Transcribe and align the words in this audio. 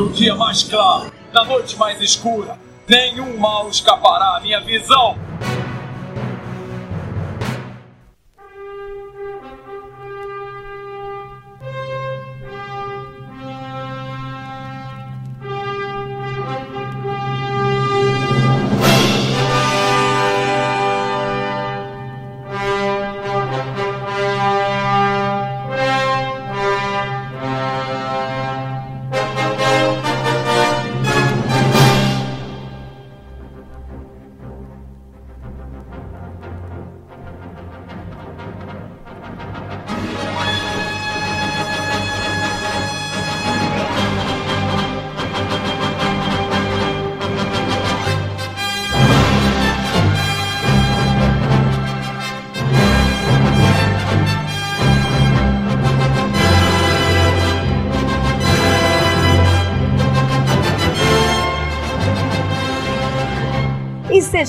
No 0.00 0.08
dia 0.08 0.34
mais 0.34 0.62
claro, 0.62 1.12
na 1.30 1.44
noite 1.44 1.76
mais 1.76 2.00
escura, 2.00 2.58
nenhum 2.88 3.36
mal 3.36 3.68
escapará 3.68 4.38
à 4.38 4.40
minha 4.40 4.58
visão. 4.58 5.14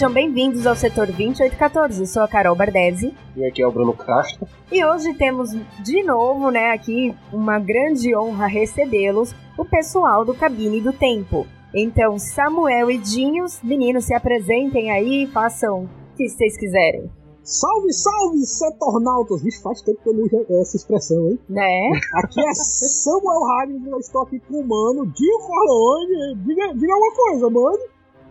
Sejam 0.01 0.15
bem-vindos 0.15 0.65
ao 0.65 0.75
setor 0.75 1.05
2814. 1.05 1.99
Eu 1.99 2.07
sou 2.07 2.23
a 2.23 2.27
Carol 2.27 2.55
Bardesi. 2.55 3.15
E 3.37 3.45
aqui 3.45 3.61
é 3.61 3.67
o 3.67 3.71
Bruno 3.71 3.93
Castro. 3.93 4.47
E 4.71 4.83
hoje 4.83 5.13
temos 5.13 5.51
de 5.51 6.01
novo, 6.01 6.49
né, 6.49 6.71
aqui 6.71 7.15
uma 7.31 7.59
grande 7.59 8.15
honra 8.15 8.47
recebê-los, 8.47 9.35
o 9.55 9.63
pessoal 9.63 10.25
do 10.25 10.33
Cabine 10.33 10.81
do 10.81 10.91
Tempo. 10.91 11.45
Então, 11.71 12.17
Samuel 12.17 12.89
e 12.89 12.97
Dinhos, 12.97 13.61
meninos, 13.61 14.05
se 14.05 14.15
apresentem 14.15 14.89
aí, 14.89 15.27
façam 15.27 15.83
o 15.83 15.89
que 16.17 16.27
vocês 16.27 16.57
quiserem. 16.57 17.07
Salve, 17.43 17.93
salve, 17.93 18.39
setornautas! 18.39 19.43
Vixe, 19.43 19.61
faz 19.61 19.83
tempo 19.83 20.01
que 20.01 20.09
eu 20.09 20.13
não 20.13 20.23
uso 20.23 20.61
essa 20.61 20.77
expressão, 20.77 21.27
hein? 21.27 21.39
Né? 21.47 21.91
Aqui 22.17 22.41
é 22.41 22.53
Samuel 22.55 23.43
Ragnar, 23.43 23.91
eu 23.91 23.99
estou 23.99 24.23
aqui 24.23 24.39
com 24.39 24.61
o 24.61 24.67
mano 24.67 25.05
Dinho 25.11 25.37
Corleone. 25.37 26.37
Diga, 26.43 26.73
diga 26.73 26.91
alguma 26.91 27.15
coisa, 27.15 27.49
mano. 27.51 27.79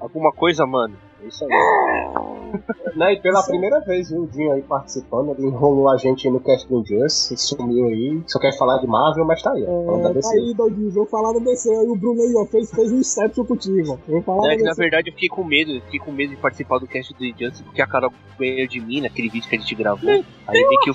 Alguma 0.00 0.32
coisa, 0.32 0.66
mano? 0.66 1.09
É 1.22 1.26
isso 1.26 1.44
aí. 1.44 2.96
né, 2.96 3.12
e 3.12 3.20
pela 3.20 3.42
primeira 3.42 3.80
vez, 3.80 4.10
viu, 4.10 4.22
o 4.22 4.26
Dinho 4.26 4.52
aí 4.52 4.62
participando, 4.62 5.34
ele 5.36 5.48
enrolou 5.48 5.88
a 5.88 5.96
gente 5.96 6.28
no 6.30 6.40
Cast 6.40 6.72
Injustice, 6.72 7.36
sumiu 7.36 7.86
aí, 7.86 8.22
só 8.26 8.38
quer 8.38 8.56
falar 8.56 8.78
de 8.78 8.86
Marvel, 8.86 9.24
mas 9.26 9.42
tá 9.42 9.52
aí, 9.52 9.64
ó, 9.66 9.84
falando 9.84 10.02
da 10.02 10.12
DC. 10.12 10.28
Tá 10.28 10.34
aí, 10.34 10.54
doidinho, 10.54 10.90
vou 10.90 11.06
falar 11.06 11.32
da 11.32 11.38
DC, 11.40 11.70
aí 11.70 11.86
o 11.86 11.96
Bruno 11.96 12.22
aí, 12.22 12.34
ó, 12.36 12.46
fez, 12.46 12.70
fez 12.70 12.92
um 12.92 12.98
Inception 12.98 13.44
contigo, 13.44 14.00
vou 14.08 14.22
falar 14.22 14.52
é, 14.52 14.56
que, 14.56 14.62
na 14.62 14.74
verdade 14.74 15.10
eu 15.10 15.14
fiquei 15.14 15.28
com 15.28 15.44
medo, 15.44 15.72
eu 15.72 15.80
fiquei 15.82 16.00
com 16.00 16.12
medo 16.12 16.30
de 16.30 16.36
participar 16.36 16.78
do 16.78 16.86
Cast 16.86 17.14
do 17.14 17.24
Injustice, 17.24 17.62
porque 17.62 17.82
a 17.82 17.86
Carol 17.86 18.12
ganhou 18.38 18.66
de 18.66 18.80
mim 18.80 19.00
naquele 19.02 19.28
vídeo 19.28 19.48
que 19.48 19.56
a 19.56 19.58
gente 19.58 19.74
gravou, 19.74 20.10
aí 20.10 20.68
vi 20.68 20.78
que 20.82 20.90
eu... 20.90 20.94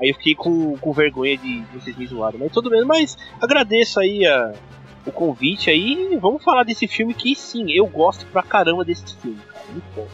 Aí 0.00 0.08
eu 0.08 0.14
fiquei 0.16 0.34
com, 0.34 0.76
com 0.76 0.92
vergonha 0.92 1.36
de, 1.36 1.60
de 1.60 1.78
vocês 1.78 1.96
me 1.96 2.04
zoarem, 2.04 2.40
mas 2.40 2.50
tudo 2.50 2.68
bem, 2.68 2.84
mas 2.84 3.16
agradeço 3.40 4.00
aí 4.00 4.26
a 4.26 4.52
o 5.06 5.12
convite 5.12 5.70
aí. 5.70 6.18
Vamos 6.20 6.42
falar 6.42 6.64
desse 6.64 6.86
filme 6.86 7.14
que 7.14 7.34
sim, 7.34 7.70
eu 7.70 7.86
gosto 7.86 8.26
pra 8.26 8.42
caramba 8.42 8.84
desse 8.84 9.16
filme, 9.16 9.38
cara. 9.52 9.64
Muito 9.70 9.86
bom. 9.94 10.06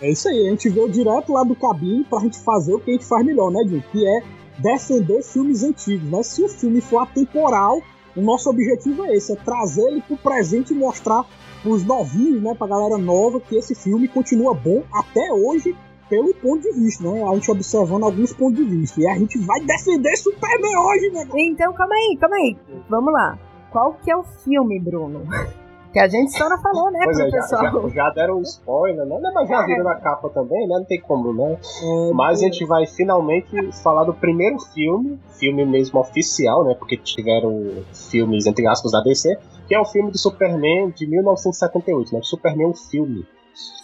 É 0.00 0.10
isso 0.10 0.28
aí, 0.28 0.48
a 0.48 0.50
gente 0.50 0.68
veio 0.68 0.90
direto 0.90 1.32
lá 1.32 1.44
do 1.44 1.54
cabine 1.54 2.04
pra 2.04 2.20
gente 2.20 2.38
fazer 2.40 2.74
o 2.74 2.80
que 2.80 2.90
a 2.90 2.94
gente 2.94 3.06
faz 3.06 3.24
melhor, 3.24 3.50
né, 3.50 3.62
Jim? 3.66 3.82
Que 3.92 4.06
é 4.06 4.22
defender 4.58 5.22
filmes 5.22 5.62
antigos, 5.62 6.10
né? 6.10 6.22
Se 6.22 6.42
o 6.42 6.48
filme 6.48 6.80
for 6.80 6.98
atemporal, 6.98 7.80
o 8.14 8.20
nosso 8.20 8.50
objetivo 8.50 9.04
é 9.06 9.16
esse, 9.16 9.32
é 9.32 9.36
trazer 9.36 9.82
ele 9.82 10.02
pro 10.02 10.16
presente 10.16 10.72
e 10.72 10.76
mostrar 10.76 11.24
pros 11.62 11.84
novinhos, 11.84 12.42
né, 12.42 12.54
pra 12.54 12.66
galera 12.66 12.98
nova, 12.98 13.40
que 13.40 13.56
esse 13.56 13.74
filme 13.74 14.06
continua 14.06 14.52
bom 14.52 14.82
até 14.92 15.32
hoje, 15.32 15.74
pelo 16.10 16.34
ponto 16.34 16.60
de 16.60 16.72
vista, 16.78 17.02
né? 17.02 17.24
A 17.24 17.34
gente 17.34 17.50
observando 17.50 18.04
alguns 18.04 18.32
pontos 18.34 18.56
de 18.56 18.64
vista. 18.64 19.00
E 19.00 19.06
a 19.06 19.16
gente 19.16 19.38
vai 19.38 19.58
defender 19.60 20.14
Superman 20.16 20.76
hoje, 20.76 21.10
né? 21.10 21.26
Então, 21.34 21.72
calma 21.72 21.94
aí, 21.94 22.16
calma 22.20 22.36
aí. 22.36 22.56
Vamos 22.90 23.12
lá 23.12 23.38
qual 23.74 23.94
que 23.94 24.08
é 24.08 24.16
o 24.16 24.22
filme, 24.22 24.78
Bruno? 24.78 25.26
Que 25.92 26.00
a 26.00 26.08
gente 26.08 26.32
só 26.32 26.48
não 26.48 26.60
falou, 26.60 26.90
né, 26.90 27.02
pois 27.04 27.16
pro 27.16 27.28
é, 27.28 27.30
pessoal. 27.30 27.88
Já, 27.88 27.88
já, 27.94 28.10
deram 28.10 28.38
um 28.38 28.42
spoiler, 28.42 29.06
né? 29.06 29.30
Mas 29.32 29.48
já 29.48 29.64
viram 29.64 29.84
na 29.84 29.94
capa 29.94 30.28
também, 30.28 30.66
né? 30.66 30.78
Não 30.78 30.84
tem 30.84 31.00
como, 31.00 31.32
né? 31.32 31.52
É, 31.52 32.12
Mas 32.12 32.40
a 32.40 32.46
gente 32.46 32.64
vai 32.64 32.84
finalmente 32.84 33.70
falar 33.80 34.02
do 34.02 34.12
primeiro 34.12 34.58
filme, 34.58 35.20
filme 35.38 35.64
mesmo 35.64 36.00
oficial, 36.00 36.64
né? 36.64 36.74
Porque 36.76 36.96
tiveram 36.96 37.84
filmes, 38.10 38.44
entre 38.44 38.66
aspas, 38.66 38.90
da 38.90 39.02
DC, 39.02 39.38
que 39.68 39.74
é 39.76 39.78
o 39.78 39.84
filme 39.84 40.10
do 40.10 40.18
Superman 40.18 40.90
de 40.90 41.06
1978, 41.06 42.12
né? 42.12 42.20
Superman 42.24 42.66
é 42.66 42.70
um 42.70 42.74
filme. 42.74 43.24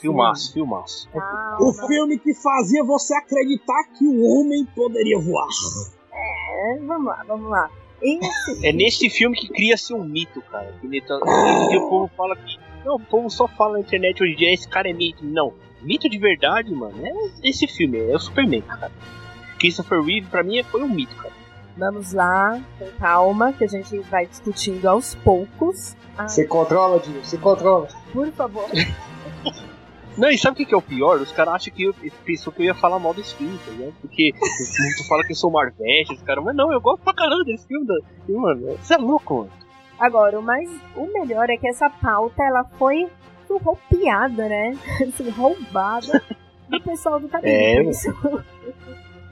Filmaço, 0.00 0.52
filmaço. 0.52 1.08
Ah, 1.14 1.58
o 1.60 1.72
filme 1.86 2.18
que 2.18 2.34
fazia 2.34 2.82
você 2.82 3.14
acreditar 3.14 3.84
que 3.96 4.04
o 4.04 4.20
homem 4.24 4.66
poderia 4.74 5.16
voar. 5.20 5.46
É, 6.12 6.80
vamos 6.80 7.06
lá, 7.06 7.24
vamos 7.24 7.48
lá. 7.48 7.70
É 8.62 8.72
nesse 8.72 9.10
filme 9.10 9.36
que 9.36 9.48
cria-se 9.48 9.92
um 9.92 10.04
mito, 10.04 10.40
cara. 10.42 10.72
Que 10.80 11.76
o 11.76 11.88
povo 11.88 12.10
fala 12.16 12.36
que. 12.36 12.58
Não, 12.84 12.96
o 12.96 13.00
povo 13.00 13.28
só 13.28 13.46
fala 13.46 13.74
na 13.74 13.80
internet 13.80 14.22
hoje 14.22 14.32
em 14.32 14.36
dia, 14.36 14.52
esse 14.54 14.68
cara 14.68 14.88
é 14.88 14.92
mito. 14.92 15.24
Não, 15.24 15.52
mito 15.82 16.08
de 16.08 16.18
verdade, 16.18 16.74
mano, 16.74 16.94
é 17.04 17.48
esse 17.48 17.66
filme, 17.66 17.98
é 17.98 18.14
o 18.14 18.18
Superman, 18.18 18.62
cara. 18.62 18.90
Christopher 19.58 20.00
Reeve, 20.00 20.26
pra 20.28 20.42
mim, 20.42 20.62
foi 20.62 20.82
um 20.82 20.88
mito, 20.88 21.14
cara. 21.16 21.34
Vamos 21.76 22.12
lá, 22.12 22.60
com 22.78 22.86
calma, 22.98 23.52
que 23.52 23.64
a 23.64 23.68
gente 23.68 23.98
vai 24.10 24.26
discutindo 24.26 24.86
aos 24.86 25.14
poucos. 25.16 25.94
Ah. 26.16 26.26
Se 26.26 26.46
controla, 26.46 26.98
Dio, 27.00 27.24
se 27.24 27.38
controla. 27.38 27.88
Por 28.12 28.30
favor. 28.32 28.68
Não, 30.18 30.28
e 30.28 30.36
sabe 30.36 30.62
o 30.62 30.66
que, 30.66 30.74
é 30.74 30.76
o 30.76 30.82
pior? 30.82 31.20
Os 31.20 31.32
caras 31.32 31.54
acham 31.54 31.72
que 31.72 31.84
eu 31.84 31.94
pensou 32.24 32.52
que 32.52 32.62
eu 32.62 32.66
ia 32.66 32.74
falar 32.74 32.98
mal 32.98 33.14
desse 33.14 33.34
filme, 33.34 33.58
tá 33.64 33.70
ligado? 33.70 33.94
Porque 34.00 34.32
tu 34.98 35.08
fala 35.08 35.24
que 35.24 35.32
eu 35.32 35.36
sou 35.36 35.50
Marvete, 35.50 36.14
os 36.14 36.22
caras, 36.22 36.44
mas 36.44 36.54
não, 36.54 36.72
eu 36.72 36.80
gosto 36.80 37.02
pra 37.02 37.14
caramba 37.14 37.44
desse 37.44 37.66
filme. 37.66 37.86
Da... 37.86 37.94
E, 38.28 38.32
mano, 38.32 38.76
você 38.76 38.94
é 38.94 38.98
louco, 38.98 39.38
mano. 39.38 39.50
Agora, 39.98 40.38
o 40.38 40.42
mais. 40.42 40.70
O 40.96 41.06
melhor 41.12 41.48
é 41.50 41.56
que 41.56 41.68
essa 41.68 41.90
pauta 41.90 42.42
ela 42.42 42.64
foi 42.78 43.08
surrupiada, 43.46 44.48
né? 44.48 44.78
Assim, 45.02 45.28
roubada 45.30 46.22
do 46.68 46.80
pessoal 46.80 47.20
do 47.20 47.28
cabelo. 47.28 47.50
É, 47.52 47.82
isso, 47.82 48.44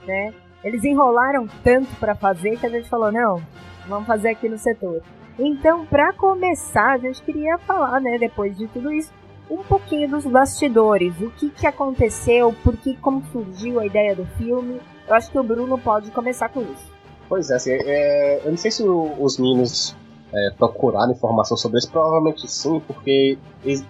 né? 0.07 0.35
Eles 0.65 0.85
enrolaram 0.85 1.47
tanto 1.63 1.95
para 1.97 2.15
fazer 2.15 2.59
que 2.59 2.67
a 2.67 2.69
gente 2.69 2.89
falou, 2.89 3.13
não, 3.13 3.41
vamos 3.87 4.07
fazer 4.07 4.31
aqui 4.31 4.49
no 4.49 4.59
setor. 4.59 5.03
Então, 5.39 5.87
para 5.87 6.13
começar, 6.15 6.95
a 6.95 6.99
gente 6.99 7.23
queria 7.23 7.57
falar, 7.59 8.01
né, 8.01 8.19
depois 8.19 8.57
de 8.57 8.67
tudo 8.67 8.91
isso, 8.91 9.13
um 9.51 9.63
pouquinho 9.63 10.09
dos 10.09 10.25
bastidores, 10.25 11.15
o 11.21 11.31
que, 11.31 11.51
que 11.51 11.67
aconteceu, 11.67 12.55
por 12.63 12.77
que, 12.77 12.97
como 12.97 13.25
surgiu 13.33 13.81
a 13.81 13.87
ideia 13.87 14.15
do 14.15 14.27
filme. 14.37 14.81
Eu 15.07 15.15
acho 15.15 15.31
que 15.31 15.39
o 15.39 15.43
Bruno 15.43 15.79
pode 15.79 16.11
começar 16.11 16.49
com 16.51 16.61
isso. 16.63 16.93
Pois 17.29 17.51
é, 17.51 17.57
assim, 17.57 17.73
é 17.73 18.43
eu 18.45 18.51
não 18.51 18.59
sei 18.59 18.71
se 18.71 18.83
os 18.83 19.39
meninos 19.39 19.97
é, 20.33 20.51
procuraram 20.57 21.13
informação 21.13 21.57
sobre 21.57 21.79
isso, 21.79 21.91
provavelmente 21.91 22.49
sim, 22.51 22.81
porque 22.87 23.39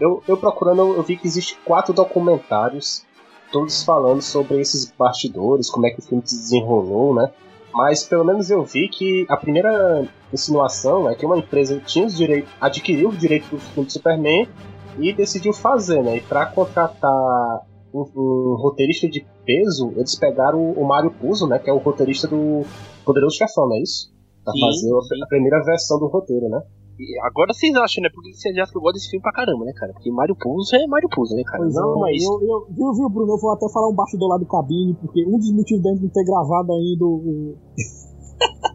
eu, 0.01 0.23
eu 0.27 0.37
procurando 0.37 0.95
eu 0.95 1.03
vi 1.03 1.17
que 1.17 1.27
existe 1.27 1.57
quatro 1.65 1.93
documentários, 1.93 3.05
todos 3.53 3.83
falando 3.83 4.23
sobre 4.23 4.61
esses 4.61 4.93
bastidores, 4.97 5.71
como 5.71 5.87
é 5.87 5.91
que 5.91 6.01
o 6.01 6.03
filme 6.03 6.23
se 6.25 6.37
desenrolou, 6.37 7.15
né? 7.15 7.31
Mas 7.73 8.03
pelo 8.03 8.25
menos 8.25 8.50
eu 8.50 8.65
vi 8.65 8.88
que 8.88 9.27
a 9.29 9.37
primeira 9.37 10.06
insinuação 10.32 11.09
é 11.09 11.15
que 11.15 11.25
uma 11.25 11.38
empresa 11.38 11.81
tinha 11.85 12.06
os 12.06 12.17
direitos, 12.17 12.50
adquiriu 12.61 13.11
o 13.11 13.17
direito 13.17 13.49
do 13.50 13.59
filme 13.59 13.87
de 13.87 13.93
Superman 13.93 14.49
e 15.00 15.12
decidiu 15.12 15.53
fazer, 15.53 16.03
né? 16.03 16.17
E 16.17 16.21
para 16.21 16.47
contratar 16.47 17.67
um, 17.93 18.00
um, 18.00 18.56
roteirista 18.59 19.09
de 19.09 19.27
peso, 19.45 19.93
eles 19.97 20.19
pegaram 20.19 20.59
o, 20.59 20.73
o 20.81 20.87
Mário 20.87 21.11
Puzo, 21.11 21.47
né? 21.47 21.59
Que 21.59 21.71
é 21.71 21.73
o 21.73 21.79
roteirista 21.79 22.27
do 22.27 22.65
Poderoso 23.05 23.37
Chefão, 23.37 23.69
não 23.69 23.77
é 23.77 23.83
isso? 23.83 24.12
Pra 24.45 24.53
sim, 24.53 24.61
fazer 24.61 25.17
sim. 25.17 25.23
a 25.23 25.27
primeira 25.27 25.62
versão 25.65 25.99
do 25.99 26.06
roteiro, 26.06 26.49
né? 26.49 26.61
E 26.99 27.17
agora 27.23 27.55
vocês 27.55 27.75
acham, 27.77 28.03
né? 28.03 28.11
Porque 28.12 28.35
vocês 28.35 28.55
já 28.55 28.67
que 28.67 28.77
eu 28.77 28.83
gosto 28.83 28.95
desse 28.95 29.11
filme 29.11 29.23
pra 29.23 29.33
caramba, 29.33 29.65
né, 29.65 29.73
cara? 29.73 29.93
Porque 29.93 30.11
Mário 30.11 30.35
Puzo 30.35 30.75
é 30.75 30.85
Mário 30.89 31.09
Puzo, 31.09 31.35
né, 31.37 31.44
cara? 31.44 31.62
Pois 31.62 31.75
não, 31.75 31.97
é, 31.97 32.11
mas... 32.11 32.25
eu, 32.25 32.43
eu, 32.43 32.67
viu, 32.75 32.93
viu, 32.93 33.09
Bruno? 33.09 33.33
Eu 33.35 33.39
vou 33.39 33.53
até 33.53 33.69
falar 33.73 33.89
um 33.89 33.94
bastidor 33.94 34.29
lá 34.29 34.37
do 34.37 34.47
cabine, 34.47 34.94
porque 34.94 35.25
um 35.25 35.39
dos 35.39 35.53
motivos 35.53 35.83
dentro 35.83 36.01
de 36.01 36.12
ter 36.12 36.25
gravado 36.25 36.73
ainda 36.73 37.05
o. 37.05 37.55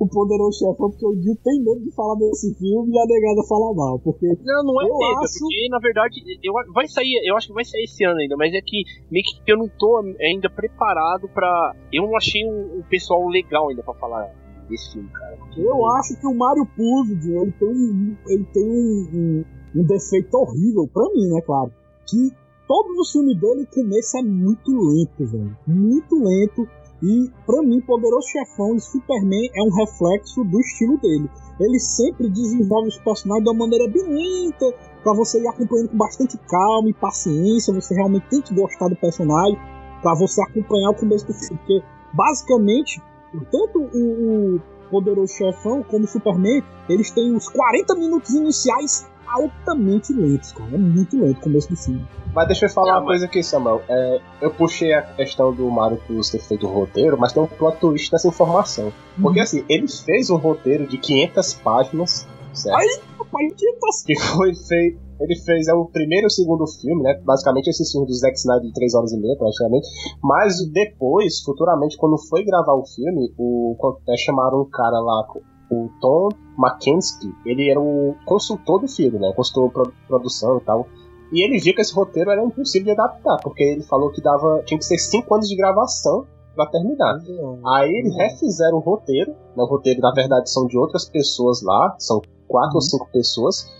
o 0.00 0.08
Poderoso 0.08 0.58
Chefão, 0.58 0.90
porque 0.90 1.06
o 1.06 1.14
Dio 1.14 1.36
tem 1.44 1.62
medo 1.62 1.80
de 1.80 1.94
falar 1.94 2.14
desse 2.14 2.54
filme 2.54 2.90
e 2.90 2.98
a 2.98 3.04
negada 3.04 3.46
fala 3.46 3.74
mal. 3.74 3.98
Porque 3.98 4.26
não, 4.26 4.64
não 4.64 4.80
é 4.80 4.88
eu 4.88 4.96
medo, 4.96 5.20
acho... 5.22 5.38
porque 5.38 5.68
na 5.68 5.78
verdade 5.78 6.14
eu, 6.42 6.54
vai 6.72 6.88
sair, 6.88 7.20
eu 7.24 7.36
acho 7.36 7.48
que 7.48 7.52
vai 7.52 7.64
sair 7.66 7.84
esse 7.84 8.02
ano 8.04 8.18
ainda, 8.18 8.34
mas 8.36 8.54
é 8.54 8.60
que 8.64 8.82
meio 9.10 9.22
que 9.24 9.52
eu 9.52 9.58
não 9.58 9.68
tô 9.68 10.02
ainda 10.18 10.48
preparado 10.48 11.28
pra. 11.28 11.76
Eu 11.92 12.04
não 12.04 12.16
achei 12.16 12.46
um, 12.46 12.78
um 12.78 12.82
pessoal 12.88 13.28
legal 13.28 13.68
ainda 13.68 13.82
pra 13.82 13.92
falar 13.92 14.32
desse 14.70 14.90
filme, 14.92 15.10
cara. 15.10 15.38
Eu 15.54 15.86
acho 15.96 16.18
que 16.18 16.26
o 16.26 16.34
Mario 16.34 16.66
Puzo, 16.74 17.12
ele 17.12 17.52
tem, 17.52 17.68
um, 17.68 18.16
ele 18.26 18.44
tem 18.54 18.64
um, 18.64 19.08
um, 19.12 19.80
um 19.80 19.84
defeito 19.84 20.34
horrível, 20.34 20.88
pra 20.88 21.04
mim, 21.12 21.28
né, 21.28 21.42
claro. 21.42 21.70
Que 22.08 22.30
todos 22.66 22.98
os 22.98 23.12
filmes 23.12 23.38
dele, 23.38 23.64
o 23.64 23.66
começo 23.66 24.16
é 24.16 24.22
muito 24.22 24.70
lento, 24.70 25.26
velho. 25.26 25.56
Muito 25.66 26.14
lento. 26.14 26.66
E, 27.02 27.30
pra 27.46 27.62
mim, 27.62 27.80
Poderoso 27.80 28.28
Chefão 28.28 28.74
e 28.76 28.80
Superman 28.80 29.50
é 29.54 29.62
um 29.62 29.74
reflexo 29.74 30.44
do 30.44 30.60
estilo 30.60 30.98
dele. 30.98 31.30
Ele 31.58 31.78
sempre 31.78 32.28
desenvolve 32.28 32.88
os 32.88 32.98
personagens 32.98 33.44
de 33.44 33.50
uma 33.50 33.58
maneira 33.58 33.90
bem 33.90 34.02
lenta, 34.02 34.74
para 35.02 35.14
você 35.14 35.40
ir 35.40 35.46
acompanhando 35.46 35.88
com 35.88 35.96
bastante 35.96 36.36
calma 36.48 36.88
e 36.88 36.94
paciência. 36.94 37.72
Você 37.72 37.94
realmente 37.94 38.28
tem 38.28 38.42
que 38.42 38.54
gostar 38.54 38.88
do 38.88 38.96
personagem 38.96 39.58
para 40.02 40.14
você 40.14 40.42
acompanhar 40.42 40.90
o 40.90 40.94
começo 40.94 41.26
do 41.26 41.32
filme. 41.32 41.58
Porque, 41.58 41.82
basicamente, 42.12 43.02
tanto 43.50 43.78
o, 43.78 44.56
o 44.56 44.60
Poderoso 44.90 45.32
Chefão 45.32 45.82
como 45.82 46.04
o 46.04 46.08
Superman, 46.08 46.62
eles 46.88 47.10
têm 47.10 47.34
os 47.34 47.48
40 47.48 47.94
minutos 47.94 48.34
iniciais 48.34 49.06
altamente 49.32 50.12
lentos, 50.12 50.52
cara. 50.52 50.70
É 50.74 50.78
muito 50.78 51.18
lento 51.18 51.38
o 51.38 51.40
começo 51.40 51.68
do 51.68 51.76
filme. 51.76 52.06
Mas 52.34 52.46
deixa 52.46 52.66
eu 52.66 52.70
falar 52.70 52.98
uma 52.98 53.06
coisa 53.06 53.26
aqui, 53.26 53.42
Samuel. 53.42 53.82
É, 53.88 54.20
eu 54.40 54.50
puxei 54.52 54.92
a 54.92 55.02
questão 55.02 55.52
do 55.52 55.68
Mario 55.70 55.98
Cruz 55.98 56.30
ter 56.30 56.40
feito 56.40 56.66
o 56.66 56.70
roteiro, 56.70 57.18
mas 57.18 57.32
tem 57.32 57.42
um 57.42 57.46
plot 57.46 57.78
twist 57.78 58.12
nessa 58.12 58.28
informação. 58.28 58.92
Porque 59.20 59.38
uhum. 59.38 59.44
assim, 59.44 59.64
ele 59.68 59.88
fez 59.88 60.30
um 60.30 60.36
roteiro 60.36 60.86
de 60.86 60.98
500 60.98 61.54
páginas, 61.54 62.26
certo? 62.52 62.78
Ai, 62.78 62.86
papai, 63.18 63.50
500 63.50 64.02
Que 64.04 64.18
foi 64.18 64.54
feito 64.54 65.10
ele 65.20 65.36
fez 65.36 65.68
é 65.68 65.74
o 65.74 65.84
primeiro 65.84 66.24
e 66.24 66.28
o 66.28 66.30
segundo 66.30 66.66
filme, 66.66 67.02
né? 67.02 67.20
Basicamente 67.22 67.68
esse 67.68 67.92
filme 67.92 68.06
do 68.06 68.14
Zack 68.14 68.36
Snyder 68.38 68.66
de 68.66 68.72
3 68.72 68.94
horas 68.94 69.12
e 69.12 69.20
meia, 69.20 69.36
praticamente. 69.36 69.86
Mas 70.22 70.54
depois, 70.72 71.40
futuramente, 71.42 71.98
quando 71.98 72.16
foi 72.16 72.42
gravar 72.42 72.72
o 72.72 72.86
filme, 72.86 73.32
o, 73.36 73.76
é, 74.08 74.16
chamaram 74.16 74.62
um 74.62 74.70
cara 74.70 74.98
lá, 74.98 75.26
o 75.70 75.88
Tom 76.00 76.28
Mackenzie, 76.56 77.32
ele 77.46 77.70
era 77.70 77.80
o 77.80 78.14
consultor 78.24 78.80
do 78.80 78.88
filme, 78.88 79.18
né? 79.18 79.32
Consultor 79.34 79.88
de 79.88 80.06
produção 80.06 80.58
e 80.58 80.60
tal. 80.60 80.86
E 81.32 81.42
ele 81.42 81.58
viu 81.58 81.74
que 81.74 81.80
esse 81.80 81.94
roteiro 81.94 82.30
era 82.30 82.44
impossível 82.44 82.86
de 82.86 83.00
adaptar, 83.00 83.38
porque 83.42 83.62
ele 83.62 83.82
falou 83.82 84.10
que 84.10 84.20
dava 84.20 84.62
tinha 84.66 84.78
que 84.78 84.84
ser 84.84 84.98
cinco 84.98 85.34
anos 85.34 85.48
de 85.48 85.56
gravação 85.56 86.26
para 86.56 86.66
terminar. 86.66 87.18
Uhum. 87.26 87.60
Aí 87.68 87.90
eles 87.94 88.16
refizeram 88.16 88.78
o 88.78 88.80
roteiro, 88.80 89.30
né? 89.30 89.62
o 89.62 89.66
roteiro 89.66 90.00
na 90.00 90.12
verdade 90.12 90.50
são 90.50 90.66
de 90.66 90.76
outras 90.76 91.08
pessoas 91.08 91.62
lá, 91.62 91.94
são 91.98 92.20
quatro 92.48 92.70
uhum. 92.70 92.76
ou 92.76 92.80
cinco 92.80 93.08
pessoas, 93.12 93.70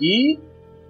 e 0.00 0.38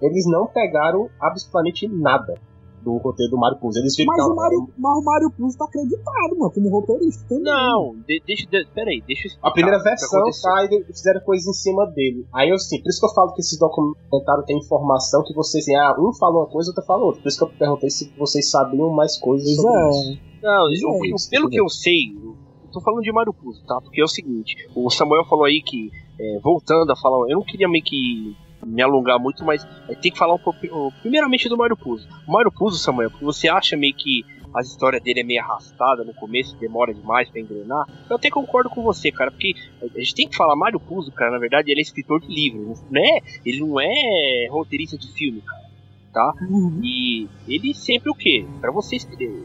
eles 0.02 0.26
não 0.26 0.46
pegaram 0.46 1.08
absolutamente 1.20 1.88
nada 1.88 2.34
do 2.82 2.96
roteiro 2.98 3.30
do 3.30 3.38
Mario 3.38 3.58
Puzo. 3.58 3.78
Eles 3.78 3.94
ficam, 3.94 4.14
mas, 4.16 4.26
o 4.26 4.34
Mario, 4.34 4.68
mas 4.76 4.98
o 4.98 5.04
Mario 5.04 5.30
Puzo 5.30 5.58
tá 5.58 5.64
acreditado, 5.64 6.38
mano, 6.38 6.50
como 6.50 6.68
roteirista 6.70 7.24
também. 7.28 7.44
Não, 7.44 7.96
de, 8.06 8.22
deixa, 8.26 8.46
de, 8.46 8.66
peraí, 8.74 9.02
deixa 9.06 9.28
eu 9.28 9.32
A 9.42 9.50
primeira 9.50 9.82
versão 9.82 10.22
tá, 10.22 10.64
e 10.70 10.84
fizeram 10.92 11.20
coisas 11.20 11.46
em 11.46 11.52
cima 11.52 11.86
dele. 11.86 12.26
Aí 12.32 12.48
eu 12.48 12.56
assim, 12.56 12.82
por 12.82 12.88
isso 12.88 13.00
que 13.00 13.06
eu 13.06 13.14
falo 13.14 13.32
que 13.32 13.40
esses 13.40 13.58
documentários 13.58 14.46
têm 14.46 14.58
informação 14.58 15.22
que 15.24 15.34
vocês, 15.34 15.64
assim, 15.64 15.76
ah, 15.76 15.94
um 15.98 16.12
falou 16.14 16.42
uma 16.42 16.50
coisa, 16.50 16.70
outro 16.70 16.84
falou 16.84 17.06
outra. 17.06 17.22
Por 17.22 17.28
isso 17.28 17.38
que 17.38 17.44
eu 17.44 17.58
perguntei 17.58 17.90
se 17.90 18.12
vocês 18.18 18.50
sabiam 18.50 18.90
mais 18.90 19.18
coisas 19.18 19.56
sobre 19.56 19.80
é. 19.80 19.90
isso. 19.90 20.20
Não, 20.42 20.72
eu, 20.72 21.16
pelo 21.30 21.50
que 21.50 21.60
eu 21.60 21.68
sei, 21.68 22.16
eu 22.16 22.34
tô 22.72 22.80
falando 22.80 23.02
de 23.02 23.12
Mario 23.12 23.34
Puzo, 23.34 23.62
tá? 23.66 23.78
Porque 23.82 24.00
é 24.00 24.04
o 24.04 24.08
seguinte, 24.08 24.56
o 24.74 24.88
Samuel 24.90 25.24
falou 25.24 25.44
aí 25.44 25.60
que, 25.62 25.90
é, 26.18 26.38
voltando 26.40 26.90
a 26.90 26.96
falar, 26.96 27.28
eu 27.28 27.36
não 27.36 27.44
queria 27.44 27.68
meio 27.68 27.84
que 27.84 28.34
me 28.64 28.82
alongar 28.82 29.18
muito, 29.18 29.44
mas 29.44 29.66
tem 30.00 30.12
que 30.12 30.18
falar 30.18 30.34
um 30.34 30.38
pouco, 30.38 30.58
primeiramente 31.00 31.48
do 31.48 31.56
Mario 31.56 31.76
Puzo. 31.76 32.06
O 32.26 32.32
Mario 32.32 32.52
Puzo, 32.52 32.78
Samuel, 32.78 33.10
porque 33.10 33.24
você 33.24 33.48
acha 33.48 33.76
meio 33.76 33.94
que 33.94 34.24
a 34.54 34.60
história 34.60 35.00
dele 35.00 35.20
é 35.20 35.24
meio 35.24 35.40
arrastada 35.40 36.04
no 36.04 36.12
começo, 36.12 36.56
demora 36.56 36.92
demais 36.92 37.28
para 37.28 37.40
engrenar. 37.40 37.86
Eu 38.08 38.16
até 38.16 38.28
concordo 38.30 38.68
com 38.68 38.82
você, 38.82 39.10
cara, 39.10 39.30
porque 39.30 39.54
a 39.82 39.98
gente 39.98 40.14
tem 40.14 40.28
que 40.28 40.36
falar 40.36 40.56
Mario 40.56 40.80
Puzo, 40.80 41.12
cara, 41.12 41.30
na 41.30 41.38
verdade 41.38 41.70
ele 41.70 41.80
é 41.80 41.82
escritor 41.82 42.20
de 42.20 42.28
livros, 42.28 42.82
né? 42.90 43.20
Ele 43.44 43.60
não 43.60 43.80
é 43.80 44.48
roteirista 44.50 44.98
de 44.98 45.12
filme, 45.12 45.40
cara, 45.40 45.70
tá? 46.12 46.34
Uhum. 46.48 46.80
E 46.82 47.28
ele 47.48 47.74
sempre 47.74 48.10
o 48.10 48.14
quê? 48.14 48.44
Para 48.60 48.72
você 48.72 48.96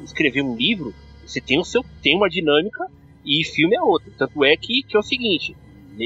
escrever 0.03 0.41
um 0.41 0.55
livro, 0.55 0.93
você 1.25 1.39
tem 1.39 1.59
o 1.59 1.63
seu 1.63 1.83
tem 2.01 2.15
uma 2.15 2.29
dinâmica 2.29 2.87
e 3.23 3.43
filme 3.43 3.75
é 3.75 3.81
outra. 3.81 4.11
Tanto 4.17 4.43
é 4.43 4.55
que, 4.55 4.83
que 4.83 4.95
é 4.95 4.99
o 4.99 5.03
seguinte, 5.03 5.55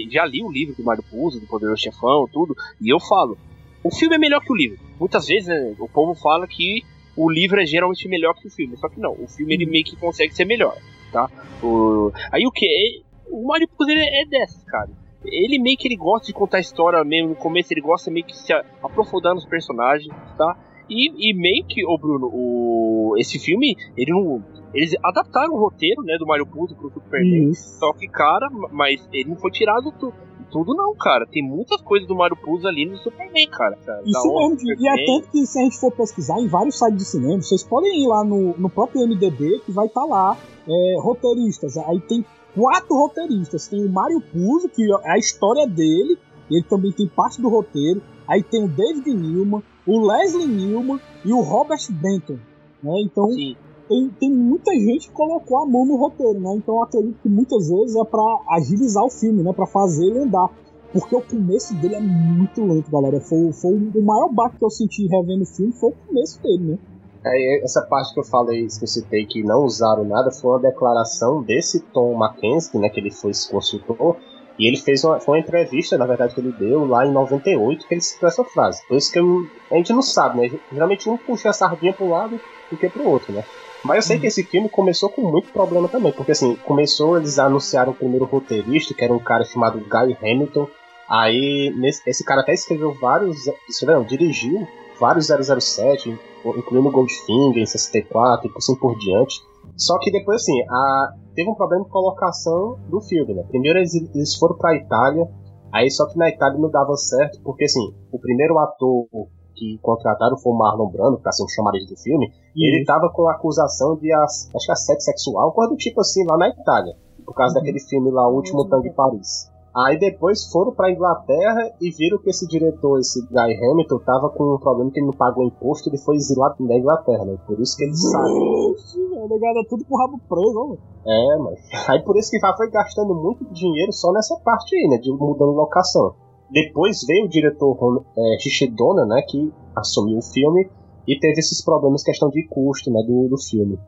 já 0.10 0.26
li 0.26 0.44
o 0.44 0.52
livro 0.52 0.76
do 0.76 0.84
Mario 0.84 1.04
Puzo, 1.04 1.40
do 1.40 1.48
Poderoso 1.48 1.82
Chefão, 1.82 2.28
tudo, 2.32 2.56
e 2.82 2.90
eu 2.94 3.00
falo, 3.00 3.38
o 3.84 3.94
filme 3.94 4.16
é 4.16 4.18
melhor 4.18 4.42
que 4.42 4.52
o 4.52 4.56
livro. 4.56 4.80
Muitas 5.00 5.28
vezes 5.28 5.48
né, 5.48 5.76
o 5.80 5.88
povo 5.88 6.14
fala 6.14 6.48
que 6.48 6.84
o 7.16 7.30
livro 7.30 7.62
é 7.62 7.66
geralmente 7.66 8.08
melhor 8.08 8.34
que 8.34 8.48
o 8.48 8.52
filme, 8.52 8.78
só 8.78 8.88
que 8.88 9.00
não, 9.00 9.12
o 9.12 9.28
filme 9.28 9.54
ele 9.54 9.66
meio 9.66 9.84
que 9.84 9.96
consegue 9.96 10.34
ser 10.34 10.46
melhor, 10.46 10.78
tá? 11.12 11.30
O... 11.62 12.12
Aí 12.32 12.46
o 12.46 12.52
que? 12.52 13.04
O 13.30 13.46
Mario 13.48 13.68
Puzo 13.68 13.90
ele 13.90 14.02
é 14.02 14.26
dessas, 14.26 14.64
cara. 14.64 14.90
Ele 15.26 15.60
meio 15.60 15.78
que 15.78 15.88
ele 15.88 15.98
gosta 15.98 16.28
de 16.28 16.34
contar 16.34 16.58
a 16.58 16.62
história 16.62 17.04
mesmo, 17.04 17.30
no 17.30 17.36
começo 17.36 17.74
ele 17.74 17.82
gosta 17.82 18.10
meio 18.10 18.26
que 18.26 18.36
se 18.36 18.54
aprofundar 18.82 19.36
nos 19.36 19.46
personagens, 19.46 20.14
tá? 20.38 20.58
E, 20.90 21.30
e 21.30 21.34
meio 21.34 21.66
que, 21.66 21.86
ô 21.86 21.98
Bruno, 21.98 22.30
o, 22.34 23.16
esse 23.18 23.38
filme, 23.40 23.76
ele 23.96 24.12
não 24.12 24.44
eles 24.74 24.96
adaptaram 25.04 25.54
o 25.54 25.60
roteiro, 25.60 26.04
né, 26.04 26.16
do 26.18 26.28
Mario 26.28 26.46
Puzo 26.46 26.76
pro 26.76 26.92
Superman. 26.92 27.54
Só 27.54 27.92
que, 27.94 28.08
cara, 28.08 28.48
mas 28.72 29.08
ele 29.12 29.30
não 29.30 29.36
foi 29.36 29.52
tirado 29.52 29.92
tudo, 30.00 30.14
tudo 30.52 30.76
não, 30.76 30.96
cara. 30.96 31.26
Tem 31.26 31.44
muitas 31.44 31.82
coisas 31.82 32.08
do 32.08 32.16
Mario 32.16 32.38
Puzo 32.38 32.68
ali 32.68 32.86
no 32.86 32.98
Superman, 32.98 33.48
cara. 33.50 33.78
Isso 34.06 34.34
mesmo, 34.36 34.72
e 34.80 34.88
é 34.88 35.06
tanto 35.06 35.30
que 35.32 35.46
se 35.46 35.60
a 35.60 35.64
gente 35.64 35.80
for 35.80 35.92
pesquisar 35.92 36.40
em 36.40 36.48
vários 36.48 36.78
sites 36.78 36.98
de 36.98 37.06
cinema, 37.06 37.42
vocês 37.42 37.64
podem 37.64 38.04
ir 38.04 38.08
lá 38.08 38.24
no, 38.24 38.56
no 38.58 38.70
próprio 38.70 39.08
MDB 39.08 39.62
que 39.66 39.72
vai 39.72 39.88
estar 39.88 40.02
tá 40.02 40.08
lá 40.08 40.38
é, 40.68 41.00
roteiristas. 41.00 41.78
Aí 41.78 42.00
tem 42.02 42.24
quatro 42.56 42.96
roteiristas. 42.96 43.68
Tem 43.68 43.84
o 43.84 43.90
Mario 43.90 44.22
Puzo, 44.22 44.70
que 44.70 44.84
é 44.84 45.12
a 45.12 45.18
história 45.18 45.66
dele, 45.66 46.18
ele 46.50 46.64
também 46.64 46.92
tem 46.92 47.08
parte 47.08 47.42
do 47.42 47.50
roteiro. 47.50 48.02
Aí 48.30 48.44
tem 48.44 48.64
o 48.64 48.68
David 48.68 49.12
Newman, 49.12 49.64
o 49.88 50.00
Leslie 50.08 50.48
Newman 50.48 51.00
e 51.26 51.34
o 51.34 51.42
Robert 51.42 51.82
Benton. 51.90 52.38
Né? 52.84 53.02
Então, 53.04 53.32
Sim 53.32 53.56
tem, 53.90 54.08
tem 54.20 54.32
muita 54.32 54.72
gente 54.74 55.08
que 55.08 55.14
colocou 55.14 55.58
a 55.58 55.66
mão 55.66 55.84
no 55.84 55.96
roteiro, 55.96 56.40
né? 56.40 56.54
Então 56.56 56.76
eu 56.76 56.84
acredito 56.84 57.18
que 57.24 57.28
muitas 57.28 57.68
vezes 57.68 57.96
é 57.96 58.06
para 58.06 58.40
agilizar 58.52 59.04
o 59.04 59.10
filme, 59.10 59.42
né? 59.42 59.52
Para 59.52 59.66
fazer 59.66 60.06
ele 60.06 60.20
andar. 60.20 60.48
Porque 60.94 61.16
o 61.16 61.22
começo 61.22 61.76
dele 61.76 61.96
é 61.96 62.00
muito 62.00 62.64
lento, 62.64 62.90
galera. 62.92 63.20
Foi, 63.20 63.52
foi 63.52 63.74
o 63.74 64.02
maior 64.04 64.32
baque 64.32 64.60
que 64.60 64.66
eu 64.66 64.70
senti 64.70 65.08
revendo 65.08 65.42
o 65.42 65.46
filme 65.46 65.72
foi 65.74 65.90
o 65.90 65.94
começo 66.08 66.42
dele, 66.42 66.72
né? 66.72 66.78
É, 67.26 67.64
essa 67.64 67.82
parte 67.82 68.14
que 68.14 68.20
eu 68.20 68.24
falei, 68.24 68.68
que 68.68 68.84
eu 68.84 68.88
citei, 68.88 69.26
que 69.26 69.44
não 69.44 69.66
usaram 69.66 70.06
nada, 70.06 70.32
foi 70.32 70.52
uma 70.52 70.60
declaração 70.60 71.44
desse 71.44 71.82
Tom 71.92 72.16
Mackenzie, 72.16 72.80
né, 72.80 72.90
que 72.90 73.00
ele 73.00 73.12
foi 73.12 73.32
esse 73.32 73.52
consultor, 73.52 74.16
e 74.60 74.68
ele 74.68 74.76
fez 74.76 75.06
uma, 75.06 75.22
foi 75.22 75.38
uma 75.38 75.44
entrevista, 75.44 75.98
na 75.98 76.06
verdade, 76.06 76.36
que 76.36 76.42
ele 76.42 76.52
deu 76.52 76.86
lá 76.86 77.06
em 77.06 77.14
98, 77.14 77.88
que 77.88 77.94
ele 77.94 78.02
citou 78.02 78.28
essa 78.28 78.44
frase. 78.44 78.86
Por 78.86 78.98
isso 78.98 79.10
que 79.10 79.18
eu, 79.18 79.48
a 79.72 79.76
gente 79.76 79.94
não 79.94 80.02
sabe, 80.02 80.42
né? 80.42 80.60
Geralmente 80.72 81.10
um 81.10 81.18
puxa 81.18 81.50
a 81.50 81.54
sardinha 81.54 81.94
para 81.94 82.06
um 82.06 82.10
lado 82.10 82.40
e 82.70 82.76
que 82.76 82.90
para 82.90 83.02
o 83.02 83.10
outro, 83.10 83.32
né? 83.32 83.46
Mas 83.86 83.96
eu 83.96 84.02
sei 84.02 84.16
uhum. 84.18 84.22
que 84.22 84.28
esse 84.28 84.44
filme 84.44 84.68
começou 84.68 85.10
com 85.10 85.22
muito 85.22 85.54
problema 85.54 85.88
também, 85.88 86.12
porque 86.12 86.34
assim, 86.34 86.56
começou, 86.66 87.16
eles 87.16 87.40
anunciaram 87.40 87.94
o 87.94 87.96
primeiro 87.96 88.26
roteirista, 88.26 88.94
que 88.94 89.02
era 89.02 89.14
um 89.14 89.20
cara 89.20 89.46
chamado 89.46 89.80
Guy 89.80 90.18
Hamilton. 90.22 90.68
Aí, 91.10 91.74
nesse, 91.78 92.08
esse 92.08 92.24
cara 92.26 92.42
até 92.42 92.54
escreveu 92.54 92.94
vários. 92.94 93.46
Não, 93.84 94.04
dirigiu 94.04 94.68
vários 95.00 95.28
007, 95.28 96.20
incluindo 96.46 96.92
Goldfinger 96.92 97.64
em 97.64 97.66
64 97.66 98.48
e 98.48 98.58
assim 98.58 98.76
por 98.76 98.98
diante. 99.00 99.42
Só 99.78 99.98
que 100.00 100.12
depois, 100.12 100.42
assim, 100.42 100.62
a, 100.70 101.14
teve 101.40 101.50
um 101.50 101.56
problema 101.56 101.86
de 101.86 101.90
colocação 101.90 102.78
do 102.90 103.00
filme, 103.00 103.34
né? 103.34 103.44
Primeiro 103.48 103.80
eles, 103.80 103.96
eles 103.96 104.36
foram 104.36 104.58
pra 104.58 104.76
Itália, 104.76 105.26
aí 105.72 105.90
só 105.90 106.06
que 106.06 106.18
na 106.18 106.28
Itália 106.28 106.60
não 106.60 106.70
dava 106.70 106.94
certo, 106.98 107.40
porque 107.44 107.64
assim, 107.64 107.94
o 108.12 108.20
primeiro 108.20 108.60
ator 108.60 109.08
que 109.56 109.80
contrataram 109.82 110.38
foi 110.38 110.52
o 110.52 110.58
Marlon 110.58 110.90
Brando, 110.90 111.16
que 111.16 111.24
tá 111.24 111.32
sendo 111.32 111.50
chamado 111.50 111.78
do 111.78 111.96
filme, 111.96 112.30
e 112.54 112.68
ele 112.68 112.84
tava 112.84 113.10
com 113.10 113.30
acusação 113.30 113.96
de, 113.96 114.12
acho 114.14 114.50
que 114.66 114.72
assédio 114.72 115.02
sexual, 115.02 115.54
coisa 115.54 115.72
do 115.72 115.78
tipo 115.78 116.02
assim, 116.02 116.26
lá 116.30 116.38
na 116.38 116.50
Itália, 116.50 116.98
por 117.26 117.34
causa 117.34 117.54
uhum. 117.54 117.62
daquele 117.62 117.80
filme 117.80 118.12
lá, 118.12 118.28
O 118.28 118.36
Último 118.36 118.68
Tango 118.68 118.84
de 118.84 118.92
Paris. 118.92 119.50
Aí 119.76 120.00
depois 120.00 120.46
foram 120.52 120.74
pra 120.74 120.92
Inglaterra 120.92 121.72
e 121.80 121.92
viram 121.92 122.18
que 122.18 122.30
esse 122.30 122.48
diretor, 122.48 123.00
esse 123.00 123.22
Guy 123.28 123.54
Hamilton, 123.54 124.00
tava 124.00 124.30
com 124.30 124.56
um 124.56 124.58
problema 124.58 124.90
que 124.92 125.00
ele 125.00 125.06
não 125.06 125.14
pagou 125.14 125.46
imposto, 125.46 125.90
ele 125.90 125.98
foi 126.00 126.16
exilado 126.16 126.56
da 126.68 126.76
Inglaterra, 126.76 127.24
né? 127.26 127.38
Por 127.46 127.60
isso 127.60 127.78
que 127.78 127.84
ele 127.84 127.96
saiu. 127.96 128.76
É 129.16 129.28
negado 129.28 129.66
tudo 129.70 129.86
com 129.86 129.96
o 129.96 129.98
rabo 130.00 130.20
preso, 130.28 130.54
mano. 130.54 130.78
É, 131.06 131.38
mas. 131.38 131.60
Aí 131.90 132.04
por 132.04 132.18
isso 132.18 132.32
que 132.32 132.40
já 132.40 132.56
foi 132.58 132.70
gastando 132.72 133.14
muito 133.14 133.46
dinheiro 133.54 133.94
só 133.94 134.12
nessa 134.12 134.36
parte 134.44 134.76
aí, 134.76 134.88
né? 134.90 134.98
De 134.98 135.12
mudando 135.12 135.52
locação. 135.52 136.16
Depois 136.52 137.06
veio 137.06 137.26
o 137.26 137.30
diretor 137.30 138.04
é, 138.18 138.40
Shishidona, 138.40 139.06
né, 139.06 139.22
que 139.22 139.54
assumiu 139.76 140.18
o 140.18 140.22
filme 140.22 140.68
e 141.08 141.20
teve 141.20 141.40
esses 141.40 141.64
problemas, 141.64 142.04
questão 142.04 142.30
de 142.30 142.48
custo, 142.48 142.92
né, 142.92 143.02
do, 143.04 143.28
do 143.30 143.38
filme. 143.38 143.80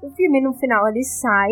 O 0.00 0.10
filme 0.10 0.40
no 0.40 0.52
final 0.52 0.86
ele 0.88 1.02
sai, 1.02 1.50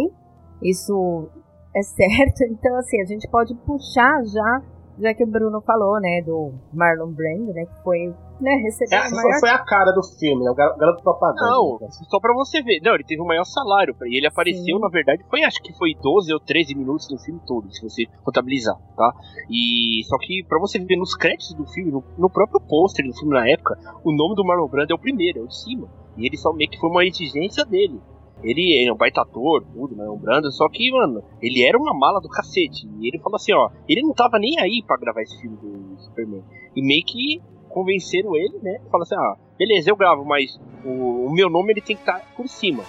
isso 0.62 1.28
é 1.74 1.82
certo. 1.82 2.42
Então 2.50 2.76
assim 2.76 3.00
a 3.02 3.06
gente 3.06 3.28
pode 3.28 3.54
puxar 3.66 4.22
já 4.24 4.62
já 4.96 5.12
que 5.12 5.24
o 5.24 5.26
Bruno 5.26 5.60
falou, 5.60 6.00
né, 6.00 6.22
do 6.24 6.52
Marlon 6.72 7.10
Brando, 7.10 7.52
né, 7.52 7.66
que 7.66 7.82
foi, 7.82 8.14
né, 8.40 8.54
recebeu 8.62 8.96
É, 8.96 9.08
o 9.08 9.10
maior... 9.10 9.40
foi 9.40 9.50
a 9.50 9.58
cara 9.58 9.90
do 9.90 10.00
filme, 10.04 10.44
né? 10.44 10.50
O 10.52 10.54
gar- 10.54 10.76
garoto 10.78 11.02
propaganda. 11.02 11.50
Não, 11.50 11.78
só 12.08 12.20
pra 12.20 12.32
você 12.32 12.62
ver. 12.62 12.78
Não, 12.80 12.94
ele 12.94 13.02
teve 13.02 13.20
o 13.20 13.26
maior 13.26 13.42
salário. 13.44 13.92
E 14.04 14.16
ele 14.18 14.28
apareceu, 14.28 14.76
Sim. 14.76 14.80
na 14.80 14.88
verdade, 14.88 15.24
foi 15.28 15.42
acho 15.42 15.60
que 15.62 15.76
foi 15.76 15.94
12 16.00 16.32
ou 16.32 16.38
13 16.38 16.76
minutos 16.76 17.10
no 17.10 17.18
filme 17.18 17.40
todo, 17.44 17.68
se 17.72 17.82
você 17.82 18.04
contabilizar, 18.22 18.76
tá? 18.96 19.12
E 19.50 20.00
só 20.08 20.16
que 20.18 20.44
pra 20.48 20.60
você 20.60 20.78
ver 20.78 20.96
nos 20.96 21.16
créditos 21.16 21.54
do 21.54 21.66
filme, 21.66 21.90
no, 21.90 22.04
no 22.16 22.30
próprio 22.30 22.60
pôster 22.60 23.04
do 23.04 23.14
filme 23.18 23.34
na 23.34 23.48
época, 23.48 23.76
o 24.04 24.12
nome 24.12 24.36
do 24.36 24.44
Marlon 24.44 24.68
Brando 24.68 24.92
é 24.92 24.94
o 24.94 24.98
primeiro, 25.00 25.40
é 25.40 25.42
o 25.42 25.48
de 25.48 25.60
cima. 25.60 25.88
E 26.16 26.24
ele 26.24 26.36
só 26.36 26.52
meio 26.52 26.70
que 26.70 26.78
foi 26.78 26.88
uma 26.88 27.04
exigência 27.04 27.64
dele. 27.64 28.00
Ele 28.44 28.86
é 28.86 28.92
um 28.92 28.96
baita 28.96 29.22
ator, 29.22 29.64
tudo, 29.72 29.96
Marlon 29.96 30.18
Brando, 30.18 30.52
só 30.52 30.68
que, 30.68 30.92
mano, 30.92 31.22
ele 31.40 31.64
era 31.66 31.78
uma 31.78 31.94
mala 31.94 32.20
do 32.20 32.28
cacete. 32.28 32.86
E 33.00 33.08
ele 33.08 33.18
falou 33.18 33.36
assim, 33.36 33.54
ó, 33.54 33.70
ele 33.88 34.02
não 34.02 34.12
tava 34.12 34.38
nem 34.38 34.60
aí 34.60 34.82
pra 34.86 34.98
gravar 34.98 35.22
esse 35.22 35.40
filme 35.40 35.56
do 35.56 35.98
Superman. 36.02 36.42
E 36.76 36.82
meio 36.82 37.04
que 37.04 37.40
convenceram 37.70 38.36
ele, 38.36 38.58
né? 38.62 38.80
Fala 38.90 39.02
assim, 39.04 39.14
ah, 39.16 39.34
beleza, 39.58 39.90
eu 39.90 39.96
gravo, 39.96 40.24
mas 40.24 40.60
o, 40.84 41.26
o 41.26 41.32
meu 41.32 41.48
nome 41.48 41.72
ele 41.72 41.80
tem 41.80 41.96
que 41.96 42.02
estar 42.02 42.20
por 42.36 42.46
cima. 42.48 42.84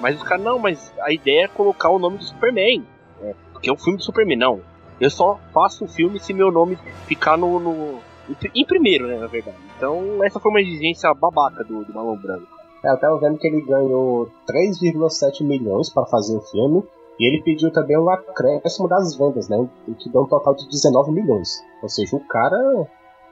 Mas 0.00 0.16
os 0.16 0.22
caras, 0.22 0.44
não, 0.44 0.58
mas 0.58 0.92
a 1.00 1.10
ideia 1.12 1.44
é 1.44 1.48
colocar 1.48 1.90
o 1.90 1.98
nome 1.98 2.18
do 2.18 2.24
Superman. 2.24 2.84
né, 3.20 3.34
porque 3.52 3.68
é 3.68 3.72
o 3.72 3.76
filme 3.76 3.96
do 3.98 4.04
Superman, 4.04 4.36
não. 4.38 4.60
Eu 5.00 5.10
só 5.10 5.38
faço 5.54 5.84
o 5.84 5.88
filme 5.88 6.20
se 6.20 6.34
meu 6.34 6.50
nome 6.52 6.76
ficar 7.06 7.36
no. 7.36 7.58
no- 7.58 7.98
em 8.28 8.34
pri- 8.34 8.50
em 8.54 8.64
primeiro, 8.66 9.06
né, 9.06 9.16
na 9.16 9.26
verdade. 9.26 9.56
Então, 9.76 10.22
essa 10.22 10.38
foi 10.38 10.50
uma 10.50 10.60
exigência 10.60 11.12
babaca 11.14 11.64
do, 11.64 11.82
do 11.84 11.94
Marlon 11.94 12.16
Brando. 12.16 12.46
Eu 12.84 12.98
tava 12.98 13.18
vendo 13.18 13.38
que 13.38 13.46
ele 13.46 13.60
ganhou 13.62 14.28
3,7 14.48 15.44
milhões 15.44 15.90
para 15.90 16.06
fazer 16.06 16.36
o 16.36 16.40
filme. 16.40 16.82
E 17.18 17.26
ele 17.26 17.42
pediu 17.42 17.72
também 17.72 17.98
um 17.98 18.08
acréscimo 18.08 18.88
das 18.88 19.16
vendas, 19.16 19.48
né? 19.48 19.56
O 19.88 19.94
que 19.94 20.08
deu 20.08 20.22
um 20.22 20.26
total 20.26 20.54
de 20.54 20.68
19 20.68 21.10
milhões. 21.10 21.60
Ou 21.82 21.88
seja, 21.88 22.14
o 22.14 22.20
cara 22.20 22.56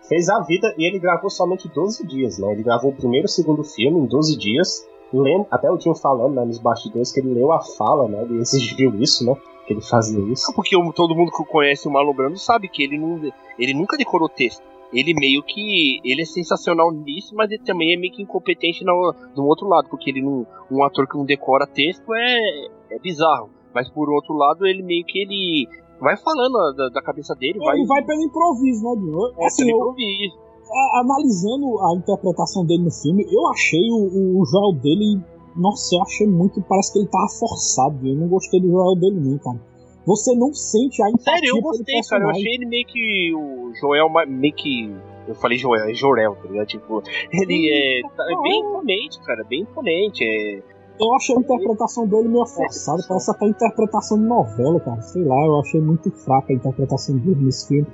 fez 0.08 0.28
a 0.28 0.40
vida 0.40 0.74
e 0.76 0.86
ele 0.86 0.98
gravou 0.98 1.30
somente 1.30 1.68
12 1.68 2.04
dias, 2.04 2.38
né? 2.38 2.52
Ele 2.52 2.64
gravou 2.64 2.90
o 2.90 2.96
primeiro 2.96 3.26
e 3.26 3.28
o 3.28 3.30
segundo 3.30 3.62
filme 3.62 4.00
em 4.00 4.06
12 4.06 4.36
dias. 4.36 4.86
Lendo, 5.12 5.46
até 5.52 5.70
o 5.70 5.78
Tim 5.78 5.94
falando 5.94 6.34
né, 6.34 6.44
nos 6.44 6.58
bastidores 6.58 7.12
que 7.12 7.20
ele 7.20 7.32
leu 7.32 7.52
a 7.52 7.60
fala, 7.60 8.08
né? 8.08 8.22
Ele 8.22 8.40
exigiu 8.40 8.92
isso, 9.00 9.24
né? 9.24 9.36
Que 9.66 9.72
ele 9.72 9.80
fazia 9.80 10.20
isso. 10.32 10.52
Porque 10.52 10.76
todo 10.92 11.14
mundo 11.14 11.30
que 11.30 11.44
conhece 11.44 11.86
o 11.86 11.90
Marlon 11.92 12.12
Brando 12.12 12.38
sabe 12.38 12.68
que 12.68 12.82
ele, 12.82 12.98
não, 12.98 13.20
ele 13.56 13.72
nunca 13.72 13.96
decorou 13.96 14.28
texto. 14.28 14.62
Ele 14.92 15.14
meio 15.14 15.42
que. 15.42 16.00
Ele 16.04 16.22
é 16.22 16.24
sensacional 16.24 16.90
nisso, 16.92 17.34
mas 17.34 17.50
ele 17.50 17.62
também 17.64 17.92
é 17.92 17.96
meio 17.96 18.12
que 18.12 18.22
incompetente 18.22 18.84
no, 18.84 19.14
no 19.36 19.44
outro 19.44 19.66
lado. 19.68 19.88
Porque 19.88 20.10
ele 20.10 20.22
não. 20.22 20.46
Um 20.70 20.82
ator 20.84 21.06
que 21.08 21.16
não 21.16 21.24
decora 21.24 21.66
texto 21.66 22.04
é, 22.14 22.66
é 22.90 22.98
bizarro. 22.98 23.50
Mas 23.74 23.90
por 23.90 24.08
outro 24.10 24.34
lado, 24.34 24.66
ele 24.66 24.82
meio 24.82 25.04
que 25.04 25.18
ele. 25.18 25.68
Vai 26.00 26.16
falando 26.16 26.74
da, 26.76 26.88
da 26.90 27.02
cabeça 27.02 27.34
dele, 27.34 27.58
vai. 27.58 27.76
Ele 27.76 27.86
vai 27.86 28.02
pelo 28.04 28.22
improviso, 28.22 28.82
né, 28.84 29.32
é, 29.38 29.46
Assim, 29.46 29.64
pelo 29.64 29.70
eu, 29.78 29.80
improviso. 29.82 30.36
a- 30.70 31.00
analisando 31.00 31.80
a 31.80 31.96
interpretação 31.96 32.66
dele 32.66 32.82
no 32.84 32.90
filme, 32.90 33.24
eu 33.32 33.46
achei 33.48 33.90
o, 33.90 34.40
o 34.40 34.44
Joel 34.44 34.72
dele. 34.80 35.20
Nossa, 35.56 35.94
eu 35.96 36.02
achei 36.02 36.26
muito. 36.26 36.60
Parece 36.68 36.92
que 36.92 36.98
ele 36.98 37.08
tava 37.08 37.26
forçado. 37.40 38.06
Eu 38.06 38.14
não 38.14 38.28
gostei 38.28 38.60
do 38.60 38.68
Joel 38.68 38.94
dele, 38.96 39.20
não, 39.20 39.38
cara. 39.38 39.58
Você 40.06 40.34
não 40.36 40.52
sente 40.54 41.02
a 41.02 41.08
empatia 41.08 41.32
Sério, 41.34 41.48
eu 41.56 41.60
gostei, 41.60 42.00
cara. 42.08 42.24
Eu 42.24 42.30
achei 42.30 42.54
ele 42.54 42.66
meio 42.66 42.86
que 42.86 43.34
o 43.34 43.72
Joel, 43.80 44.08
meio 44.28 44.54
que. 44.54 44.94
Eu 45.26 45.34
falei 45.34 45.58
Joel, 45.58 45.88
é 45.88 45.94
Jorel, 45.94 46.36
tá 46.36 46.48
ligado? 46.48 46.66
Tipo, 46.68 47.02
ele 47.32 47.68
é, 47.68 48.08
tá- 48.16 48.24
é 48.30 48.42
bem 48.42 48.60
imponente, 48.60 49.20
cara, 49.24 49.44
bem 49.44 49.62
imponente. 49.62 50.24
É, 50.24 50.62
Eu 50.98 51.14
achei 51.14 51.36
a 51.36 51.40
interpretação 51.40 52.06
dele 52.06 52.28
meio 52.28 52.46
forçada, 52.46 53.02
parece 53.06 53.30
até 53.30 53.46
interpretação 53.46 54.18
de 54.18 54.24
novela, 54.24 54.80
cara. 54.80 55.02
Sei 55.02 55.22
lá, 55.24 55.44
eu 55.44 55.58
achei 55.60 55.80
muito 55.80 56.10
fraca 56.12 56.52
a 56.52 56.56
interpretação 56.56 57.18
dele 57.18 57.44
nesse 57.44 57.66
filme. 57.68 57.86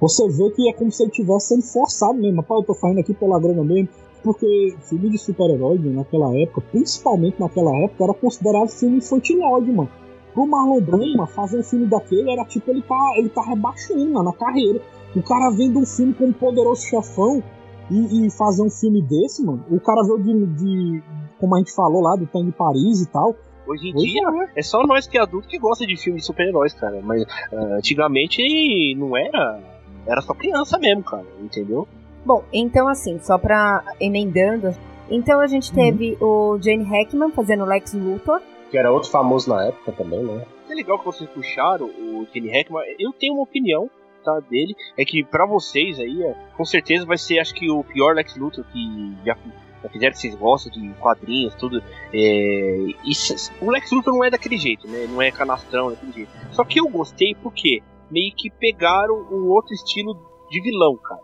Você 0.00 0.28
vê 0.28 0.50
que 0.50 0.68
é 0.68 0.72
como 0.72 0.90
se 0.92 1.02
ele 1.02 1.10
estivesse 1.10 1.48
sendo 1.48 1.62
forçado 1.62 2.14
mesmo. 2.14 2.40
Rapaz, 2.40 2.60
eu 2.60 2.66
tô 2.66 2.74
fazendo 2.74 3.00
aqui 3.00 3.12
pela 3.12 3.38
grana 3.40 3.62
mesmo. 3.64 3.88
Porque 4.22 4.74
filme 4.88 5.10
de 5.10 5.18
super-herói, 5.18 5.78
né, 5.78 5.90
naquela 5.96 6.34
época, 6.38 6.60
principalmente 6.72 7.38
naquela 7.40 7.76
época, 7.84 8.04
era 8.04 8.14
considerado 8.14 8.68
filme 8.68 8.98
infantilóide, 8.98 9.70
mano. 9.70 9.90
Pro 10.36 10.46
Marlon 10.46 10.82
Brando, 10.82 11.16
mano, 11.16 11.26
fazer 11.28 11.58
um 11.58 11.62
filme 11.62 11.86
daquele 11.86 12.30
era 12.30 12.44
tipo 12.44 12.70
ele 12.70 12.82
tá, 12.82 13.12
ele 13.16 13.30
tá 13.30 13.40
rebaixando 13.40 14.04
mano, 14.12 14.24
na 14.24 14.34
carreira. 14.34 14.82
O 15.14 15.22
cara 15.22 15.48
vendo 15.48 15.78
um 15.78 15.86
filme 15.86 16.12
como 16.12 16.30
Poderoso 16.34 16.82
Chefão 16.82 17.42
e, 17.90 18.26
e 18.26 18.30
fazer 18.30 18.60
um 18.60 18.68
filme 18.68 19.00
desse, 19.00 19.42
mano. 19.42 19.64
O 19.70 19.80
cara 19.80 20.02
veio 20.02 20.18
de, 20.18 20.46
de 20.46 21.02
como 21.40 21.56
a 21.56 21.58
gente 21.58 21.74
falou 21.74 22.02
lá, 22.02 22.16
do 22.16 22.26
Tango 22.26 22.50
de 22.50 22.52
Paris 22.52 23.00
e 23.00 23.08
tal. 23.08 23.34
Hoje 23.66 23.88
em 23.88 23.92
Pois 23.94 24.04
dia, 24.04 24.22
é 24.54 24.62
só 24.62 24.86
nós 24.86 25.06
que 25.06 25.16
é 25.16 25.22
adulto 25.22 25.48
que 25.48 25.58
gosta 25.58 25.86
de 25.86 25.96
filmes 25.96 26.20
de 26.20 26.26
super-heróis, 26.26 26.74
cara. 26.74 27.00
Mas 27.02 27.24
ah, 27.50 27.78
antigamente 27.78 28.94
não 28.94 29.16
era. 29.16 29.58
Era 30.06 30.20
só 30.20 30.34
criança 30.34 30.78
mesmo, 30.78 31.02
cara, 31.02 31.24
entendeu? 31.40 31.88
Bom, 32.26 32.44
então 32.52 32.86
assim, 32.88 33.18
só 33.22 33.38
pra 33.38 33.82
emendando, 33.98 34.74
então 35.10 35.40
a 35.40 35.46
gente 35.46 35.72
teve 35.72 36.18
o 36.20 36.58
Jane 36.60 36.84
Hackman 36.84 37.30
fazendo 37.30 37.64
Lex 37.64 37.94
Luthor, 37.94 38.40
Que 38.70 38.78
era 38.78 38.90
outro 38.90 39.10
famoso 39.10 39.48
na 39.48 39.66
época 39.66 39.92
também, 39.92 40.22
né? 40.22 40.44
É 40.68 40.74
legal 40.74 40.98
que 40.98 41.04
vocês 41.04 41.28
puxaram 41.30 41.86
o 41.86 42.26
Kenny 42.32 42.50
Hackman. 42.50 42.82
Eu 42.98 43.12
tenho 43.12 43.34
uma 43.34 43.42
opinião 43.44 43.88
tá, 44.24 44.40
dele. 44.40 44.74
É 44.98 45.04
que 45.04 45.22
pra 45.24 45.46
vocês 45.46 46.00
aí, 46.00 46.22
é, 46.22 46.34
com 46.56 46.64
certeza 46.64 47.06
vai 47.06 47.16
ser, 47.16 47.38
acho 47.38 47.54
que 47.54 47.70
o 47.70 47.84
pior 47.84 48.14
Lex 48.14 48.36
Luthor 48.36 48.64
que 48.72 49.14
já, 49.24 49.36
já 49.82 49.88
fizeram 49.88 50.12
que 50.12 50.18
vocês 50.18 50.34
gostam 50.34 50.72
de 50.72 50.88
quadrinhos, 50.94 51.54
tudo. 51.54 51.80
É, 52.12 52.86
isso- 53.04 53.52
o 53.60 53.70
Lex 53.70 53.90
Luthor 53.92 54.12
não 54.14 54.24
é 54.24 54.30
daquele 54.30 54.56
jeito, 54.58 54.88
né? 54.88 55.06
Não 55.08 55.22
é 55.22 55.30
canastrão, 55.30 55.90
daquele 55.90 56.12
jeito. 56.12 56.30
Só 56.50 56.64
que 56.64 56.80
eu 56.80 56.88
gostei 56.88 57.36
porque 57.40 57.80
meio 58.10 58.32
que 58.34 58.50
pegaram 58.50 59.14
um 59.30 59.48
outro 59.48 59.72
estilo 59.74 60.14
de 60.50 60.60
vilão, 60.60 60.96
cara. 60.96 61.20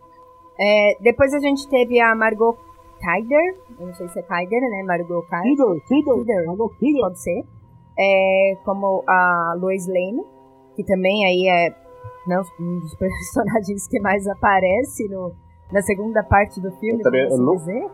É, 0.61 0.97
depois 1.01 1.35
a 1.35 1.41
gente 1.41 1.69
teve 1.69 1.99
a 2.01 2.15
Margot 2.15 2.57
Kaider, 3.01 3.57
eu 3.79 3.87
não 3.87 3.95
sei 3.95 4.09
se 4.09 4.19
é 4.19 4.23
Kaider, 4.23 4.61
né? 4.61 4.83
Margot 4.85 5.23
Kidder. 5.23 6.47
Margot 6.47 6.69
Kidder. 6.79 7.00
pode 7.02 7.21
ser. 7.21 7.45
É, 7.99 8.57
como 8.64 9.05
a 9.07 9.55
Lois 9.61 9.87
Lane, 9.87 10.23
que 10.76 10.83
também 10.85 11.25
aí 11.26 11.47
é 11.49 11.71
né, 12.26 12.41
um 12.61 12.79
dos 12.81 12.95
personagens 12.97 13.87
que 13.88 14.00
mais 14.00 14.26
aparece 14.26 15.09
no, 15.09 15.33
na 15.73 15.83
segunda 15.83 16.23
parte 16.23 16.61
do 16.61 16.71
filme, 16.73 17.00
Eu 17.00 17.02
também- 17.02 17.25
assim 17.26 17.35
eu 17.37 17.43
não- 17.43 17.57
dizer. 17.57 17.91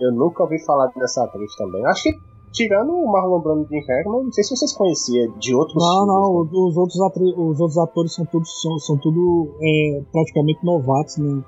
Eu 0.00 0.12
nunca 0.12 0.42
ouvi 0.44 0.58
falar 0.64 0.86
dessa 0.96 1.24
atriz 1.24 1.54
também. 1.56 1.84
Acho 1.86 2.04
que, 2.04 2.12
tirando 2.52 2.90
o 2.94 3.12
Marlon 3.12 3.38
Brando 3.40 3.66
de 3.68 3.78
Hackman, 3.80 4.24
não 4.24 4.32
sei 4.32 4.44
se 4.44 4.56
vocês 4.56 4.72
conheciam 4.74 5.30
de 5.38 5.54
outros 5.54 5.76
Não, 5.76 5.90
filmes. 5.90 6.06
não, 6.06 6.44
né? 6.44 6.50
os 6.70 6.76
outros, 6.78 7.00
atri- 7.02 7.34
os 7.36 7.60
outros 7.60 7.76
atores 7.78 8.14
são 8.14 8.24
todos 8.24 8.62
são, 8.62 8.78
são 8.78 8.96
tudo 8.98 9.48
é, 9.60 10.02
praticamente 10.10 10.64
novatos 10.64 11.18
né, 11.18 11.42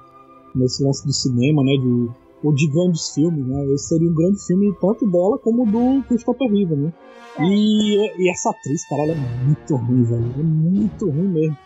nesse 0.54 0.84
lance 0.84 1.06
de 1.06 1.14
cinema, 1.16 1.62
né? 1.64 1.72
De, 1.80 2.10
ou 2.42 2.52
de 2.54 2.68
grandes 2.68 3.10
filmes, 3.14 3.46
né? 3.46 3.64
Esse 3.74 3.88
seria 3.88 4.10
um 4.10 4.14
grande 4.14 4.44
filme 4.46 4.74
tanto 4.80 5.10
dela 5.10 5.38
como 5.38 5.64
do 5.64 6.02
Christopher 6.08 6.50
Reeve, 6.50 6.74
né? 6.74 6.92
E, 7.40 8.22
e 8.22 8.30
essa 8.30 8.50
atriz, 8.50 8.86
cara, 8.88 9.02
ela 9.02 9.12
é 9.12 9.44
muito 9.44 9.76
ruim, 9.76 10.02
velho. 10.02 10.34
É 10.38 10.42
muito 10.42 11.10
ruim 11.10 11.28
mesmo. 11.28 11.56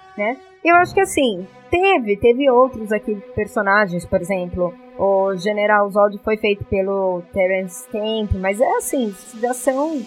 Eu 0.65 0.77
acho 0.77 0.95
que 0.95 1.01
assim, 1.01 1.47
teve, 1.71 2.17
teve 2.17 2.51
outros 2.51 2.91
aqui 2.91 3.17
personagens, 3.35 4.05
por 4.05 4.21
exemplo, 4.21 4.75
o 4.99 5.37
General 5.37 5.89
Zod 5.91 6.19
foi 6.25 6.37
feito 6.37 6.65
pelo 6.65 7.23
Terence 7.33 7.85
Stamp, 7.85 8.33
mas 8.41 8.61
é 8.61 8.77
assim, 8.77 9.15
já 9.41 9.53
são 9.53 10.01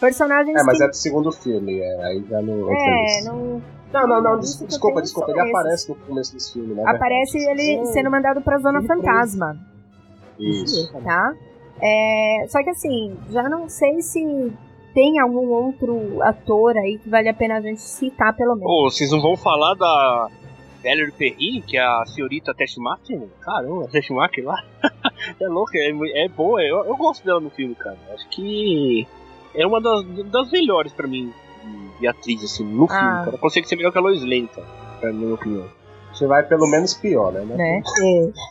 personagens 0.00 0.56
É, 0.56 0.64
mas 0.64 0.78
que... 0.78 0.84
é 0.84 0.88
do 0.88 0.96
segundo 0.96 1.32
filme, 1.32 1.80
é, 1.80 2.04
aí 2.04 2.24
já 2.28 2.40
não. 2.40 2.72
É, 2.72 3.22
não... 3.24 3.62
Não, 3.90 4.06
não, 4.06 4.22
não, 4.22 4.32
eu 4.32 4.38
desculpa, 4.38 5.00
desculpa. 5.00 5.30
Ele 5.30 5.40
esses. 5.40 5.54
aparece 5.54 5.88
no 5.88 5.94
começo 5.94 6.34
desse 6.34 6.52
filme, 6.52 6.74
né? 6.74 6.84
Aparece 6.86 7.38
ele 7.38 7.86
sendo 7.86 8.10
mandado 8.10 8.42
pra 8.42 8.58
Zona. 8.58 8.82
Fantasma, 8.82 9.58
Isso. 10.38 10.92
tá? 11.02 11.34
É, 11.80 12.46
só 12.48 12.62
que 12.62 12.70
assim, 12.70 13.16
já 13.30 13.48
não 13.48 13.68
sei 13.68 14.00
se 14.02 14.52
tem 14.94 15.18
algum 15.20 15.48
outro 15.48 16.22
ator 16.22 16.76
aí 16.76 16.98
que 16.98 17.08
vale 17.08 17.28
a 17.28 17.34
pena 17.34 17.58
a 17.58 17.60
gente 17.60 17.80
citar, 17.80 18.34
pelo 18.34 18.54
menos. 18.56 18.70
Ô, 18.70 18.90
vocês 18.90 19.10
não 19.12 19.20
vão 19.20 19.36
falar 19.36 19.74
da 19.74 20.28
Valerie 20.82 21.12
Perry, 21.12 21.62
que 21.66 21.76
é 21.76 21.80
a 21.82 22.04
senhorita 22.06 22.52
Testmaster? 22.54 23.20
Caramba, 23.40 23.84
a 23.84 23.88
Testmaster 23.88 24.44
lá. 24.44 24.56
é 25.40 25.46
louca, 25.46 25.78
é, 25.78 26.24
é 26.24 26.28
boa. 26.28 26.60
Eu, 26.62 26.84
eu 26.84 26.96
gosto 26.96 27.24
dela 27.24 27.38
no 27.40 27.50
filme, 27.50 27.74
cara. 27.76 27.98
Acho 28.12 28.28
que 28.30 29.06
é 29.54 29.66
uma 29.66 29.80
das, 29.80 30.04
das 30.30 30.50
melhores 30.50 30.92
pra 30.92 31.06
mim 31.06 31.32
de, 32.00 32.06
atriz, 32.06 32.42
assim, 32.42 32.64
no 32.64 32.84
Ah. 32.84 32.88
filme, 32.88 33.24
cara. 33.26 33.38
Consegue 33.38 33.68
ser 33.68 33.76
melhor 33.76 33.92
que 33.92 33.98
a 33.98 34.00
Lois 34.00 34.22
Lane, 34.22 34.48
cara, 34.48 34.66
pra 35.00 35.12
minha 35.12 35.34
opinião. 35.34 35.66
Você 36.18 36.26
vai 36.26 36.42
pelo 36.42 36.68
menos 36.68 36.94
pior, 36.94 37.32
né? 37.32 37.44
né? 37.44 37.82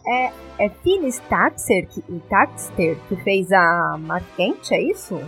É, 0.07 0.31
é 0.57 0.69
Phyllis 0.69 1.19
Taxter 1.29 1.85
que, 1.85 2.01
Taxter 2.29 2.97
que 3.09 3.15
fez 3.17 3.51
a 3.51 3.97
Mark 3.99 4.23
Kent, 4.37 4.71
é 4.71 4.81
isso? 4.81 5.19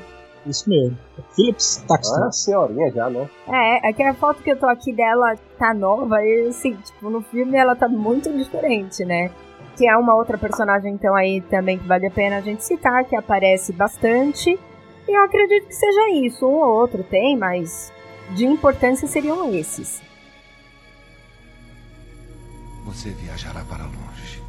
Isso 0.46 0.70
mesmo. 0.70 0.98
Phillips 1.36 1.84
Taxter. 1.86 2.24
Ah, 2.24 2.32
senhorinha 2.32 2.90
já, 2.92 3.10
né? 3.10 3.30
É, 3.46 3.90
é 3.90 3.94
que 3.94 4.02
a 4.02 4.14
foto 4.14 4.42
que 4.42 4.52
eu 4.52 4.58
tô 4.58 4.68
aqui 4.68 4.94
dela 4.94 5.36
tá 5.58 5.74
nova 5.74 6.24
e 6.24 6.48
assim, 6.48 6.78
tipo, 6.78 7.10
no 7.10 7.22
filme 7.22 7.58
ela 7.58 7.76
tá 7.76 7.90
muito 7.90 8.32
diferente, 8.32 9.04
né? 9.04 9.30
Que 9.76 9.86
é 9.86 9.98
uma 9.98 10.16
outra 10.16 10.38
personagem, 10.38 10.94
então, 10.94 11.14
aí 11.16 11.42
também 11.42 11.78
que 11.78 11.88
vale 11.88 12.08
a 12.08 12.12
pena 12.12 12.38
a 12.38 12.42
gente 12.42 12.64
citar, 12.64 13.04
que 13.04 13.18
aparece 13.18 13.74
bastante. 13.74 14.58
E 15.08 15.12
eu 15.12 15.24
acredito 15.24 15.68
que 15.68 15.76
seja 15.76 16.10
isso. 16.12 16.48
Um 16.48 16.56
ou 16.56 16.74
outro 16.74 17.04
tem, 17.04 17.36
mas 17.36 17.92
de 18.32 18.46
importância 18.46 19.10
seriam 19.10 19.54
esses. 19.54 20.02
Você 22.90 23.12
viajará 23.12 23.64
para 23.66 23.84
longe, 23.86 24.42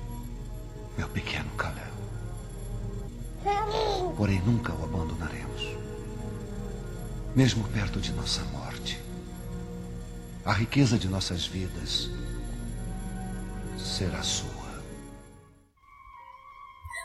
meu 0.96 1.06
pequeno 1.10 1.50
Kalel. 1.58 1.84
Porém, 4.16 4.40
nunca 4.40 4.72
o 4.72 4.82
abandonaremos. 4.82 5.76
Mesmo 7.36 7.68
perto 7.68 8.00
de 8.00 8.14
nossa 8.14 8.42
morte, 8.44 8.98
a 10.42 10.52
riqueza 10.54 10.98
de 10.98 11.06
nossas 11.06 11.46
vidas 11.46 12.10
será 13.76 14.22
sua. 14.22 14.48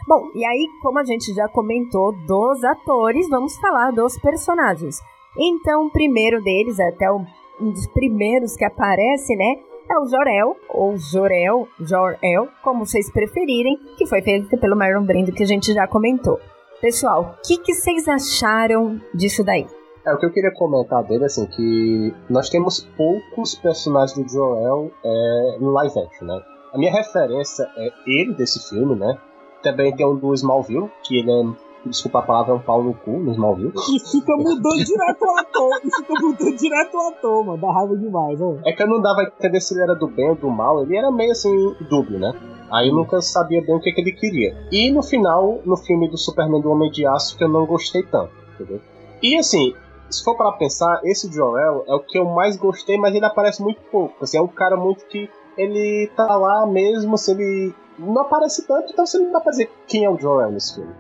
Bom, 0.08 0.32
e 0.36 0.46
aí, 0.46 0.70
como 0.82 1.00
a 1.00 1.04
gente 1.04 1.34
já 1.34 1.50
comentou 1.50 2.14
dos 2.26 2.64
atores, 2.64 3.28
vamos 3.28 3.58
falar 3.58 3.92
dos 3.92 4.18
personagens. 4.20 5.02
Então, 5.38 5.88
o 5.88 5.92
primeiro 5.92 6.42
deles, 6.42 6.80
até 6.80 7.12
um 7.12 7.26
dos 7.72 7.86
primeiros 7.88 8.56
que 8.56 8.64
aparece, 8.64 9.36
né? 9.36 9.75
É 9.90 10.00
o 10.00 10.08
Jorel, 10.08 10.58
ou 10.70 10.98
Jorel, 10.98 11.68
Jorel, 11.80 12.48
como 12.64 12.86
vocês 12.86 13.12
preferirem, 13.12 13.78
que 13.98 14.08
foi 14.08 14.22
feito 14.22 14.58
pelo 14.58 14.76
Marlon 14.76 15.06
Brando, 15.06 15.32
que 15.32 15.44
a 15.44 15.46
gente 15.46 15.72
já 15.74 15.88
comentou. 15.88 16.40
Pessoal, 16.82 17.38
o 17.38 17.48
que, 17.48 17.58
que 17.58 17.74
vocês 17.74 18.08
acharam 18.08 19.00
disso 19.14 19.44
daí? 19.44 19.68
É, 20.06 20.14
o 20.14 20.18
que 20.18 20.26
eu 20.26 20.32
queria 20.32 20.52
comentar 20.54 21.04
dele, 21.04 21.26
assim, 21.26 21.46
que 21.48 22.14
nós 22.30 22.50
temos 22.50 22.82
poucos 22.98 23.56
personagens 23.56 24.18
do 24.18 24.28
Joel 24.28 24.92
é, 25.04 25.58
no 25.60 25.72
live 25.72 26.00
action, 26.00 26.28
né? 26.28 26.42
A 26.74 26.78
minha 26.78 26.92
referência 26.92 27.68
é 27.78 27.90
ele 28.08 28.34
desse 28.34 28.68
filme, 28.70 28.96
né? 28.96 29.18
Também 29.62 29.96
tem 29.96 30.06
um 30.06 30.16
do 30.16 30.34
Smallville, 30.34 30.92
que 31.04 31.20
ele 31.20 31.32
é 31.32 31.44
desculpa 31.90 32.20
a 32.20 32.22
palavra, 32.22 32.54
é 32.54 32.56
um 32.56 32.60
pau 32.60 32.84
no 32.84 32.94
cu 32.94 33.12
no 33.12 33.32
Smallville. 33.32 33.74
E 33.76 34.00
fica 34.00 34.36
mudando 34.36 34.84
direto 34.84 35.26
o 35.26 35.40
ator. 35.40 35.80
E 35.84 35.96
fica 35.96 36.14
mudando 36.22 36.56
direto 36.56 36.98
o 36.98 37.08
ator, 37.08 37.46
mano. 37.46 37.62
Dá 37.62 37.72
raiva 37.72 37.98
demais, 37.98 38.42
ó. 38.42 38.56
É 38.66 38.74
que 38.74 38.84
eu 38.84 38.88
não 38.88 39.02
dava 39.02 39.22
a 39.22 39.24
entender 39.24 39.62
se 39.62 39.74
ele 39.74 39.84
era 39.84 39.96
do 39.96 40.08
bem 40.08 40.30
ou 40.30 40.36
do 40.36 40.50
mal. 40.50 40.82
Ele 40.84 40.98
era 40.98 41.12
meio 41.12 41.32
assim, 41.32 41.76
dúbio, 41.90 42.20
né? 42.20 42.34
Aí 42.72 42.90
eu 42.90 42.96
nunca 42.96 43.22
sabia 43.22 43.62
bem 43.62 43.76
o 43.76 43.80
que, 43.80 43.92
que 43.92 44.02
ele 44.02 44.12
queria. 44.12 44.56
E 44.72 44.92
no 44.92 45.04
final, 45.04 45.60
no 45.66 45.78
filme 45.78 46.10
do 46.10 46.18
Superman 46.18 46.62
do 46.62 46.72
Homem 46.72 46.92
de 46.92 47.06
Aço, 47.06 47.38
que 47.38 47.44
eu 47.44 47.50
não 47.50 47.66
gostei 47.66 48.04
tanto, 48.04 48.32
entendeu? 48.54 48.82
E 49.22 49.38
assim, 49.38 49.74
se 50.10 50.24
for 50.24 50.36
para 50.36 50.52
pensar, 50.54 51.00
esse 51.04 51.32
Joel 51.32 51.84
é 51.88 51.94
o 51.94 52.00
que 52.00 52.18
eu 52.18 52.26
mais 52.26 52.58
gostei, 52.58 52.98
mas 52.98 53.14
ele 53.14 53.26
aparece 53.26 53.62
muito 53.62 53.82
pouco. 53.92 54.24
Assim, 54.24 54.38
é 54.38 54.42
um 54.42 54.48
cara 54.48 54.76
muito 54.76 55.06
que 55.06 55.30
ele 55.58 56.10
tá 56.16 56.36
lá 56.36 56.66
mesmo, 56.66 57.18
se 57.18 57.32
ele 57.32 57.74
não 57.98 58.22
aparece 58.22 58.68
tanto, 58.68 58.92
então 58.92 59.06
você 59.06 59.18
não 59.18 59.32
dá 59.32 59.40
pra 59.40 59.52
dizer 59.52 59.72
quem 59.88 60.04
é 60.04 60.10
o 60.10 60.20
Joel 60.20 60.52
nesse 60.52 60.76
filme. 60.76 60.94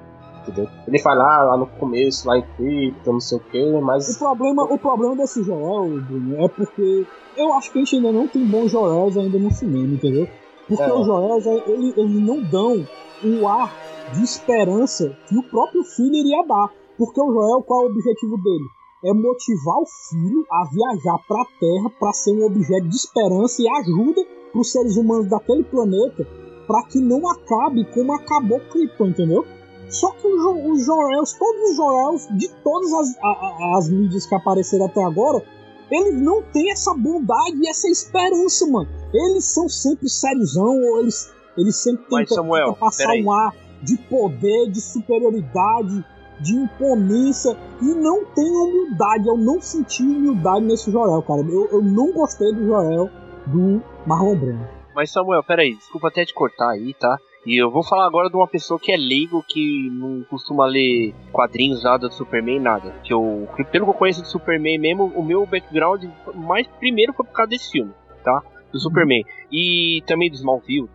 Entendeu? 0.47 0.69
Ele 0.87 0.99
fala 0.99 1.23
lá, 1.23 1.43
lá 1.43 1.57
no 1.57 1.65
começo, 1.65 2.27
lá 2.27 2.37
em 2.37 2.43
Krypton, 2.55 3.13
não 3.13 3.19
sei 3.19 3.37
o 3.37 3.41
que, 3.41 3.81
mas. 3.81 4.15
O 4.15 4.19
problema, 4.19 4.63
o 4.63 4.77
problema 4.77 5.15
desse 5.15 5.43
Joel, 5.43 6.01
Bruno, 6.01 6.43
é 6.43 6.47
porque 6.47 7.05
eu 7.35 7.53
acho 7.53 7.71
que 7.71 7.79
a 7.79 7.81
gente 7.81 7.95
ainda 7.95 8.11
não 8.11 8.27
tem 8.27 8.45
bons 8.45 8.71
Joels 8.71 9.17
ainda 9.17 9.39
no 9.39 9.51
cinema, 9.51 9.93
entendeu? 9.93 10.27
Porque 10.67 10.83
é. 10.83 10.93
os 10.93 11.05
Joels, 11.05 11.45
ele, 11.45 11.93
eles 11.97 12.21
não 12.21 12.41
dão 12.43 12.85
o 13.23 13.47
ar 13.47 13.73
de 14.13 14.23
esperança 14.23 15.17
que 15.27 15.37
o 15.37 15.43
próprio 15.43 15.83
filho 15.83 16.15
iria 16.15 16.45
dar. 16.45 16.69
Porque 16.97 17.19
o 17.19 17.33
Joel, 17.33 17.63
qual 17.63 17.81
é 17.81 17.85
o 17.85 17.89
objetivo 17.89 18.37
dele? 18.37 18.65
É 19.03 19.13
motivar 19.13 19.77
o 19.81 19.85
filho 20.09 20.45
a 20.49 20.63
viajar 20.71 21.19
para 21.27 21.41
a 21.41 21.45
Terra 21.59 21.89
para 21.99 22.13
ser 22.13 22.31
um 22.31 22.45
objeto 22.45 22.87
de 22.87 22.95
esperança 22.95 23.61
e 23.61 23.67
ajuda 23.67 24.25
para 24.51 24.61
os 24.61 24.71
seres 24.71 24.95
humanos 24.95 25.29
daquele 25.29 25.63
planeta 25.63 26.25
para 26.65 26.83
que 26.83 26.99
não 26.99 27.29
acabe 27.29 27.85
como 27.93 28.13
acabou 28.13 28.59
Krypton, 28.59 29.07
entendeu? 29.07 29.45
Só 29.89 30.11
que 30.11 30.27
os 30.27 30.85
Joels, 30.85 31.33
todos 31.33 31.71
os 31.71 31.75
Joels 31.75 32.27
de 32.31 32.49
todas 32.63 32.91
as, 32.93 33.17
a, 33.21 33.77
as 33.77 33.89
mídias 33.89 34.25
que 34.25 34.35
apareceram 34.35 34.85
até 34.85 35.03
agora, 35.03 35.43
eles 35.91 36.19
não 36.21 36.41
têm 36.41 36.71
essa 36.71 36.93
bondade 36.93 37.57
e 37.61 37.69
essa 37.69 37.87
esperança, 37.87 38.65
mano. 38.67 38.89
Eles 39.13 39.45
são 39.45 39.69
sempre 39.69 40.09
sériozão, 40.09 40.81
ou 40.81 40.99
eles, 40.99 41.31
eles 41.57 41.75
sempre 41.75 42.05
tentam, 42.05 42.35
Samuel, 42.35 42.65
tentam 42.65 42.79
passar 42.79 43.13
um 43.15 43.31
ar 43.31 43.55
de 43.81 43.97
poder, 43.97 44.69
de 44.71 44.81
superioridade, 44.81 46.03
de 46.39 46.55
imponência 46.55 47.55
e 47.81 47.85
não 47.85 48.25
tem 48.25 48.49
humildade. 48.49 49.27
Eu 49.27 49.37
não 49.37 49.61
senti 49.61 50.03
humildade 50.03 50.65
nesse 50.65 50.91
Joel, 50.91 51.21
cara. 51.21 51.41
Eu, 51.41 51.67
eu 51.71 51.81
não 51.81 52.11
gostei 52.11 52.51
do 52.53 52.65
Joel 52.65 53.09
do 53.45 53.81
Marlon 54.05 54.35
Brando. 54.35 54.67
Mas 54.95 55.11
Samuel, 55.11 55.43
peraí, 55.43 55.75
desculpa 55.75 56.07
até 56.07 56.25
te 56.25 56.33
cortar 56.33 56.69
aí, 56.69 56.93
tá? 56.93 57.17
E 57.45 57.61
eu 57.61 57.69
vou 57.69 57.83
falar 57.83 58.07
agora 58.07 58.27
de 58.27 58.35
uma 58.35 58.47
pessoa 58.47 58.79
que 58.79 58.91
é 58.91 58.97
leigo, 58.97 59.43
que 59.47 59.89
não 59.91 60.23
costuma 60.23 60.65
ler 60.65 61.13
quadrinhos, 61.31 61.83
nada 61.83 62.07
do 62.07 62.13
Superman, 62.13 62.59
nada. 62.59 62.91
Que 63.03 63.13
eu, 63.13 63.47
pelo 63.71 63.85
que 63.85 63.91
eu 63.91 63.93
conheço 63.93 64.21
do 64.21 64.27
Superman 64.27 64.79
mesmo, 64.79 65.05
o 65.15 65.23
meu 65.23 65.45
background 65.45 66.05
mais 66.33 66.67
primeiro 66.79 67.13
foi 67.13 67.25
por 67.25 67.33
causa 67.33 67.49
desse 67.51 67.71
filme, 67.71 67.91
tá? 68.23 68.41
Do 68.71 68.79
Superman. 68.79 69.23
E 69.51 70.01
também 70.07 70.29
do 70.29 70.35
Smallville? 70.35 70.89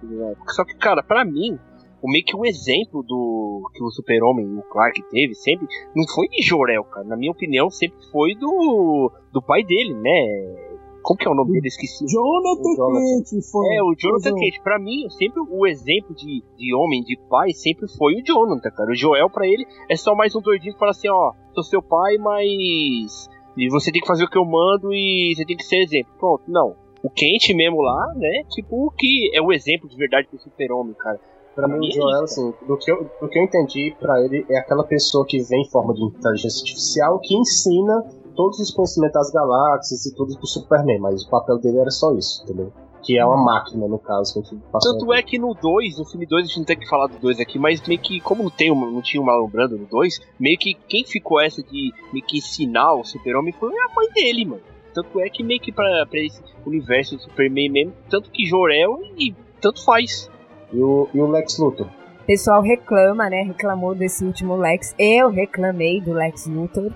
Só 0.49 0.65
que, 0.65 0.75
cara, 0.75 1.05
para 1.05 1.25
mim, 1.25 1.57
o 2.03 2.11
meio 2.11 2.25
que 2.25 2.37
um 2.37 2.45
exemplo 2.45 3.03
do 3.03 3.71
que 3.73 3.83
o 3.83 3.91
Super-Homem, 3.91 4.47
o 4.59 4.63
Clark 4.63 5.03
teve 5.11 5.35
sempre, 5.35 5.67
não 5.95 6.05
foi 6.09 6.27
de 6.29 6.43
Jorel, 6.43 6.83
cara. 6.85 7.07
Na 7.07 7.17
minha 7.17 7.31
opinião, 7.31 7.71
sempre 7.71 8.03
foi 8.11 8.35
do, 8.35 9.13
do 9.33 9.41
pai 9.41 9.63
dele, 9.63 9.95
né? 9.95 10.70
Como 11.03 11.19
que 11.19 11.27
é 11.27 11.31
o 11.31 11.35
nome 11.35 11.53
dele? 11.53 11.69
Esqueci. 11.69 12.05
Jonathan, 12.07 13.23
Kent. 13.23 13.43
Foi, 13.51 13.75
é, 13.75 13.83
o 13.83 13.95
Jonathan 13.97 14.35
Kent. 14.35 14.63
Pra 14.63 14.79
mim, 14.79 15.09
sempre 15.11 15.41
o 15.49 15.67
exemplo 15.67 16.15
de, 16.15 16.43
de 16.57 16.75
homem, 16.75 17.03
de 17.03 17.19
pai, 17.29 17.53
sempre 17.53 17.89
foi 17.97 18.15
o 18.15 18.25
Jonathan, 18.25 18.71
cara. 18.71 18.91
O 18.91 18.95
Joel, 18.95 19.31
pra 19.31 19.47
ele, 19.47 19.67
é 19.89 19.97
só 19.97 20.15
mais 20.15 20.35
um 20.35 20.41
doidinho 20.41 20.75
que 20.75 20.79
fala 20.79 20.91
assim, 20.91 21.09
ó, 21.09 21.33
sou 21.55 21.65
seu 21.65 21.83
pai, 21.83 22.19
mas... 22.19 23.29
E 23.57 23.69
você 23.69 23.91
tem 23.91 24.01
que 24.01 24.07
fazer 24.07 24.25
o 24.25 24.31
que 24.31 24.39
eu 24.39 24.45
mando 24.45 24.93
e 24.93 25.35
você 25.35 25.45
tem 25.45 25.57
que 25.57 25.65
ser 25.65 25.83
exemplo. 25.83 26.13
Pronto, 26.19 26.43
não. 26.47 26.77
O 27.03 27.11
Kent 27.11 27.49
mesmo 27.55 27.81
lá, 27.81 28.13
né, 28.15 28.45
tipo, 28.51 28.87
o 28.87 28.91
que 28.91 29.31
é 29.35 29.41
o 29.41 29.53
exemplo 29.53 29.89
de 29.89 29.97
verdade 29.97 30.29
pro 30.29 30.39
super-homem, 30.39 30.95
cara. 30.95 31.19
Pra 31.55 31.67
mim, 31.67 31.89
o 31.89 31.91
Joel, 31.91 32.25
assim, 32.25 32.55
do 32.67 32.77
que, 32.77 32.91
eu, 32.91 33.11
do 33.21 33.29
que 33.29 33.39
eu 33.39 33.43
entendi, 33.43 33.95
pra 33.99 34.23
ele 34.23 34.47
é 34.49 34.59
aquela 34.59 34.85
pessoa 34.85 35.27
que 35.27 35.43
vem 35.43 35.63
em 35.63 35.71
forma 35.71 35.93
de 35.93 36.05
inteligência 36.05 36.61
artificial 36.61 37.19
que 37.19 37.35
ensina 37.35 38.05
todos 38.35 38.59
os 38.59 38.71
conhecimentos 38.71 39.15
das 39.15 39.31
galáxias 39.31 40.07
e 40.07 40.15
tudo 40.15 40.37
pro 40.37 40.47
Superman, 40.47 41.01
mas 41.01 41.25
o 41.25 41.31
papel 41.31 41.59
dele 41.59 41.79
era 41.79 41.91
só 41.91 42.13
isso, 42.15 42.43
entendeu? 42.45 42.73
Que 43.03 43.19
é 43.19 43.25
uma 43.25 43.37
uhum. 43.37 43.45
máquina, 43.45 43.89
no 43.89 43.99
caso. 43.99 44.35
Que 44.35 44.41
a 44.41 44.43
gente 44.43 44.63
Tanto 44.83 45.13
aqui. 45.13 45.21
é 45.21 45.23
que 45.23 45.39
no 45.39 45.55
2, 45.55 45.99
no 45.99 46.05
filme 46.05 46.27
2, 46.27 46.45
a 46.45 46.47
gente 46.47 46.59
não 46.59 46.65
tem 46.67 46.79
que 46.79 46.89
falar 46.89 47.07
do 47.07 47.19
2 47.19 47.41
aqui, 47.41 47.59
mas 47.59 47.87
meio 47.87 48.01
que, 48.01 48.21
como 48.21 48.43
não, 48.43 48.51
tem, 48.51 48.69
não 48.75 49.01
tinha 49.01 49.23
o 49.23 49.25
Marlon 49.25 49.49
Brando 49.49 49.79
no 49.79 49.87
2, 49.87 50.21
meio 50.39 50.59
que 50.59 50.75
quem 50.87 51.05
ficou 51.05 51.41
essa 51.41 51.63
de 51.63 51.93
meio 52.13 52.25
que 52.27 52.39
ensinar 52.39 52.95
o 52.95 53.05
Super-Homem 53.05 53.55
foi 53.55 53.71
a 53.71 53.95
mãe 53.95 54.09
dele, 54.13 54.45
mano. 54.45 54.63
Tanto 54.93 55.21
é 55.21 55.31
que 55.31 55.43
meio 55.43 55.61
que 55.61 55.73
pra, 55.73 56.05
pra 56.07 56.21
esse 56.21 56.43
universo 56.67 57.17
do 57.17 57.23
Superman 57.23 57.71
mesmo, 57.71 57.93
tanto 58.11 58.31
que 58.31 58.45
Jorel 58.45 59.01
e 59.17 59.35
tanto 59.61 59.85
faz. 59.85 60.31
E 60.73 60.83
o, 60.83 61.09
e 61.15 61.21
o 61.21 61.27
Lex 61.27 61.59
Luthor? 61.59 61.87
O 61.87 62.27
pessoal 62.27 62.63
reclama, 62.63 63.29
né? 63.29 63.43
Reclamou 63.43 63.95
desse 63.95 64.25
último 64.25 64.57
Lex. 64.57 64.95
Eu 64.99 65.31
reclamei 65.31 66.01
do 66.01 66.13
Lex 66.13 66.47
Luthor. 66.47 66.93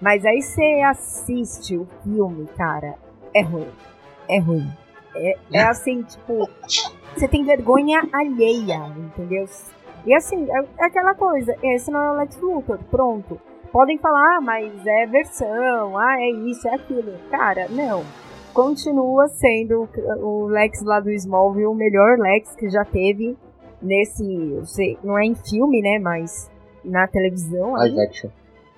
Mas 0.00 0.24
aí 0.24 0.42
você 0.42 0.82
assiste 0.84 1.76
o 1.76 1.86
filme, 2.02 2.46
cara, 2.56 2.94
é 3.34 3.42
ruim. 3.42 3.68
É 4.28 4.38
ruim. 4.38 4.70
É, 5.14 5.36
é 5.52 5.62
assim, 5.62 6.02
tipo, 6.02 6.48
você 7.14 7.26
tem 7.26 7.44
vergonha 7.44 8.06
alheia, 8.12 8.86
entendeu? 8.96 9.46
E 10.04 10.14
assim, 10.14 10.46
é, 10.50 10.58
é, 10.78 10.84
aquela 10.84 11.14
coisa, 11.14 11.54
esse 11.62 11.90
não 11.90 12.00
é 12.00 12.10
o 12.10 12.16
Lex 12.16 12.40
Luthor, 12.40 12.78
pronto. 12.90 13.40
Podem 13.72 13.98
falar, 13.98 14.36
ah, 14.36 14.40
mas 14.40 14.86
é 14.86 15.06
versão, 15.06 15.98
ah, 15.98 16.16
é 16.20 16.30
isso, 16.30 16.68
é 16.68 16.74
aquilo. 16.74 17.12
Cara, 17.30 17.66
não. 17.68 18.04
Continua 18.54 19.28
sendo 19.28 19.88
o 20.22 20.46
Lex 20.46 20.82
lá 20.82 21.00
do 21.00 21.10
Smallville 21.10 21.66
o 21.66 21.74
melhor 21.74 22.18
Lex 22.18 22.54
que 22.56 22.70
já 22.70 22.84
teve 22.86 23.36
nesse. 23.82 24.24
Não 25.04 25.18
é 25.18 25.26
em 25.26 25.34
filme, 25.34 25.82
né? 25.82 25.98
Mas 25.98 26.50
na 26.82 27.06
televisão. 27.06 27.72
Live 27.72 28.00
action. 28.00 28.30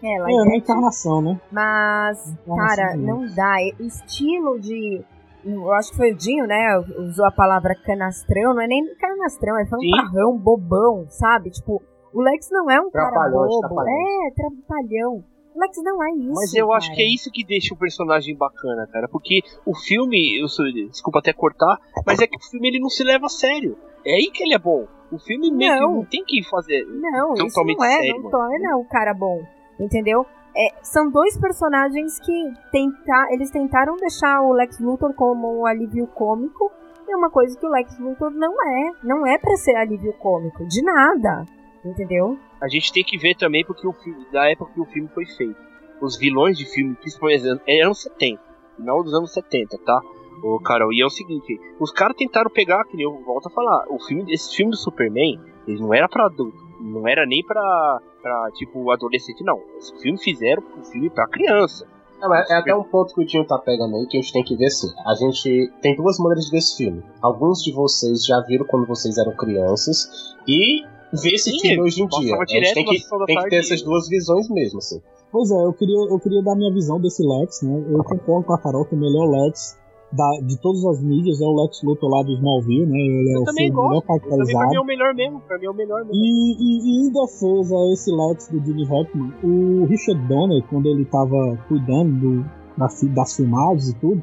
É, 0.02 0.16
é 0.16 0.42
uma 0.42 0.56
encarnação, 0.56 1.20
né? 1.20 1.40
Mas, 1.50 2.34
cara, 2.46 2.96
não 2.96 3.26
dá. 3.34 3.56
Estilo 3.80 4.60
de. 4.60 5.04
Eu 5.44 5.72
acho 5.72 5.90
que 5.90 5.96
foi 5.96 6.12
o 6.12 6.16
Dinho, 6.16 6.46
né? 6.46 6.78
Usou 6.98 7.24
a 7.24 7.30
palavra 7.30 7.74
canastrão. 7.74 8.54
Não 8.54 8.62
é 8.62 8.66
nem 8.66 8.94
canastrão, 8.96 9.58
é 9.58 9.66
fanfarrão, 9.66 10.38
bobão, 10.38 11.06
sabe? 11.08 11.50
Tipo, 11.50 11.82
o 12.12 12.20
Lex 12.20 12.48
não 12.50 12.70
é 12.70 12.80
um 12.80 12.90
cara 12.90 13.28
bobo. 13.30 13.80
É, 13.80 14.30
trapalhão. 14.34 15.24
O 15.54 15.60
Lex 15.60 15.76
não 15.82 16.04
é 16.04 16.10
isso. 16.12 16.34
Mas 16.34 16.54
eu 16.54 16.68
cara. 16.68 16.78
acho 16.78 16.94
que 16.94 17.02
é 17.02 17.06
isso 17.06 17.30
que 17.32 17.44
deixa 17.44 17.74
o 17.74 17.78
personagem 17.78 18.36
bacana, 18.36 18.86
cara. 18.92 19.08
Porque 19.08 19.40
o 19.66 19.74
filme, 19.74 20.40
eu 20.40 20.48
sou, 20.48 20.64
desculpa 20.66 21.18
até 21.18 21.32
cortar, 21.32 21.78
mas 22.06 22.20
é 22.20 22.26
que 22.26 22.36
o 22.36 22.50
filme 22.50 22.68
ele 22.68 22.80
não 22.80 22.88
se 22.90 23.02
leva 23.02 23.26
a 23.26 23.30
sério. 23.30 23.76
É 24.04 24.14
aí 24.14 24.30
que 24.32 24.44
ele 24.44 24.54
é 24.54 24.58
bom. 24.58 24.86
O 25.10 25.18
filme 25.18 25.50
meio 25.50 25.80
não, 25.80 25.94
não 25.96 26.04
tem 26.04 26.22
que 26.24 26.42
fazer. 26.48 26.84
Não, 26.84 27.34
isso 27.34 27.64
não 27.64 27.84
é, 27.84 27.96
sério, 27.96 28.22
não 28.22 28.30
torna 28.30 28.76
o 28.76 28.84
cara 28.84 29.14
bom 29.14 29.40
entendeu? 29.78 30.26
É, 30.56 30.74
são 30.82 31.10
dois 31.10 31.38
personagens 31.38 32.18
que 32.18 32.52
tenta, 32.72 33.28
eles 33.30 33.50
tentaram 33.50 33.96
deixar 33.96 34.42
o 34.42 34.52
Lex 34.52 34.80
Luthor 34.80 35.14
como 35.14 35.60
um 35.60 35.66
alívio 35.66 36.06
cômico, 36.08 36.72
e 37.06 37.12
é 37.12 37.16
uma 37.16 37.30
coisa 37.30 37.58
que 37.58 37.64
o 37.64 37.70
Lex 37.70 37.98
Luthor 37.98 38.30
não 38.30 38.52
é. 38.62 38.92
Não 39.02 39.26
é 39.26 39.38
para 39.38 39.56
ser 39.56 39.76
alívio 39.76 40.12
cômico, 40.14 40.66
de 40.66 40.82
nada. 40.82 41.46
Entendeu? 41.84 42.38
A 42.60 42.68
gente 42.68 42.92
tem 42.92 43.04
que 43.04 43.16
ver 43.16 43.34
também 43.36 43.64
porque 43.64 43.86
o 43.86 43.92
filme, 43.92 44.26
da 44.32 44.50
época 44.50 44.72
que 44.74 44.80
o 44.80 44.84
filme 44.84 45.08
foi 45.14 45.24
feito. 45.24 45.56
Os 46.00 46.18
vilões 46.18 46.58
de 46.58 46.66
filme, 46.66 46.94
principalmente, 46.96 47.44
eram 47.66 47.94
70, 47.94 48.40
final 48.76 49.02
dos 49.02 49.14
anos 49.14 49.32
70, 49.32 49.78
tá? 49.84 50.00
Ô, 50.42 50.60
Carol, 50.60 50.92
e 50.92 51.00
é 51.00 51.06
o 51.06 51.10
seguinte, 51.10 51.58
os 51.80 51.90
caras 51.90 52.16
tentaram 52.16 52.50
pegar, 52.50 52.84
que 52.84 53.00
eu 53.00 53.12
volto 53.24 53.48
a 53.48 53.50
falar, 53.50 53.86
o 53.88 53.98
filme, 53.98 54.32
esse 54.32 54.54
filme 54.54 54.70
do 54.70 54.76
Superman, 54.76 55.40
ele 55.66 55.80
não 55.80 55.92
era 55.92 56.08
pra 56.08 56.26
adulto, 56.26 56.67
não 56.80 57.06
era 57.06 57.26
nem 57.26 57.42
pra, 57.44 58.00
pra 58.22 58.50
tipo, 58.54 58.90
adolescente, 58.90 59.42
não. 59.44 59.60
Esse 59.78 59.96
filme 60.00 60.18
fizeram 60.18 60.62
um 60.78 60.84
filme 60.84 61.10
pra 61.10 61.26
criança. 61.26 61.86
É, 62.20 62.52
é 62.52 62.56
até 62.56 62.74
um 62.74 62.82
ponto 62.82 63.14
que 63.14 63.20
o 63.20 63.24
Dinho 63.24 63.46
tá 63.46 63.58
pegando 63.58 63.96
aí 63.96 64.06
que 64.06 64.18
a 64.18 64.20
gente 64.20 64.32
tem 64.32 64.42
que 64.42 64.56
ver 64.56 64.66
assim. 64.66 64.88
A 65.06 65.14
gente 65.14 65.72
tem 65.80 65.94
duas 65.94 66.18
maneiras 66.18 66.46
de 66.46 66.50
ver 66.50 66.58
esse 66.58 66.76
filme. 66.76 67.02
Alguns 67.22 67.62
de 67.62 67.72
vocês 67.72 68.24
já 68.24 68.40
viram 68.40 68.66
quando 68.66 68.86
vocês 68.86 69.16
eram 69.18 69.32
crianças 69.36 70.34
e 70.46 70.82
ver 71.12 71.34
esse 71.34 71.50
Sim, 71.52 71.60
filme 71.60 71.82
hoje 71.82 72.02
em 72.02 72.08
dia. 72.08 72.36
A 72.36 72.44
gente 72.44 72.74
tem 72.74 72.84
que, 72.84 73.26
tem 73.26 73.36
que 73.36 73.48
ter 73.50 73.56
essas 73.56 73.82
duas 73.82 74.08
visões 74.08 74.48
mesmo, 74.50 74.78
assim. 74.78 75.00
Pois 75.30 75.50
é, 75.50 75.54
eu 75.54 75.72
queria, 75.72 75.96
eu 75.96 76.18
queria 76.18 76.42
dar 76.42 76.56
minha 76.56 76.72
visão 76.72 77.00
desse 77.00 77.22
Lex, 77.22 77.62
né? 77.62 77.84
Eu 77.88 78.02
concordo 78.02 78.46
com 78.46 78.54
a 78.54 78.58
Carol 78.58 78.84
que 78.84 78.94
o 78.94 78.98
melhor 78.98 79.28
Lex 79.28 79.77
da, 80.12 80.30
de 80.42 80.56
todas 80.60 80.84
as 80.86 81.02
mídias 81.02 81.40
é 81.40 81.44
o 81.44 81.54
Lex 81.62 81.82
Luthor 81.82 82.08
lá 82.10 82.22
do 82.22 82.32
Smallville, 82.32 82.86
né? 82.86 82.98
Ele 82.98 83.30
é 83.30 83.36
Eu 83.36 83.40
o 83.42 83.44
também 83.44 83.66
filme 83.66 83.88
melhor. 83.88 84.02
Também 84.02 84.20
pra 84.20 84.30
mim 84.30 84.32
é 84.32 84.36
caracterizado. 84.36 84.80
o 84.80 84.84
melhor 84.86 85.14
mesmo, 85.14 85.40
pra 85.40 85.58
mim 85.58 85.64
é 85.66 85.70
o 85.70 85.74
melhor 85.74 85.98
mesmo. 86.04 86.14
E, 86.14 86.54
e- 86.58 86.80
e 87.04 87.06
em 87.08 87.12
defesa 87.12 87.76
a 87.76 87.92
esse 87.92 88.10
Lex 88.10 88.48
do 88.48 88.64
Jimmy 88.64 88.84
Hackman, 88.84 89.32
o 89.44 89.84
Richard 89.86 90.26
Donner, 90.26 90.62
quando 90.70 90.86
ele 90.86 91.04
tava 91.04 91.58
cuidando 91.68 92.12
do- 92.20 92.44
da 92.78 92.88
das 93.14 93.36
filmagens 93.36 93.88
e 93.90 93.94
tudo, 93.96 94.22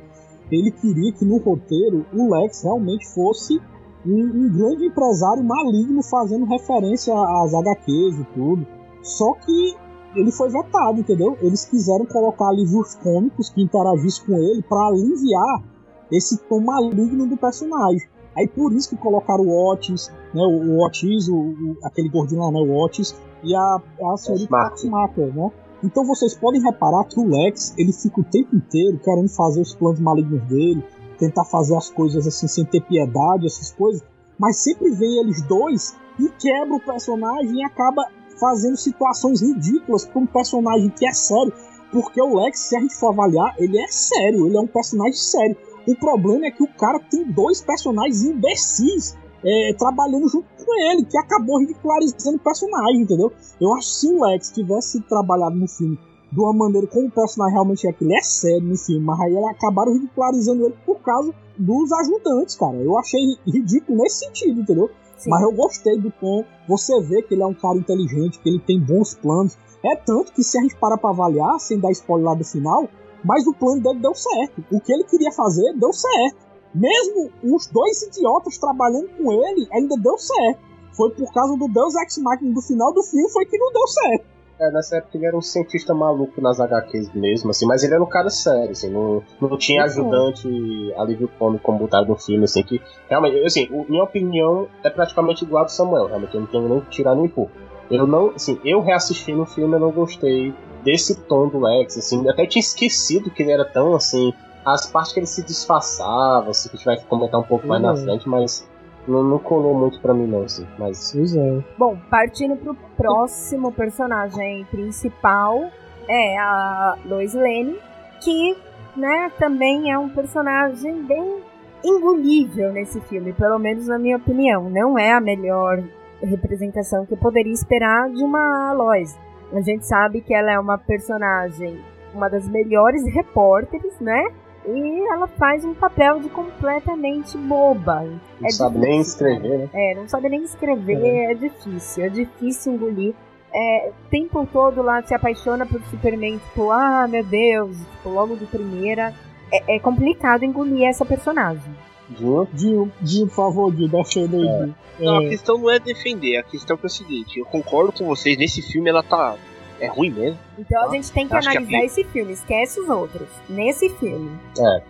ele 0.52 0.72
queria 0.72 1.12
que 1.12 1.26
no 1.26 1.38
roteiro 1.38 2.06
o 2.14 2.34
Lex 2.34 2.64
realmente 2.64 3.06
fosse 3.14 3.60
um, 4.06 4.12
um 4.22 4.50
grande 4.58 4.86
empresário 4.86 5.44
maligno 5.44 6.02
fazendo 6.04 6.46
referência 6.46 7.14
às 7.14 7.54
HQs 7.54 8.20
e 8.20 8.24
tudo. 8.34 8.66
Só 9.02 9.34
que 9.34 9.76
ele 10.16 10.32
foi 10.32 10.50
vetado, 10.50 11.00
entendeu? 11.00 11.38
Eles 11.42 11.66
quiseram 11.66 12.06
colocar 12.06 12.48
alívios 12.50 12.96
cômicos 12.96 13.50
que 13.50 13.62
interagissem 13.62 14.26
com 14.26 14.38
ele 14.38 14.62
para 14.64 14.88
aliviar 14.88 15.75
esse 16.12 16.38
tom 16.50 16.60
maligno 16.62 17.28
do 17.28 17.38
personagem. 17.38 18.08
Aí 18.38 18.48
por 18.48 18.74
isso 18.74 18.90
que 18.90 18.98
colocaram 18.98 19.46
o 19.46 19.72
Otis, 19.72 20.10
né, 20.34 20.42
o, 20.42 20.84
Otis, 20.86 21.30
o, 21.30 21.36
o- 21.36 21.78
aquele 21.84 22.10
gordinho 22.10 22.42
lá, 22.42 22.52
né, 22.52 22.60
o 22.60 22.76
Otis, 22.84 23.16
e 23.44 23.56
a, 23.56 23.82
a 24.12 24.18
senhorita 24.18 24.50
Mark. 24.52 24.72
Taxmacher, 24.72 25.34
né? 25.36 25.52
Então 25.84 26.04
vocês 26.06 26.34
podem 26.36 26.62
reparar 26.62 27.04
que 27.06 27.20
o 27.20 27.28
Lex, 27.28 27.74
ele 27.78 27.94
fica 27.94 28.20
o 28.20 28.24
tempo 28.24 28.56
inteiro 28.56 29.00
querendo 29.04 29.30
fazer 29.30 29.62
os 29.62 29.74
planos 29.76 30.00
malignos 30.00 30.42
dele, 30.48 30.84
tentar 31.20 31.46
fazer 31.46 31.76
as 31.78 31.90
coisas 31.92 32.26
assim 32.28 32.48
sem 32.48 32.66
ter 32.66 32.82
piedade, 32.82 33.46
essas 33.46 33.72
coisas, 33.72 34.04
mas 34.38 34.58
sempre 34.58 34.90
vem 34.92 35.20
eles 35.20 35.42
dois 35.44 35.96
e 36.20 36.28
quebra 36.30 36.76
o 36.76 36.80
personagem 36.80 37.56
e 37.60 37.64
acaba 37.64 38.04
fazendo 38.40 38.76
situações 38.78 39.42
ridículas 39.42 40.06
para 40.06 40.20
um 40.22 40.26
personagem 40.26 40.90
que 40.90 41.06
é 41.08 41.12
sério, 41.12 41.54
porque 41.92 42.22
o 42.22 42.36
Lex, 42.42 42.60
se 42.60 42.76
a 42.76 42.82
gente 42.82 42.96
for 42.96 43.10
avaliar, 43.14 43.54
ele 43.58 43.78
é 43.80 43.88
sério, 43.88 44.48
ele 44.48 44.58
é 44.58 44.60
um 44.60 44.68
personagem 44.68 45.14
sério. 45.14 45.56
O 45.88 45.96
problema 45.96 46.48
é 46.48 46.52
que 46.52 46.64
o 46.64 46.68
cara 46.68 47.00
tem 47.00 47.24
dois 47.32 47.62
personagens 47.62 48.24
imbecis 48.24 49.16
é, 49.44 49.74
trabalhando 49.78 50.28
junto 50.28 50.48
com 50.58 50.92
ele, 50.92 51.06
que 51.06 51.18
acabou 51.18 51.60
ridicularizando 51.60 52.38
o 52.38 52.40
personagem, 52.40 53.02
entendeu? 53.02 53.32
Eu 53.62 53.74
acho 53.76 53.88
que 53.88 53.96
se 53.96 54.08
o 54.08 54.24
Lex 54.24 54.52
tivesse 54.52 55.00
trabalhado 55.02 55.56
no 55.56 55.68
filme 55.68 56.00
de 56.32 56.40
uma 56.40 56.54
maneira 56.54 56.88
como 56.88 57.08
o 57.08 57.12
personagem 57.12 57.54
realmente 57.54 57.88
é, 57.88 57.94
que 57.94 58.04
ele 58.04 58.16
é 58.16 58.22
sério 58.22 58.68
no 58.68 58.76
filme, 58.76 59.06
mas 59.06 59.20
aí 59.22 59.38
acabaram 59.46 59.94
ridicularizando 59.94 60.66
ele 60.66 60.76
por 60.86 61.00
causa 61.02 61.34
dos 61.58 61.92
ajudantes, 61.92 62.56
cara. 62.56 62.76
Eu 62.78 62.98
achei 62.98 63.22
ridículo 63.46 64.00
nesse 64.00 64.26
sentido, 64.26 64.62
entendeu? 64.62 64.90
Sim. 65.18 65.30
Mas 65.30 65.44
eu 65.44 65.52
gostei 65.54 65.98
do 65.98 66.12
tom. 66.12 66.44
Você 66.68 67.00
vê 67.02 67.22
que 67.22 67.34
ele 67.34 67.44
é 67.44 67.46
um 67.46 67.54
cara 67.54 67.78
inteligente, 67.78 68.40
que 68.40 68.50
ele 68.50 68.60
tem 68.60 68.80
bons 68.80 69.14
planos. 69.14 69.58
É 69.84 69.96
tanto 69.96 70.34
que 70.34 70.44
se 70.44 70.58
a 70.58 70.62
gente 70.62 70.76
parar 70.76 70.98
pra 70.98 71.12
avaliar, 71.12 71.60
sem 71.60 71.80
dar 71.80 71.92
spoiler 71.92 72.26
lá 72.26 72.34
do 72.34 72.44
final, 72.44 72.90
mas 73.26 73.46
o 73.48 73.54
plano 73.54 73.82
dele 73.82 74.00
deu 74.00 74.14
certo. 74.16 74.64
O 74.72 74.80
que 74.80 74.94
ele 74.94 75.04
queria 75.04 75.32
fazer 75.32 75.74
deu 75.74 75.92
certo. 75.92 76.38
Mesmo 76.74 77.30
os 77.44 77.68
dois 77.68 78.02
idiotas 78.04 78.58
trabalhando 78.58 79.08
com 79.18 79.32
ele, 79.32 79.68
ainda 79.74 79.96
deu 79.98 80.18
certo. 80.18 80.60
Foi 80.94 81.10
por 81.12 81.34
causa 81.34 81.58
do 81.58 81.68
Deus 81.68 81.94
Ex 81.96 82.18
Machina 82.20 82.54
do 82.54 82.62
final 82.62 82.94
do 82.94 83.02
filme, 83.04 83.30
foi 83.32 83.46
que 83.46 83.58
não 83.58 83.72
deu 83.74 83.88
certo. 83.88 84.26
É, 84.58 84.72
nessa 84.72 84.96
época 84.98 85.18
ele 85.18 85.26
era 85.26 85.36
um 85.38 85.42
cientista 85.42 85.94
maluco 85.94 86.40
nas 86.40 86.62
HQs 86.62 87.14
mesmo, 87.14 87.50
assim, 87.50 87.66
mas 87.66 87.84
ele 87.84 87.94
era 87.94 88.02
um 88.02 88.08
cara 88.08 88.30
sério, 88.30 88.72
assim, 88.72 88.90
não, 88.90 89.22
não 89.42 89.58
tinha 89.58 89.82
Uhum. 89.82 89.86
ajudante 89.86 90.94
alívio 90.98 91.30
cômico 91.38 91.62
como 91.66 91.80
botaram 91.80 92.08
no 92.08 92.16
filme, 92.16 92.46
assim, 92.46 92.64
que 92.64 92.82
realmente, 93.10 93.38
assim, 93.46 93.68
o- 93.70 93.86
minha 93.90 94.04
opinião 94.04 94.68
é 94.82 94.90
praticamente 94.90 95.44
igual 95.44 95.64
a 95.64 95.66
do 95.66 95.72
Samuel, 95.74 96.08
realmente, 96.08 96.34
eu 96.36 96.40
não 96.40 96.48
tenho 96.48 96.70
nem 96.70 96.80
que 96.80 96.90
tirar 96.90 97.16
nem 97.16 97.28
pôr. 97.28 97.50
Eu 97.90 98.08
não, 98.08 98.32
assim, 98.36 98.60
eu 98.66 98.82
reassisti 98.82 99.32
no 99.34 99.46
filme, 99.46 99.76
eu 99.76 99.80
não 99.80 99.92
gostei 99.92 100.54
desse 100.84 101.20
tom 101.24 101.48
do 101.48 101.60
Lex, 101.60 101.98
assim, 101.98 102.24
eu 102.24 102.32
até 102.32 102.46
tinha 102.46 102.60
esquecido 102.60 103.30
que 103.32 103.44
ele 103.44 103.52
era 103.52 103.66
tão, 103.66 103.96
assim, 103.96 104.34
as 104.66 104.86
partes 104.88 105.14
que 105.14 105.20
ele 105.20 105.28
se 105.28 105.44
disfarçava, 105.44 106.50
assim, 106.50 106.70
que 106.70 106.76
a 106.76 106.78
gente 106.78 106.86
vai 106.86 106.98
comentar 107.08 107.40
um 107.40 107.44
pouco 107.44 107.68
mais 107.68 107.82
na 107.82 107.92
Uhum. 107.92 107.98
frente, 107.98 108.28
mas 108.30 108.68
não, 109.08 109.24
não 109.24 109.38
colou 109.40 109.74
muito 109.76 110.00
pra 110.00 110.14
mim 110.14 110.26
não, 110.28 110.44
assim, 110.44 110.66
mas... 110.78 111.12
Pois 111.12 111.36
é. 111.36 111.64
Bom, 111.78 111.98
partindo 112.10 112.56
pro 112.56 112.76
próximo 112.98 113.72
personagem 113.72 114.66
principal, 114.72 115.66
é 116.08 116.38
a 116.38 116.98
Lois 117.06 117.34
Lane, 117.34 117.78
que, 118.22 118.56
né, 118.96 119.32
também 119.40 119.92
é 119.92 119.98
um 120.00 120.10
personagem 120.10 121.04
bem 121.04 121.38
engolível 121.84 122.72
nesse 122.74 123.00
filme, 123.02 123.32
pelo 123.34 123.60
menos 123.60 123.88
na 123.88 124.00
minha 124.00 124.18
opinião. 124.18 124.70
Não 124.70 124.98
é 124.98 125.12
a 125.14 125.22
melhor 125.22 125.84
representação 126.26 127.06
que 127.06 127.14
eu 127.14 127.18
poderia 127.18 127.54
esperar 127.54 128.10
de 128.10 128.24
uma 128.24 128.74
Lois. 128.74 129.18
A 129.54 129.62
gente 129.62 129.86
sabe 129.86 130.22
que 130.22 130.34
ela 130.34 130.52
é 130.52 130.60
uma 130.60 130.78
personagem, 130.78 131.80
uma 132.14 132.30
das 132.30 132.48
melhores 132.48 133.06
repórteres, 133.14 134.00
né? 134.00 134.26
E 134.68 135.14
ela 135.14 135.28
faz 135.28 135.64
um 135.64 135.76
papel 135.76 136.20
de 136.20 136.30
completamente 136.30 137.38
boba. 137.38 138.02
Não 138.40 138.48
É 138.48 138.50
sabe 138.50 138.80
nem 138.80 139.00
difícil, 139.00 139.28
escrever, 139.28 139.58
né? 139.60 139.70
É, 139.74 139.96
não 139.96 140.08
sabe 140.08 140.30
nem 140.30 140.44
escrever, 140.44 141.32
é, 141.32 141.34
difícil, 141.36 142.06
é 142.06 142.10
difícil 142.10 142.74
engolir. 142.74 143.14
É, 143.54 143.92
tempo 144.10 144.46
todo 144.52 144.82
lá 144.82 145.02
se 145.04 145.14
apaixona 145.14 145.66
por 145.66 145.82
Superman, 145.84 146.38
tipo, 146.40 146.72
ah, 146.72 147.08
meu 147.08 147.24
Deus, 147.24 147.78
tipo, 147.78 148.10
logo 148.10 148.36
de 148.36 148.46
primeira. 148.46 149.14
É, 149.54 149.76
é 149.76 149.80
complicado 149.80 150.44
engolir 150.44 150.88
essa 150.88 151.06
personagem. 151.06 151.74
Dinho? 152.10 152.48
Dinho, 152.54 152.92
Dinho, 153.02 153.28
por 153.28 153.36
favor, 153.36 153.74
Dinho, 153.74 153.90
defenda 153.90 154.38
aí. 154.38 154.44
Dinho. 154.44 154.76
Não, 155.00 155.18
a 155.20 155.24
É, 155.26 155.30
questão 155.30 155.58
não 155.58 155.70
é 155.70 155.80
defender, 155.80 156.38
a 156.38 156.44
questão 156.44 156.80
é 156.82 156.86
o 156.86 156.90
seguinte, 156.90 157.40
eu 157.40 157.46
concordo 157.46 157.92
com 157.92 158.06
vocês, 158.06 158.38
nesse 158.38 158.62
filme 158.62 158.90
ela 158.90 159.04
tá. 159.04 159.36
É 159.78 159.88
ruim 159.88 160.10
mesmo. 160.10 160.40
Então 160.58 160.82
a 160.82 160.86
Ah, 160.86 160.90
gente 160.90 161.12
tem 161.12 161.28
que 161.28 161.34
acho 161.36 161.50
que 161.52 161.58
analisar 161.58 161.80
a- 161.82 161.84
esse 161.86 162.04
filme, 162.06 162.32
esquece 162.32 162.80
os 162.80 162.88
outros. 162.88 163.28
Nesse 163.50 163.90
filme. 163.90 164.32
É. 164.58 164.84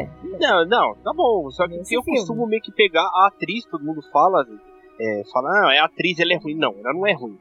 É. 0.00 0.08
Não, 0.40 0.64
não, 0.66 0.94
tá 0.96 1.12
bom. 1.14 1.48
Só 1.52 1.68
que 1.68 1.76
Nesse 1.76 1.94
eu 1.94 2.02
filme. 2.02 2.18
costumo 2.18 2.44
meio 2.46 2.60
que 2.60 2.72
pegar 2.72 3.02
a 3.04 3.28
atriz, 3.28 3.64
todo 3.66 3.84
mundo 3.84 4.02
fala, 4.12 4.44
é, 5.00 5.22
fala, 5.32 5.48
ah, 5.68 5.74
é 5.74 5.78
a 5.78 5.84
atriz, 5.84 6.18
ela 6.18 6.32
é 6.32 6.36
ruim. 6.38 6.56
Não, 6.56 6.74
ela 6.76 6.92
não 6.92 7.06
é 7.06 7.12
ruim. 7.14 7.38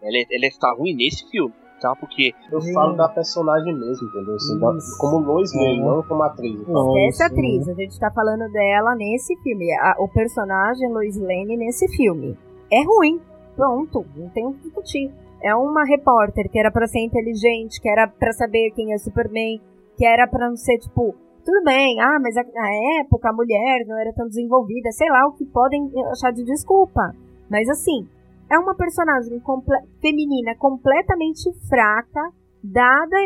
Ela, 0.00 0.16
é- 0.16 0.26
ela 0.36 0.46
está 0.46 0.72
ruim 0.72 0.94
nesse 0.94 1.28
filme, 1.28 1.52
tá? 1.88 1.94
Porque 1.96 2.32
Eu 2.50 2.58
Hum. 2.58 2.72
falo 2.72 2.96
da 2.96 3.08
personagem 3.08 3.74
mesmo, 3.78 4.08
entendeu? 4.08 4.34
Assim, 4.36 4.58
da- 4.58 4.72
como 4.98 5.18
Lois 5.18 5.52
Lane, 5.54 5.80
É. 5.80 5.84
não 5.84 6.02
como 6.02 6.22
atriz. 6.22 6.58
eu 6.58 6.64
falo. 6.66 6.86
Nossa, 6.86 6.98
Esquece 7.00 7.22
a 7.22 7.26
atriz, 7.26 7.68
a 7.68 7.74
gente 7.74 8.00
tá 8.00 8.10
falando 8.10 8.50
dela 8.52 8.94
nesse 8.94 9.36
filme. 9.42 9.70
A- 9.80 9.96
o 9.98 10.08
personagem 10.08 10.90
Lois 10.92 11.16
Lane 11.16 11.56
nesse 11.56 11.86
filme. 11.96 12.36
É 12.72 12.82
ruim. 12.82 13.20
Pronto, 13.56 14.04
não 14.16 14.28
tem 14.30 14.46
o 14.46 14.52
que 14.54 14.62
discutir. 14.64 15.12
É 15.42 15.54
uma 15.54 15.84
repórter 15.84 16.50
que 16.50 16.58
era 16.58 16.70
pra 16.70 16.86
ser 16.86 17.00
inteligente, 17.04 17.80
que 17.80 17.88
era 17.88 18.08
pra 18.08 18.32
saber 18.32 18.70
quem 18.74 18.92
é 18.92 18.98
Superman, 18.98 19.60
que 19.96 20.04
era 20.06 20.26
pra 20.26 20.48
não 20.48 20.56
ser 20.56 20.78
tipo, 20.78 21.14
tudo 21.44 21.62
bem, 21.64 22.00
ah, 22.00 22.18
mas 22.20 22.34
na 22.34 23.00
época 23.02 23.28
a 23.28 23.32
mulher 23.32 23.84
não 23.86 23.98
era 24.00 24.12
tão 24.14 24.26
desenvolvida, 24.26 24.90
sei 24.90 25.08
lá 25.10 25.26
o 25.28 25.32
que 25.32 25.44
podem 25.44 25.88
achar 26.10 26.32
de 26.32 26.42
desculpa. 26.44 27.12
Mas 27.50 27.68
assim, 27.68 28.08
é 28.50 28.58
uma 28.58 28.74
personagem 28.74 29.38
comple- 29.40 29.82
feminina 30.00 30.54
completamente 30.56 31.50
fraca, 31.68 32.20
dada, 32.62 33.16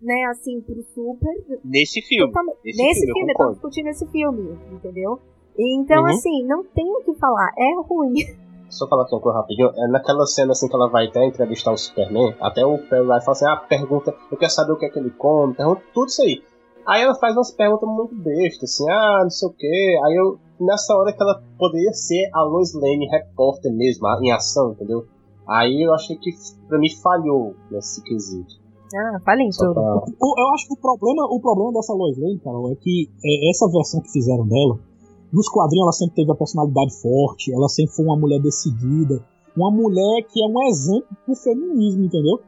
né, 0.00 0.24
assim, 0.30 0.60
pro 0.60 0.82
super, 0.94 1.60
nesse 1.64 2.00
filme. 2.02 2.26
Totalmente- 2.32 2.58
Nesse 2.64 2.82
nesse 2.82 3.00
filme, 3.06 3.10
eu 3.10 3.14
filme, 3.14 3.32
eu 3.32 3.36
tô 3.46 3.50
discutindo 3.52 3.86
esse 3.88 4.06
filme, 4.06 4.58
entendeu? 4.72 5.18
Então, 5.58 6.02
Uhum. 6.02 6.08
assim, 6.08 6.44
não 6.46 6.64
tem 6.64 6.84
o 6.90 7.02
que 7.04 7.14
falar, 7.18 7.50
é 7.58 7.74
ruim. 7.86 8.14
Só 8.70 8.88
falar 8.88 9.02
aqui 9.04 9.14
uma 9.14 9.20
coisa 9.20 9.38
rapidinho. 9.38 9.68
É 9.76 9.86
naquela 9.86 10.24
cena 10.24 10.52
assim 10.52 10.66
que 10.66 10.74
ela 10.74 10.88
vai 10.88 11.06
até 11.06 11.22
entrevistar 11.26 11.72
o 11.72 11.76
Superman, 11.76 12.34
até 12.40 12.64
o 12.64 12.78
Perry 12.78 13.06
vai 13.06 13.20
falar 13.20 13.32
assim, 13.32 13.46
ah, 13.46 13.56
pergunta, 13.56 14.14
eu 14.30 14.36
quero 14.38 14.50
saber 14.50 14.72
o 14.72 14.78
que 14.78 14.86
é 14.86 14.88
que 14.88 14.98
ele 14.98 15.10
come, 15.10 15.52
pergunta 15.54 15.82
tudo 15.92 16.08
isso 16.08 16.22
aí. 16.22 16.42
Aí 16.86 17.02
ela 17.02 17.14
faz 17.14 17.36
umas 17.36 17.50
perguntas 17.52 17.86
muito 17.88 18.14
bestas, 18.14 18.70
assim, 18.72 18.90
ah, 18.90 19.20
não 19.24 19.30
sei 19.30 19.46
o 19.48 19.52
que. 19.52 20.00
Aí 20.06 20.16
eu, 20.16 20.38
nessa 20.64 20.94
hora 20.96 21.12
que 21.12 21.22
ela 21.22 21.42
poderia 21.58 21.92
ser 21.92 22.28
a 22.34 22.42
Lois 22.44 22.72
Lane 22.74 23.06
repórter 23.08 23.72
mesmo, 23.72 24.06
em 24.22 24.32
ação, 24.32 24.72
entendeu? 24.72 25.04
Aí 25.48 25.82
eu 25.82 25.92
achei 25.94 26.16
que 26.16 26.30
pra 26.68 26.78
mim 26.78 26.88
falhou 27.02 27.54
nesse 27.70 28.02
quesito. 28.02 28.60
Ah, 28.94 29.18
falem 29.24 29.50
Só 29.50 29.66
tudo. 29.66 29.74
pra... 29.74 29.82
O- 30.20 30.40
eu 30.40 30.54
acho 30.54 30.66
que 30.68 30.74
o 30.74 30.76
problema, 30.76 31.24
o 31.30 31.40
problema 31.40 31.72
dessa 31.72 31.92
Lois 31.94 32.16
Lane, 32.18 32.38
Carol, 32.40 32.70
é 32.70 32.74
que 32.76 33.08
é, 33.24 33.50
essa 33.50 33.68
versão 33.70 34.00
que 34.02 34.10
fizeram 34.12 34.46
dela, 34.46 34.78
nos 35.32 35.48
quadrinhos 35.48 35.84
ela 35.84 35.92
sempre 35.92 36.14
teve 36.16 36.30
a 36.30 36.34
personalidade 36.34 36.94
forte, 37.00 37.52
ela 37.54 37.68
sempre 37.68 37.94
foi 37.94 38.04
uma 38.04 38.16
mulher 38.18 38.40
decidida, 38.40 39.24
uma 39.56 39.70
mulher 39.70 40.22
que 40.30 40.42
é 40.42 40.46
um 40.46 40.62
exemplo 40.68 41.08
pro 41.24 41.34
feminismo, 41.34 42.04
entendeu? 42.04 42.38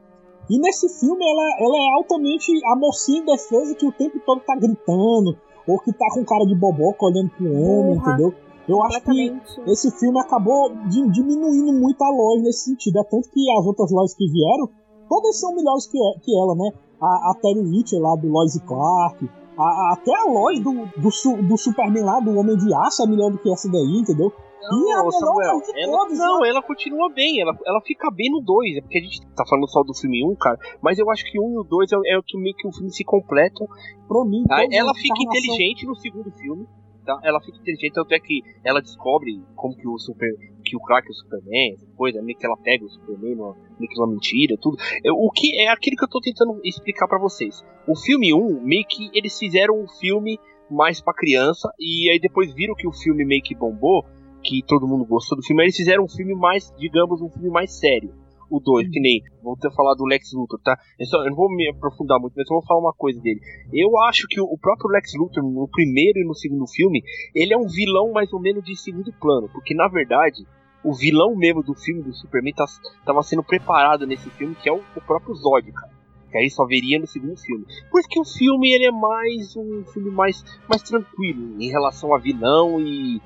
E 0.47 0.59
nesse 0.59 0.87
filme 0.99 1.25
ela, 1.27 1.43
ela 1.59 1.77
é 1.77 1.93
altamente 1.95 2.51
a 2.71 2.75
mocinha 2.75 3.21
indefesa 3.21 3.73
que 3.73 3.85
o 3.87 3.91
tempo 3.91 4.19
todo 4.23 4.41
tá 4.41 4.55
gritando, 4.55 5.35
ou 5.67 5.79
que 5.79 5.91
tá 5.93 6.05
com 6.13 6.25
cara 6.25 6.45
de 6.45 6.55
boboca 6.55 7.05
olhando 7.05 7.29
pro 7.31 7.45
homem, 7.45 7.95
entendeu? 7.97 8.33
Eu 8.67 8.81
acho 8.83 9.01
que 9.01 9.33
esse 9.67 9.91
filme 9.99 10.19
acabou 10.19 10.71
diminuindo 10.87 11.71
muito 11.73 12.03
a 12.03 12.09
loja 12.09 12.43
nesse 12.43 12.65
sentido. 12.65 12.99
É 12.99 13.03
tanto 13.03 13.29
que 13.29 13.51
as 13.51 13.65
outras 13.65 13.91
lojas 13.91 14.15
que 14.15 14.27
vieram, 14.27 14.69
todas 15.07 15.39
são 15.39 15.55
melhores 15.55 15.85
que, 15.87 15.97
que 16.23 16.37
ela, 16.37 16.55
né? 16.55 16.71
A, 16.99 17.31
a 17.31 17.35
Terry 17.41 17.59
Witcher 17.59 18.01
lá 18.01 18.15
do 18.15 18.27
Lois 18.27 18.57
Clark, 18.65 19.29
a, 19.57 19.93
até 19.93 20.11
a 20.15 20.25
loja 20.25 20.61
do, 20.61 20.71
do, 20.73 21.47
do, 21.47 21.57
Superman 21.57 22.03
lá, 22.03 22.19
do 22.19 22.35
Homem 22.37 22.57
de 22.57 22.73
Aço, 22.73 23.03
é 23.03 23.07
melhor 23.07 23.31
do 23.31 23.37
que 23.37 23.51
essa 23.51 23.69
daí, 23.69 23.99
entendeu? 23.99 24.31
Não, 24.71 25.11
Samuel, 25.11 25.61
ela, 25.75 25.97
todos, 25.97 26.17
não, 26.17 26.41
né? 26.41 26.49
ela 26.49 26.61
continua 26.61 27.09
bem, 27.13 27.41
ela, 27.41 27.57
ela 27.65 27.81
fica 27.81 28.09
bem 28.11 28.31
no 28.31 28.41
2, 28.41 28.77
é 28.77 28.81
porque 28.81 28.97
a 28.97 29.01
gente 29.01 29.21
tá 29.35 29.43
falando 29.47 29.67
só 29.69 29.83
do 29.83 29.93
filme 29.93 30.25
1, 30.25 30.31
um, 30.31 30.35
cara, 30.35 30.57
mas 30.81 30.97
eu 30.97 31.09
acho 31.11 31.23
que 31.25 31.39
1 31.39 31.53
e 31.53 31.57
o 31.57 31.63
2 31.63 31.91
é, 31.91 31.95
é 32.13 32.17
o 32.17 32.23
que 32.23 32.37
meio 32.37 32.55
que 32.55 32.67
o 32.67 32.71
filme 32.71 32.91
se 32.91 33.03
completam. 33.03 33.67
Pra 34.07 34.23
mim, 34.25 34.43
ela 34.71 34.93
fica 34.93 35.21
inteligente 35.21 35.85
no 35.85 35.95
segundo 35.95 36.31
filme, 36.31 36.65
tá? 37.05 37.19
Ela 37.23 37.39
fica 37.39 37.57
inteligente, 37.59 37.93
tanto 37.93 38.13
é 38.13 38.19
que 38.19 38.41
ela 38.63 38.81
descobre 38.81 39.41
como 39.55 39.75
que 39.75 39.87
o 39.87 39.97
Super. 39.97 40.29
que 40.63 40.75
o 40.75 40.79
Clark 40.79 41.07
é 41.07 41.11
o 41.11 41.13
Superman, 41.13 41.73
essa 41.73 41.87
coisa, 41.95 42.21
meio 42.21 42.37
que 42.37 42.45
ela 42.45 42.57
pega 42.57 42.83
o 42.83 42.89
Superman, 42.89 43.35
numa, 43.35 43.55
meio 43.79 43.89
que 43.89 43.99
uma 43.99 44.07
mentira, 44.07 44.55
tudo. 44.59 44.77
O 45.13 45.31
que 45.31 45.59
é 45.59 45.69
aquilo 45.69 45.95
que 45.95 46.03
eu 46.03 46.09
tô 46.09 46.19
tentando 46.19 46.59
explicar 46.63 47.07
para 47.07 47.19
vocês. 47.19 47.63
O 47.87 47.95
filme 47.95 48.33
1, 48.33 48.61
meio 48.61 48.85
que 48.87 49.09
eles 49.13 49.37
fizeram 49.37 49.79
um 49.79 49.87
filme 49.87 50.39
mais 50.69 51.01
para 51.01 51.13
criança, 51.13 51.69
e 51.79 52.09
aí 52.11 52.19
depois 52.19 52.53
viram 52.53 52.75
que 52.75 52.87
o 52.87 52.91
filme 52.91 53.23
meio 53.23 53.41
que 53.41 53.55
bombou, 53.55 54.03
que 54.45 54.61
todo 54.67 54.87
mundo 54.87 55.05
gostou 55.05 55.37
do 55.37 55.43
filme, 55.43 55.61
aí 55.61 55.65
eles 55.65 55.75
fizeram 55.75 56.03
um 56.03 56.09
filme 56.09 56.35
mais, 56.35 56.73
digamos, 56.77 57.21
um 57.21 57.29
filme 57.29 57.49
mais 57.49 57.77
sério 57.79 58.13
o 58.49 58.59
2, 58.59 58.89
que 58.89 58.99
nem. 58.99 59.21
Vou 59.41 59.57
ter 59.57 59.71
falar 59.73 59.95
do 59.95 60.05
Lex 60.05 60.31
Luthor, 60.33 60.59
tá? 60.63 60.77
Eu, 60.99 61.05
só, 61.05 61.17
eu, 61.23 61.29
não 61.29 61.35
vou 61.35 61.49
me 61.49 61.69
aprofundar 61.69 62.19
muito, 62.19 62.33
mas 62.35 62.49
eu 62.49 62.55
vou 62.55 62.65
falar 62.65 62.79
uma 62.79 62.93
coisa 62.93 63.19
dele. 63.21 63.39
Eu 63.73 63.97
acho 64.03 64.27
que 64.27 64.39
o, 64.39 64.57
próprio 64.57 64.89
Lex 64.91 65.13
Luthor, 65.17 65.43
no 65.43 65.67
primeiro 65.67 66.19
e 66.19 66.25
no 66.25 66.35
segundo 66.35 66.67
filme, 66.67 67.03
ele 67.33 67.53
é 67.53 67.57
um 67.57 67.67
vilão 67.67 68.11
mais 68.11 68.31
ou 68.33 68.39
menos 68.39 68.63
de 68.63 68.75
segundo 68.75 69.11
plano. 69.19 69.49
Porque 69.51 69.73
na 69.73 69.87
verdade, 69.87 70.45
o 70.83 70.93
vilão 70.93 71.35
mesmo 71.35 71.63
do 71.63 71.73
filme 71.73 72.03
do 72.03 72.13
Superman 72.13 72.53
tá, 72.53 72.65
tava 73.05 73.23
sendo 73.23 73.43
preparado 73.43 74.05
nesse 74.05 74.29
filme, 74.31 74.55
que 74.55 74.69
é 74.69 74.71
o, 74.71 74.81
o 74.95 75.01
próprio 75.01 75.33
Zod, 75.35 75.71
cara 75.71 75.94
que 76.35 76.39
aí 76.39 76.49
só 76.49 76.65
veria 76.65 76.99
no 76.99 77.07
segundo 77.07 77.37
filme. 77.37 77.65
Por 77.89 77.99
isso 77.99 78.09
que 78.09 78.19
o 78.19 78.25
filme 78.25 78.73
ele 78.73 78.87
é 78.87 78.91
mais 78.91 79.55
um 79.55 79.85
filme 79.85 80.11
mais, 80.11 80.43
mais 80.67 80.81
tranquilo 80.81 81.55
em 81.61 81.69
relação 81.69 82.13
a 82.13 82.19
vilão 82.19 82.81
e 82.81 83.21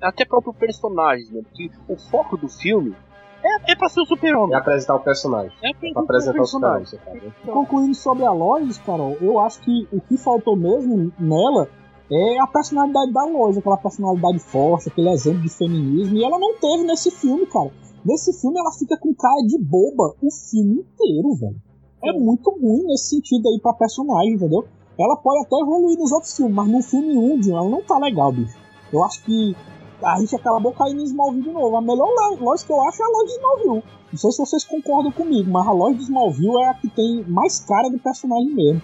até 0.00 0.24
próprio 0.24 0.54
personagens, 0.54 1.28
né? 1.30 1.42
Porque 1.42 1.70
o 1.88 1.96
foco 1.96 2.36
do 2.36 2.48
filme 2.48 2.94
é, 3.42 3.72
é 3.72 3.76
pra 3.76 3.88
ser 3.88 4.02
o 4.02 4.06
super-homem. 4.06 4.54
É 4.54 4.58
apresentar 4.58 4.94
o 4.94 5.00
personagem. 5.00 5.52
É, 5.60 5.70
é 5.70 5.92
pra 5.92 6.02
apresentar 6.02 6.30
o 6.30 6.34
personagem. 6.34 7.00
Concluindo 7.44 7.94
sobre 7.96 8.24
a 8.24 8.30
Lois, 8.30 8.78
Carol, 8.78 9.16
eu 9.20 9.40
acho 9.40 9.60
que 9.62 9.88
o 9.90 10.00
que 10.00 10.16
faltou 10.16 10.56
mesmo 10.56 11.12
nela 11.18 11.68
é 12.12 12.38
a 12.38 12.46
personalidade 12.46 13.12
da 13.12 13.24
Lois, 13.24 13.58
aquela 13.58 13.76
personalidade 13.76 14.38
forte, 14.38 14.88
aquele 14.88 15.10
exemplo 15.10 15.40
de 15.40 15.48
feminismo, 15.48 16.16
e 16.16 16.24
ela 16.24 16.38
não 16.38 16.54
teve 16.58 16.84
nesse 16.84 17.10
filme, 17.10 17.44
cara. 17.46 17.72
Nesse 18.04 18.32
filme 18.40 18.60
ela 18.60 18.70
fica 18.78 18.96
com 18.98 19.12
cara 19.14 19.46
de 19.48 19.58
boba 19.58 20.14
o 20.22 20.30
filme 20.30 20.80
inteiro, 20.80 21.34
velho. 21.34 21.71
É 22.04 22.12
muito 22.12 22.50
ruim 22.50 22.84
nesse 22.86 23.10
sentido 23.10 23.48
aí 23.48 23.60
pra 23.60 23.72
personagem, 23.72 24.34
entendeu? 24.34 24.66
Ela 24.98 25.16
pode 25.16 25.46
até 25.46 25.56
evoluir 25.56 25.98
nos 25.98 26.12
outros 26.12 26.36
filmes, 26.36 26.54
mas 26.54 26.68
no 26.68 26.82
filme 26.82 27.16
1, 27.16 27.50
ela 27.50 27.68
não 27.68 27.82
tá 27.82 27.98
legal, 27.98 28.32
bicho. 28.32 28.56
Eu 28.92 29.02
acho 29.04 29.22
que 29.24 29.56
a 30.02 30.18
gente 30.18 30.34
acabou 30.36 30.72
caindo 30.72 31.00
em 31.00 31.04
Smallville 31.04 31.44
de 31.44 31.50
novo. 31.50 31.76
A 31.76 31.80
melhor 31.80 32.08
loja 32.40 32.64
que 32.64 32.72
eu 32.72 32.80
acho 32.82 33.02
é 33.02 33.06
a 33.06 33.08
loja 33.08 33.26
de 33.26 33.32
Smallville. 33.32 33.84
Não 34.12 34.18
sei 34.18 34.30
se 34.30 34.38
vocês 34.38 34.64
concordam 34.64 35.12
comigo, 35.12 35.50
mas 35.50 35.66
a 35.66 35.72
loja 35.72 35.96
de 35.96 36.02
Smallville 36.02 36.62
é 36.62 36.68
a 36.68 36.74
que 36.74 36.88
tem 36.88 37.24
mais 37.26 37.60
cara 37.60 37.88
do 37.88 37.98
personagem 37.98 38.52
mesmo. 38.52 38.82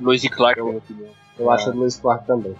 Lois 0.00 0.24
e 0.24 0.28
Clark, 0.30 0.58
eu, 0.58 0.80
eu 1.38 1.50
acho 1.50 1.70
a 1.70 1.74
Lois 1.74 1.98
Clark 1.98 2.26
também. 2.26 2.54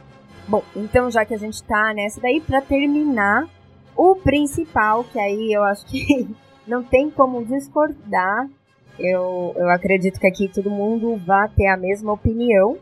Bom, 0.47 0.63
então 0.77 1.11
já 1.11 1.25
que 1.25 1.33
a 1.33 1.39
gente 1.39 1.63
tá 1.63 1.95
nessa 1.95 2.21
daí, 2.21 2.41
para 2.41 2.61
terminar, 2.61 3.49
o 3.97 4.17
principal, 4.17 5.05
que 5.05 5.19
aí 5.19 5.53
eu 5.53 5.63
acho 5.63 5.87
que 5.87 6.29
não 6.67 6.83
tem 6.83 7.11
como 7.11 7.45
discordar, 7.45 8.49
eu, 8.99 9.55
eu 9.57 9.69
acredito 9.71 10.19
que 10.19 10.27
aqui 10.27 10.49
todo 10.49 10.71
mundo 10.71 11.17
vai 11.17 11.49
ter 11.49 11.67
a 11.69 11.77
mesma 11.77 12.13
opinião, 12.13 12.79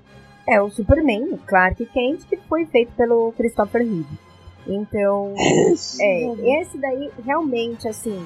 é 0.47 0.61
o 0.61 0.71
Superman, 0.71 1.35
o 1.35 1.39
Clark 1.39 1.85
Kent, 1.87 2.25
que 2.27 2.37
foi 2.49 2.65
feito 2.67 2.93
pelo 2.97 3.33
Christopher 3.33 3.83
Reeve. 3.83 4.19
Então, 4.67 5.35
é, 6.01 6.61
esse 6.61 6.79
daí 6.79 7.11
realmente, 7.25 7.87
assim, 7.87 8.19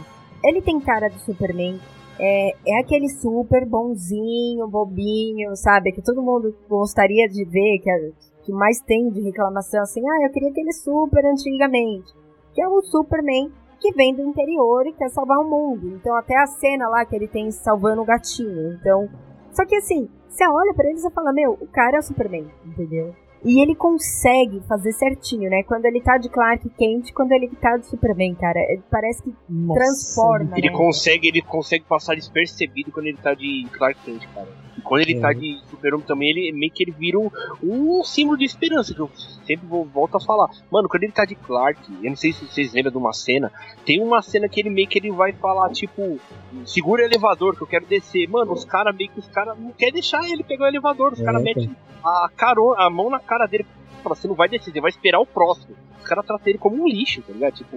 ele 0.44 0.62
tem 0.62 0.80
cara 0.80 1.08
de 1.08 1.20
Superman. 1.20 1.80
É, 2.18 2.54
é 2.66 2.80
aquele 2.80 3.08
super 3.08 3.66
bonzinho, 3.66 4.68
bobinho, 4.68 5.56
sabe? 5.56 5.92
Que 5.92 6.02
todo 6.02 6.22
mundo 6.22 6.54
gostaria 6.68 7.28
de 7.28 7.44
ver, 7.44 7.78
que, 7.78 7.90
é, 7.90 8.10
que 8.44 8.52
mais 8.52 8.80
tem 8.80 9.08
de 9.10 9.20
reclamação, 9.20 9.82
assim, 9.82 10.00
ah, 10.00 10.26
eu 10.26 10.30
queria 10.30 10.50
aquele 10.50 10.72
super 10.72 11.24
antigamente. 11.24 12.12
Que 12.54 12.62
é 12.62 12.68
o 12.68 12.82
Superman 12.82 13.50
que 13.82 13.92
vem 13.92 14.14
do 14.14 14.22
interior 14.22 14.86
e 14.86 14.92
quer 14.92 15.08
salvar 15.10 15.38
o 15.38 15.44
mundo. 15.44 15.88
Então, 15.88 16.14
até 16.14 16.38
a 16.38 16.46
cena 16.46 16.88
lá 16.88 17.04
que 17.04 17.16
ele 17.16 17.26
tem 17.26 17.50
salvando 17.50 18.00
o 18.00 18.04
gatinho. 18.04 18.74
Então, 18.74 19.10
só 19.50 19.66
que 19.66 19.74
assim, 19.74 20.08
você 20.28 20.46
olha 20.48 20.72
para 20.72 20.88
eles 20.88 21.04
e 21.04 21.10
fala, 21.10 21.32
meu, 21.32 21.58
o 21.60 21.66
cara 21.66 21.96
é 21.96 21.98
o 21.98 22.02
Superman, 22.02 22.48
entendeu? 22.64 23.12
E 23.44 23.60
ele 23.60 23.74
consegue 23.74 24.60
fazer 24.68 24.92
certinho, 24.92 25.50
né? 25.50 25.62
Quando 25.64 25.84
ele 25.86 26.00
tá 26.00 26.16
de 26.16 26.28
Clark 26.28 26.68
Kent, 26.70 27.12
quando 27.12 27.32
ele 27.32 27.48
tá 27.48 27.76
de 27.76 27.86
Superman, 27.86 28.34
cara. 28.34 28.60
Ele 28.68 28.82
parece 28.90 29.22
que 29.22 29.34
Nossa, 29.48 29.80
transforma. 29.80 30.56
Ele 30.56 30.70
né? 30.70 30.76
consegue, 30.76 31.28
ele 31.28 31.42
consegue 31.42 31.84
passar 31.84 32.14
despercebido 32.14 32.92
quando 32.92 33.06
ele 33.06 33.18
tá 33.18 33.34
de 33.34 33.66
Clark 33.72 34.00
Kent, 34.04 34.28
cara. 34.32 34.48
E 34.78 34.80
quando 34.80 35.02
ele 35.02 35.16
é. 35.16 35.20
tá 35.20 35.32
de 35.32 35.60
Super-Homem 35.70 36.06
também, 36.06 36.30
ele 36.30 36.52
meio 36.52 36.70
que 36.70 36.84
ele 36.84 36.92
vira 36.92 37.18
um, 37.18 37.30
um, 37.62 38.04
símbolo 38.04 38.38
de 38.38 38.44
esperança, 38.44 38.94
que 38.94 39.00
eu 39.00 39.10
sempre 39.44 39.66
vou, 39.66 39.84
volto 39.84 40.16
a 40.16 40.20
falar. 40.20 40.48
Mano, 40.70 40.88
quando 40.88 41.02
ele 41.02 41.12
tá 41.12 41.24
de 41.24 41.34
Clark, 41.34 41.80
eu 42.02 42.10
não 42.10 42.16
sei 42.16 42.32
se 42.32 42.46
vocês 42.46 42.72
lembram 42.72 42.92
de 42.92 42.98
uma 42.98 43.12
cena, 43.12 43.52
tem 43.84 44.00
uma 44.00 44.22
cena 44.22 44.48
que 44.48 44.60
ele 44.60 44.70
meio 44.70 44.86
que 44.86 44.98
ele 44.98 45.10
vai 45.10 45.32
falar, 45.32 45.70
tipo, 45.70 46.18
segura 46.64 47.02
o 47.02 47.06
elevador 47.06 47.56
que 47.56 47.62
eu 47.62 47.66
quero 47.66 47.86
descer. 47.86 48.28
Mano, 48.28 48.52
os 48.52 48.64
caras 48.64 48.94
meio 48.96 49.10
que 49.10 49.18
os 49.18 49.28
caras 49.28 49.58
não 49.58 49.72
querem 49.72 49.94
deixar 49.94 50.24
ele 50.30 50.44
pegar 50.44 50.66
o 50.66 50.68
elevador, 50.68 51.12
os 51.12 51.20
é, 51.20 51.24
caras 51.24 51.42
metem 51.42 51.74
a, 52.04 52.28
carona, 52.36 52.82
a 52.82 52.90
mão 52.90 53.08
na 53.08 53.20
cara 53.20 53.31
dele 53.48 53.66
fala, 54.02 54.14
você 54.14 54.28
não 54.28 54.34
vai 54.34 54.48
você 54.48 54.80
vai 54.80 54.90
esperar 54.90 55.20
o 55.20 55.26
próximo. 55.26 55.74
Os 55.98 56.08
caras 56.08 56.26
tratam 56.26 56.48
ele 56.48 56.58
como 56.58 56.82
um 56.82 56.88
lixo, 56.88 57.22
tá 57.22 57.32
ligado? 57.32 57.54
Tipo, 57.54 57.76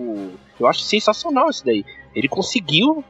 eu 0.59 0.67
acho 0.67 0.81
sensacional 0.81 1.49
isso 1.49 1.63
daí. 1.63 1.85
Ele 2.15 2.27
conseguiu 2.27 2.99
uh, 2.99 3.03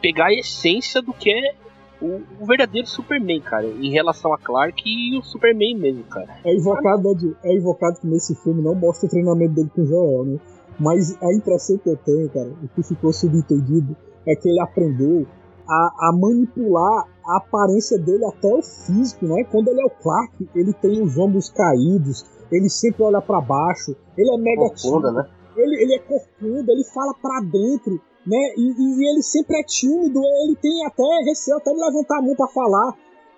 pegar 0.00 0.26
a 0.26 0.34
essência 0.34 1.00
do 1.00 1.12
que 1.12 1.30
é 1.30 1.54
o, 2.00 2.22
o, 2.40 2.46
verdadeiro 2.46 2.86
Superman, 2.86 3.40
cara, 3.40 3.66
em 3.66 3.90
relação 3.90 4.32
a 4.34 4.38
Clark 4.38 4.82
e 4.84 5.16
o 5.16 5.22
Superman 5.22 5.76
mesmo, 5.76 6.04
cara. 6.04 6.28
É 6.44 6.54
invocado, 6.54 7.36
é 7.42 7.54
invocado 7.54 8.00
que 8.00 8.06
nesse 8.06 8.34
filme 8.34 8.62
não 8.62 8.74
mostra 8.74 9.06
o 9.06 9.10
treinamento 9.10 9.54
dele 9.54 9.70
com 9.74 9.82
o 9.82 9.86
Joel, 9.86 10.24
né? 10.24 10.38
Mas 10.78 11.16
a 11.22 11.32
impressão 11.32 11.78
que 11.78 11.88
eu 11.88 11.96
tenho, 11.96 12.28
cara, 12.28 12.50
o 12.62 12.68
que 12.68 12.82
ficou 12.82 13.12
subentendido 13.12 13.96
é 14.26 14.34
que 14.36 14.48
ele 14.48 14.60
aprendeu 14.60 15.26
a, 15.66 16.08
a, 16.08 16.12
manipular 16.12 17.06
a 17.26 17.38
aparência 17.38 17.98
dele 17.98 18.24
até 18.24 18.48
o 18.48 18.62
físico, 18.62 19.26
né? 19.26 19.44
Quando 19.50 19.68
ele 19.68 19.80
é 19.80 19.84
o 19.84 19.90
Clark, 19.90 20.48
ele 20.54 20.72
tem 20.72 21.02
os 21.02 21.18
ombros 21.18 21.50
caídos, 21.50 22.24
ele 22.50 22.70
sempre 22.70 23.02
olha 23.02 23.20
para 23.20 23.40
baixo, 23.40 23.96
ele 24.16 24.30
é 24.32 24.38
mega 24.38 24.74
tímido, 24.74 25.12
né? 25.12 25.28
Ele, 25.56 25.82
ele 25.82 25.94
é 25.94 25.98
corcunda, 25.98 26.72
ele 26.72 26.84
fala 26.84 27.14
para 27.20 27.40
dentro, 27.40 28.00
né? 28.26 28.38
E, 28.56 28.74
e, 28.78 29.10
ele 29.10 29.22
sempre 29.22 29.58
é 29.58 29.64
tímido, 29.64 30.20
ele 30.44 30.56
tem 30.56 30.84
até 30.86 31.02
receio 31.24 31.56
até 31.56 31.72
de 31.72 31.80
levantar 31.80 32.18
a 32.18 32.22
mão 32.22 32.36
para 32.36 32.48
falar. 32.48 32.92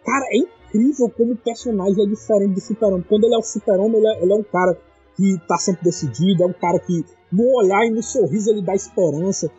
Cara, 0.05 0.27
é 0.31 0.38
incrível 0.38 1.09
como 1.16 1.33
o 1.33 1.37
personagem 1.37 2.05
é 2.05 2.07
diferente 2.07 2.55
do 2.55 2.61
Super-Homem. 2.61 3.05
Quando 3.09 3.24
ele 3.24 3.35
é 3.35 3.38
o 3.38 3.42
Super-Homem, 3.42 3.98
ele, 3.98 4.09
é, 4.09 4.22
ele 4.22 4.33
é 4.33 4.37
um 4.37 4.42
cara 4.42 4.79
que 5.16 5.37
tá 5.46 5.57
sempre 5.59 5.85
decidido, 5.85 6.42
é 6.42 6.46
um 6.46 6.53
cara 6.53 6.79
que 6.79 7.05
no 7.33 7.44
olhar 7.57 7.85
e 7.87 7.90
no 7.90 8.03
sorriso 8.03 8.51
ele 8.51 8.62
dá 8.62 8.74
esperança 8.74 9.51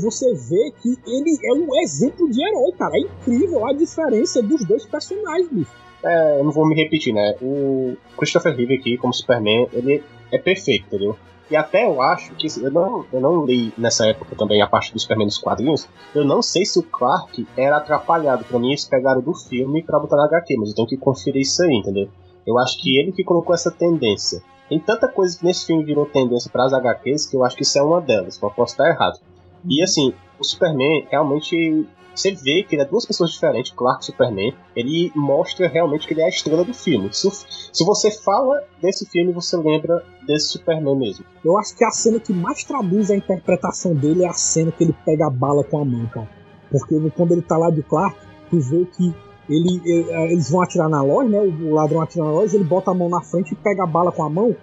você 0.00 0.32
vê 0.34 0.72
que 0.82 0.98
ele 1.06 1.38
é 1.44 1.54
um 1.54 1.80
exemplo 1.82 2.30
de 2.30 2.42
herói, 2.42 2.72
cara. 2.78 2.96
É 2.96 3.00
incrível 3.00 3.66
a 3.66 3.72
diferença 3.72 4.42
dos 4.42 4.64
dois 4.64 4.84
personagens. 4.84 5.68
É, 6.04 6.40
eu 6.40 6.44
não 6.44 6.50
vou 6.50 6.66
me 6.66 6.74
repetir, 6.74 7.14
né? 7.14 7.36
O 7.40 7.96
Christopher 8.16 8.56
Reeve 8.56 8.74
aqui, 8.74 8.96
como 8.96 9.14
Superman, 9.14 9.68
ele 9.72 10.02
é 10.32 10.38
perfeito, 10.38 10.86
entendeu? 10.86 11.16
E 11.50 11.56
até 11.56 11.84
eu 11.84 12.00
acho 12.00 12.34
que 12.34 12.46
eu 12.60 12.70
não, 12.70 13.04
eu 13.12 13.20
não 13.20 13.44
li 13.44 13.72
nessa 13.76 14.06
época 14.06 14.34
também 14.34 14.62
a 14.62 14.66
parte 14.66 14.92
do 14.92 14.98
Superman 14.98 15.26
dos 15.26 15.38
quadrinhos. 15.38 15.86
Eu 16.14 16.24
não 16.24 16.40
sei 16.40 16.64
se 16.64 16.78
o 16.78 16.82
Clark 16.82 17.46
era 17.56 17.76
atrapalhado. 17.76 18.44
Pra 18.44 18.58
mim, 18.58 18.68
eles 18.68 18.86
pegaram 18.86 19.20
do 19.20 19.34
filme 19.34 19.82
pra 19.82 19.98
botar 19.98 20.16
na 20.16 20.24
HQ, 20.24 20.56
mas 20.58 20.70
eu 20.70 20.74
tenho 20.74 20.88
que 20.88 20.96
conferir 20.96 21.42
isso 21.42 21.62
aí, 21.62 21.76
entendeu? 21.76 22.08
Eu 22.46 22.58
acho 22.58 22.80
que 22.80 22.98
ele 22.98 23.12
que 23.12 23.22
colocou 23.22 23.54
essa 23.54 23.70
tendência. 23.70 24.42
Tem 24.68 24.80
tanta 24.80 25.06
coisa 25.06 25.38
que 25.38 25.44
nesse 25.44 25.66
filme 25.66 25.84
virou 25.84 26.06
tendência 26.06 26.50
para 26.50 26.64
as 26.64 26.72
HQs 26.72 27.26
que 27.26 27.36
eu 27.36 27.44
acho 27.44 27.56
que 27.56 27.62
isso 27.62 27.78
é 27.78 27.82
uma 27.82 28.00
delas. 28.00 28.38
Posso 28.38 28.72
estar 28.72 28.88
errado. 28.88 29.20
E 29.68 29.82
assim, 29.82 30.12
o 30.38 30.44
Superman 30.44 31.06
realmente. 31.10 31.86
Você 32.14 32.30
vê 32.30 32.62
que 32.62 32.74
ele 32.74 32.82
é 32.82 32.84
duas 32.84 33.06
pessoas 33.06 33.30
diferentes, 33.30 33.72
Clark 33.72 34.02
e 34.02 34.06
Superman. 34.06 34.54
Ele 34.76 35.10
mostra 35.16 35.66
realmente 35.66 36.06
que 36.06 36.12
ele 36.12 36.20
é 36.20 36.26
a 36.26 36.28
estrela 36.28 36.62
do 36.62 36.74
filme. 36.74 37.08
Se, 37.10 37.26
se 37.72 37.82
você 37.86 38.10
fala 38.10 38.62
desse 38.82 39.06
filme, 39.06 39.32
você 39.32 39.56
lembra 39.56 40.04
desse 40.26 40.48
Superman 40.48 40.94
mesmo. 40.94 41.24
Eu 41.42 41.56
acho 41.56 41.74
que 41.74 41.82
a 41.82 41.90
cena 41.90 42.20
que 42.20 42.30
mais 42.30 42.64
traduz 42.64 43.10
a 43.10 43.16
interpretação 43.16 43.94
dele 43.94 44.24
é 44.24 44.28
a 44.28 44.34
cena 44.34 44.70
que 44.70 44.84
ele 44.84 44.94
pega 45.06 45.26
a 45.26 45.30
bala 45.30 45.64
com 45.64 45.78
a 45.78 45.84
mão, 45.86 46.06
cara. 46.08 46.28
Porque 46.70 46.94
quando 47.16 47.32
ele 47.32 47.40
tá 47.40 47.56
lá 47.56 47.70
de 47.70 47.82
Clark, 47.82 48.14
tu 48.50 48.60
vê 48.60 48.84
que 48.84 49.14
ele, 49.48 49.80
ele, 49.84 50.10
é, 50.10 50.32
eles 50.32 50.50
vão 50.50 50.62
atirar 50.62 50.88
na 50.88 51.02
loja, 51.02 51.28
né? 51.28 51.40
O 51.40 51.74
ladrão 51.74 52.00
atira 52.00 52.24
na 52.24 52.30
loja, 52.30 52.56
ele 52.56 52.64
bota 52.64 52.90
a 52.90 52.94
mão 52.94 53.08
na 53.08 53.20
frente 53.22 53.52
e 53.52 53.56
pega 53.56 53.84
a 53.84 53.86
bala 53.86 54.12
com 54.12 54.22
a 54.22 54.28
mão. 54.28 54.54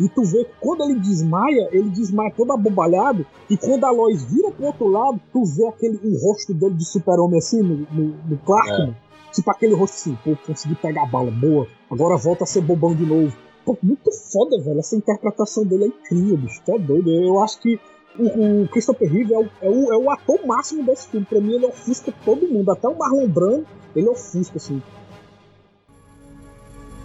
E 0.00 0.08
tu 0.08 0.24
vê 0.24 0.44
que 0.44 0.52
quando 0.60 0.82
ele 0.84 0.98
desmaia, 0.98 1.68
ele 1.72 1.90
desmaia 1.90 2.32
todo 2.36 2.52
abobalhado. 2.52 3.24
E 3.48 3.56
quando 3.56 3.84
a 3.84 3.90
Lois 3.90 4.24
vira 4.24 4.50
pro 4.50 4.66
outro 4.66 4.88
lado, 4.88 5.20
tu 5.32 5.44
vê 5.44 5.66
aquele, 5.66 5.98
o 6.02 6.18
rosto 6.18 6.52
dele 6.52 6.74
de 6.74 6.84
super-homem 6.84 7.38
assim 7.38 7.62
no, 7.62 7.86
no, 7.92 8.14
no 8.28 8.38
Clark. 8.38 8.70
É. 8.70 8.94
Tipo 9.32 9.50
aquele 9.50 9.74
rosto 9.74 9.94
assim, 9.94 10.18
pô, 10.24 10.36
consegui 10.46 10.74
pegar 10.76 11.02
a 11.02 11.06
bala, 11.06 11.30
boa. 11.30 11.66
Agora 11.90 12.16
volta 12.16 12.44
a 12.44 12.46
ser 12.46 12.60
bobão 12.60 12.94
de 12.94 13.04
novo. 13.04 13.36
Pô, 13.64 13.76
muito 13.82 14.10
foda, 14.32 14.60
velho. 14.62 14.78
Essa 14.78 14.96
interpretação 14.96 15.64
dele 15.64 15.84
é 15.84 15.86
incrível, 15.88 16.36
bicho. 16.36 16.60
Tá 16.64 16.76
doido. 16.76 17.10
Eu 17.10 17.42
acho 17.42 17.60
que 17.60 17.80
o, 18.18 18.62
o 18.62 18.68
Christopher 18.68 19.10
Reeve 19.10 19.34
é 19.34 19.38
o, 19.38 19.48
é, 19.62 19.68
o, 19.68 19.92
é 19.92 19.96
o 19.96 20.10
ator 20.10 20.38
máximo 20.46 20.84
desse 20.84 21.08
filme. 21.08 21.26
Pra 21.26 21.40
mim, 21.40 21.54
ele 21.54 21.66
ofusca 21.66 22.12
todo 22.24 22.46
mundo. 22.46 22.70
Até 22.70 22.86
o 22.88 22.96
Marlon 22.96 23.26
Brando, 23.28 23.66
ele 23.96 24.08
ofusca, 24.08 24.56
assim. 24.56 24.82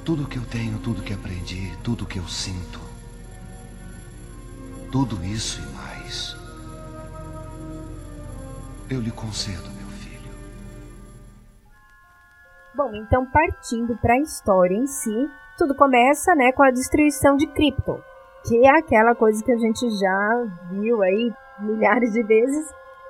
Tudo 0.09 0.27
que 0.27 0.39
eu 0.39 0.45
tenho, 0.47 0.79
tudo 0.79 1.03
que 1.03 1.13
aprendi, 1.13 1.71
tudo 1.83 2.03
que 2.03 2.17
eu 2.17 2.27
sinto. 2.27 2.79
Tudo 4.91 5.23
isso 5.23 5.61
e 5.61 5.71
mais. 5.75 6.35
Eu 8.89 8.99
lhe 8.99 9.11
concedo, 9.11 9.69
meu 9.77 9.87
filho. 9.99 10.31
Bom, 12.73 12.91
então 12.95 13.23
partindo 13.27 13.95
para 13.97 14.15
a 14.15 14.19
história 14.19 14.73
em 14.73 14.87
si, 14.87 15.29
tudo 15.55 15.75
começa, 15.75 16.33
né, 16.33 16.51
com 16.53 16.63
a 16.63 16.71
destruição 16.71 17.37
de 17.37 17.45
Krypton, 17.45 18.01
que 18.47 18.65
é 18.65 18.79
aquela 18.79 19.13
coisa 19.13 19.43
que 19.43 19.51
a 19.51 19.59
gente 19.59 19.87
já 19.91 20.47
viu 20.71 21.03
aí 21.03 21.31
milhares 21.59 22.13
de 22.13 22.23
vezes, 22.23 22.67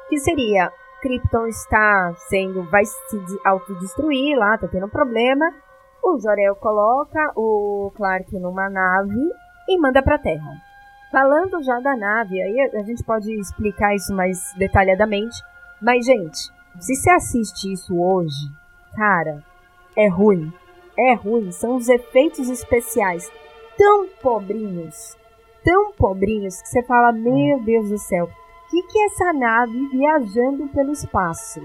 que 0.10 0.20
seria 0.20 0.70
Krypton 1.02 1.48
está 1.48 2.14
sendo 2.28 2.70
vai 2.70 2.84
se 2.84 3.40
autodestruir 3.46 4.38
lá, 4.38 4.58
tá 4.58 4.68
tendo 4.68 4.90
problema. 4.90 5.50
O 6.04 6.20
Jorel 6.20 6.56
coloca 6.56 7.32
o 7.36 7.92
Clark 7.96 8.38
numa 8.40 8.70
nave 8.70 9.32
e 9.68 9.78
manda 9.78 10.02
para 10.02 10.18
Terra. 10.18 10.58
Falando 11.12 11.62
já 11.64 11.80
da 11.80 11.96
nave, 11.96 12.42
aí 12.42 12.72
a 12.76 12.84
gente 12.84 13.04
pode 13.04 13.32
explicar 13.34 13.96
isso 13.96 14.14
mais 14.14 14.54
detalhadamente, 14.58 15.42
mas 15.82 16.06
gente, 16.06 16.52
se 16.80 16.96
você 16.96 17.10
assiste 17.10 17.72
isso 17.72 18.00
hoje, 18.00 18.50
cara, 18.96 19.44
é 19.96 20.08
ruim 20.08 20.54
é 21.00 21.14
ruim 21.14 21.52
são 21.52 21.78
os 21.78 21.88
efeitos 21.88 22.50
especiais 22.50 23.32
tão 23.78 24.10
pobrinhos, 24.22 25.16
tão 25.64 25.94
pobrinhos, 25.94 26.62
que 26.62 26.68
você 26.68 26.84
fala, 26.84 27.14
meu 27.14 27.58
hum. 27.58 27.64
Deus 27.64 27.90
do 27.90 27.98
céu, 27.98 28.26
o 28.26 28.70
que, 28.70 28.84
que 28.84 29.00
é 29.00 29.06
essa 29.06 29.34
nave 29.34 29.88
viajando 29.88 30.68
pelo 30.68 30.92
espaço? 30.92 31.62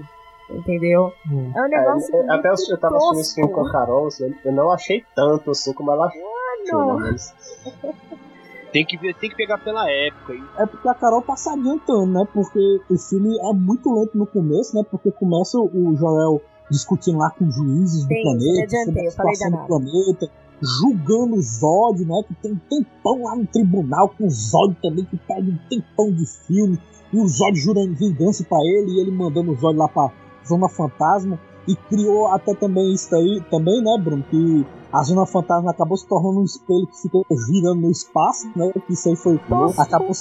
Entendeu? 0.49 1.11
Hum. 1.29 1.51
É 1.55 1.61
um 1.61 1.67
negócio. 1.67 2.15
É, 2.15 2.33
até 2.33 2.49
eu 2.49 2.77
tava 2.77 2.97
assistindo 2.97 3.19
esse 3.19 3.35
filme 3.35 3.51
com 3.51 3.65
a 3.65 3.71
Carol, 3.71 4.07
assim, 4.07 4.33
eu 4.43 4.51
não 4.51 4.71
achei 4.71 5.03
tanto 5.15 5.51
assim 5.51 5.73
como 5.73 5.91
ela 5.91 6.07
achou. 6.07 6.99
Né, 6.99 7.11
mas... 7.11 7.33
tem 8.71 8.85
que, 8.85 8.97
ver, 8.97 9.15
tem 9.15 9.29
que 9.29 9.35
pegar 9.35 9.57
pela 9.57 9.89
época. 9.89 10.33
Hein? 10.33 10.43
É 10.57 10.65
porque 10.65 10.87
a 10.87 10.93
Carol 10.93 11.21
tá 11.21 11.35
se 11.35 11.49
adiantando, 11.49 12.07
né? 12.07 12.27
Porque 12.33 12.81
o 12.89 12.97
filme 12.97 13.39
é 13.39 13.53
muito 13.53 13.93
lento 13.93 14.17
no 14.17 14.27
começo, 14.27 14.75
né? 14.75 14.83
Porque 14.89 15.11
começa 15.11 15.57
o 15.57 15.95
Joel 15.95 16.41
discutindo 16.69 17.17
lá 17.17 17.29
com 17.31 17.49
juízes 17.49 18.03
do 18.03 18.09
planeta, 18.09 18.75
sobre 18.85 19.07
a 19.07 19.11
situação 19.11 19.51
do 19.51 19.57
planeta, 19.65 20.29
julgando 20.61 21.35
o 21.35 21.41
Zod, 21.41 22.05
né? 22.05 22.23
Que 22.27 22.33
tem 22.35 22.51
um 22.51 22.59
tempão 22.69 23.23
lá 23.23 23.35
no 23.35 23.47
tribunal 23.47 24.09
com 24.09 24.25
o 24.25 24.29
Zod 24.29 24.75
também, 24.81 25.05
que 25.05 25.17
pede 25.17 25.51
um 25.51 25.57
tempão 25.69 26.11
de 26.11 26.25
filme, 26.25 26.79
e 27.13 27.17
o 27.17 27.27
Zod 27.27 27.57
jurando 27.57 27.95
vingança 27.95 28.43
para 28.43 28.59
ele, 28.59 28.91
e 28.91 28.99
ele 28.99 29.11
mandando 29.11 29.51
o 29.51 29.55
Zod 29.55 29.77
lá 29.77 29.87
pra 29.87 30.11
Zona 30.47 30.69
Fantasma, 30.69 31.39
e 31.67 31.75
criou 31.75 32.27
até 32.27 32.53
também 32.53 32.93
isso 32.93 33.13
aí, 33.15 33.43
também, 33.49 33.81
né, 33.81 33.97
Bruno? 33.97 34.23
Que 34.29 34.65
a 34.91 35.03
Zona 35.03 35.25
Fantasma 35.25 35.71
acabou 35.71 35.97
se 35.97 36.07
tornando 36.07 36.39
um 36.39 36.43
espelho 36.43 36.87
que 36.87 37.01
fica 37.01 37.17
girando 37.49 37.81
no 37.81 37.91
espaço, 37.91 38.47
né? 38.55 38.71
Que 38.85 38.93
isso 38.93 39.09
aí 39.09 39.15
foi. 39.15 39.39
Nossa, 39.49 39.81
acabou 39.81 40.11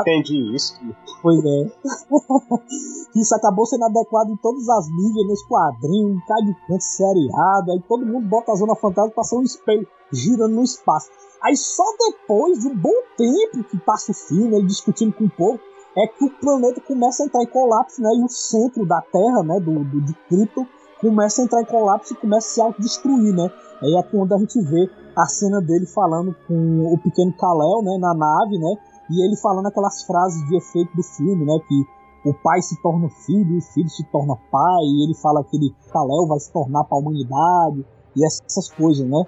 Entendi 0.00 0.54
isso. 0.54 0.74
Pois 1.22 1.44
é. 1.44 1.70
isso 3.14 3.34
acabou 3.34 3.66
sendo 3.66 3.84
adequado 3.84 4.30
em 4.30 4.36
todas 4.36 4.68
as 4.68 4.88
mídias, 4.88 5.28
nos 5.28 5.42
quadrinhos, 5.44 6.16
em 6.16 6.26
cada 6.26 6.54
canto 6.66 6.82
seriado. 6.82 7.72
Aí 7.72 7.82
todo 7.88 8.06
mundo 8.06 8.26
bota 8.26 8.52
a 8.52 8.56
Zona 8.56 8.74
Fantasma 8.74 9.12
pra 9.12 9.24
ser 9.24 9.36
um 9.36 9.42
espelho 9.42 9.86
girando 10.12 10.54
no 10.54 10.62
espaço. 10.62 11.08
Aí 11.42 11.56
só 11.56 11.84
depois 11.98 12.58
de 12.58 12.68
um 12.68 12.76
bom 12.76 12.94
tempo 13.16 13.62
que 13.64 13.78
passa 13.78 14.10
o 14.10 14.14
filme, 14.14 14.56
ele 14.56 14.66
discutindo 14.66 15.12
com 15.12 15.24
o 15.24 15.30
povo, 15.30 15.60
é 15.96 16.06
que 16.06 16.24
o 16.24 16.30
planeta 16.30 16.80
começa 16.80 17.22
a 17.22 17.26
entrar 17.26 17.42
em 17.42 17.46
colapso, 17.46 18.02
né? 18.02 18.10
E 18.14 18.24
o 18.24 18.28
centro 18.28 18.86
da 18.86 19.00
Terra, 19.00 19.42
né? 19.42 19.58
Do, 19.60 19.82
do 19.84 20.00
de 20.02 20.14
Krypton, 20.28 20.66
começa 21.00 21.40
a 21.40 21.44
entrar 21.44 21.62
em 21.62 21.64
colapso 21.64 22.12
e 22.12 22.16
começa 22.16 22.46
a 22.46 22.50
se 22.50 22.60
autodestruir, 22.60 23.34
né? 23.34 23.50
Aí 23.82 23.94
é 23.94 24.02
quando 24.02 24.34
a 24.34 24.38
gente 24.38 24.60
vê 24.62 24.90
a 25.16 25.26
cena 25.26 25.60
dele 25.60 25.86
falando 25.86 26.34
com 26.46 26.92
o 26.92 26.98
pequeno 26.98 27.32
Kal-El, 27.32 27.82
né, 27.82 27.98
na 27.98 28.14
nave, 28.14 28.58
né? 28.58 28.74
E 29.10 29.24
ele 29.24 29.36
falando 29.36 29.66
aquelas 29.66 30.02
frases 30.04 30.46
de 30.48 30.56
efeito 30.56 30.94
do 30.94 31.02
filme, 31.02 31.44
né, 31.44 31.58
que 31.66 32.28
o 32.28 32.34
pai 32.34 32.60
se 32.60 32.80
torna 32.82 33.08
filho, 33.24 33.58
o 33.58 33.62
filho 33.62 33.88
se 33.88 34.04
torna 34.10 34.36
pai, 34.50 34.82
e 34.82 35.04
ele 35.04 35.14
fala 35.14 35.44
que 35.44 35.56
ele 35.56 35.74
Kal-El 35.92 36.26
vai 36.26 36.38
se 36.40 36.52
tornar 36.52 36.84
para 36.84 36.98
a 36.98 37.00
humanidade 37.00 37.86
e 38.16 38.24
essas 38.24 38.70
coisas, 38.72 39.06
né? 39.08 39.24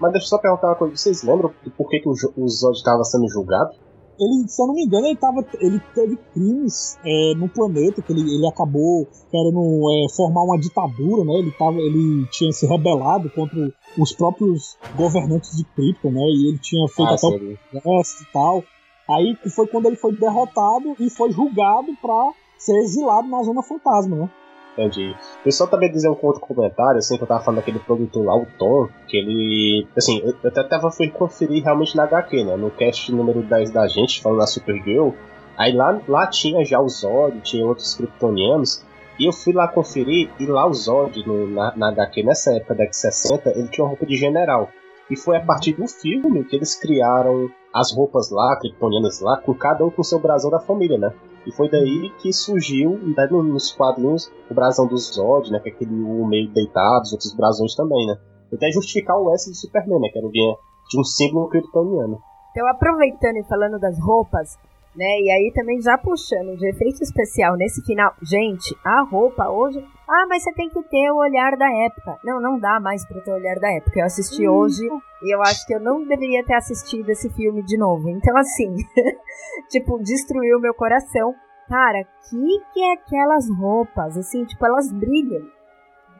Mas 0.00 0.12
deixa 0.12 0.26
eu 0.26 0.28
só 0.30 0.38
perguntar 0.38 0.68
uma 0.68 0.76
coisa, 0.76 0.94
vocês 0.94 1.22
lembram 1.22 1.52
por 1.76 1.88
que, 1.88 2.00
que 2.00 2.08
o 2.08 2.48
Zod 2.48 2.76
estava 2.76 3.02
sendo 3.04 3.28
julgado? 3.28 3.70
Ele, 4.18 4.48
se 4.48 4.62
eu 4.62 4.66
não 4.66 4.74
me 4.74 4.84
engano, 4.84 5.06
ele, 5.06 5.16
tava, 5.16 5.44
ele 5.60 5.80
teve 5.94 6.16
crimes 6.32 6.98
é, 7.04 7.34
no 7.36 7.48
planeta, 7.48 8.02
que 8.02 8.12
ele, 8.12 8.22
ele 8.22 8.46
acabou 8.46 9.06
querendo 9.30 9.90
é, 9.90 10.14
formar 10.14 10.42
uma 10.42 10.58
ditadura, 10.58 11.24
né? 11.24 11.34
Ele, 11.34 11.50
tava, 11.52 11.78
ele 11.78 12.26
tinha 12.30 12.52
se 12.52 12.66
rebelado 12.66 13.30
contra 13.30 13.72
os 13.98 14.12
próprios 14.12 14.76
governantes 14.96 15.56
de 15.56 15.64
Krypton, 15.64 16.12
né? 16.12 16.22
E 16.22 16.48
ele 16.48 16.58
tinha 16.58 16.86
feito 16.88 17.10
ah, 17.10 17.14
até 17.14 17.26
o 17.26 17.58
processo 17.70 18.22
e 18.22 18.32
tal. 18.32 18.64
Aí 19.08 19.36
foi 19.50 19.66
quando 19.66 19.86
ele 19.86 19.96
foi 19.96 20.16
derrotado 20.16 20.96
e 20.98 21.10
foi 21.10 21.30
julgado 21.30 21.88
para 22.00 22.32
ser 22.58 22.78
exilado 22.78 23.28
na 23.28 23.42
Zona 23.42 23.62
Fantasma, 23.62 24.16
né? 24.16 24.30
Entendi. 24.76 25.14
Eu 25.46 25.52
só 25.52 25.66
também 25.66 25.90
dizer 25.90 26.08
um 26.08 26.18
outro 26.20 26.40
comentário, 26.40 26.98
assim, 26.98 27.16
que 27.16 27.22
eu 27.22 27.28
tava 27.28 27.44
falando 27.44 27.60
daquele 27.60 27.78
produtor 27.78 28.24
lá, 28.24 28.36
o 28.36 28.46
Tom, 28.58 28.88
que 29.06 29.16
ele. 29.16 29.86
Assim, 29.96 30.20
eu 30.20 30.34
até 30.44 30.64
tava 30.64 30.90
fui 30.90 31.08
conferir 31.08 31.62
realmente 31.62 31.96
na 31.96 32.02
HQ, 32.04 32.44
né? 32.44 32.56
No 32.56 32.70
cast 32.70 33.12
número 33.12 33.40
10 33.42 33.70
da 33.70 33.86
gente, 33.86 34.20
falando 34.20 34.40
da 34.40 34.46
Supergirl. 34.46 35.10
Aí 35.56 35.72
lá, 35.72 36.00
lá 36.08 36.26
tinha 36.26 36.64
já 36.64 36.80
o 36.80 36.88
Zod, 36.88 37.40
tinha 37.42 37.64
outros 37.64 37.94
kryptonianos. 37.94 38.84
E 39.18 39.28
eu 39.28 39.32
fui 39.32 39.52
lá 39.52 39.68
conferir, 39.68 40.28
e 40.40 40.46
lá 40.46 40.66
o 40.66 40.74
Zod, 40.74 41.24
no, 41.24 41.46
na, 41.46 41.72
na 41.76 41.88
HQ, 41.90 42.24
nessa 42.24 42.52
época 42.52 42.74
da 42.74 42.84
X60, 42.84 43.46
ele 43.54 43.68
tinha 43.68 43.84
uma 43.84 43.90
roupa 43.90 44.04
de 44.04 44.16
general. 44.16 44.68
E 45.08 45.16
foi 45.16 45.36
a 45.36 45.40
partir 45.40 45.74
do 45.74 45.86
filme 45.86 46.42
que 46.42 46.56
eles 46.56 46.74
criaram 46.74 47.48
as 47.72 47.94
roupas 47.94 48.30
lá, 48.30 48.56
kryptonianas 48.56 49.20
lá, 49.20 49.36
com 49.36 49.54
cada 49.54 49.84
um 49.84 49.90
com 49.90 50.02
o 50.02 50.04
seu 50.04 50.18
brasão 50.18 50.50
da 50.50 50.58
família, 50.58 50.98
né? 50.98 51.12
E 51.46 51.52
foi 51.52 51.70
daí 51.70 52.10
que 52.20 52.32
surgiu, 52.32 52.98
né, 52.98 53.26
nos 53.30 53.72
quadrinhos, 53.72 54.30
o 54.50 54.54
brasão 54.54 54.86
do 54.86 54.96
Zod, 54.96 55.50
né? 55.50 55.60
Que 55.60 55.70
é 55.70 55.72
aquele 55.72 55.92
meio 55.92 56.50
deitado, 56.52 57.02
os 57.02 57.12
outros 57.12 57.34
brasões 57.34 57.74
também, 57.74 58.06
né? 58.06 58.16
Até 58.52 58.70
justificar 58.70 59.18
o 59.18 59.32
S 59.34 59.50
do 59.50 59.56
Superman, 59.56 60.00
né? 60.00 60.08
Que 60.08 60.18
era 60.18 60.28
de 60.28 61.00
um 61.00 61.04
símbolo 61.04 61.48
kryptoniano. 61.48 62.20
Então, 62.50 62.68
aproveitando 62.68 63.36
e 63.36 63.44
falando 63.44 63.78
das 63.80 63.98
roupas, 63.98 64.56
né? 64.96 65.20
E 65.20 65.30
aí 65.30 65.52
também 65.52 65.80
já 65.80 65.98
puxando 65.98 66.56
de 66.56 66.68
efeito 66.68 67.02
especial 67.02 67.56
nesse 67.56 67.84
final. 67.84 68.14
Gente, 68.22 68.76
a 68.84 69.02
roupa 69.02 69.48
hoje. 69.48 69.84
Ah, 70.08 70.26
mas 70.28 70.42
você 70.42 70.52
tem 70.52 70.68
que 70.68 70.82
ter 70.84 71.10
o 71.10 71.16
olhar 71.16 71.56
da 71.56 71.70
época. 71.70 72.18
Não, 72.24 72.40
não 72.40 72.58
dá 72.58 72.78
mais 72.78 73.06
pra 73.06 73.20
ter 73.20 73.30
o 73.30 73.34
olhar 73.34 73.56
da 73.56 73.72
época. 73.72 73.98
Eu 73.98 74.04
assisti 74.04 74.48
hum. 74.48 74.52
hoje 74.52 74.86
e 75.22 75.34
eu 75.34 75.40
acho 75.42 75.66
que 75.66 75.74
eu 75.74 75.80
não 75.80 76.06
deveria 76.06 76.44
ter 76.44 76.54
assistido 76.54 77.08
esse 77.10 77.30
filme 77.30 77.62
de 77.62 77.76
novo. 77.76 78.08
Então, 78.08 78.36
assim, 78.36 78.74
tipo, 79.70 79.98
destruiu 80.02 80.60
meu 80.60 80.74
coração. 80.74 81.34
Cara, 81.68 82.04
que 82.28 82.60
que 82.72 82.80
é 82.80 82.92
aquelas 82.92 83.48
roupas? 83.58 84.18
Assim, 84.18 84.44
tipo, 84.44 84.64
elas 84.66 84.92
brilham. 84.92 85.48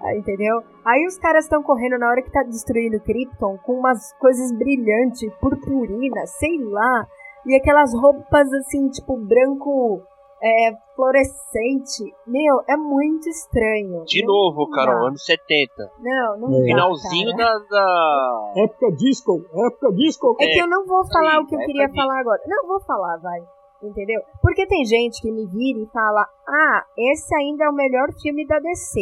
Ah, 0.02 0.16
entendeu? 0.16 0.62
Aí 0.84 1.06
os 1.06 1.16
caras 1.18 1.44
estão 1.44 1.62
correndo 1.62 1.98
na 1.98 2.08
hora 2.08 2.22
que 2.22 2.30
tá 2.30 2.42
destruindo 2.42 3.00
Krypton 3.00 3.56
com 3.58 3.74
umas 3.74 4.12
coisas 4.18 4.52
brilhantes, 4.52 5.32
purpurina, 5.40 6.26
sei 6.26 6.58
lá. 6.58 7.06
E 7.46 7.56
aquelas 7.56 7.92
roupas 7.94 8.52
assim, 8.52 8.88
tipo, 8.88 9.16
branco 9.16 10.02
é, 10.42 10.76
fluorescente. 10.94 12.14
Meu, 12.26 12.62
é 12.68 12.76
muito 12.76 13.28
estranho. 13.28 14.04
De 14.04 14.24
novo, 14.24 14.68
Carol, 14.70 15.08
anos 15.08 15.24
70. 15.24 15.90
Não, 16.00 16.38
não 16.38 16.60
é. 16.60 16.64
Finalzinho 16.64 17.36
da, 17.36 17.58
da. 17.70 18.52
Época 18.56 18.92
disco, 18.92 19.42
época 19.66 19.92
disco. 19.92 20.36
É, 20.40 20.44
é 20.44 20.52
que 20.52 20.60
eu 20.60 20.68
não 20.68 20.86
vou 20.86 21.06
falar 21.06 21.40
o 21.40 21.46
que 21.46 21.54
eu 21.54 21.60
queria 21.60 21.86
disco. 21.86 21.96
falar 21.96 22.20
agora. 22.20 22.42
Não, 22.46 22.66
vou 22.66 22.80
falar, 22.80 23.16
vai. 23.18 23.40
Entendeu? 23.82 24.20
Porque 24.40 24.66
tem 24.66 24.84
gente 24.84 25.20
que 25.20 25.30
me 25.30 25.46
vira 25.46 25.80
e 25.80 25.86
fala: 25.92 26.26
Ah, 26.46 26.84
esse 26.96 27.34
ainda 27.34 27.64
é 27.64 27.68
o 27.68 27.74
melhor 27.74 28.08
filme 28.20 28.46
da 28.46 28.58
DC. 28.58 29.00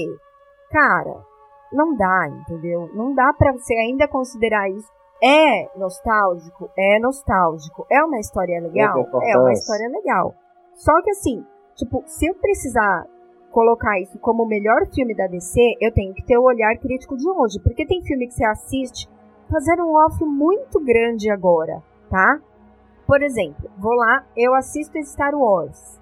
Cara, 0.71 1.25
não 1.73 1.97
dá, 1.97 2.29
entendeu? 2.29 2.89
Não 2.95 3.15
dá 3.15 3.33
pra 3.33 3.53
você 3.53 3.75
ainda 3.75 4.09
considerar 4.09 4.71
isso 4.71 4.89
é 5.23 5.69
nostálgico? 5.79 6.71
É 6.77 6.99
nostálgico. 6.99 7.87
É 7.91 8.03
uma 8.03 8.19
história 8.19 8.61
legal? 8.61 8.99
É 9.23 9.39
uma 9.39 9.53
história 9.53 9.89
legal. 9.89 10.35
Só 10.75 11.01
que 11.03 11.11
assim, 11.11 11.45
tipo, 11.77 12.03
se 12.07 12.27
eu 12.27 12.35
precisar 12.35 13.07
colocar 13.51 14.01
isso 14.01 14.19
como 14.19 14.43
o 14.43 14.49
melhor 14.49 14.87
filme 14.93 15.15
da 15.15 15.27
DC, 15.27 15.61
eu 15.81 15.93
tenho 15.93 16.15
que 16.15 16.25
ter 16.25 16.39
o 16.39 16.45
olhar 16.45 16.77
crítico 16.79 17.17
de 17.17 17.29
hoje. 17.29 17.61
Porque 17.61 17.87
tem 17.87 18.03
filme 18.03 18.27
que 18.27 18.35
você 18.35 18.45
assiste 18.45 19.09
fazendo 19.51 19.85
um 19.85 19.95
off 19.95 20.25
muito 20.25 20.81
grande 20.81 21.31
agora, 21.31 21.83
tá? 22.11 22.41
Por 23.07 23.23
exemplo, 23.23 23.71
vou 23.79 23.95
lá, 23.95 24.25
eu 24.37 24.55
assisto 24.55 24.99
Star 25.05 25.35
Wars. 25.35 26.01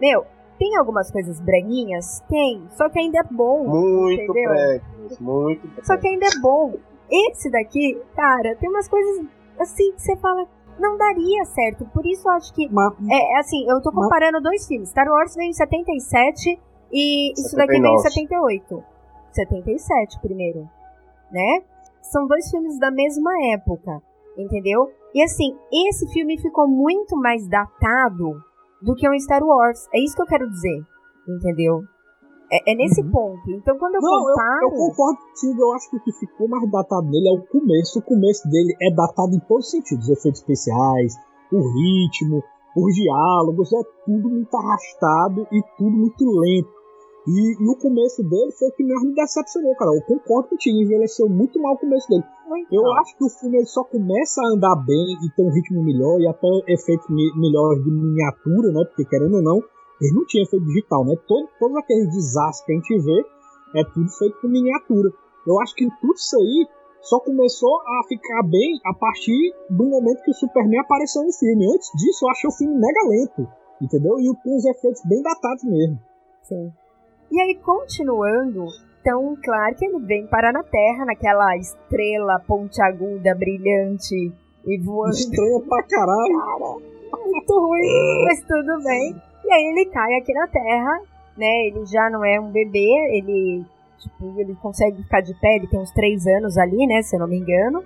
Meu, 0.00 0.26
tem 0.58 0.76
algumas 0.76 1.10
coisas 1.10 1.40
braninhas? 1.40 2.20
Tem, 2.28 2.66
só 2.70 2.88
que 2.88 2.98
ainda 2.98 3.20
é 3.20 3.22
bom. 3.22 3.64
Muito 3.64 4.22
entendeu? 4.22 4.80
muito 5.20 5.86
Só 5.86 5.96
que 5.96 6.08
ainda 6.08 6.26
é 6.26 6.40
bom. 6.40 6.74
Esse 7.10 7.50
daqui, 7.50 8.00
cara, 8.14 8.56
tem 8.56 8.68
umas 8.68 8.88
coisas 8.88 9.26
assim 9.58 9.92
que 9.92 10.02
você 10.02 10.16
fala, 10.16 10.46
não 10.78 10.96
daria 10.96 11.44
certo. 11.44 11.84
Por 11.86 12.06
isso 12.06 12.28
eu 12.28 12.32
acho 12.32 12.52
que. 12.54 12.68
É, 13.10 13.36
é 13.36 13.38
assim, 13.40 13.68
eu 13.68 13.80
tô 13.82 13.90
comparando 13.92 14.40
dois 14.40 14.66
filmes. 14.66 14.90
Star 14.90 15.08
Wars 15.08 15.34
veio 15.34 15.50
em 15.50 15.52
77 15.52 16.60
e 16.92 17.32
isso 17.32 17.56
daqui 17.56 17.80
veio 17.80 17.94
em 17.94 17.98
78. 17.98 18.84
77 19.32 20.20
primeiro, 20.20 20.68
né? 21.30 21.62
São 22.02 22.26
dois 22.26 22.50
filmes 22.50 22.78
da 22.78 22.90
mesma 22.90 23.30
época, 23.52 24.00
entendeu? 24.36 24.90
E 25.14 25.22
assim, 25.22 25.56
esse 25.88 26.06
filme 26.12 26.40
ficou 26.40 26.66
muito 26.66 27.16
mais 27.16 27.46
datado 27.48 28.42
do 28.80 28.94
que 28.94 29.08
um 29.08 29.18
Star 29.18 29.42
Wars. 29.42 29.88
É 29.92 30.00
isso 30.00 30.14
que 30.14 30.22
eu 30.22 30.26
quero 30.26 30.48
dizer, 30.48 30.80
entendeu? 31.28 31.82
É, 32.50 32.72
é 32.72 32.74
nesse 32.76 33.02
Uhum. 33.02 33.10
ponto. 33.10 33.50
Então 33.50 33.76
quando 33.78 33.94
eu 33.96 34.00
Não, 34.00 34.18
eu, 34.20 34.24
comparo. 34.34 34.62
eu 34.64 34.70
concordo 34.70 35.18
contigo. 35.20 35.60
Eu 35.62 35.72
acho 35.74 35.90
que 35.90 35.96
o 35.96 36.00
que 36.00 36.12
ficou 36.12 36.48
mais 36.48 36.70
datado 36.70 37.06
nele 37.10 37.28
é 37.28 37.32
o 37.32 37.42
começo. 37.46 37.98
O 37.98 38.02
começo 38.02 38.48
dele 38.48 38.74
é 38.80 38.94
datado 38.94 39.34
em 39.34 39.40
todos 39.40 39.66
os 39.66 39.70
sentidos: 39.70 40.08
efeitos 40.08 40.40
especiais, 40.40 41.14
o 41.52 41.58
ritmo, 41.58 42.42
os 42.76 42.94
diálogos. 42.94 43.72
É 43.72 43.80
tudo 44.06 44.30
muito 44.30 44.54
arrastado 44.56 45.46
e 45.52 45.62
tudo 45.76 45.90
muito 45.90 46.24
lento. 46.24 46.78
E, 47.28 47.62
e 47.62 47.68
o 47.68 47.76
começo 47.76 48.22
dele 48.22 48.50
foi 48.58 48.68
o 48.68 48.72
que 48.72 48.82
mais 48.84 49.02
me 49.04 49.14
decepcionou, 49.14 49.74
cara. 49.76 49.90
Eu 49.92 50.00
concordo 50.06 50.48
contigo. 50.48 50.78
Envelheceu 50.80 51.28
muito 51.28 51.60
mal 51.60 51.74
o 51.74 51.78
começo 51.78 52.08
dele. 52.08 52.24
Eu 52.72 52.80
acho 52.94 53.14
que 53.18 53.24
o 53.24 53.28
filme 53.28 53.62
só 53.66 53.84
começa 53.84 54.40
a 54.40 54.48
andar 54.56 54.74
bem 54.86 55.04
e 55.22 55.30
ter 55.36 55.42
um 55.44 55.52
ritmo 55.52 55.84
melhor 55.84 56.18
e 56.18 56.26
até 56.26 56.48
efeitos 56.72 57.06
me- 57.10 57.30
melhores 57.36 57.84
de 57.84 57.90
miniatura, 57.90 58.72
né? 58.72 58.82
Porque 58.86 59.04
querendo 59.04 59.36
ou 59.36 59.42
não, 59.42 59.60
ele 60.00 60.14
não 60.14 60.26
tinha 60.26 60.44
efeito 60.44 60.64
digital, 60.66 61.04
né? 61.04 61.14
Todo, 61.26 61.48
todos 61.58 61.76
aqueles 61.76 62.08
desastres 62.12 62.64
que 62.64 62.72
a 62.72 62.74
gente 62.76 63.04
vê 63.04 63.24
é 63.80 63.84
tudo 63.84 64.08
feito 64.18 64.40
com 64.40 64.48
miniatura. 64.48 65.10
Eu 65.46 65.60
acho 65.60 65.74
que 65.74 65.88
tudo 66.00 66.14
isso 66.14 66.36
aí 66.36 66.66
só 67.00 67.20
começou 67.20 67.80
a 67.80 68.06
ficar 68.08 68.42
bem 68.42 68.80
a 68.84 68.94
partir 68.94 69.54
do 69.70 69.84
momento 69.84 70.22
que 70.22 70.30
o 70.30 70.34
Superman 70.34 70.80
apareceu 70.80 71.22
no 71.22 71.32
filme. 71.32 71.66
Antes 71.74 71.90
disso, 71.96 72.24
eu 72.24 72.30
achei 72.30 72.48
o 72.48 72.52
filme 72.52 72.74
mega 72.74 73.00
lento, 73.08 73.48
entendeu? 73.80 74.18
E 74.18 74.28
com 74.42 74.56
os 74.56 74.64
efeitos 74.64 75.02
bem 75.06 75.22
datados 75.22 75.64
mesmo. 75.64 75.98
Sim. 76.42 76.72
E 77.30 77.40
aí, 77.40 77.54
continuando, 77.56 78.66
então, 79.00 79.36
claro 79.42 79.74
que 79.76 79.86
ele 79.86 79.98
vem 80.00 80.26
parar 80.26 80.52
na 80.52 80.62
Terra, 80.62 81.04
naquela 81.04 81.56
estrela 81.56 82.40
pontiaguda, 82.46 83.34
brilhante 83.34 84.32
e 84.66 84.78
voando. 84.82 85.14
Estranha 85.14 85.60
pra 85.60 85.82
caralho. 85.84 86.82
Muito 87.24 87.58
ruim, 87.58 88.24
mas 88.24 88.40
tudo 88.42 88.82
bem. 88.84 89.27
E 89.48 89.52
aí 89.52 89.64
ele 89.64 89.86
cai 89.86 90.14
aqui 90.14 90.34
na 90.34 90.46
Terra, 90.46 91.00
né? 91.34 91.68
Ele 91.68 91.86
já 91.86 92.10
não 92.10 92.22
é 92.22 92.38
um 92.38 92.50
bebê, 92.50 92.86
ele, 93.16 93.64
tipo, 93.98 94.38
ele 94.38 94.54
consegue 94.56 95.02
ficar 95.02 95.22
de 95.22 95.32
pé, 95.40 95.56
ele 95.56 95.66
tem 95.66 95.80
uns 95.80 95.90
três 95.90 96.26
anos 96.26 96.58
ali, 96.58 96.86
né? 96.86 97.00
Se 97.00 97.16
eu 97.16 97.20
não 97.20 97.26
me 97.26 97.38
engano. 97.38 97.82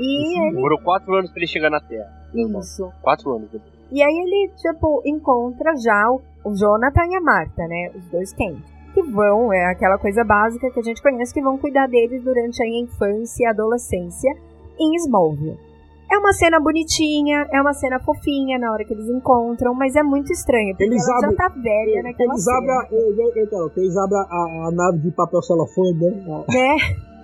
E 0.00 0.40
ele. 0.40 0.56
Demorou 0.56 0.80
quatro 0.80 1.14
anos 1.14 1.30
pra 1.30 1.38
ele 1.38 1.46
chegar 1.46 1.70
na 1.70 1.80
Terra. 1.80 2.10
Isso. 2.34 2.92
Quatro 3.00 3.30
anos. 3.30 3.48
E 3.92 4.02
aí 4.02 4.12
ele, 4.12 4.50
tipo, 4.56 5.02
encontra 5.06 5.76
já 5.76 6.10
o, 6.10 6.20
o 6.44 6.52
Jonathan 6.52 7.06
e 7.12 7.14
a 7.14 7.20
Marta, 7.20 7.64
né? 7.68 7.92
Os 7.94 8.04
dois 8.08 8.32
Kent. 8.32 8.64
Que 8.92 9.02
vão, 9.02 9.52
é 9.52 9.66
aquela 9.66 9.98
coisa 9.98 10.24
básica 10.24 10.68
que 10.68 10.80
a 10.80 10.82
gente 10.82 11.00
conhece, 11.00 11.32
que 11.32 11.40
vão 11.40 11.56
cuidar 11.58 11.86
deles 11.86 12.24
durante 12.24 12.60
a 12.60 12.66
infância 12.66 13.44
e 13.44 13.46
adolescência 13.46 14.34
em 14.80 14.96
Smallville. 14.96 15.71
É 16.12 16.18
uma 16.18 16.32
cena 16.34 16.60
bonitinha, 16.60 17.46
é 17.50 17.60
uma 17.60 17.72
cena 17.72 17.98
fofinha 17.98 18.58
na 18.58 18.70
hora 18.70 18.84
que 18.84 18.92
eles 18.92 19.08
encontram, 19.08 19.72
mas 19.72 19.96
é 19.96 20.02
muito 20.02 20.30
estranho, 20.30 20.70
porque 20.74 20.84
Eles 20.84 21.08
ela 21.08 21.20
já 21.20 21.32
tá 21.32 21.48
velha 21.48 22.02
naquela 22.02 22.34
Eles 22.34 22.44
cena. 22.44 22.58
abrem, 22.58 22.76
a, 22.76 22.86
eu- 22.92 23.16
eu- 23.16 23.32
eu- 23.34 23.50
Carol, 23.50 23.70
que 23.70 23.80
eles 23.80 23.96
abrem 23.96 24.18
a, 24.20 24.22
a- 24.66 24.70
nave 24.72 24.98
de 24.98 25.10
papel 25.12 25.40
celofane, 25.40 25.94
né? 25.94 26.44
Né? 26.50 26.76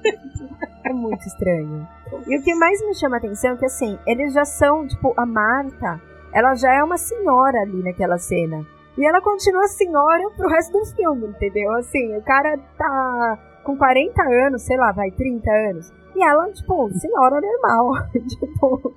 é 0.86 0.92
muito 0.94 1.20
estranho. 1.26 1.86
E 2.26 2.38
o 2.38 2.42
que 2.42 2.54
mais 2.54 2.80
me 2.86 2.94
chama 2.94 3.16
a 3.16 3.18
atenção 3.18 3.52
é 3.52 3.56
que, 3.58 3.66
assim, 3.66 3.98
eles 4.06 4.32
já 4.32 4.46
são, 4.46 4.86
tipo, 4.86 5.12
a 5.18 5.26
Marta, 5.26 6.00
ela 6.32 6.54
já 6.54 6.72
é 6.72 6.82
uma 6.82 6.96
senhora 6.96 7.60
ali 7.60 7.82
naquela 7.82 8.16
cena. 8.16 8.64
E 8.96 9.06
ela 9.06 9.20
continua 9.20 9.68
senhora 9.68 10.30
pro 10.36 10.48
resto 10.48 10.72
do 10.72 10.86
filme, 10.86 11.26
entendeu? 11.26 11.70
Assim, 11.76 12.16
o 12.16 12.22
cara 12.22 12.58
tá 12.78 13.38
com 13.64 13.76
40 13.76 14.22
anos, 14.46 14.62
sei 14.62 14.76
lá, 14.78 14.92
vai, 14.92 15.10
30 15.10 15.50
anos. 15.70 15.92
E 16.18 16.22
ela, 16.22 16.50
tipo, 16.52 16.90
senhora 16.94 17.40
normal. 17.40 17.92
tipo, 18.28 18.94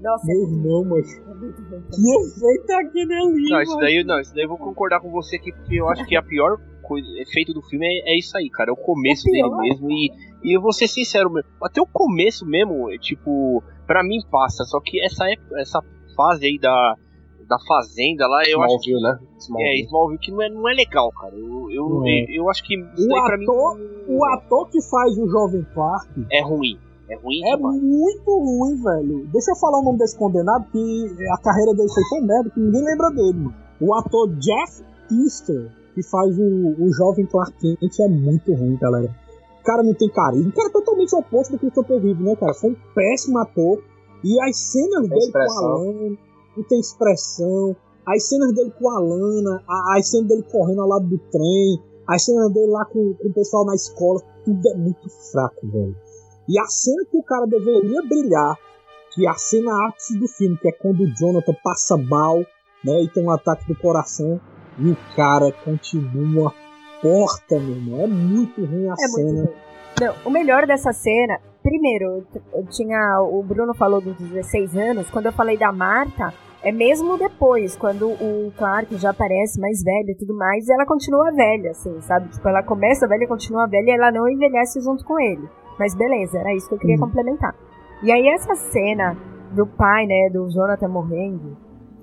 nossa, 0.00 0.26
Meu 0.26 0.42
irmão, 0.42 0.84
mas 0.84 1.18
é 1.18 1.22
que 1.22 2.02
efeito 2.02 2.70
é 2.70 2.74
aquele 2.76 3.14
ali, 3.14 3.50
Não, 3.50 3.62
isso 3.62 3.76
daí, 3.78 4.04
não, 4.04 4.20
isso 4.20 4.34
daí 4.34 4.44
eu 4.44 4.48
vou 4.48 4.58
concordar 4.58 5.00
com 5.00 5.10
você 5.10 5.36
aqui, 5.36 5.52
porque 5.52 5.80
eu 5.80 5.88
acho 5.88 6.06
que 6.06 6.16
a 6.16 6.22
pior 6.22 6.58
coisa, 6.82 7.06
efeito 7.18 7.52
do 7.52 7.60
filme 7.60 7.86
é, 7.86 8.14
é 8.14 8.18
isso 8.18 8.36
aí, 8.38 8.48
cara. 8.48 8.70
É 8.70 8.72
o 8.72 8.76
começo 8.76 9.28
O 9.28 9.32
dele 9.32 9.50
mesmo. 9.58 9.90
E, 9.90 10.10
e 10.44 10.56
eu 10.56 10.62
vou 10.62 10.72
ser 10.72 10.88
sincero, 10.88 11.30
até 11.62 11.80
o 11.80 11.86
começo 11.86 12.46
mesmo, 12.46 12.90
é, 12.90 12.96
tipo, 12.96 13.62
pra 13.86 14.02
mim 14.02 14.18
passa. 14.30 14.64
Só 14.64 14.80
que 14.80 15.04
essa 15.04 15.28
época, 15.30 15.60
essa 15.60 15.82
fase 16.16 16.46
aí 16.46 16.58
da, 16.58 16.96
da 17.48 17.56
fazenda 17.66 18.26
lá, 18.26 18.42
eu 18.48 18.60
acho 18.62 18.78
que. 18.80 18.90
Smallville, 18.90 19.02
né? 19.02 19.18
É, 19.20 19.38
Smallville. 19.38 19.84
Smallville 19.86 20.18
que 20.20 20.30
não 20.32 20.42
é, 20.42 20.48
não 20.48 20.68
é 20.68 20.74
legal, 20.74 21.12
cara. 21.12 21.34
Eu, 21.36 21.70
eu, 21.70 21.88
Não 21.88 22.06
é. 22.06 22.24
eu, 22.28 22.42
eu 22.44 22.50
acho 22.50 22.62
que 22.64 22.74
isso 22.76 23.04
O 23.04 23.08
daí 23.08 23.22
pra 23.24 23.36
mim 23.38 23.44
ator- 23.44 23.78
O 24.08 24.24
ator 24.26 24.68
que 24.70 24.82
faz 24.82 25.16
o 25.18 25.28
Jovem 25.28 25.66
Clark 25.74 26.08
é 26.30 26.42
ruim. 26.42 26.78
É 27.08 27.14
ruim 27.16 27.40
é 27.44 27.56
demais. 27.56 27.80
muito 27.80 28.30
ruim, 28.30 28.82
velho. 28.82 29.26
Deixa 29.32 29.52
eu 29.52 29.56
falar 29.56 29.78
o 29.78 29.84
nome 29.84 29.98
desse 29.98 30.18
condenado, 30.18 30.66
que 30.72 31.06
a 31.32 31.38
carreira 31.38 31.72
dele 31.74 31.88
foi 31.88 32.02
tão 32.10 32.26
merda 32.26 32.50
que 32.50 32.58
ninguém 32.58 32.82
lembra 32.84 33.10
dele. 33.10 33.32
mano. 33.38 33.54
O 33.80 33.94
ator 33.94 34.28
Jeff 34.38 34.82
Easter, 35.12 35.70
que 35.94 36.02
faz 36.02 36.36
o, 36.36 36.74
o 36.82 36.92
Jovem 36.92 37.26
Clark 37.26 37.52
Kent, 37.60 38.00
é 38.00 38.08
muito 38.08 38.52
ruim, 38.54 38.76
galera. 38.80 39.14
O 39.60 39.64
cara 39.64 39.82
não 39.84 39.94
tem 39.94 40.08
carisma. 40.08 40.48
O 40.48 40.52
cara 40.52 40.68
é 40.68 40.72
totalmente 40.72 41.14
oposto 41.14 41.52
do 41.52 41.58
Christopher 41.60 42.00
Reeve, 42.02 42.22
né, 42.24 42.34
cara? 42.36 42.54
Foi 42.54 42.70
um 42.70 42.76
péssimo 42.94 43.38
ator. 43.38 43.80
E 44.24 44.40
as 44.42 44.56
cenas 44.56 45.08
dele 45.08 45.30
com 45.30 45.38
a. 45.38 45.78
Lana, 45.78 46.16
não 46.56 46.64
tem 46.64 46.80
expressão. 46.80 47.76
As 48.06 48.28
cenas 48.28 48.54
dele 48.54 48.72
com 48.78 48.88
a 48.88 49.00
Lana, 49.00 49.62
as 49.96 50.08
cenas 50.08 50.28
dele 50.28 50.44
correndo 50.50 50.80
ao 50.82 50.88
lado 50.88 51.06
do 51.06 51.18
trem, 51.18 51.82
as 52.06 52.24
cenas 52.24 52.52
dele 52.52 52.70
lá 52.70 52.84
com, 52.84 53.14
com 53.14 53.28
o 53.28 53.32
pessoal 53.32 53.64
na 53.64 53.74
escola, 53.74 54.20
tudo 54.44 54.68
é 54.68 54.76
muito 54.76 55.08
fraco, 55.32 55.66
velho. 55.66 55.96
E 56.48 56.58
a 56.58 56.66
cena 56.66 57.04
que 57.10 57.16
o 57.16 57.22
cara 57.22 57.46
deveria 57.46 58.02
brilhar, 58.02 58.56
que 59.12 59.26
é 59.26 59.30
a 59.30 59.34
cena 59.34 59.88
ápice 59.88 60.16
do 60.18 60.28
filme, 60.28 60.56
que 60.58 60.68
é 60.68 60.72
quando 60.72 61.00
o 61.00 61.14
Jonathan 61.16 61.54
passa 61.64 61.96
mal, 61.96 62.38
né, 62.84 63.02
e 63.02 63.08
tem 63.08 63.24
um 63.24 63.30
ataque 63.30 63.66
do 63.66 63.76
coração, 63.76 64.40
e 64.78 64.90
o 64.90 64.96
cara 65.16 65.50
continua 65.64 66.54
porta, 67.02 67.58
meu 67.58 67.76
irmão. 67.76 68.00
É 68.02 68.06
muito 68.06 68.64
ruim 68.64 68.88
a 68.88 68.92
É 68.92 69.08
cena. 69.08 69.50
Não, 70.00 70.14
o 70.24 70.30
melhor 70.30 70.66
dessa 70.66 70.92
cena, 70.92 71.40
primeiro, 71.62 72.24
eu 72.52 72.66
tinha. 72.66 73.20
O 73.20 73.42
Bruno 73.42 73.74
falou 73.74 74.00
dos 74.00 74.14
16 74.16 74.76
anos, 74.76 75.10
quando 75.10 75.26
eu 75.26 75.32
falei 75.32 75.56
da 75.56 75.72
Marta, 75.72 76.32
é 76.62 76.72
mesmo 76.72 77.16
depois, 77.16 77.76
quando 77.76 78.08
o 78.10 78.52
Clark 78.56 78.96
já 78.96 79.10
aparece 79.10 79.60
mais 79.60 79.82
velho 79.82 80.10
e 80.10 80.14
tudo 80.16 80.34
mais, 80.36 80.68
ela 80.68 80.84
continua 80.86 81.30
velha, 81.32 81.70
assim, 81.70 82.00
sabe? 82.00 82.28
Tipo, 82.30 82.48
ela 82.48 82.62
começa 82.62 83.06
velha, 83.06 83.26
continua 83.28 83.66
velha 83.66 83.90
e 83.90 83.94
ela 83.94 84.10
não 84.10 84.28
envelhece 84.28 84.80
junto 84.80 85.04
com 85.04 85.18
ele. 85.20 85.48
Mas 85.78 85.94
beleza, 85.94 86.38
era 86.38 86.54
isso 86.54 86.68
que 86.68 86.74
eu 86.74 86.78
queria 86.78 86.96
Uhum. 86.96 87.02
complementar. 87.02 87.54
E 88.02 88.10
aí 88.10 88.26
essa 88.28 88.54
cena 88.54 89.16
do 89.52 89.66
pai, 89.66 90.06
né, 90.06 90.28
do 90.30 90.48
Jonathan 90.50 90.88
morrendo, 90.88 91.56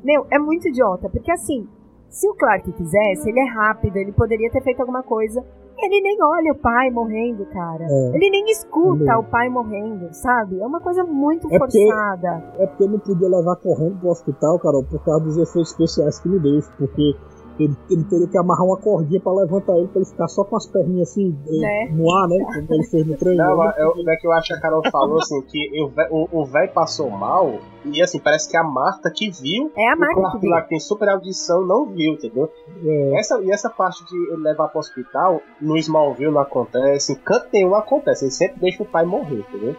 meu, 0.03 0.25
é 0.31 0.37
muito 0.39 0.67
idiota, 0.67 1.09
porque 1.09 1.31
assim, 1.31 1.67
se 2.09 2.29
o 2.29 2.35
Clark 2.35 2.71
quisesse, 2.73 3.29
ele 3.29 3.39
é 3.39 3.45
rápido, 3.45 3.97
ele 3.97 4.11
poderia 4.11 4.49
ter 4.51 4.61
feito 4.61 4.79
alguma 4.79 5.01
coisa. 5.03 5.43
Ele 5.83 6.01
nem 6.01 6.17
olha 6.23 6.51
o 6.53 6.55
pai 6.55 6.89
morrendo, 6.89 7.45
cara. 7.47 7.83
É. 7.83 8.15
Ele 8.15 8.29
nem 8.29 8.45
escuta 8.51 9.03
Ele- 9.03 9.13
o 9.15 9.23
pai 9.23 9.49
morrendo, 9.49 10.07
sabe? 10.13 10.59
É 10.59 10.65
uma 10.65 10.79
coisa 10.79 11.03
muito 11.03 11.47
É 11.53 11.59
porque- 11.59 11.85
forçada. 11.85 12.43
É 12.57 12.65
porque 12.67 12.87
não 12.87 12.99
podia 12.99 13.27
levar 13.27 13.55
correndo 13.57 13.99
pro 13.99 14.09
hospital, 14.09 14.57
Carol, 14.59 14.83
por 14.83 15.03
causa 15.03 15.25
dos 15.25 15.37
efeitos 15.37 15.71
especiais 15.71 16.19
que 16.19 16.29
me 16.29 16.39
deu. 16.39 16.59
Porque 16.77 17.15
ele, 17.59 17.75
ele 17.89 18.03
teria 18.05 18.27
que 18.27 18.37
amarrar 18.37 18.65
uma 18.65 18.77
cordinha 18.77 19.19
pra 19.21 19.31
levantar 19.33 19.77
ele, 19.77 19.87
pra 19.87 20.01
ele 20.01 20.09
ficar 20.09 20.27
só 20.27 20.43
com 20.43 20.55
as 20.55 20.65
perninhas 20.67 21.09
assim, 21.11 21.37
eh, 21.47 21.59
Né? 21.61 21.89
no 21.91 22.11
ar, 22.11 22.27
né? 22.27 22.37
Como 22.45 22.67
ele 22.73 22.83
fez 22.87 23.05
no 23.05 23.15
treino. 23.17 23.43
Não, 23.43 23.57
né? 23.57 23.73
é 23.77 23.85
o 23.85 24.09
é 24.09 24.15
que 24.17 24.27
eu 24.27 24.31
acho 24.33 24.47
que 24.47 24.53
a 24.53 24.59
Carol 24.61 24.81
falou 24.91 25.17
assim, 25.17 25.41
que 25.43 25.81
o 25.81 25.89
vé- 25.89 26.07
o 26.11 26.27
o 26.41 26.45
velho 26.45 26.71
passou 26.73 27.09
mal, 27.09 27.53
e 27.85 28.01
assim, 28.01 28.19
parece 28.19 28.49
que 28.49 28.57
a 28.57 28.63
Marta 28.63 29.11
que 29.13 29.29
viu, 29.29 29.71
É 29.75 29.89
a 29.91 29.95
o 29.95 29.99
marca 29.99 30.13
que 30.15 30.21
Clark 30.21 30.39
viu. 30.39 30.49
lá 30.49 30.61
que 30.61 30.69
tem 30.69 30.79
super 30.79 31.09
audição 31.09 31.65
não 31.65 31.85
viu, 31.85 32.13
entendeu? 32.13 32.49
É, 32.83 33.19
Essa, 33.19 33.39
e 33.41 33.51
essa 33.51 33.69
parte 33.69 34.03
de 34.05 34.15
ele 34.33 34.41
levar 34.41 34.67
pro 34.69 34.79
hospital, 34.79 35.41
no 35.61 35.77
Smallville 35.77 36.31
não 36.31 36.41
acontece, 36.41 37.13
em 37.13 37.15
canto 37.15 37.47
nenhum 37.53 37.75
acontece, 37.75 38.25
ele 38.25 38.31
sempre 38.31 38.59
deixa 38.61 38.81
o 38.83 38.85
pai 38.85 39.05
morrer, 39.05 39.39
entendeu? 39.49 39.75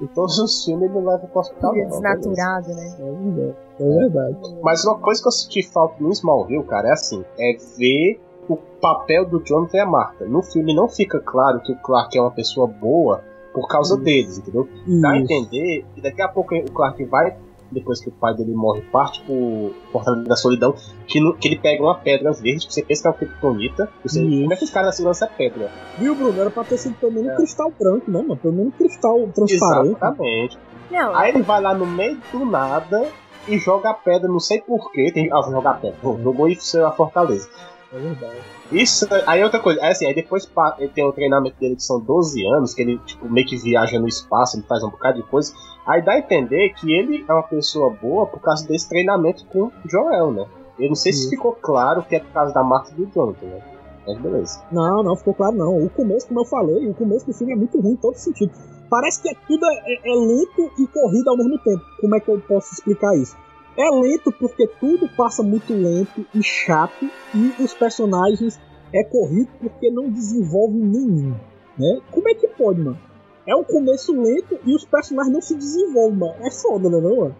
Em 0.00 0.06
todos 0.08 0.38
os 0.38 0.64
filmes 0.64 0.90
ele 0.90 0.94
não 0.94 1.04
leva 1.04 1.26
pro 1.26 1.40
hospital. 1.40 1.74
Não, 1.74 1.88
desnaturado, 1.88 2.68
né? 2.68 2.96
É 2.98 3.12
verdade. 3.12 3.56
É 3.80 3.84
verdade. 3.84 4.56
Mas 4.62 4.84
uma 4.84 4.98
coisa 4.98 5.20
que 5.22 5.28
eu 5.28 5.32
senti 5.32 5.62
falta 5.62 5.96
no 6.02 6.10
Smallville, 6.10 6.64
cara, 6.64 6.88
é 6.88 6.92
assim, 6.92 7.24
é 7.38 7.56
ver 7.76 8.20
o 8.48 8.56
papel 8.56 9.26
do 9.26 9.42
Jonathan 9.44 9.76
e 9.76 9.80
a 9.80 9.86
Martha. 9.86 10.24
No 10.26 10.42
filme 10.42 10.74
não 10.74 10.88
fica 10.88 11.18
claro 11.20 11.60
que 11.60 11.72
o 11.72 11.76
Clark 11.76 12.16
é 12.16 12.20
uma 12.20 12.30
pessoa 12.30 12.66
boa 12.66 13.22
por 13.52 13.68
causa 13.68 13.94
Isso. 13.94 14.04
deles, 14.04 14.38
entendeu? 14.38 14.68
Dá 15.00 15.10
a 15.10 15.18
entender 15.18 15.84
que 15.94 16.00
daqui 16.00 16.20
a 16.20 16.28
pouco 16.28 16.54
o 16.54 16.72
Clark 16.72 17.02
vai, 17.04 17.36
depois 17.74 18.00
que 18.00 18.08
o 18.08 18.12
pai 18.12 18.34
dele 18.34 18.52
morre, 18.54 18.80
parte 18.92 19.20
pro 19.22 19.74
Fortaleza 19.92 20.24
da 20.28 20.36
Solidão, 20.36 20.74
que, 21.06 21.20
no- 21.20 21.34
que 21.34 21.48
ele 21.48 21.58
pega 21.58 21.82
uma 21.82 21.96
pedra 21.96 22.32
verde, 22.32 22.66
que 22.66 22.72
você 22.72 22.82
pensa 22.82 23.02
que 23.02 23.08
é 23.08 23.10
uma 23.10 23.16
criptonita. 23.18 23.88
Você, 24.04 24.22
Isso. 24.22 24.40
como 24.42 24.52
é 24.52 24.56
que 24.56 24.64
os 24.64 24.70
caras 24.70 24.94
seguram 24.96 25.10
essa 25.12 25.26
pedra? 25.26 25.70
Viu, 25.98 26.14
Bruno? 26.14 26.40
Era 26.40 26.50
pra 26.50 26.64
ter 26.64 26.78
sido 26.78 26.94
pelo 26.96 27.12
menos 27.12 27.28
É. 27.28 27.32
um 27.32 27.36
cristal 27.36 27.72
branco, 27.78 28.10
né, 28.10 28.20
mano? 28.22 28.36
Pelo 28.36 28.54
menos 28.54 28.68
um 28.72 28.76
cristal 28.76 29.28
transparente. 29.34 29.90
Exatamente. 29.96 30.58
Não, 30.90 31.14
Aí 31.16 31.30
ele 31.32 31.42
vai 31.42 31.60
lá 31.60 31.74
no 31.74 31.86
meio 31.86 32.18
do 32.32 32.44
nada 32.44 33.08
e 33.48 33.58
joga 33.58 33.90
a 33.90 33.94
pedra, 33.94 34.28
não 34.28 34.40
sei 34.40 34.60
porquê. 34.60 35.10
Tem... 35.12 35.28
Ah, 35.32 35.42
jogar 35.50 35.70
a 35.70 35.74
pedra. 35.74 35.96
Pô, 36.00 36.16
jogou 36.22 36.48
e 36.48 36.54
foi 36.54 36.82
a 36.82 36.90
Fortaleza. 36.92 37.48
É 37.92 37.98
verdade. 37.98 38.36
Isso, 38.72 39.06
aí 39.26 39.40
é 39.40 39.44
outra 39.44 39.60
coisa, 39.60 39.80
aí 39.80 39.92
assim, 39.92 40.06
aí 40.06 40.14
depois 40.14 40.50
ele 40.78 40.88
tem 40.88 41.04
o 41.04 41.12
treinamento 41.12 41.54
dele 41.60 41.76
que 41.76 41.82
são 41.84 42.00
12 42.00 42.44
anos, 42.46 42.74
que 42.74 42.82
ele 42.82 42.98
tipo, 43.06 43.30
meio 43.30 43.46
que 43.46 43.56
viaja 43.56 44.00
no 44.00 44.08
espaço, 44.08 44.56
ele 44.56 44.64
faz 44.66 44.82
um 44.82 44.88
bocado 44.90 45.18
de 45.22 45.28
coisa. 45.28 45.52
Aí 45.86 46.02
dá 46.02 46.12
a 46.12 46.18
entender 46.18 46.70
que 46.74 46.92
ele 46.92 47.24
é 47.28 47.32
uma 47.32 47.42
pessoa 47.42 47.90
boa 47.90 48.26
por 48.26 48.40
causa 48.40 48.66
desse 48.66 48.88
treinamento 48.88 49.44
com 49.46 49.64
o 49.64 49.72
Joel, 49.86 50.32
né? 50.32 50.46
Eu 50.78 50.88
não 50.88 50.94
sei 50.94 51.12
se 51.12 51.20
Isso. 51.20 51.30
ficou 51.30 51.52
claro 51.52 52.02
que 52.02 52.16
é 52.16 52.20
por 52.20 52.32
causa 52.32 52.52
da 52.52 52.62
Marta 52.62 52.90
e 52.92 52.94
do 52.94 53.12
Jonathan, 53.12 53.46
né? 53.46 53.62
Mas 54.06 54.18
beleza. 54.18 54.62
Não, 54.72 55.02
não, 55.02 55.16
ficou 55.16 55.34
claro 55.34 55.56
não. 55.56 55.84
O 55.84 55.88
começo, 55.90 56.26
como 56.26 56.40
eu 56.40 56.44
falei, 56.44 56.88
o 56.88 56.94
começo 56.94 57.26
do 57.26 57.32
filme 57.32 57.52
é 57.52 57.56
muito 57.56 57.80
ruim 57.80 57.92
em 57.92 57.96
todo 57.96 58.16
sentido. 58.16 58.52
Parece 58.90 59.22
que 59.22 59.30
é 59.30 59.34
tudo 59.46 59.64
é, 59.66 59.94
é 59.94 60.14
lento 60.14 60.70
e 60.78 60.86
corrido 60.86 61.28
ao 61.28 61.36
mesmo 61.36 61.58
tempo. 61.58 61.82
Como 62.00 62.14
é 62.14 62.20
que 62.20 62.30
eu 62.30 62.40
posso 62.40 62.72
explicar 62.74 63.14
isso? 63.16 63.36
É 63.76 63.90
lento 63.90 64.30
porque 64.32 64.66
tudo 64.66 65.08
passa 65.16 65.42
muito 65.42 65.72
lento 65.72 66.24
e 66.34 66.42
chato 66.42 67.08
e 67.34 67.62
os 67.62 67.74
personagens 67.74 68.60
é 68.92 69.02
corrido 69.02 69.48
porque 69.60 69.90
não 69.90 70.08
desenvolvem 70.08 70.80
nenhum, 70.80 71.34
né? 71.76 72.00
Como 72.10 72.28
é 72.28 72.34
que 72.34 72.46
pode, 72.48 72.80
mano? 72.80 72.98
É 73.46 73.54
um 73.54 73.64
começo 73.64 74.12
lento 74.12 74.58
e 74.64 74.74
os 74.74 74.84
personagens 74.84 75.32
não 75.32 75.40
se 75.42 75.54
desenvolvem, 75.54 76.18
mano. 76.18 76.34
É 76.40 76.50
foda, 76.50 76.88
né, 76.88 76.98
não, 77.00 77.16
mano? 77.16 77.36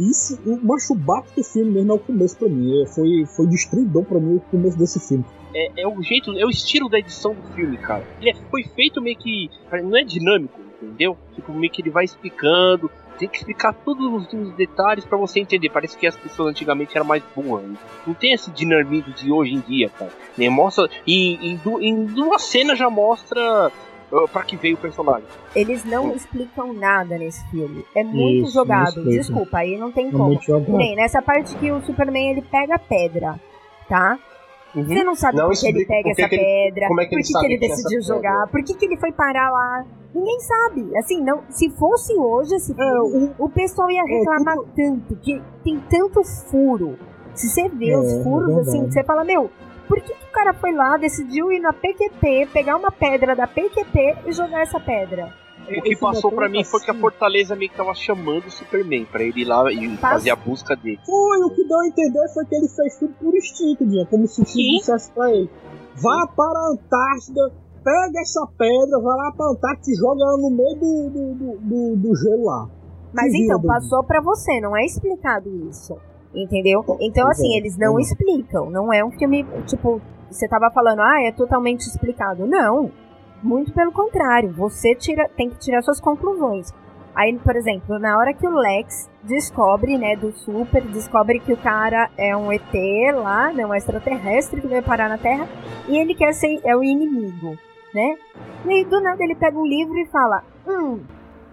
Isso, 0.00 0.38
o 0.46 0.56
macho 0.66 0.94
bate 0.94 1.28
do 1.36 1.44
filme 1.44 1.70
mesmo 1.70 1.92
é 1.92 1.94
o 1.94 1.98
começo 1.98 2.36
pra 2.36 2.48
mim. 2.48 2.82
É, 2.82 2.86
Foi, 2.86 3.26
foi 3.26 3.46
destruidor 3.46 4.04
pra 4.04 4.18
mim 4.18 4.36
o 4.36 4.40
começo 4.40 4.78
desse 4.78 4.98
filme. 4.98 5.24
É, 5.54 5.82
é 5.82 5.86
o 5.86 6.02
jeito, 6.02 6.32
é 6.38 6.46
o 6.46 6.50
estilo 6.50 6.88
da 6.88 6.98
edição 6.98 7.34
do 7.34 7.42
filme, 7.54 7.76
cara. 7.76 8.02
Ele 8.20 8.30
é- 8.30 8.34
foi 8.50 8.64
feito 8.64 9.02
meio 9.02 9.16
que. 9.18 9.50
Não 9.70 9.94
é 9.96 10.02
dinâmico, 10.02 10.58
entendeu? 10.80 11.16
Tipo, 11.34 11.52
meio 11.52 11.70
que 11.70 11.82
ele 11.82 11.90
vai 11.90 12.04
explicando. 12.04 12.90
Tem 13.18 13.28
que 13.28 13.36
explicar 13.36 13.74
todos 13.74 14.26
os, 14.32 14.54
detalhes 14.54 15.04
pra 15.04 15.18
você 15.18 15.38
entender. 15.40 15.68
Parece 15.68 15.96
que 15.96 16.06
as 16.06 16.16
pessoas 16.16 16.48
antigamente 16.48 16.96
eram 16.96 17.06
mais 17.06 17.22
boas. 17.36 17.62
né? 17.62 17.76
Não 18.06 18.14
tem 18.14 18.32
esse 18.32 18.50
dinamismo 18.50 19.12
de 19.12 19.30
hoje 19.30 19.52
em 19.52 19.60
dia, 19.60 19.90
cara. 19.90 20.10
Nem 20.38 20.48
mostra. 20.48 20.88
Em, 21.06 21.34
em, 21.52 21.60
em 21.82 22.04
duas 22.06 22.42
cenas 22.42 22.78
já 22.78 22.88
mostra 22.88 23.70
uh, 24.12 24.28
pra 24.28 24.42
que 24.44 24.56
veio 24.56 24.76
o 24.76 24.78
personagem. 24.78 25.24
eles 25.54 25.84
não 25.84 26.14
explicam 26.14 26.72
nada 26.72 27.18
nesse 27.18 27.42
filme. 27.50 27.84
É 27.94 28.04
muito 28.04 28.46
Isso, 28.46 28.54
jogado. 28.54 29.02
Desculpa, 29.04 29.58
aí 29.58 29.76
não 29.78 29.90
tem 29.90 30.08
É 30.08 30.10
como. 30.12 30.24
muito 30.26 30.44
jogado. 30.44 30.76
Nem 30.76 30.94
nessa 30.96 31.20
parte 31.22 31.54
que 31.56 31.70
o 31.72 31.80
Superman 31.82 32.30
ele 32.32 32.42
pega 32.42 32.74
a 32.76 32.78
pedra, 32.78 33.40
tá? 33.88 34.18
Uhum. 34.74 34.84
Você 34.86 35.04
não 35.04 35.14
sabe 35.14 35.36
Não 35.36 35.48
por 35.48 35.58
que 35.58 35.66
ele 35.68 35.84
pega 35.84 36.10
essa 36.10 36.28
que 36.28 36.34
ele- 36.34 36.44
pedra, 36.70 36.88
como 36.88 37.00
é 37.00 37.04
que 37.04 37.10
por 37.16 37.22
que, 37.22 37.32
que 37.32 37.46
ele 37.46 37.54
essa 37.56 37.68
decidiu 37.76 38.00
pedra. 38.00 38.14
jogar, 38.14 38.46
por 38.48 38.64
que, 38.64 38.74
que 38.74 38.84
ele 38.86 38.96
foi 38.96 39.12
parar 39.12 39.50
lá. 39.50 39.84
Ninguém 40.14 40.40
sabe. 40.40 40.96
Assim, 40.96 41.22
não, 41.22 41.42
se 41.50 41.68
fosse 41.70 42.14
hoje 42.14 42.54
esse 42.54 42.72
É, 42.72 42.74
filme, 42.74 43.32
o, 43.38 43.48
pessoal 43.50 43.90
ia 43.90 44.02
reclamar 44.04 44.56
tanto, 44.76 45.16
que 45.16 45.42
tem 45.64 45.78
tanto 45.90 46.22
furo. 46.24 46.98
Se 47.34 47.48
você 47.48 47.66
vê 47.68 47.90
É, 47.90 47.98
os 47.98 48.12
é 48.12 48.22
furos, 48.22 48.46
verdade. 48.54 48.68
assim, 48.68 48.90
você 48.90 49.02
fala, 49.04 49.24
meu, 49.24 49.50
por 49.92 50.00
que, 50.00 50.14
que 50.14 50.24
o 50.24 50.32
cara 50.32 50.54
foi 50.54 50.72
lá, 50.72 50.96
decidiu 50.96 51.52
ir 51.52 51.60
na 51.60 51.70
PQP, 51.74 52.48
pegar 52.50 52.76
uma 52.76 52.90
pedra 52.90 53.36
da 53.36 53.46
PQP 53.46 54.16
e 54.26 54.32
jogar 54.32 54.62
essa 54.62 54.80
pedra? 54.80 55.34
O 55.68 55.82
que 55.82 55.94
passou 55.96 56.32
pra 56.32 56.48
mim 56.48 56.64
foi 56.64 56.80
que 56.80 56.90
a 56.90 56.92
assim. 56.92 57.00
Fortaleza 57.00 57.54
meio 57.54 57.70
que 57.70 57.76
tava 57.76 57.94
chamando 57.94 58.46
o 58.46 58.50
Superman 58.50 59.04
pra 59.04 59.22
ele 59.22 59.42
ir 59.42 59.44
lá 59.44 59.70
e 59.70 59.88
Passa- 59.98 60.14
fazer 60.14 60.30
a 60.30 60.36
busca 60.36 60.74
dele. 60.74 60.98
Foi, 61.04 61.38
o 61.44 61.50
que 61.50 61.62
deu 61.64 61.78
a 61.78 61.86
entender 61.86 62.28
foi 62.32 62.44
que 62.46 62.54
ele 62.54 62.68
fez 62.68 62.96
tudo 62.98 63.12
por 63.20 63.34
instinto, 63.36 63.86
Dinha, 63.86 64.06
como 64.06 64.26
se 64.26 64.40
o 64.40 64.46
filme 64.46 64.78
dissesse 64.78 65.12
pra 65.12 65.30
ele. 65.30 65.50
Vá 65.96 66.26
para 66.26 66.58
a 66.58 66.72
Antártida, 66.72 67.52
pega 67.84 68.20
essa 68.20 68.46
pedra, 68.58 68.98
vai 68.98 69.16
lá 69.16 69.32
pra 69.36 69.46
Antártida 69.50 69.90
e 69.92 69.94
joga 69.96 70.22
ela 70.24 70.38
no 70.38 70.50
meio 70.50 70.74
do, 70.74 71.10
do, 71.10 71.34
do, 71.34 71.58
do- 71.60 71.96
do 71.96 72.16
gelo 72.16 72.44
lá. 72.46 72.68
Mas 73.12 73.32
então, 73.34 73.60
passou 73.62 74.02
pra 74.04 74.22
você, 74.22 74.58
não 74.60 74.74
é 74.74 74.84
explicado 74.86 75.48
isso. 75.68 75.96
Entendeu? 76.34 76.84
Então, 77.00 77.28
assim, 77.28 77.56
eles 77.56 77.76
não 77.76 77.98
é. 77.98 78.02
explicam. 78.02 78.70
Não 78.70 78.92
é 78.92 79.04
um 79.04 79.10
filme, 79.10 79.44
tipo, 79.66 80.00
você 80.30 80.48
tava 80.48 80.70
falando, 80.70 81.00
ah, 81.00 81.22
é 81.22 81.32
totalmente 81.32 81.82
explicado. 81.82 82.46
Não. 82.46 82.90
Muito 83.42 83.72
pelo 83.72 83.92
contrário. 83.92 84.52
Você 84.52 84.94
tira, 84.94 85.28
tem 85.36 85.50
que 85.50 85.58
tirar 85.58 85.82
suas 85.82 86.00
conclusões. 86.00 86.72
Aí, 87.14 87.38
por 87.38 87.54
exemplo, 87.56 87.98
na 87.98 88.16
hora 88.16 88.32
que 88.32 88.46
o 88.46 88.54
Lex 88.54 89.10
descobre, 89.22 89.98
né, 89.98 90.16
do 90.16 90.32
Super, 90.32 90.82
descobre 90.82 91.40
que 91.40 91.52
o 91.52 91.56
cara 91.56 92.10
é 92.16 92.34
um 92.34 92.50
ET 92.50 92.72
lá, 93.14 93.52
né, 93.52 93.66
um 93.66 93.74
extraterrestre 93.74 94.60
que 94.62 94.66
veio 94.66 94.82
parar 94.82 95.10
na 95.10 95.18
Terra, 95.18 95.46
e 95.88 95.98
ele 95.98 96.14
quer 96.14 96.32
ser, 96.32 96.60
é 96.64 96.74
o 96.74 96.82
inimigo, 96.82 97.58
né? 97.94 98.16
E 98.64 98.70
aí, 98.70 98.84
do 98.86 98.98
nada, 99.00 99.22
ele 99.22 99.34
pega 99.34 99.58
um 99.58 99.66
livro 99.66 99.94
e 99.98 100.06
fala, 100.06 100.42
hum, 100.66 101.00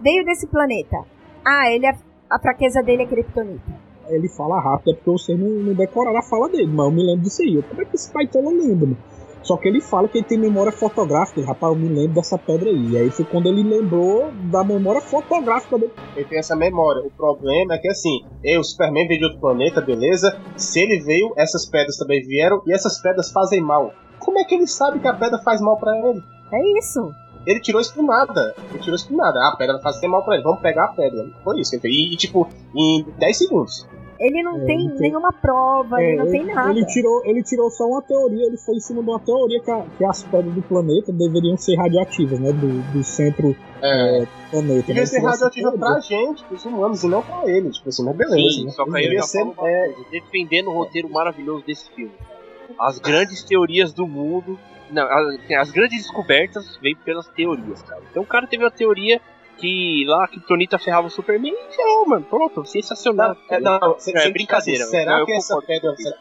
veio 0.00 0.24
desse 0.24 0.46
planeta. 0.46 1.04
Ah, 1.44 1.70
ele 1.70 1.86
é, 1.86 1.94
a 2.30 2.38
fraqueza 2.38 2.82
dele 2.82 3.02
é 3.02 3.06
kryptonita. 3.06 3.89
Ele 4.10 4.28
fala 4.28 4.60
rápido, 4.60 4.90
é 4.90 4.94
porque 4.94 5.10
você 5.10 5.34
não, 5.34 5.48
não 5.48 5.74
decoraram 5.74 6.18
a 6.18 6.22
fala 6.22 6.48
dele, 6.48 6.70
mas 6.72 6.86
eu 6.86 6.92
me 6.92 7.02
lembro 7.04 7.22
disso 7.22 7.42
aí. 7.42 7.62
Como 7.62 7.80
é 7.80 7.84
que 7.84 7.96
esse 7.96 8.12
baitola 8.12 8.50
lembra, 8.50 8.86
mano? 8.86 8.98
Só 9.42 9.56
que 9.56 9.68
ele 9.68 9.80
fala 9.80 10.06
que 10.06 10.18
ele 10.18 10.26
tem 10.26 10.38
memória 10.38 10.70
fotográfica, 10.70 11.42
rapaz, 11.44 11.72
eu 11.72 11.78
me 11.78 11.88
lembro 11.88 12.14
dessa 12.14 12.36
pedra 12.36 12.68
aí. 12.68 12.90
E 12.90 12.98
aí 12.98 13.10
foi 13.10 13.24
quando 13.24 13.48
ele 13.48 13.62
lembrou 13.62 14.30
da 14.50 14.62
memória 14.62 15.00
fotográfica 15.00 15.78
dele. 15.78 15.92
Ele 16.14 16.26
tem 16.26 16.38
essa 16.38 16.54
memória. 16.54 17.02
O 17.02 17.10
problema 17.10 17.74
é 17.74 17.78
que 17.78 17.88
assim, 17.88 18.22
eu, 18.44 18.60
o 18.60 18.64
Superman 18.64 19.08
veio 19.08 19.20
de 19.20 19.24
outro 19.24 19.40
planeta, 19.40 19.80
beleza? 19.80 20.38
Se 20.56 20.80
ele 20.80 21.00
veio, 21.00 21.32
essas 21.36 21.64
pedras 21.64 21.96
também 21.96 22.22
vieram 22.22 22.62
e 22.66 22.72
essas 22.72 23.00
pedras 23.00 23.32
fazem 23.32 23.62
mal. 23.62 23.92
Como 24.18 24.38
é 24.38 24.44
que 24.44 24.54
ele 24.54 24.66
sabe 24.66 25.00
que 25.00 25.08
a 25.08 25.14
pedra 25.14 25.38
faz 25.42 25.60
mal 25.60 25.78
pra 25.78 25.96
ele? 25.96 26.22
É 26.52 26.78
isso. 26.78 27.10
Ele 27.46 27.60
tirou 27.60 27.80
isso 27.80 27.94
do 27.96 28.02
nada. 28.02 28.54
Ele 28.70 28.78
tirou 28.80 28.96
isso 28.96 29.08
do 29.08 29.16
nada. 29.16 29.38
Ah, 29.40 29.52
a 29.54 29.56
pedra 29.56 29.80
faz 29.80 30.00
mal 30.02 30.22
pra 30.22 30.34
ele. 30.34 30.44
Vamos 30.44 30.60
pegar 30.60 30.84
a 30.84 30.88
pedra. 30.88 31.26
Foi 31.42 31.58
isso 31.58 31.70
que 31.70 31.76
ele 31.76 31.82
fez. 31.82 31.94
E, 31.94 32.12
e, 32.12 32.16
tipo, 32.16 32.46
em 32.76 33.06
10 33.18 33.38
segundos. 33.38 33.88
Ele 34.20 34.42
não 34.42 34.58
É, 34.58 34.64
tem 34.66 34.88
tem- 34.90 34.98
nenhuma 35.00 35.32
prova, 35.32 36.02
ele 36.02 36.12
É, 36.12 36.16
não 36.22 36.30
tem 36.30 36.44
nada. 36.44 36.70
Ele 36.70 36.84
tirou, 36.84 37.22
ele 37.24 37.42
tirou 37.42 37.70
só 37.70 37.86
uma 37.86 38.02
teoria, 38.02 38.46
ele 38.46 38.58
foi 38.58 38.74
em 38.76 38.80
cima 38.80 39.02
de 39.02 39.08
uma 39.08 39.18
teoria 39.18 39.60
que, 39.62 39.70
a- 39.70 39.86
que 39.96 40.04
as 40.04 40.22
pedras 40.24 40.52
do 40.54 40.60
planeta 40.62 41.10
deveriam 41.10 41.56
ser 41.56 41.74
radioativas, 41.76 42.38
né? 42.38 42.52
Do, 42.52 42.68
do 42.92 43.02
centro 43.02 43.56
É. 43.80 44.22
é, 44.22 44.26
planeta. 44.50 44.82
Devia 44.88 45.02
né? 45.02 45.06
ser 45.06 45.20
radioativa 45.22 45.72
pra 45.72 46.00
gente, 46.00 46.44
pros 46.44 46.64
humanos, 46.66 47.02
e 47.02 47.08
não 47.08 47.22
pra 47.22 47.48
ele. 47.50 47.70
Tipo 47.70 47.88
assim, 47.88 48.04
mas 48.04 48.14
beleza. 48.16 48.50
Sim, 48.58 48.64
né? 48.66 48.70
só 48.72 48.84
que 48.84 48.90
aí 48.90 48.96
eu 48.96 49.08
Devia 49.08 49.18
já 49.20 49.26
ser, 49.26 49.40
é, 49.40 49.44
coisa, 49.54 49.94
defendendo 50.10 50.68
o 50.68 50.74
roteiro 50.74 51.08
maravilhoso 51.08 51.64
desse 51.64 51.90
filme. 51.92 52.12
As 52.78 52.98
grandes 52.98 53.42
teorias 53.42 53.92
do 53.94 54.06
mundo. 54.06 54.58
Não, 54.90 55.04
as, 55.04 55.50
as 55.58 55.70
grandes 55.70 56.02
descobertas 56.02 56.76
vêm 56.82 56.94
pelas 56.96 57.26
teorias, 57.28 57.80
cara. 57.82 58.02
Então 58.10 58.22
o 58.22 58.26
cara 58.26 58.46
teve 58.46 58.62
uma 58.64 58.70
teoria 58.70 59.20
que 59.60 60.04
lá 60.06 60.24
a 60.24 60.28
Kryptonita 60.28 60.78
ferrava 60.78 61.06
o 61.06 61.10
Superman 61.10 61.52
e 61.54 61.74
ferrou, 61.74 62.06
mano. 62.08 62.24
Pronto, 62.28 62.64
sensacional. 62.64 63.36
Não, 63.50 63.56
é, 63.56 63.60
não, 63.60 63.78
você, 63.94 64.10
É 64.16 64.22
você 64.22 64.30
brincadeira, 64.30 64.84
assim, 64.84 64.90
será 64.90 65.24
que 65.24 65.32
essa 65.32 65.60
pedra. 65.62 65.94
será- 65.96 66.16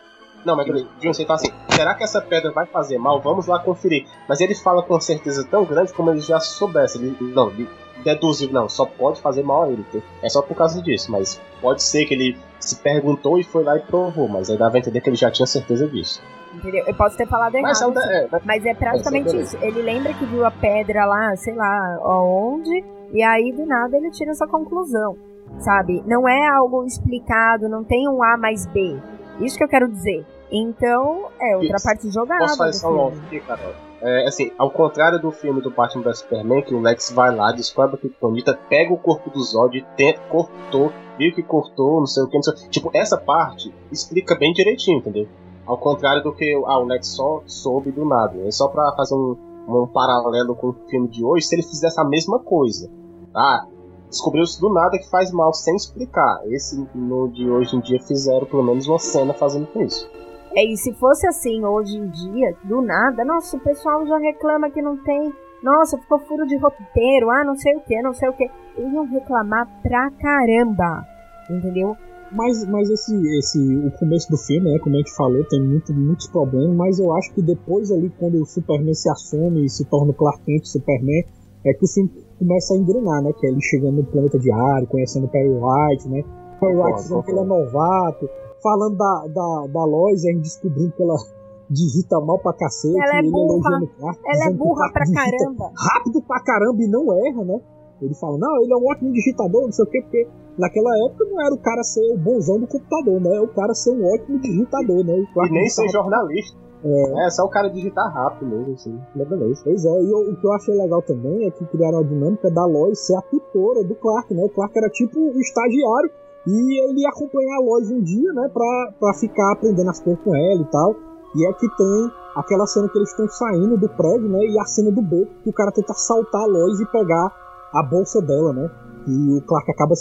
Não, 0.46 0.56
mas 0.56 0.66
peraí, 0.68 0.88
John, 1.00 1.14
você 1.14 1.26
fala 1.26 1.40
assim: 1.40 1.52
será 1.70 1.96
que 1.96 2.04
essa 2.04 2.22
pedra 2.22 2.52
vai 2.52 2.66
fazer 2.66 2.98
mal? 2.98 3.20
Vamos 3.22 3.48
lá 3.48 3.60
conferir. 3.60 4.06
Mas 4.28 4.40
ele 4.42 4.56
fala 4.56 4.84
com 4.84 5.00
certeza 5.00 5.46
tão 5.50 5.66
grande 5.66 5.92
como 5.94 6.10
ele 6.12 6.22
já 6.22 6.40
soubesse. 6.40 6.98
Ele, 6.98 7.16
não, 7.34 7.50
ele 7.50 7.68
deduziu, 8.04 8.50
não, 8.52 8.70
só 8.70 8.86
pode 8.86 9.22
fazer 9.22 9.44
mal 9.44 9.64
a 9.64 9.70
ele. 9.72 9.84
tá? 9.92 10.00
É 10.24 10.30
só 10.30 10.42
por 10.42 10.56
causa 10.56 10.82
disso, 10.82 11.12
mas 11.12 11.42
pode 11.62 11.84
ser 11.84 12.06
que 12.06 12.14
ele 12.14 12.38
se 12.60 12.78
perguntou 12.78 13.38
e 13.40 13.44
foi 13.44 13.64
lá 13.64 13.76
e 13.76 13.82
provou. 13.82 14.28
Mas 14.28 14.50
aí 14.50 14.58
dava 14.58 14.76
a 14.78 14.80
entender 14.80 15.02
que 15.02 15.10
ele 15.10 15.18
já 15.18 15.30
tinha 15.30 15.46
certeza 15.46 15.88
disso. 15.88 16.22
Entendeu? 16.54 16.84
Eu 16.88 16.96
posso 16.96 17.16
ter 17.18 17.28
falado 17.28 17.54
errado. 17.56 17.70
Mas, 17.72 17.82
é, 17.82 17.86
assim, 17.86 18.14
é, 18.14 18.28
mas 18.32 18.42
Mas 18.46 18.66
é 18.66 18.74
praticamente 18.74 19.28
Essa 19.28 19.38
é 19.38 19.42
isso. 19.42 19.58
Ele 19.62 19.82
lembra 19.82 20.14
que 20.14 20.26
viu 20.26 20.46
a 20.46 20.52
pedra 20.52 21.06
lá, 21.06 21.36
sei 21.36 21.54
lá, 21.54 21.98
aonde, 22.02 22.84
e 23.14 23.24
aí 23.24 23.52
do 23.52 23.66
nada 23.66 23.98
ele 23.98 24.12
tira 24.12 24.32
essa 24.32 24.48
conclusão, 24.48 25.18
sabe? 25.60 26.04
Não 26.06 26.28
é 26.28 26.48
algo 26.48 26.86
explicado, 26.86 27.70
não 27.70 27.84
tem 27.84 28.08
um 28.08 28.24
A 28.24 28.38
mais 28.38 28.66
B. 28.68 28.98
Isso 29.40 29.58
que 29.58 29.64
eu 29.64 29.70
quero 29.70 29.88
dizer. 29.88 30.26
Então, 30.52 31.28
é 31.40 31.56
outra 31.56 31.76
Isso. 31.76 31.86
parte 31.86 32.10
jogada. 32.10 32.42
Posso 32.42 32.58
fazer 32.58 32.74
só 32.74 32.92
um 32.92 32.98
off 32.98 33.20
aqui, 33.26 33.40
Carol? 33.42 33.74
É, 34.02 34.26
assim, 34.28 34.52
ao 34.58 34.72
contrário 34.72 35.20
do 35.20 35.32
filme 35.32 35.62
do 35.62 35.70
Batman 35.70 36.04
vs 36.04 36.20
Superman, 36.20 36.62
que 36.62 36.74
o 36.74 36.80
Lex 36.80 37.12
vai 37.12 37.36
lá, 37.36 37.52
descobre 37.52 37.96
a 37.96 38.00
Kryptonita, 38.00 38.58
pega 38.70 38.94
o 38.94 38.98
corpo 38.98 39.30
do 39.30 39.42
Zod, 39.44 39.78
e 39.78 39.86
tenta, 39.98 40.22
cortou, 40.30 40.92
viu 41.18 41.34
que 41.34 41.44
cortou, 41.44 42.00
não 42.00 42.08
sei 42.08 42.24
o 42.24 42.28
que, 42.28 42.36
não 42.36 42.44
sei 42.44 42.54
o 42.54 42.56
que. 42.56 42.70
Tipo, 42.70 42.90
essa 42.94 43.18
parte 43.18 43.74
explica 43.92 44.38
bem 44.38 44.54
direitinho, 44.54 45.00
entendeu? 45.00 45.28
Ao 45.66 45.78
contrário 45.78 46.24
do 46.24 46.34
que 46.34 46.52
ah, 46.66 46.80
o 46.80 46.86
Lex 46.86 47.08
só 47.10 47.44
soube 47.46 47.92
do 47.92 48.06
nada. 48.06 48.40
É 48.48 48.52
só 48.52 48.70
pra 48.70 48.94
fazer 48.96 49.16
um, 49.16 49.38
um 49.68 49.86
paralelo 49.86 50.56
com 50.56 50.70
o 50.70 50.76
filme 50.90 51.10
de 51.10 51.24
hoje, 51.24 51.46
se 51.46 51.56
ele 51.56 51.64
fizesse 51.64 52.00
a 52.00 52.06
mesma 52.06 52.40
coisa. 52.40 52.90
Ah, 53.36 53.66
descobriu-se 54.10 54.60
do 54.60 54.74
nada 54.74 54.98
que 54.98 55.10
faz 55.10 55.32
mal 55.32 55.54
sem 55.54 55.76
explicar. 55.76 56.42
Esse 56.48 56.88
no 56.96 57.30
de 57.30 57.50
hoje 57.50 57.76
em 57.76 57.80
dia 57.82 58.00
fizeram 58.02 58.46
pelo 58.46 58.64
menos 58.64 58.88
uma 58.88 59.00
cena 59.00 59.34
fazendo 59.34 59.68
isso. 59.82 60.10
É, 60.56 60.66
e 60.66 60.76
se 60.78 60.94
fosse 60.94 61.28
assim 61.28 61.64
hoje 61.64 61.98
em 61.98 62.08
dia, 62.10 62.56
do 62.64 62.82
nada, 62.82 63.24
nossa, 63.24 63.56
o 63.56 63.60
pessoal 63.60 64.06
já 64.08 64.18
reclama 64.18 64.70
que 64.70 64.82
não 64.82 64.98
tem. 64.98 65.32
Nossa, 65.62 65.98
ficou 65.98 66.20
furo 66.20 66.48
de 66.48 66.58
roteiro, 66.58 67.30
ah, 67.30 67.44
não 67.44 67.56
sei 67.56 67.76
o 67.76 67.82
que, 67.82 68.02
não 68.02 68.14
sei 68.14 68.30
o 68.30 68.34
que. 68.34 68.50
Iam 68.78 69.06
reclamar 69.06 69.68
pra 69.84 70.10
caramba, 70.12 71.06
entendeu? 71.50 71.96
Mas, 72.32 72.64
mas 72.66 72.90
esse, 72.90 73.16
esse, 73.38 73.60
o 73.60 73.92
começo 73.92 74.30
do 74.30 74.38
filme, 74.38 74.72
né, 74.72 74.80
como 74.80 74.96
a 74.96 75.00
gente 75.00 75.16
falou, 75.16 75.44
tem 75.46 75.62
muito, 75.62 75.94
muitos 75.94 76.28
problemas, 76.28 76.76
mas 76.76 77.00
eu 77.00 77.14
acho 77.16 77.34
que 77.34 77.42
depois 77.42 77.92
ali, 77.92 78.10
quando 78.20 78.42
o 78.42 78.46
Superman 78.46 78.94
se 78.94 79.10
assume 79.10 79.66
e 79.66 79.70
se 79.70 79.84
torna 79.86 80.12
o 80.12 80.14
Clark 80.14 80.44
Kent 80.46 80.66
Superman, 80.66 81.26
é 81.66 81.74
que 81.74 81.84
o 81.84 81.88
filme 81.88 82.12
começa 82.40 82.74
a 82.74 82.78
engrenar, 82.78 83.22
né, 83.22 83.34
que 83.34 83.46
é 83.46 83.50
ele 83.50 83.62
chegando 83.62 83.98
no 83.98 84.04
planeta 84.06 84.40
diário, 84.40 84.88
conhecendo 84.88 85.26
o 85.26 85.30
Perry 85.30 85.50
White, 85.50 86.10
né, 86.10 86.24
Perry 86.60 86.76
White 86.76 86.96
dizendo 86.96 87.24
que 87.24 87.32
ele 87.32 87.40
é 87.40 87.44
novato, 87.44 88.30
falando 88.64 88.98
da, 88.98 89.28
da, 89.28 89.68
da 89.68 89.86
Lois, 89.86 90.26
a 90.26 90.32
gente 90.32 90.42
descobrindo 90.42 90.92
que 90.94 91.04
ela 91.04 91.16
digita 91.70 92.20
mal 92.20 92.40
pra 92.40 92.54
cacete, 92.54 92.96
ela 92.98 93.18
é 93.18 93.20
ele 93.20 93.30
burra, 93.30 93.80
ela 94.26 94.46
é 94.46 94.54
burra 94.54 94.92
pra 94.92 95.06
caramba. 95.06 95.72
rápido 95.78 96.22
pra 96.24 96.44
caramba 96.44 96.82
e 96.82 96.88
não 96.88 97.14
erra, 97.28 97.44
né, 97.46 97.62
ele 98.02 98.16
fala, 98.16 98.38
não, 98.38 98.62
ele 98.62 98.74
é 98.74 98.78
um 98.78 98.88
ótimo 98.90 99.12
digitador, 99.12 99.64
não 99.64 99.72
sei 99.72 99.84
o 99.84 99.88
quê, 99.90 100.02
porque 100.02 100.28
naquela 100.58 100.90
época 101.06 101.26
não 101.26 101.42
era 101.42 101.54
o 101.54 101.58
cara 101.58 101.84
ser 101.84 102.14
o 102.14 102.18
bonzão 102.18 102.60
do 102.60 102.68
computador, 102.68 103.20
né? 103.22 103.36
É 103.36 103.42
o 103.42 103.48
cara 103.50 103.74
ser 103.74 103.92
um 103.92 104.06
ótimo 104.14 104.40
digitador, 104.40 105.04
né? 105.06 105.20
E 105.20 105.52
nem 105.52 105.70
ser 105.70 105.90
jornalista. 105.90 106.58
É. 106.84 107.26
É, 107.26 107.30
só 107.30 107.44
o 107.44 107.50
cara 107.50 107.70
digitar 107.70 108.12
rápido 108.14 108.48
mesmo, 108.48 108.74
assim. 108.74 109.00
Mas 109.16 109.28
beleza. 109.28 109.62
Pois 109.64 109.86
é, 109.86 110.04
e 110.04 110.14
o, 110.14 110.32
o 110.32 110.36
que 110.36 110.48
eu 110.48 110.54
achei 110.54 110.76
legal 110.76 111.02
também 111.02 111.46
é 111.46 111.52
que 111.52 111.66
criaram 111.66 112.00
a 112.00 112.04
dinâmica 112.04 112.50
da 112.50 112.66
Lois 112.66 113.00
ser 113.00 113.16
a 113.16 113.22
tutora 113.22 113.84
do 113.84 113.96
Clark, 113.96 114.34
né? 114.34 114.44
O 114.44 114.50
Clark 114.50 114.78
era 114.78 114.90
tipo 114.90 115.20
o 115.20 115.40
estagiário 115.40 116.10
e 116.48 116.90
ele 116.90 117.02
ia 117.02 117.10
acompanhar 117.10 117.58
a 117.58 117.62
Lois 117.62 117.92
um 117.92 118.02
dia, 118.02 118.32
né? 118.34 118.50
Pra, 118.54 118.94
pra 119.00 119.14
ficar 119.14 119.52
aprendendo 119.54 119.90
as 119.90 120.00
coisas 120.00 120.24
com 120.24 120.36
ela 120.36 120.62
e 120.62 120.72
tal. 120.72 120.96
E 121.36 121.46
é 121.46 121.54
que 121.54 121.68
tem 121.78 122.12
aquela 122.36 122.66
cena 122.66 122.88
que 122.90 122.98
eles 122.98 123.10
estão 123.10 123.28
saindo 123.28 123.78
do 123.78 123.90
prédio, 123.90 124.30
né? 124.30 124.40
E 124.40 124.60
a 124.60 124.66
cena 124.66 124.92
do 124.92 125.02
beco, 125.02 125.32
que 125.44 125.50
o 125.50 125.54
cara 125.54 125.72
tenta 125.72 125.94
saltar 125.94 126.42
a 126.42 126.48
Lois 126.48 126.80
e 126.80 126.86
pegar 126.86 127.32
a 127.74 127.84
bolsa 127.84 128.22
dela, 128.22 128.54
né? 128.54 128.72
E 129.08 129.38
o 129.38 129.42
Clark 129.42 129.70
acaba, 129.72 129.94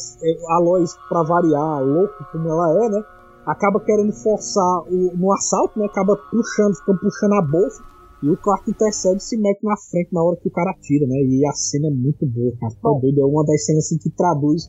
a 0.51 0.59
Lois, 0.59 0.97
pra 1.09 1.23
variar, 1.23 1.83
louco 1.83 2.15
como 2.33 2.49
ela 2.49 2.85
é, 2.85 2.89
né? 2.89 3.05
Acaba 3.49 3.81
querendo 3.81 4.13
forçar 4.13 4.83
o, 4.93 5.17
no 5.17 5.33
assalto, 5.33 5.79
né? 5.79 5.87
Acaba 5.87 6.15
puxando, 6.31 6.77
ficam 6.77 6.97
puxando 6.99 7.33
a 7.33 7.43
bolsa. 7.43 7.83
E 8.23 8.29
o 8.29 8.37
Clark 8.37 8.69
intercede 8.69 9.17
e 9.17 9.25
se 9.25 9.37
mete 9.39 9.63
na 9.63 9.77
frente 9.91 10.13
na 10.13 10.23
hora 10.23 10.37
que 10.37 10.49
o 10.49 10.53
cara 10.53 10.71
atira, 10.73 11.07
né? 11.07 11.17
E 11.23 11.47
a 11.47 11.53
cena 11.53 11.87
é 11.87 11.91
muito 11.91 12.27
boa, 12.27 12.53
cara. 12.61 12.73
Tá 12.75 12.79
Bom. 12.83 13.01
É 13.05 13.25
uma 13.25 13.45
das 13.45 13.65
cenas 13.65 13.87
assim, 13.87 13.99
que 13.99 14.11
traduz 14.11 14.69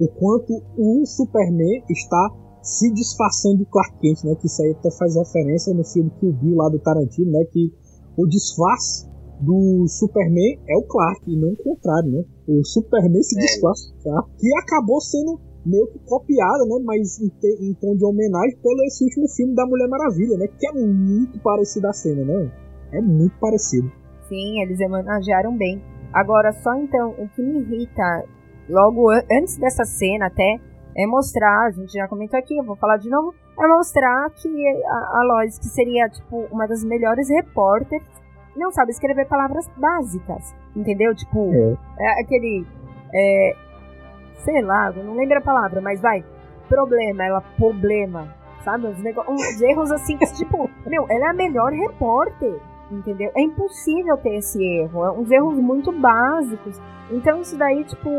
o 0.00 0.08
quanto 0.08 0.52
o 0.76 1.06
Superman 1.06 1.82
está 1.88 2.28
se 2.62 2.92
disfarçando 2.92 3.58
de 3.58 3.66
Clark 3.66 3.98
Kent, 4.00 4.24
né? 4.24 4.34
Que 4.34 4.46
isso 4.46 4.62
aí 4.62 4.72
até 4.72 4.90
faz 4.90 5.14
referência 5.14 5.72
no 5.72 5.84
filme 5.84 6.10
que 6.18 6.26
o 6.26 6.32
Bill 6.32 6.56
lá 6.56 6.68
do 6.68 6.78
Tarantino, 6.80 7.30
né? 7.30 7.44
Que 7.52 7.72
o 8.16 8.26
disfarce 8.26 9.08
do 9.40 9.86
Superman 9.86 10.58
é 10.68 10.76
o 10.76 10.82
Clark, 10.82 11.22
e 11.30 11.36
não 11.36 11.52
o 11.52 11.56
contrário, 11.56 12.10
né? 12.10 12.24
O 12.48 12.64
Superman 12.64 13.22
se 13.22 13.38
É. 13.38 13.40
disfarça 13.42 13.92
Clark, 14.02 14.30
que 14.36 14.48
acabou 14.56 15.00
sendo 15.00 15.40
meio 15.68 15.86
que 15.88 15.98
copiada, 16.06 16.64
né? 16.66 16.82
Mas 16.84 17.20
em, 17.20 17.28
te- 17.28 17.58
em 17.60 17.74
tom 17.74 17.94
de 17.96 18.04
homenagem 18.04 18.56
pelo 18.62 18.82
esse 18.86 19.04
último 19.04 19.28
filme 19.28 19.54
da 19.54 19.66
Mulher 19.66 19.88
Maravilha, 19.88 20.36
né? 20.38 20.46
Que 20.58 20.66
é 20.68 20.72
muito 20.72 21.38
parecido 21.40 21.86
a 21.88 21.92
cena, 21.92 22.24
né? 22.24 22.50
É 22.92 23.00
muito 23.00 23.38
parecido. 23.38 23.90
Sim, 24.28 24.62
eles 24.62 24.80
homenagearam 24.80 25.56
bem. 25.56 25.82
Agora, 26.12 26.52
só 26.52 26.74
então, 26.74 27.10
o 27.18 27.28
que 27.28 27.42
me 27.42 27.60
irrita, 27.60 28.24
logo 28.68 29.10
an- 29.10 29.22
antes 29.30 29.56
dessa 29.58 29.84
cena 29.84 30.26
até, 30.26 30.56
é 30.96 31.06
mostrar, 31.06 31.66
a 31.66 31.70
gente 31.70 31.92
já 31.92 32.08
comentou 32.08 32.38
aqui, 32.38 32.56
eu 32.56 32.64
vou 32.64 32.76
falar 32.76 32.96
de 32.96 33.08
novo, 33.10 33.32
é 33.60 33.66
mostrar 33.68 34.28
que 34.30 34.48
a, 34.86 35.18
a 35.20 35.22
Lois, 35.24 35.58
que 35.58 35.66
seria, 35.66 36.08
tipo, 36.08 36.46
uma 36.50 36.66
das 36.66 36.82
melhores 36.84 37.28
repórteres, 37.28 38.02
não 38.56 38.72
sabe 38.72 38.90
escrever 38.90 39.26
palavras 39.28 39.68
básicas, 39.76 40.52
entendeu? 40.74 41.14
Tipo, 41.14 41.50
É. 41.52 41.76
é 42.00 42.20
aquele, 42.22 42.66
é, 43.14 43.52
sei 44.38 44.62
lá, 44.62 44.90
não 44.92 45.14
lembro 45.14 45.38
a 45.38 45.42
palavra, 45.42 45.80
mas 45.80 46.00
vai, 46.00 46.24
problema, 46.68 47.24
ela, 47.24 47.40
problema, 47.56 48.34
sabe? 48.64 48.86
Uns, 48.86 48.98
uns 49.28 49.60
erros 49.60 49.90
assim, 49.90 50.16
tipo, 50.16 50.70
meu, 50.86 51.06
ela 51.08 51.26
é 51.26 51.30
a 51.30 51.34
melhor 51.34 51.72
repórter, 51.72 52.60
entendeu? 52.90 53.30
É 53.36 53.42
impossível 53.42 54.16
ter 54.18 54.36
esse 54.36 54.62
erro, 54.62 55.04
é 55.04 55.12
uns 55.12 55.30
erros 55.30 55.58
muito 55.58 55.92
básicos. 55.92 56.80
Então 57.10 57.40
isso 57.40 57.56
daí, 57.56 57.84
tipo, 57.84 58.10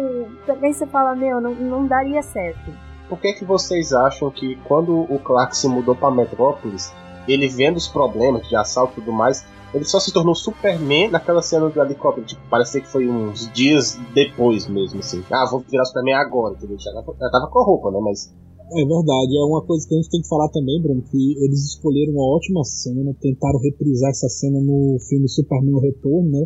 também 0.45 0.73
você 0.73 0.85
fala, 0.87 1.15
meu, 1.15 1.39
não, 1.39 1.53
não 1.53 1.85
daria 1.85 2.21
certo. 2.21 2.71
Por 3.07 3.19
que, 3.19 3.33
que 3.33 3.45
vocês 3.45 3.91
acham 3.91 4.29
que 4.29 4.55
quando 4.65 4.99
o 5.01 5.19
Clark 5.19 5.55
se 5.57 5.67
mudou 5.67 5.95
pra 5.95 6.11
Metrópolis, 6.11 6.93
ele 7.27 7.47
vendo 7.47 7.77
os 7.77 7.87
problemas 7.87 8.47
de 8.47 8.55
assalto 8.55 8.93
e 8.93 8.95
tudo 8.95 9.11
mais, 9.11 9.45
ele 9.73 9.85
só 9.85 9.99
se 9.99 10.11
tornou 10.11 10.33
Superman 10.33 11.09
naquela 11.09 11.41
cena 11.41 11.69
do 11.69 11.81
helicóptero? 11.81 12.25
Tipo, 12.25 12.41
parecia 12.49 12.81
que 12.81 12.87
foi 12.87 13.07
uns 13.07 13.51
dias 13.53 13.99
depois 14.13 14.67
mesmo, 14.67 14.99
assim. 14.99 15.23
Ah, 15.29 15.47
vou 15.49 15.59
virar 15.59 15.85
Superman 15.85 16.15
agora, 16.15 16.55
entendeu? 16.55 16.77
Já 16.79 16.91
já 16.91 17.29
tava 17.29 17.47
com 17.51 17.59
a 17.59 17.65
roupa, 17.65 17.91
né? 17.91 17.99
Mas 18.01 18.33
É 18.71 18.85
verdade, 18.85 19.37
é 19.37 19.45
uma 19.45 19.65
coisa 19.65 19.87
que 19.87 19.93
a 19.93 19.97
gente 19.97 20.09
tem 20.09 20.21
que 20.21 20.27
falar 20.27 20.49
também, 20.49 20.81
Bruno, 20.81 21.01
que 21.01 21.43
eles 21.43 21.65
escolheram 21.65 22.13
uma 22.13 22.35
ótima 22.35 22.63
cena, 22.63 23.15
tentaram 23.19 23.59
reprisar 23.59 24.09
essa 24.09 24.29
cena 24.29 24.59
no 24.59 24.97
filme 25.07 25.27
Superman 25.27 25.73
O 25.75 25.79
Retorno, 25.79 26.29
né? 26.29 26.45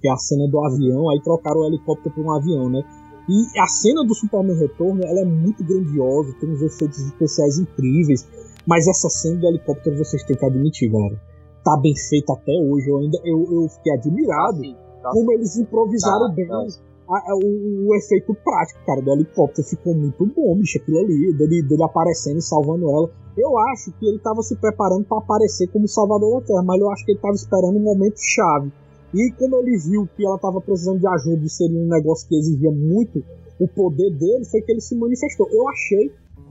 Que 0.00 0.08
é 0.08 0.12
a 0.12 0.16
cena 0.16 0.48
do 0.48 0.60
avião, 0.60 1.10
aí 1.10 1.20
trocaram 1.22 1.60
o 1.60 1.66
helicóptero 1.66 2.14
por 2.14 2.24
um 2.24 2.32
avião, 2.32 2.68
né? 2.68 2.82
E 3.28 3.60
a 3.60 3.66
cena 3.66 4.04
do 4.04 4.14
Superman 4.14 4.58
Retorno, 4.58 5.00
ela 5.04 5.20
é 5.20 5.24
muito 5.24 5.62
grandiosa, 5.64 6.34
tem 6.40 6.50
uns 6.50 6.62
efeitos 6.62 6.98
especiais 6.98 7.58
incríveis, 7.58 8.26
mas 8.66 8.88
essa 8.88 9.08
cena 9.08 9.40
do 9.40 9.46
helicóptero 9.46 9.96
vocês 9.96 10.24
têm 10.24 10.36
que 10.36 10.44
admitir, 10.44 10.90
cara. 10.90 11.31
Tá 11.64 11.76
bem 11.76 11.94
feita 11.96 12.32
até 12.32 12.52
hoje, 12.52 12.88
eu 12.88 12.98
ainda 12.98 13.18
eu, 13.24 13.38
eu 13.52 13.68
fiquei 13.68 13.92
admirado 13.92 14.58
Sim, 14.58 14.76
tá. 15.02 15.10
como 15.10 15.32
eles 15.32 15.56
improvisaram 15.56 16.28
Tá, 16.28 16.34
bem 16.34 16.46
tá. 16.48 16.56
a- 17.08 17.32
a- 17.32 17.36
o, 17.36 17.88
o 17.88 17.94
efeito 17.94 18.34
prático, 18.42 18.80
cara, 18.84 19.00
do 19.00 19.12
helicóptero 19.12 19.66
ficou 19.68 19.94
muito 19.94 20.26
bom, 20.26 20.56
bicho, 20.56 20.78
aquilo 20.78 20.98
ali, 20.98 21.32
dele, 21.34 21.62
dele 21.62 21.82
aparecendo 21.84 22.38
e 22.38 22.42
salvando 22.42 22.88
ela. 22.90 23.10
Eu 23.36 23.56
acho 23.58 23.92
que 23.92 24.06
ele 24.06 24.18
tava 24.18 24.42
se 24.42 24.56
preparando 24.56 25.04
para 25.04 25.18
aparecer 25.18 25.66
como 25.68 25.86
Salvador 25.88 26.40
da 26.40 26.46
Terra, 26.46 26.62
mas 26.62 26.80
eu 26.80 26.90
acho 26.90 27.04
que 27.04 27.12
ele 27.12 27.20
tava 27.20 27.34
esperando 27.34 27.76
um 27.76 27.82
momento 27.82 28.16
chave. 28.18 28.70
E 29.14 29.30
como 29.38 29.56
ele 29.56 29.76
viu 29.78 30.08
que 30.16 30.24
ela 30.26 30.38
tava 30.38 30.60
precisando 30.60 30.98
de 30.98 31.06
ajuda 31.06 31.44
e 31.44 31.48
seria 31.48 31.78
um 31.78 31.88
negócio 31.88 32.26
que 32.28 32.34
exigia 32.36 32.70
muito 32.70 33.22
o 33.60 33.68
poder 33.68 34.10
dele, 34.16 34.44
foi 34.46 34.60
que 34.62 34.72
ele 34.72 34.80
se 34.80 34.94
manifestou. 34.96 35.48
Eu 35.50 35.68
achei 35.68 36.10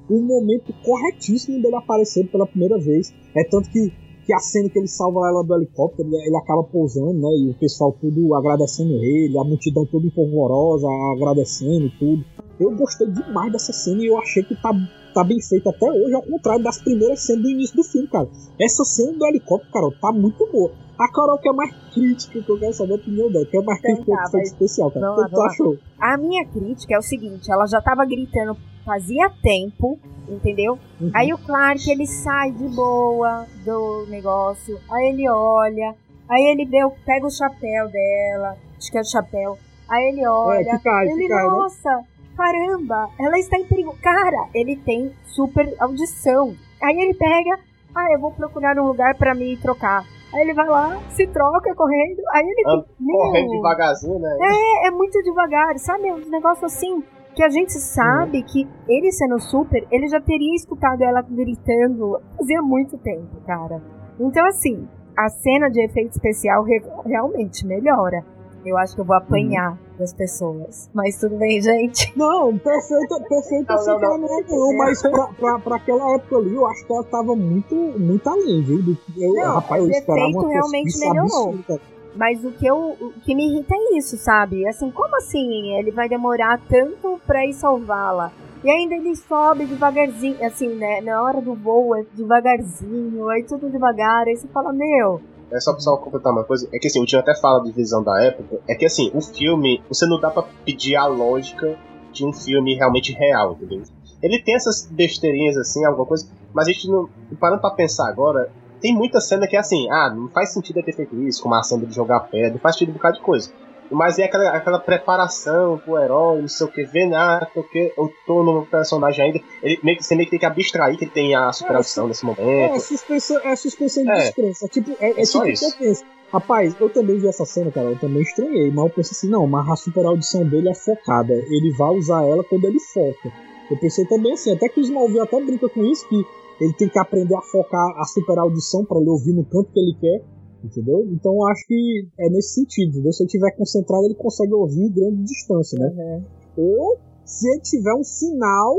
um 0.10 0.22
momento 0.24 0.74
corretíssimo 0.84 1.62
dele 1.62 1.76
aparecer 1.76 2.28
pela 2.32 2.46
primeira 2.48 2.78
vez. 2.80 3.12
É 3.36 3.44
tanto 3.44 3.70
que, 3.70 3.92
que 4.32 4.36
a 4.36 4.40
cena 4.40 4.70
que 4.70 4.80
ele 4.80 4.88
salva 4.88 5.28
ela 5.28 5.44
do 5.44 5.54
helicóptero, 5.56 6.08
ele, 6.08 6.16
ele 6.26 6.38
acaba 6.38 6.64
pousando, 6.64 7.12
né? 7.14 7.28
E 7.36 7.50
o 7.50 7.54
pessoal 7.54 7.92
tudo 8.00 8.34
agradecendo 8.34 8.94
ele, 8.94 9.38
a 9.38 9.44
multidão 9.44 9.86
toda 9.86 10.06
empolvorosa, 10.08 10.88
agradecendo 11.18 11.92
tudo. 12.00 12.24
Eu 12.58 12.72
gostei 12.78 13.08
demais 13.08 13.52
dessa 13.52 13.74
cena 13.74 14.02
e 14.02 14.08
eu 14.08 14.18
achei 14.18 14.42
que 14.44 14.56
tá, 14.56 14.72
tá 15.14 15.24
bem 15.26 15.42
feita 15.42 15.70
até 15.70 15.86
hoje, 15.92 16.14
ao 16.14 16.22
contrário 16.22 16.64
das 16.64 16.78
primeiras 16.82 17.20
cenas 17.20 17.44
do 17.44 17.50
início 17.50 17.76
do 17.76 17.84
filme, 17.84 18.08
cara. 18.08 18.30
Essa 18.58 18.86
cena 18.86 19.12
do 19.18 19.26
helicóptero, 19.26 19.70
cara, 19.74 19.90
tá 20.00 20.12
muito 20.14 20.48
boa. 20.50 20.72
A 20.98 21.12
Carol 21.12 21.38
que 21.40 21.50
é 21.50 21.52
mais 21.52 21.74
crítica, 21.94 22.42
que 22.42 22.50
eu 22.50 22.58
quero 22.60 22.74
saber 22.74 22.94
a 22.94 22.96
opinião 22.96 23.30
dela, 23.30 23.46
que 23.46 23.58
é 23.58 23.62
mais 23.62 23.80
Então 23.80 23.96
crítica 23.96 24.16
tá, 24.16 24.30
mas- 24.34 24.48
especial, 24.48 24.92
cara. 24.92 25.08
Vamos 25.08 25.18
O 25.18 25.22
lá, 25.24 25.28
vamos 25.30 25.52
achou? 25.52 25.78
A 26.00 26.18
minha 26.18 26.46
crítica 26.48 26.96
é 26.96 26.98
o 27.00 27.02
seguinte, 27.02 27.52
ela 27.52 27.66
já 27.66 27.82
tava 27.82 28.06
gritando 28.06 28.56
fazia 28.86 29.30
tempo, 29.42 30.00
entendeu? 30.28 30.78
Uhum. 31.00 31.12
Aí 31.14 31.34
o 31.34 31.38
Clark, 31.38 31.90
ele 31.90 32.06
sai 32.08 32.52
de 32.52 32.68
boa 32.70 33.46
do 33.66 34.06
negócio, 34.10 34.80
aí 34.92 35.10
ele 35.10 35.30
olha, 35.30 35.96
aí 36.30 36.44
ele 36.44 36.84
o- 36.84 36.92
pega 37.06 37.26
o 37.26 37.32
chapéu 37.32 37.90
dela, 37.90 38.58
acho 38.78 38.92
que 38.92 38.98
é 38.98 39.02
o 39.02 39.06
chapéu, 39.06 39.58
aí 39.90 40.10
ele 40.10 40.22
É, 40.22 40.30
olha, 40.30 40.78
que 40.78 40.84
cai, 40.84 41.08
ele, 41.08 41.28
né? 41.28 41.44
nossa, 41.44 42.04
caramba, 42.36 43.10
ela 43.20 43.38
está 43.38 43.58
em 43.58 43.66
perigo. 43.66 43.96
Cara, 44.02 44.48
ele 44.54 44.76
tem 44.78 45.12
super 45.26 45.74
audição. 45.80 46.56
Aí 46.82 46.98
ele 47.00 47.14
pega, 47.14 47.60
ah, 47.94 48.12
eu 48.14 48.20
vou 48.20 48.32
procurar 48.32 48.78
um 48.80 48.88
lugar 48.88 49.16
pra 49.16 49.36
me 49.36 49.56
trocar. 49.58 50.04
Aí 50.34 50.42
ele 50.42 50.54
vai 50.54 50.66
lá, 50.68 50.98
se 51.10 51.28
troca 51.28 51.76
correndo, 51.76 52.22
aí 52.32 52.42
ele... 52.48 52.64
Meu, 53.00 53.18
correndo 53.18 53.52
devagarzinho, 53.52 54.18
né? 54.18 54.38
é, 54.42 54.88
é 54.88 54.92
muito 54.92 55.22
devagar, 55.24 55.78
sabe? 55.78 56.08
É 56.08 56.14
um 56.14 56.30
negócio 56.30 56.66
assim 56.66 57.04
que 57.36 57.44
a 57.44 57.50
gente 57.50 57.72
sabe 57.74 58.44
que 58.44 58.68
ele 58.88 59.12
sendo 59.12 59.40
super, 59.40 59.88
ele 59.92 60.08
já 60.08 60.20
teria 60.22 60.54
escutado 60.56 61.02
ela 61.02 61.22
gritando 61.22 62.20
fazia 62.38 62.62
muito 62.62 62.98
tempo, 62.98 63.38
cara. 63.46 63.82
Então, 64.20 64.46
assim, 64.46 64.88
a 65.18 65.30
cena 65.30 65.70
de 65.70 65.82
efeito 65.82 66.12
especial 66.12 66.64
re- 66.64 66.84
realmente 67.06 67.66
melhora. 67.66 68.24
Eu 68.64 68.78
acho 68.78 68.94
que 68.94 69.02
eu 69.02 69.06
vou 69.06 69.16
apanhar 69.16 69.76
das 69.98 70.14
pessoas. 70.14 70.88
Mas 70.94 71.20
tudo 71.20 71.36
bem, 71.38 71.60
gente. 71.60 72.14
Não, 72.16 72.56
perfeita, 72.60 73.20
perfeita 73.28 73.74
Não, 73.76 74.00
não, 74.00 74.18
não. 74.20 74.78
mas 74.78 75.02
pra, 75.02 75.28
pra, 75.40 75.58
pra 75.60 75.76
aquela 75.78 76.14
época 76.14 76.36
ali, 76.38 76.54
eu 76.54 76.68
acho 76.68 76.86
que 76.86 76.94
ela 76.94 77.04
tava 77.06 77.36
muito, 77.36 77.74
muito 77.76 78.30
além, 78.30 78.62
viu? 78.62 78.96
Eu, 79.18 79.34
Não, 79.34 79.56
rapaz, 79.56 79.82
eu 79.82 79.88
o 79.88 79.92
esperava 79.92 80.30
efeito 80.30 80.48
realmente 80.48 81.00
melhorou. 81.00 81.50
absurda. 81.50 81.82
Mas 82.16 82.44
o 82.44 82.52
que, 82.52 82.66
eu, 82.66 82.98
o 83.00 83.14
que 83.24 83.34
me 83.34 83.48
irrita 83.48 83.74
é 83.76 83.98
isso, 83.98 84.18
sabe? 84.18 84.68
Assim, 84.68 84.92
como 84.92 85.16
assim 85.16 85.78
ele 85.78 85.92
vai 85.92 86.10
demorar 86.10 86.60
tanto 86.70 87.20
pra 87.26 87.46
ir 87.46 87.54
salvá-la? 87.54 88.32
E 88.64 88.70
ainda 88.70 88.96
ele 88.96 89.16
sobe 89.16 89.66
devagarzinho, 89.66 90.38
assim, 90.46 90.76
né? 90.76 91.02
Na 91.02 91.24
hora 91.24 91.42
do 91.42 91.56
voo 91.56 91.96
é 91.96 92.06
devagarzinho, 92.14 93.28
aí 93.30 93.44
tudo 93.44 93.72
devagar, 93.72 94.28
aí 94.28 94.36
você 94.36 94.48
fala, 94.50 94.72
meu. 94.72 95.22
É 95.52 95.60
só, 95.60 95.78
só 95.80 95.98
completar 95.98 96.32
uma 96.32 96.44
coisa, 96.44 96.70
é 96.72 96.78
que 96.78 96.88
assim, 96.88 97.02
o 97.02 97.06
Tio 97.06 97.20
até 97.20 97.36
fala 97.36 97.64
de 97.64 97.72
visão 97.72 98.04
da 98.04 98.24
época, 98.24 98.60
é 98.70 98.76
que 98.76 98.86
assim, 98.86 99.12
o 99.14 99.22
filme, 99.22 99.82
você 99.90 100.06
não 100.06 100.20
dá 100.20 100.30
pra 100.30 100.44
pedir 100.64 100.96
a 100.96 101.08
lógica 101.08 101.78
de 102.14 102.26
um 102.26 102.32
filme 102.32 102.76
realmente 102.76 103.14
real, 103.14 103.54
entendeu? 103.54 103.82
Ele 104.22 104.42
tem 104.42 104.56
essas 104.56 104.88
besteirinhas 104.90 105.58
assim, 105.58 105.84
alguma 105.84 106.06
coisa, 106.06 106.28
mas 106.54 106.68
a 106.68 106.72
gente 106.72 106.88
não. 106.88 107.10
Parando 107.40 107.62
pra 107.62 107.72
pensar 107.72 108.08
agora, 108.08 108.52
tem 108.82 108.94
muita 108.94 109.22
cena 109.22 109.48
que 109.48 109.56
é 109.56 109.60
assim, 109.60 109.90
ah, 109.92 110.14
não 110.14 110.28
faz 110.30 110.54
sentido 110.54 110.78
ele 110.78 110.86
ter 110.86 110.94
feito 110.94 111.16
isso, 111.24 111.42
como 111.42 111.56
a 111.56 111.64
cena 111.64 111.86
de 111.86 111.94
jogar 111.94 112.22
pedra, 112.22 112.52
não 112.52 112.60
faz 112.60 112.76
sentido 112.76 112.92
um 112.92 112.94
bocado 112.98 113.18
de 113.18 113.24
coisa. 113.24 113.52
Mas 113.92 114.18
é 114.18 114.24
aquela, 114.24 114.50
aquela 114.52 114.80
preparação 114.80 115.78
pro 115.78 115.98
herói, 115.98 116.42
não 116.42 116.48
sei 116.48 116.66
o 116.66 116.72
que, 116.72 116.84
vendo, 116.84 117.14
ah, 117.14 117.46
porque 117.54 117.94
eu 117.98 118.12
tô 118.26 118.42
no 118.42 118.66
personagem 118.66 119.26
ainda. 119.26 119.42
Ele 119.62 119.80
meio 119.84 119.98
que, 119.98 120.04
você 120.04 120.16
meio 120.16 120.26
que 120.26 120.32
tem 120.32 120.40
que 120.40 120.46
abstrair 120.46 120.98
que 120.98 121.04
ele 121.04 121.12
tem 121.12 121.36
a 121.36 121.52
superação 121.52 122.06
é, 122.06 122.08
nesse 122.08 122.26
momento. 122.26 122.42
É, 122.42 122.80
suspensão, 122.80 123.40
é 123.44 123.56
suspensão 123.56 124.04
de 124.04 124.12
é. 124.12 124.16
descrença. 124.16 124.68
Tipo, 124.70 124.92
é, 124.92 125.08
é, 125.08 125.22
é 125.22 125.24
tipo 125.26 125.46
isso. 125.46 125.78
que 125.78 125.84
eu 125.84 125.88
penso. 125.88 126.06
Rapaz, 126.32 126.74
eu 126.80 126.90
também 126.90 127.20
vi 127.20 127.28
essa 127.28 127.44
cena, 127.44 127.70
cara, 127.70 127.88
eu 127.88 128.00
também 128.00 128.22
estranhei, 128.22 128.72
mas 128.72 128.86
eu 128.86 128.90
pensei 128.90 129.12
assim, 129.12 129.30
não, 129.30 129.46
mas 129.46 129.68
a 129.68 129.76
super 129.76 130.06
audição 130.06 130.46
dele 130.46 130.70
é 130.70 130.74
focada. 130.74 131.34
Ele 131.34 131.72
vai 131.72 131.90
usar 131.90 132.24
ela 132.24 132.42
quando 132.46 132.64
ele 132.64 132.80
foca. 132.80 133.30
Eu 133.70 133.76
pensei 133.78 134.06
também 134.06 134.32
assim, 134.32 134.54
até 134.54 134.70
que 134.70 134.80
o 134.80 134.84
Smallville 134.84 135.20
até 135.20 135.42
brinca 135.42 135.68
com 135.68 135.84
isso, 135.84 136.08
que 136.08 136.26
ele 136.62 136.74
tem 136.74 136.88
que 136.88 137.00
aprender 137.00 137.34
a 137.34 137.42
focar 137.42 137.90
a 137.98 138.06
super 138.06 138.38
audição 138.38 138.86
para 138.86 139.00
ele 139.00 139.10
ouvir 139.10 139.34
no 139.34 139.44
canto 139.44 139.72
que 139.72 139.80
ele 139.80 139.98
quer. 140.00 140.24
Entendeu? 140.64 141.04
Então 141.10 141.34
eu 141.34 141.48
acho 141.48 141.66
que 141.66 142.08
é 142.20 142.30
nesse 142.30 142.54
sentido. 142.54 142.92
Entendeu? 142.92 143.12
Se 143.12 143.24
ele 143.24 143.28
estiver 143.28 143.52
concentrado, 143.58 144.06
ele 144.06 144.14
consegue 144.14 144.54
ouvir 144.54 144.84
em 144.84 144.92
grande 144.92 145.24
distância, 145.24 145.80
né? 145.80 146.22
Uhum. 146.56 146.64
Ou 146.64 146.98
se 147.26 147.50
ele 147.50 147.62
tiver 147.62 147.94
um 147.96 148.04
sinal 148.04 148.78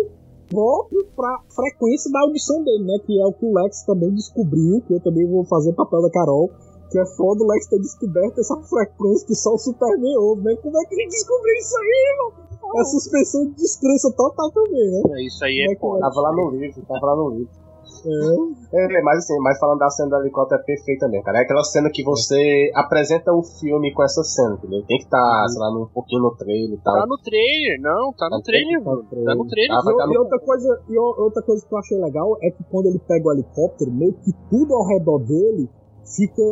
próprio 0.48 1.04
para 1.16 1.42
frequência 1.50 2.08
da 2.12 2.20
audição 2.20 2.62
dele, 2.62 2.84
né? 2.84 2.98
Que 3.04 3.20
é 3.20 3.26
o 3.26 3.32
que 3.32 3.44
o 3.44 3.52
Lex 3.52 3.82
também 3.82 4.14
descobriu, 4.14 4.80
que 4.86 4.94
eu 4.94 5.00
também 5.00 5.26
vou 5.26 5.44
fazer 5.44 5.72
papel 5.72 6.02
da 6.02 6.10
Carol, 6.10 6.50
que 6.88 7.00
é 7.00 7.06
foda 7.16 7.42
o 7.42 7.48
Lex 7.48 7.66
ter 7.66 7.80
descoberto 7.80 8.38
essa 8.38 8.56
frequência 8.62 9.26
que 9.26 9.34
só 9.34 9.54
o 9.54 9.58
Superman 9.58 10.16
ouve, 10.18 10.42
né? 10.42 10.54
Como 10.62 10.80
é 10.80 10.84
que 10.86 10.94
ele 10.94 11.08
descobriu 11.08 11.54
isso 11.56 11.76
aí, 11.78 12.16
mano? 12.18 12.52
É 12.78 12.84
suspensão 12.84 13.44
de 13.46 13.54
descrença 13.56 14.12
total 14.16 14.50
também, 14.52 14.88
né? 14.88 15.02
É, 15.18 15.26
isso 15.26 15.44
aí 15.44 15.66
é, 15.68 15.72
é 15.72 15.76
foda. 15.78 16.00
Tava 16.00 16.20
lá 16.20 16.32
no 16.32 16.50
livro, 16.50 16.82
tava 16.86 17.06
lá 17.06 17.16
no 17.16 17.30
livro. 17.30 17.61
É. 18.04 19.02
mas 19.02 19.18
assim, 19.18 19.38
mas 19.38 19.58
falando 19.58 19.78
da 19.78 19.90
cena 19.90 20.10
do 20.10 20.16
helicóptero 20.16 20.60
é 20.60 20.64
perfeita 20.64 21.08
mesmo, 21.08 21.24
cara. 21.24 21.38
É 21.38 21.42
aquela 21.42 21.62
cena 21.62 21.90
que 21.90 22.02
você 22.02 22.70
apresenta 22.74 23.32
o 23.32 23.42
filme 23.42 23.92
com 23.92 24.02
essa 24.02 24.22
cena, 24.24 24.54
entendeu? 24.54 24.82
Tem 24.86 24.98
que 24.98 25.04
estar, 25.04 25.18
tá, 25.18 25.42
uhum. 25.42 25.48
sei 25.48 25.60
lá, 25.60 25.70
um 25.70 25.86
pouquinho 25.86 26.22
no 26.22 26.34
trailer 26.34 26.78
e 26.78 26.82
tal. 26.82 26.94
Tá 26.94 27.06
no 27.06 27.18
trailer, 27.18 27.80
não, 27.80 28.12
tá 28.12 28.28
no 28.30 28.38
tá 28.38 28.42
trailer, 28.44 28.84
mano. 28.84 29.02
Tá 29.02 29.34
no 29.34 29.46
trailer. 29.46 29.76
Ah, 29.76 29.82
tá 29.82 30.06
no... 30.06 30.12
E, 30.12 30.18
outra 30.18 30.38
coisa, 30.40 30.82
e 30.88 30.98
outra 30.98 31.42
coisa 31.42 31.66
que 31.66 31.74
eu 31.74 31.78
achei 31.78 31.98
legal 31.98 32.36
é 32.42 32.50
que 32.50 32.64
quando 32.64 32.86
ele 32.86 32.98
pega 32.98 33.28
o 33.28 33.32
helicóptero, 33.32 33.92
meio 33.92 34.14
que 34.14 34.32
tudo 34.50 34.74
ao 34.74 34.86
redor 34.86 35.18
dele 35.18 35.68
fica. 36.04 36.42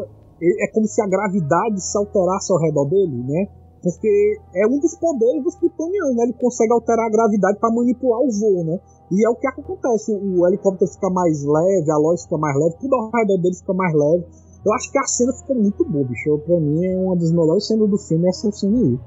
É 0.43 0.73
como 0.73 0.87
se 0.87 1.03
a 1.03 1.07
gravidade 1.07 1.83
se 1.83 1.99
alterasse 1.99 2.51
ao 2.51 2.59
redor 2.59 2.87
dele, 2.87 3.23
né? 3.29 3.47
Porque 3.83 4.39
é 4.55 4.67
um 4.67 4.79
dos 4.79 4.97
poderes 4.97 5.43
dos 5.43 5.57
plutonianos, 5.57 6.17
né? 6.17 6.25
Ele 6.25 6.33
consegue 6.35 6.73
alterar 6.73 7.07
a 7.07 7.11
gravidade 7.11 7.59
para 7.59 7.75
manipular 7.75 8.21
o 8.21 8.31
voo, 8.31 8.65
né? 8.65 8.81
E 9.11 9.27
é 9.27 9.29
o 9.29 9.35
que 9.35 9.47
acontece. 9.47 10.13
O 10.15 10.47
helicóptero 10.47 10.91
fica 10.91 11.11
mais 11.11 11.45
leve, 11.45 11.91
a 11.91 11.97
loja 11.97 12.23
fica 12.23 12.39
mais 12.39 12.57
leve, 12.57 12.77
tudo 12.81 12.95
ao 12.95 13.11
redor 13.11 13.39
dele 13.39 13.55
fica 13.55 13.75
mais 13.75 13.93
leve. 13.95 14.25
Eu 14.65 14.73
acho 14.75 14.93
que 14.93 14.99
a 14.99 15.05
cena 15.05 15.33
ficou 15.33 15.57
muito 15.57 15.85
boa, 15.85 16.05
bicho. 16.05 16.39
Pra 16.47 16.61
mim 16.61 16.85
é 16.85 16.97
uma 16.97 17.17
das 17.17 17.33
melhores 17.33 17.67
cenas 17.67 17.89
do 17.89 17.99
filme, 17.99 18.29
essa 18.29 18.51
cena 18.53 18.77
aí. 18.77 18.99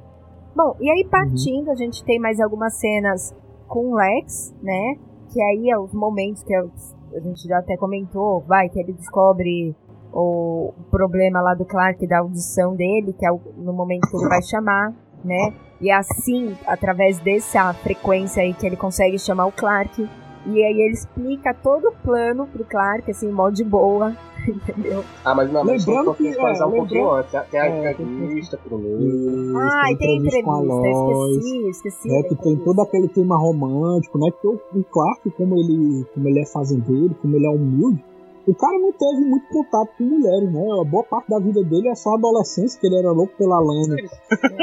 Bom, 0.55 0.75
e 0.79 0.89
aí 0.89 1.07
partindo, 1.09 1.67
uhum. 1.67 1.73
a 1.73 1.75
gente 1.75 2.03
tem 2.03 2.19
mais 2.19 2.39
algumas 2.39 2.73
cenas 2.79 3.33
com 3.67 3.91
o 3.91 3.95
Lex, 3.95 4.53
né? 4.61 4.95
Que 5.31 5.41
aí 5.41 5.69
é 5.69 5.77
os 5.77 5.93
momentos 5.93 6.43
que 6.43 6.53
a 6.53 7.19
gente 7.19 7.47
já 7.47 7.59
até 7.59 7.77
comentou, 7.77 8.41
vai, 8.41 8.69
que 8.69 8.79
ele 8.79 8.93
descobre 8.93 9.75
o 10.11 10.73
problema 10.91 11.41
lá 11.41 11.55
do 11.55 11.65
Clark 11.65 12.05
da 12.07 12.19
audição 12.19 12.75
dele, 12.75 13.13
que 13.13 13.25
é 13.25 13.31
no 13.57 13.73
momento 13.73 14.07
que 14.07 14.15
ele 14.15 14.29
vai 14.29 14.41
chamar, 14.43 14.93
né? 15.23 15.53
E 15.79 15.91
assim, 15.91 16.55
através 16.65 17.19
dessa 17.19 17.73
frequência 17.73 18.41
aí 18.41 18.53
que 18.53 18.65
ele 18.65 18.75
consegue 18.75 19.19
chamar 19.19 19.45
o 19.45 19.51
Clark. 19.51 20.07
E 20.45 20.63
aí 20.63 20.81
ele 20.81 20.93
explica 20.93 21.53
todo 21.53 21.87
o 21.87 21.91
plano 21.91 22.47
pro 22.47 22.65
Clark, 22.65 23.09
assim, 23.09 23.31
modo 23.31 23.55
de 23.55 23.63
boa, 23.63 24.15
entendeu? 24.45 25.03
Ah, 25.23 25.33
mas 25.33 25.51
não, 25.51 25.63
mas 25.63 25.85
lembrando 25.85 26.13
que 26.15 26.27
é, 26.27 26.65
um 26.65 26.71
pouquinho 26.71 27.11
antes. 27.11 27.31
Tem 27.49 27.59
a 27.59 27.67
é, 27.67 27.91
entrevista 27.91 28.57
primeiro. 28.57 29.57
Ah, 29.57 29.91
e 29.91 29.97
tem 29.97 30.17
entrevista, 30.17 30.87
esqueci, 30.89 31.69
esqueci. 31.69 32.15
É, 32.15 32.23
que 32.23 32.35
tem 32.35 32.57
todo 32.57 32.81
aquele 32.81 33.07
clima 33.07 33.37
romântico, 33.37 34.17
né? 34.19 34.31
Porque 34.31 34.47
o 34.47 34.83
Clark, 34.83 35.31
como 35.31 35.55
ele, 35.55 36.05
como 36.13 36.27
ele 36.27 36.41
é 36.41 36.45
fazendeiro, 36.45 37.15
como 37.21 37.37
ele 37.37 37.45
é 37.45 37.49
humilde, 37.49 38.03
o 38.51 38.55
cara 38.55 38.77
não 38.77 38.91
teve 38.91 39.21
muito 39.21 39.47
contato 39.47 39.89
com 39.97 40.03
mulheres, 40.03 40.51
né? 40.51 40.65
A 40.81 40.83
boa 40.83 41.03
parte 41.03 41.29
da 41.29 41.39
vida 41.39 41.63
dele 41.63 41.87
é 41.89 41.95
só 41.95 42.13
adolescência, 42.15 42.79
que 42.79 42.87
ele 42.87 42.97
era 42.97 43.11
louco 43.11 43.33
pela 43.37 43.59
Lana. 43.59 43.95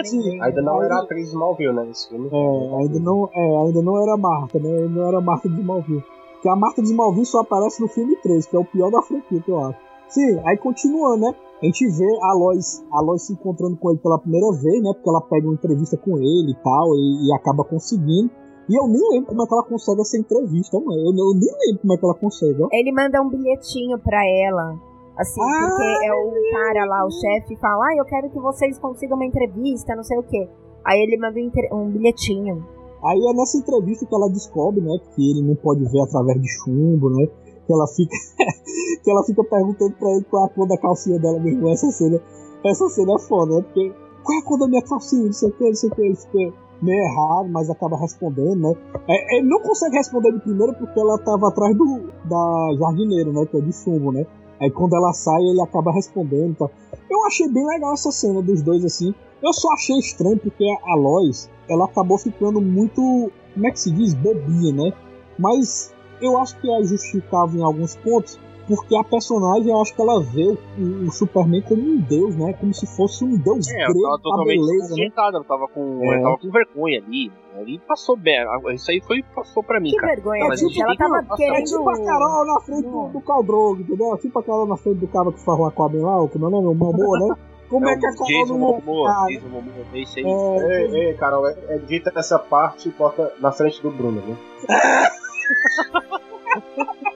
Sim, 0.04 0.40
ainda 0.42 0.60
não 0.60 0.82
era 0.82 1.00
atriz 1.00 1.26
de 1.26 1.30
Smallville, 1.30 1.72
né? 1.72 1.84
Nesse 1.84 2.08
filme. 2.08 2.28
É, 2.30 2.76
ainda 2.82 3.00
não, 3.00 3.28
é, 3.32 3.66
ainda 3.66 3.82
não 3.82 4.02
era 4.02 4.16
Marta, 4.16 4.58
né? 4.58 4.68
Ainda 4.68 5.00
não 5.00 5.08
era 5.08 5.20
Marta 5.20 5.48
de 5.48 5.58
Smallville. 5.60 6.04
Porque 6.34 6.48
a 6.48 6.56
Marta 6.56 6.82
de 6.82 6.88
Smallville 6.88 7.26
só 7.26 7.40
aparece 7.40 7.80
no 7.80 7.88
filme 7.88 8.16
3, 8.16 8.46
que 8.46 8.56
é 8.56 8.58
o 8.58 8.64
pior 8.64 8.90
da 8.90 9.02
franquia, 9.02 9.40
que 9.40 9.50
eu 9.50 9.58
acho. 9.64 9.78
Sim, 10.08 10.40
aí 10.44 10.56
continuando, 10.56 11.26
né? 11.26 11.34
A 11.62 11.66
gente 11.66 11.86
vê 11.88 12.18
a 12.22 12.32
Lois, 12.32 12.84
a 12.90 13.00
Lois 13.00 13.22
se 13.22 13.32
encontrando 13.34 13.76
com 13.76 13.90
ele 13.90 13.98
pela 13.98 14.18
primeira 14.18 14.50
vez, 14.52 14.82
né? 14.82 14.92
Porque 14.94 15.08
ela 15.08 15.20
pega 15.20 15.46
uma 15.46 15.54
entrevista 15.54 15.96
com 15.96 16.16
ele 16.16 16.52
e 16.52 16.56
tal, 16.62 16.94
e, 16.96 17.28
e 17.28 17.34
acaba 17.34 17.62
conseguindo. 17.62 18.30
E 18.68 18.78
eu 18.78 18.86
nem 18.86 19.02
lembro 19.10 19.28
como 19.28 19.42
é 19.42 19.46
que 19.46 19.54
ela 19.54 19.64
consegue 19.64 20.00
essa 20.00 20.18
entrevista, 20.18 20.78
mano. 20.78 21.00
Eu, 21.00 21.16
eu 21.16 21.34
nem 21.34 21.50
lembro 21.66 21.80
como 21.82 21.94
é 21.94 21.96
que 21.96 22.04
ela 22.04 22.14
consegue, 22.14 22.62
ó. 22.62 22.68
Ele 22.72 22.92
manda 22.92 23.22
um 23.22 23.28
bilhetinho 23.28 23.98
pra 23.98 24.20
ela. 24.26 24.78
Assim, 25.16 25.40
ah, 25.42 25.66
porque 25.68 26.06
é 26.06 26.14
o 26.14 26.52
cara 26.52 26.86
lá, 26.86 27.04
o 27.04 27.10
chefe, 27.10 27.56
fala: 27.56 27.84
Ah, 27.86 27.96
eu 27.96 28.04
quero 28.04 28.30
que 28.30 28.38
vocês 28.38 28.78
consigam 28.78 29.16
uma 29.16 29.26
entrevista, 29.26 29.94
não 29.94 30.04
sei 30.04 30.18
o 30.18 30.22
quê. 30.22 30.48
Aí 30.84 30.98
ele 31.00 31.18
manda 31.18 31.38
um 31.74 31.90
bilhetinho. 31.90 32.64
Aí 33.02 33.18
é 33.18 33.32
nessa 33.32 33.58
entrevista 33.58 34.06
que 34.06 34.14
ela 34.14 34.28
descobre, 34.28 34.80
né, 34.80 34.98
que 35.14 35.30
ele 35.30 35.42
não 35.42 35.54
pode 35.56 35.84
ver 35.84 36.00
através 36.00 36.40
de 36.40 36.48
chumbo, 36.48 37.10
né? 37.10 37.26
Que 37.66 37.72
ela 37.72 37.86
fica, 37.86 38.14
que 39.02 39.10
ela 39.10 39.24
fica 39.24 39.42
perguntando 39.44 39.94
pra 39.98 40.10
ele 40.10 40.24
qual 40.24 40.44
é 40.44 40.46
a 40.46 40.48
cor 40.50 40.68
da 40.68 40.76
calcinha 40.78 41.18
dela 41.18 41.38
mesmo. 41.40 41.68
Essa 41.68 41.90
cena, 41.90 42.20
essa 42.64 42.88
cena 42.88 43.14
é 43.14 43.18
foda, 43.18 43.56
né? 43.56 43.62
Porque 43.62 43.92
qual 44.22 44.38
é 44.38 44.40
a 44.40 44.44
cor 44.44 44.58
da 44.58 44.68
minha 44.68 44.82
calcinha? 44.82 45.26
Não 45.26 45.32
sei 45.32 45.48
o 45.48 45.52
que, 45.52 45.64
não 45.64 45.74
sei 45.74 45.90
o 45.90 45.94
que. 45.94 46.02
Ele 46.02 46.16
fica, 46.16 46.54
meio 46.82 47.02
errado, 47.04 47.48
mas 47.48 47.68
acaba 47.70 47.96
respondendo, 47.96 48.56
né? 48.56 48.74
É, 49.08 49.36
ele 49.36 49.48
não 49.48 49.60
consegue 49.60 49.96
responder 49.96 50.32
de 50.32 50.40
primeiro 50.40 50.74
porque 50.74 50.98
ela 50.98 51.18
tava 51.18 51.48
atrás 51.48 51.76
do 51.76 52.10
da 52.24 52.76
jardineira, 52.78 53.32
né? 53.32 53.46
Que 53.46 53.58
é 53.58 53.60
de 53.60 53.72
chumbo, 53.72 54.12
né? 54.12 54.26
Aí 54.60 54.70
quando 54.70 54.94
ela 54.94 55.12
sai, 55.12 55.42
ele 55.42 55.60
acaba 55.60 55.92
respondendo. 55.92 56.56
Tá? 56.56 56.68
Eu 57.10 57.24
achei 57.26 57.48
bem 57.48 57.66
legal 57.66 57.94
essa 57.94 58.10
cena 58.10 58.42
dos 58.42 58.62
dois, 58.62 58.84
assim. 58.84 59.14
Eu 59.42 59.52
só 59.54 59.72
achei 59.72 59.98
estranho 59.98 60.38
porque 60.38 60.64
a 60.86 60.94
Lois, 60.94 61.48
ela 61.68 61.86
acabou 61.86 62.18
ficando 62.18 62.60
muito, 62.60 63.32
como 63.54 63.66
é 63.66 63.70
que 63.70 63.80
se 63.80 63.90
diz? 63.90 64.12
Bobinha, 64.12 64.72
né? 64.72 64.92
Mas 65.38 65.94
eu 66.20 66.36
acho 66.38 66.60
que 66.60 66.70
é 66.70 66.82
justificável 66.82 67.60
em 67.60 67.64
alguns 67.64 67.96
pontos, 67.96 68.38
porque 68.76 68.96
a 68.96 69.02
personagem, 69.02 69.68
eu 69.68 69.82
acho 69.82 69.94
que 69.94 70.00
ela 70.00 70.22
vê 70.22 70.44
o, 70.44 71.06
o, 71.06 71.10
Superman 71.10 71.60
como 71.62 71.82
um 71.82 71.96
deus, 71.96 72.36
né? 72.36 72.52
Como 72.52 72.72
se 72.72 72.86
fosse 72.86 73.24
um 73.24 73.36
deus 73.36 73.68
é, 73.68 73.74
grego. 73.74 74.06
Ela 74.06 74.10
tava 74.10 74.22
totalmente 74.22 74.60
beleza, 74.60 74.94
né? 74.94 75.10
ela 75.16 75.44
tava 75.44 75.68
com, 75.68 76.04
é. 76.04 76.06
ela 76.06 76.22
tava 76.22 76.38
com 76.38 76.50
vergonha 76.50 76.98
ali. 76.98 77.32
Ali 77.56 77.80
passou 77.80 78.16
bem. 78.16 78.36
Isso 78.74 78.90
aí 78.92 79.00
foi, 79.00 79.24
passou 79.34 79.62
pra 79.62 79.80
mim, 79.80 79.90
que 79.90 79.96
cara. 79.96 80.14
vergonha, 80.14 80.48
tipo, 80.54 80.82
ela 80.82 80.96
tava 80.96 81.22
que, 81.22 81.36
querendo... 81.36 81.56
É 81.56 81.64
tipo 81.64 81.90
a 81.90 82.04
Carol 82.04 82.46
na 82.46 82.60
frente 82.60 82.88
do, 82.88 83.08
do 83.08 83.20
Caldrogo, 83.20 83.80
entendeu? 83.80 84.16
Tipo 84.18 84.38
a 84.38 84.42
Carol 84.42 84.66
na 84.66 84.76
frente 84.76 84.98
do 84.98 85.08
cara 85.08 85.32
que 85.32 85.44
farrou 85.44 85.66
a 85.66 85.72
cobra 85.72 86.00
lá, 86.00 86.28
como 86.28 86.44
é 86.44 86.48
o 86.48 86.50
nome? 86.50 86.68
O 86.68 86.74
Mamô, 86.74 87.18
né? 87.18 87.34
Como 87.68 87.88
é, 87.88 87.92
é 87.92 87.98
que 87.98 88.06
a 88.06 88.12
Carol 88.12 88.46
não 88.46 88.58
Momoa, 88.58 89.26
Jason 89.28 89.48
Momoa, 89.48 89.74
é 89.92 89.98
isso 89.98 90.18
aí. 90.18 90.24
É, 90.24 90.86
ei, 90.86 91.08
ei, 91.08 91.14
Carol, 91.14 91.48
é, 91.48 91.56
é 91.68 91.78
dita 91.78 92.12
essa 92.14 92.38
parte 92.38 92.88
e 92.88 92.92
bota 92.92 93.32
na 93.40 93.50
frente 93.50 93.82
do 93.82 93.90
Bruno, 93.90 94.22
né? 94.22 94.36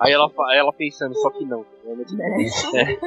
Aí 0.00 0.12
ela, 0.12 0.30
ela 0.54 0.72
pensando, 0.72 1.14
só 1.18 1.30
que 1.30 1.44
não. 1.44 1.64
Né? 1.84 2.04
É. 2.74 2.98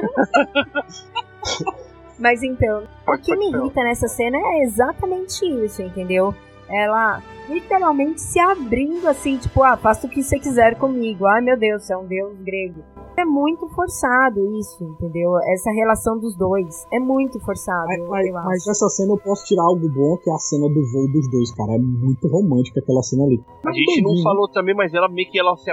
Mas 2.18 2.42
então, 2.42 2.84
o 3.08 3.18
que 3.18 3.36
me 3.36 3.50
irrita 3.50 3.82
nessa 3.82 4.06
cena 4.06 4.38
é 4.38 4.62
exatamente 4.62 5.44
isso, 5.44 5.82
entendeu? 5.82 6.32
Ela 6.68 7.20
literalmente 7.48 8.20
se 8.20 8.38
abrindo 8.38 9.08
assim, 9.08 9.36
tipo, 9.36 9.62
ah, 9.62 9.76
faça 9.76 10.06
o 10.06 10.10
que 10.10 10.22
você 10.22 10.38
quiser 10.38 10.78
comigo. 10.78 11.26
Ai 11.26 11.40
meu 11.40 11.58
Deus, 11.58 11.84
você 11.84 11.92
é 11.92 11.96
um 11.96 12.06
deus 12.06 12.38
grego. 12.38 12.82
É 13.16 13.24
muito 13.24 13.68
forçado 13.68 14.40
isso, 14.58 14.82
entendeu? 14.84 15.36
Essa 15.52 15.70
relação 15.72 16.18
dos 16.18 16.36
dois. 16.36 16.86
É 16.92 16.98
muito 16.98 17.38
forçado. 17.40 17.86
Mas, 17.86 18.08
mas, 18.08 18.32
mas 18.32 18.66
essa 18.66 18.88
cena 18.88 19.12
eu 19.12 19.18
posso 19.18 19.44
tirar 19.44 19.62
algo 19.64 19.88
bom, 19.88 20.16
que 20.16 20.30
é 20.30 20.32
a 20.32 20.38
cena 20.38 20.68
do 20.68 20.92
voo 20.92 21.12
dos 21.12 21.30
dois, 21.30 21.52
cara. 21.54 21.74
É 21.74 21.78
muito 21.78 22.26
romântica 22.28 22.80
aquela 22.80 23.02
cena 23.02 23.24
ali. 23.24 23.40
A 23.66 23.72
gente 23.72 24.02
não 24.02 24.20
falou 24.22 24.48
também, 24.48 24.74
mas 24.74 24.92
ela 24.94 25.08
meio 25.08 25.30
que 25.30 25.38
ela 25.38 25.56
se, 25.56 25.70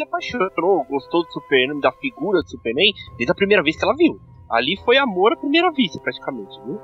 se 0.00 0.02
apaixonou, 0.02 0.84
gostou 0.88 1.22
do 1.24 1.32
Superman, 1.32 1.80
da 1.80 1.92
figura 1.92 2.42
do 2.42 2.48
Superman, 2.48 2.92
desde 3.16 3.32
a 3.32 3.34
primeira 3.34 3.62
vez 3.62 3.76
que 3.76 3.84
ela 3.84 3.94
viu. 3.94 4.18
Ali 4.48 4.76
foi 4.84 4.96
amor 4.96 5.32
à 5.32 5.36
primeira 5.36 5.70
vista, 5.70 6.00
praticamente, 6.00 6.58
viu? 6.64 6.78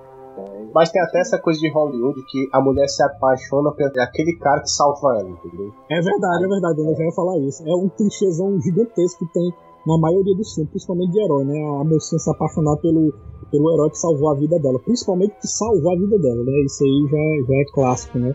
Mas 0.75 0.91
tem 0.91 1.01
até 1.01 1.21
essa 1.21 1.39
coisa 1.39 1.59
de 1.59 1.71
Hollywood 1.71 2.23
que 2.29 2.49
a 2.53 2.61
mulher 2.61 2.87
se 2.89 3.03
apaixona 3.03 3.73
por 3.73 3.85
aquele 3.99 4.37
cara 4.37 4.61
que 4.61 4.69
salva 4.69 5.19
ela, 5.19 5.31
entendeu? 5.31 5.73
É 5.91 6.01
verdade, 6.01 6.45
é 6.45 6.49
verdade, 6.49 6.81
eu 6.81 6.95
já 6.95 7.05
ia 7.05 7.13
falar 7.13 7.39
isso. 7.39 7.63
É 7.67 7.75
um 7.75 7.89
clichêzão 7.89 8.61
gigantesco 8.61 9.27
que 9.27 9.33
tem 9.33 9.51
na 9.87 9.97
maioria 9.99 10.37
dos 10.37 10.53
filmes, 10.53 10.71
principalmente 10.71 11.13
de 11.13 11.21
herói, 11.23 11.45
né? 11.45 11.59
A 11.81 11.85
mocinha 11.85 12.19
se 12.19 12.31
apaixonar 12.31 12.77
pelo, 12.77 13.15
pelo 13.51 13.73
herói 13.73 13.89
que 13.89 13.99
salvou 13.99 14.31
a 14.31 14.35
vida 14.35 14.59
dela. 14.59 14.79
Principalmente 14.81 15.35
que 15.41 15.49
salvou 15.49 15.93
a 15.93 15.97
vida 15.97 16.19
dela, 16.19 16.45
né? 16.45 16.53
Isso 16.67 16.85
aí 16.85 17.09
já, 17.09 17.47
já 17.49 17.55
é 17.55 17.65
clássico, 17.73 18.19
né? 18.19 18.35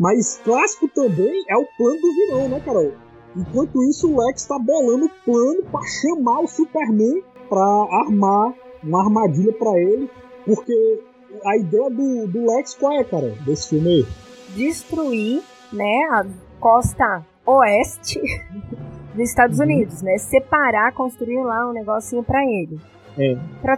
Mas 0.00 0.40
clássico 0.44 0.88
também 0.88 1.44
é 1.48 1.56
o 1.56 1.66
plano 1.78 2.00
do 2.00 2.12
vilão, 2.12 2.48
né, 2.48 2.60
Carol? 2.60 3.05
Enquanto 3.36 3.82
isso, 3.84 4.10
o 4.10 4.24
Lex 4.24 4.46
tá 4.46 4.58
bolando 4.58 5.06
o 5.06 5.10
plano 5.24 5.62
para 5.70 5.82
chamar 5.82 6.40
o 6.40 6.48
Superman 6.48 7.22
para 7.48 7.62
armar 8.00 8.54
uma 8.82 9.04
armadilha 9.04 9.52
para 9.52 9.78
ele, 9.78 10.10
porque 10.44 11.02
a 11.44 11.56
ideia 11.56 11.90
do, 11.90 12.26
do 12.26 12.46
Lex 12.46 12.74
qual 12.74 12.92
é, 12.92 13.04
cara, 13.04 13.34
desse 13.44 13.68
filme 13.68 13.88
aí? 13.88 14.06
Destruir, 14.54 15.42
né, 15.72 16.08
a 16.12 16.24
costa 16.58 17.24
oeste 17.44 18.20
dos 19.14 19.28
Estados 19.28 19.58
uhum. 19.58 19.64
Unidos, 19.64 20.02
né? 20.02 20.18
Separar, 20.18 20.92
construir 20.92 21.42
lá 21.42 21.68
um 21.68 21.72
negocinho 21.72 22.22
para 22.22 22.42
ele. 22.42 22.80
É. 23.18 23.36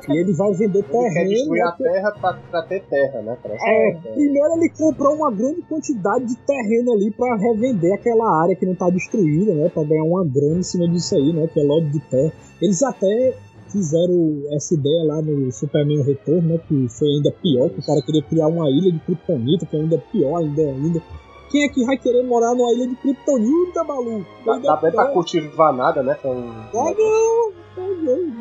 E 0.08 0.16
ele 0.18 0.32
vai 0.32 0.52
vender 0.52 0.82
terreno. 0.82 1.06
Ele 1.06 1.14
quer 1.14 1.28
destruir 1.28 1.62
a 1.62 1.72
terra 1.72 2.12
pra, 2.20 2.32
pra 2.50 2.62
ter 2.62 2.82
terra, 2.84 3.22
né? 3.22 3.36
É. 3.44 3.92
Primeiro 3.94 4.54
ele 4.56 4.68
comprou 4.70 5.14
uma 5.14 5.30
grande 5.30 5.62
quantidade 5.62 6.26
de 6.26 6.36
terreno 6.38 6.92
ali 6.92 7.10
para 7.12 7.36
revender 7.36 7.94
aquela 7.94 8.42
área 8.42 8.56
que 8.56 8.66
não 8.66 8.74
tá 8.74 8.90
destruída, 8.90 9.54
né? 9.54 9.68
Pra 9.68 9.84
ganhar 9.84 10.04
uma 10.04 10.24
grana 10.24 10.58
em 10.58 10.62
cima 10.62 10.88
disso 10.88 11.14
aí, 11.14 11.32
né? 11.32 11.46
Que 11.46 11.60
é 11.60 11.62
lote 11.62 11.86
de 11.86 12.00
terra. 12.00 12.32
Eles 12.60 12.82
até 12.82 13.34
fizeram 13.70 14.42
essa 14.52 14.74
ideia 14.74 15.04
lá 15.04 15.22
no 15.22 15.52
Superman 15.52 16.02
Retorno, 16.02 16.48
né? 16.48 16.60
Que 16.66 16.88
foi 16.88 17.08
ainda 17.08 17.30
pior, 17.30 17.70
que 17.70 17.80
o 17.80 17.86
cara 17.86 18.02
queria 18.02 18.22
criar 18.22 18.48
uma 18.48 18.68
ilha 18.68 18.90
de 18.90 18.98
Kryptonita, 19.00 19.66
que 19.66 19.76
é 19.76 19.80
ainda 19.80 19.98
pior, 20.10 20.38
ainda, 20.38 20.62
ainda. 20.62 21.02
Quem 21.50 21.64
é 21.64 21.68
que 21.68 21.84
vai 21.84 21.96
querer 21.96 22.22
morar 22.24 22.54
numa 22.54 22.72
ilha 22.72 22.88
de 22.88 22.96
Kryptonita, 22.96 23.82
maluco? 23.84 24.26
Dá, 24.44 24.58
dá 24.58 24.76
bem 24.76 24.92
pra 24.92 25.06
cultivar 25.06 25.72
nada, 25.72 26.02
né? 26.02 26.14
Com... 26.14 26.50
Ah, 26.74 26.94
não! 26.96 27.52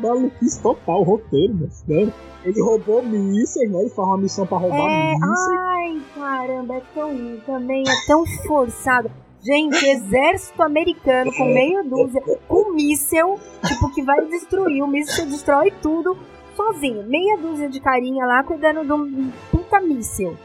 Maluquice 0.02 0.62
total, 0.62 1.02
roteiro, 1.02 1.54
né? 1.86 2.12
Ele 2.44 2.60
roubou 2.60 3.02
mísseis, 3.02 3.70
né? 3.70 3.80
Ele 3.80 3.90
faz 3.90 4.08
uma 4.08 4.18
missão 4.18 4.46
pra 4.46 4.58
roubar 4.58 4.78
é... 4.78 5.14
mísseis. 5.14 5.58
Ai, 5.58 6.00
caramba, 6.14 6.74
é 6.74 6.82
tão. 6.94 7.40
Também 7.46 7.82
é 7.82 8.06
tão 8.06 8.24
forçado. 8.46 9.10
Gente, 9.40 9.84
exército 9.86 10.62
americano 10.62 11.30
com 11.32 11.44
meia 11.44 11.82
dúzia, 11.84 12.20
com 12.48 12.72
míssel, 12.72 13.38
tipo, 13.66 13.94
que 13.94 14.02
vai 14.02 14.24
destruir. 14.26 14.82
O 14.82 14.88
míssel 14.88 15.26
destrói 15.26 15.72
tudo 15.80 16.18
sozinho. 16.56 17.04
Meia 17.04 17.38
dúzia 17.38 17.68
de 17.68 17.80
carinha 17.80 18.26
lá 18.26 18.42
cuidando 18.42 18.84
de 18.84 18.92
um 18.92 19.30
puta 19.50 19.80
míssel. 19.80 20.36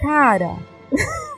Cara. 0.00 0.56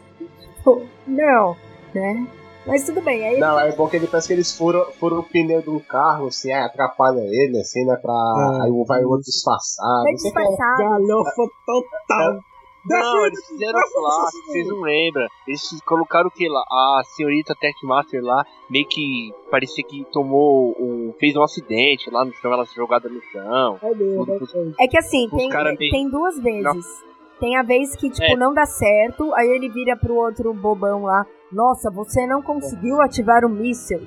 tipo, 0.63 0.87
não, 1.07 1.57
né? 1.93 2.27
Mas 2.65 2.87
tudo 2.87 3.01
bem. 3.01 3.25
Aí 3.25 3.41
não, 3.41 3.59
é 3.59 3.73
bom 3.73 3.89
que 3.89 3.97
ele 3.97 4.07
pensa 4.07 4.29
que 4.29 4.33
eles 4.33 4.57
furam, 4.57 4.85
furam 4.93 5.19
o 5.19 5.23
pneu 5.25 5.61
de 5.61 5.69
um 5.69 5.81
carro, 5.81 6.29
assim, 6.29 6.53
aí 6.53 6.63
atrapalha 6.63 7.21
ele, 7.21 7.59
assim, 7.59 7.85
né? 7.85 7.97
Pra. 7.97 8.13
Ah, 8.13 8.65
aí 8.65 8.85
vai 8.87 9.05
o 9.05 9.09
outro 9.09 9.25
disfarçado. 9.25 10.05
Vai 10.05 10.15
disfarçado. 10.15 10.79
Galhofa 10.79 11.43
total. 11.67 12.41
Não, 12.85 13.27
eles 13.27 13.47
fizeram 13.47 13.79
lá, 13.79 14.31
vocês 14.33 14.67
não 14.67 14.81
lembram. 14.81 15.27
Eles 15.47 15.81
colocaram 15.87 16.27
o 16.27 16.31
que 16.31 16.49
lá? 16.49 16.63
A 16.69 17.03
senhorita 17.05 17.55
Techmaster 17.55 18.23
lá, 18.23 18.45
meio 18.69 18.87
que 18.89 19.33
parecia 19.51 19.85
que 19.85 20.05
tomou 20.13 20.75
um. 20.81 21.15
fez 21.19 21.37
um 21.37 21.43
acidente 21.43 22.11
lá 22.11 22.25
no 22.25 22.33
chão, 22.35 22.53
ela 22.53 22.67
se 22.67 22.75
jogada 22.75 23.09
no 23.09 23.21
chão. 23.23 23.79
É, 23.83 23.95
tudo, 23.95 24.75
é 24.81 24.89
que 24.89 24.99
assim, 24.99 25.29
tem, 25.31 25.49
tem 25.91 26.11
duas 26.11 26.41
vezes. 26.41 26.63
Não. 26.63 27.12
Tem 27.43 27.57
a 27.57 27.63
vez 27.65 27.97
que, 27.97 28.09
tipo, 28.09 28.35
é. 28.35 28.37
não 28.37 28.55
dá 28.55 28.65
certo, 28.65 29.35
aí 29.35 29.49
ele 29.49 29.69
vira 29.69 29.97
pro 29.97 30.15
outro 30.15 30.55
bobão 30.55 31.03
lá. 31.03 31.27
Nossa, 31.51 31.91
você 31.91 32.25
não 32.25 32.41
conseguiu 32.41 33.03
ativar 33.03 33.45
o 33.45 33.49
míssil. 33.49 34.01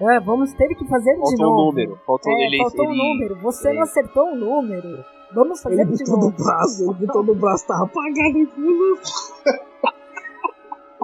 É, 0.00 0.18
vamos 0.18 0.54
ter 0.54 0.68
que 0.68 0.88
fazer 0.88 1.14
faltou 1.16 1.34
de 1.34 1.42
novo. 1.42 1.52
Um 1.52 1.66
número. 1.66 1.98
Faltou, 2.06 2.32
é, 2.32 2.46
ele, 2.46 2.56
faltou 2.56 2.84
ele... 2.86 2.94
um 2.94 2.96
número. 2.96 3.38
Você 3.42 3.74
não 3.74 3.82
acertou 3.82 4.28
o 4.28 4.32
um 4.32 4.36
número. 4.36 5.04
Vamos 5.34 5.60
fazer 5.60 5.82
ele 5.82 5.92
de 5.92 6.10
novo. 6.10 6.30
no 6.30 6.30
braço, 6.30 6.82
ele 6.82 6.94
botou 7.06 7.22
no 7.24 7.34
braço, 7.34 7.66
tava 7.66 7.84
apagado. 7.84 8.48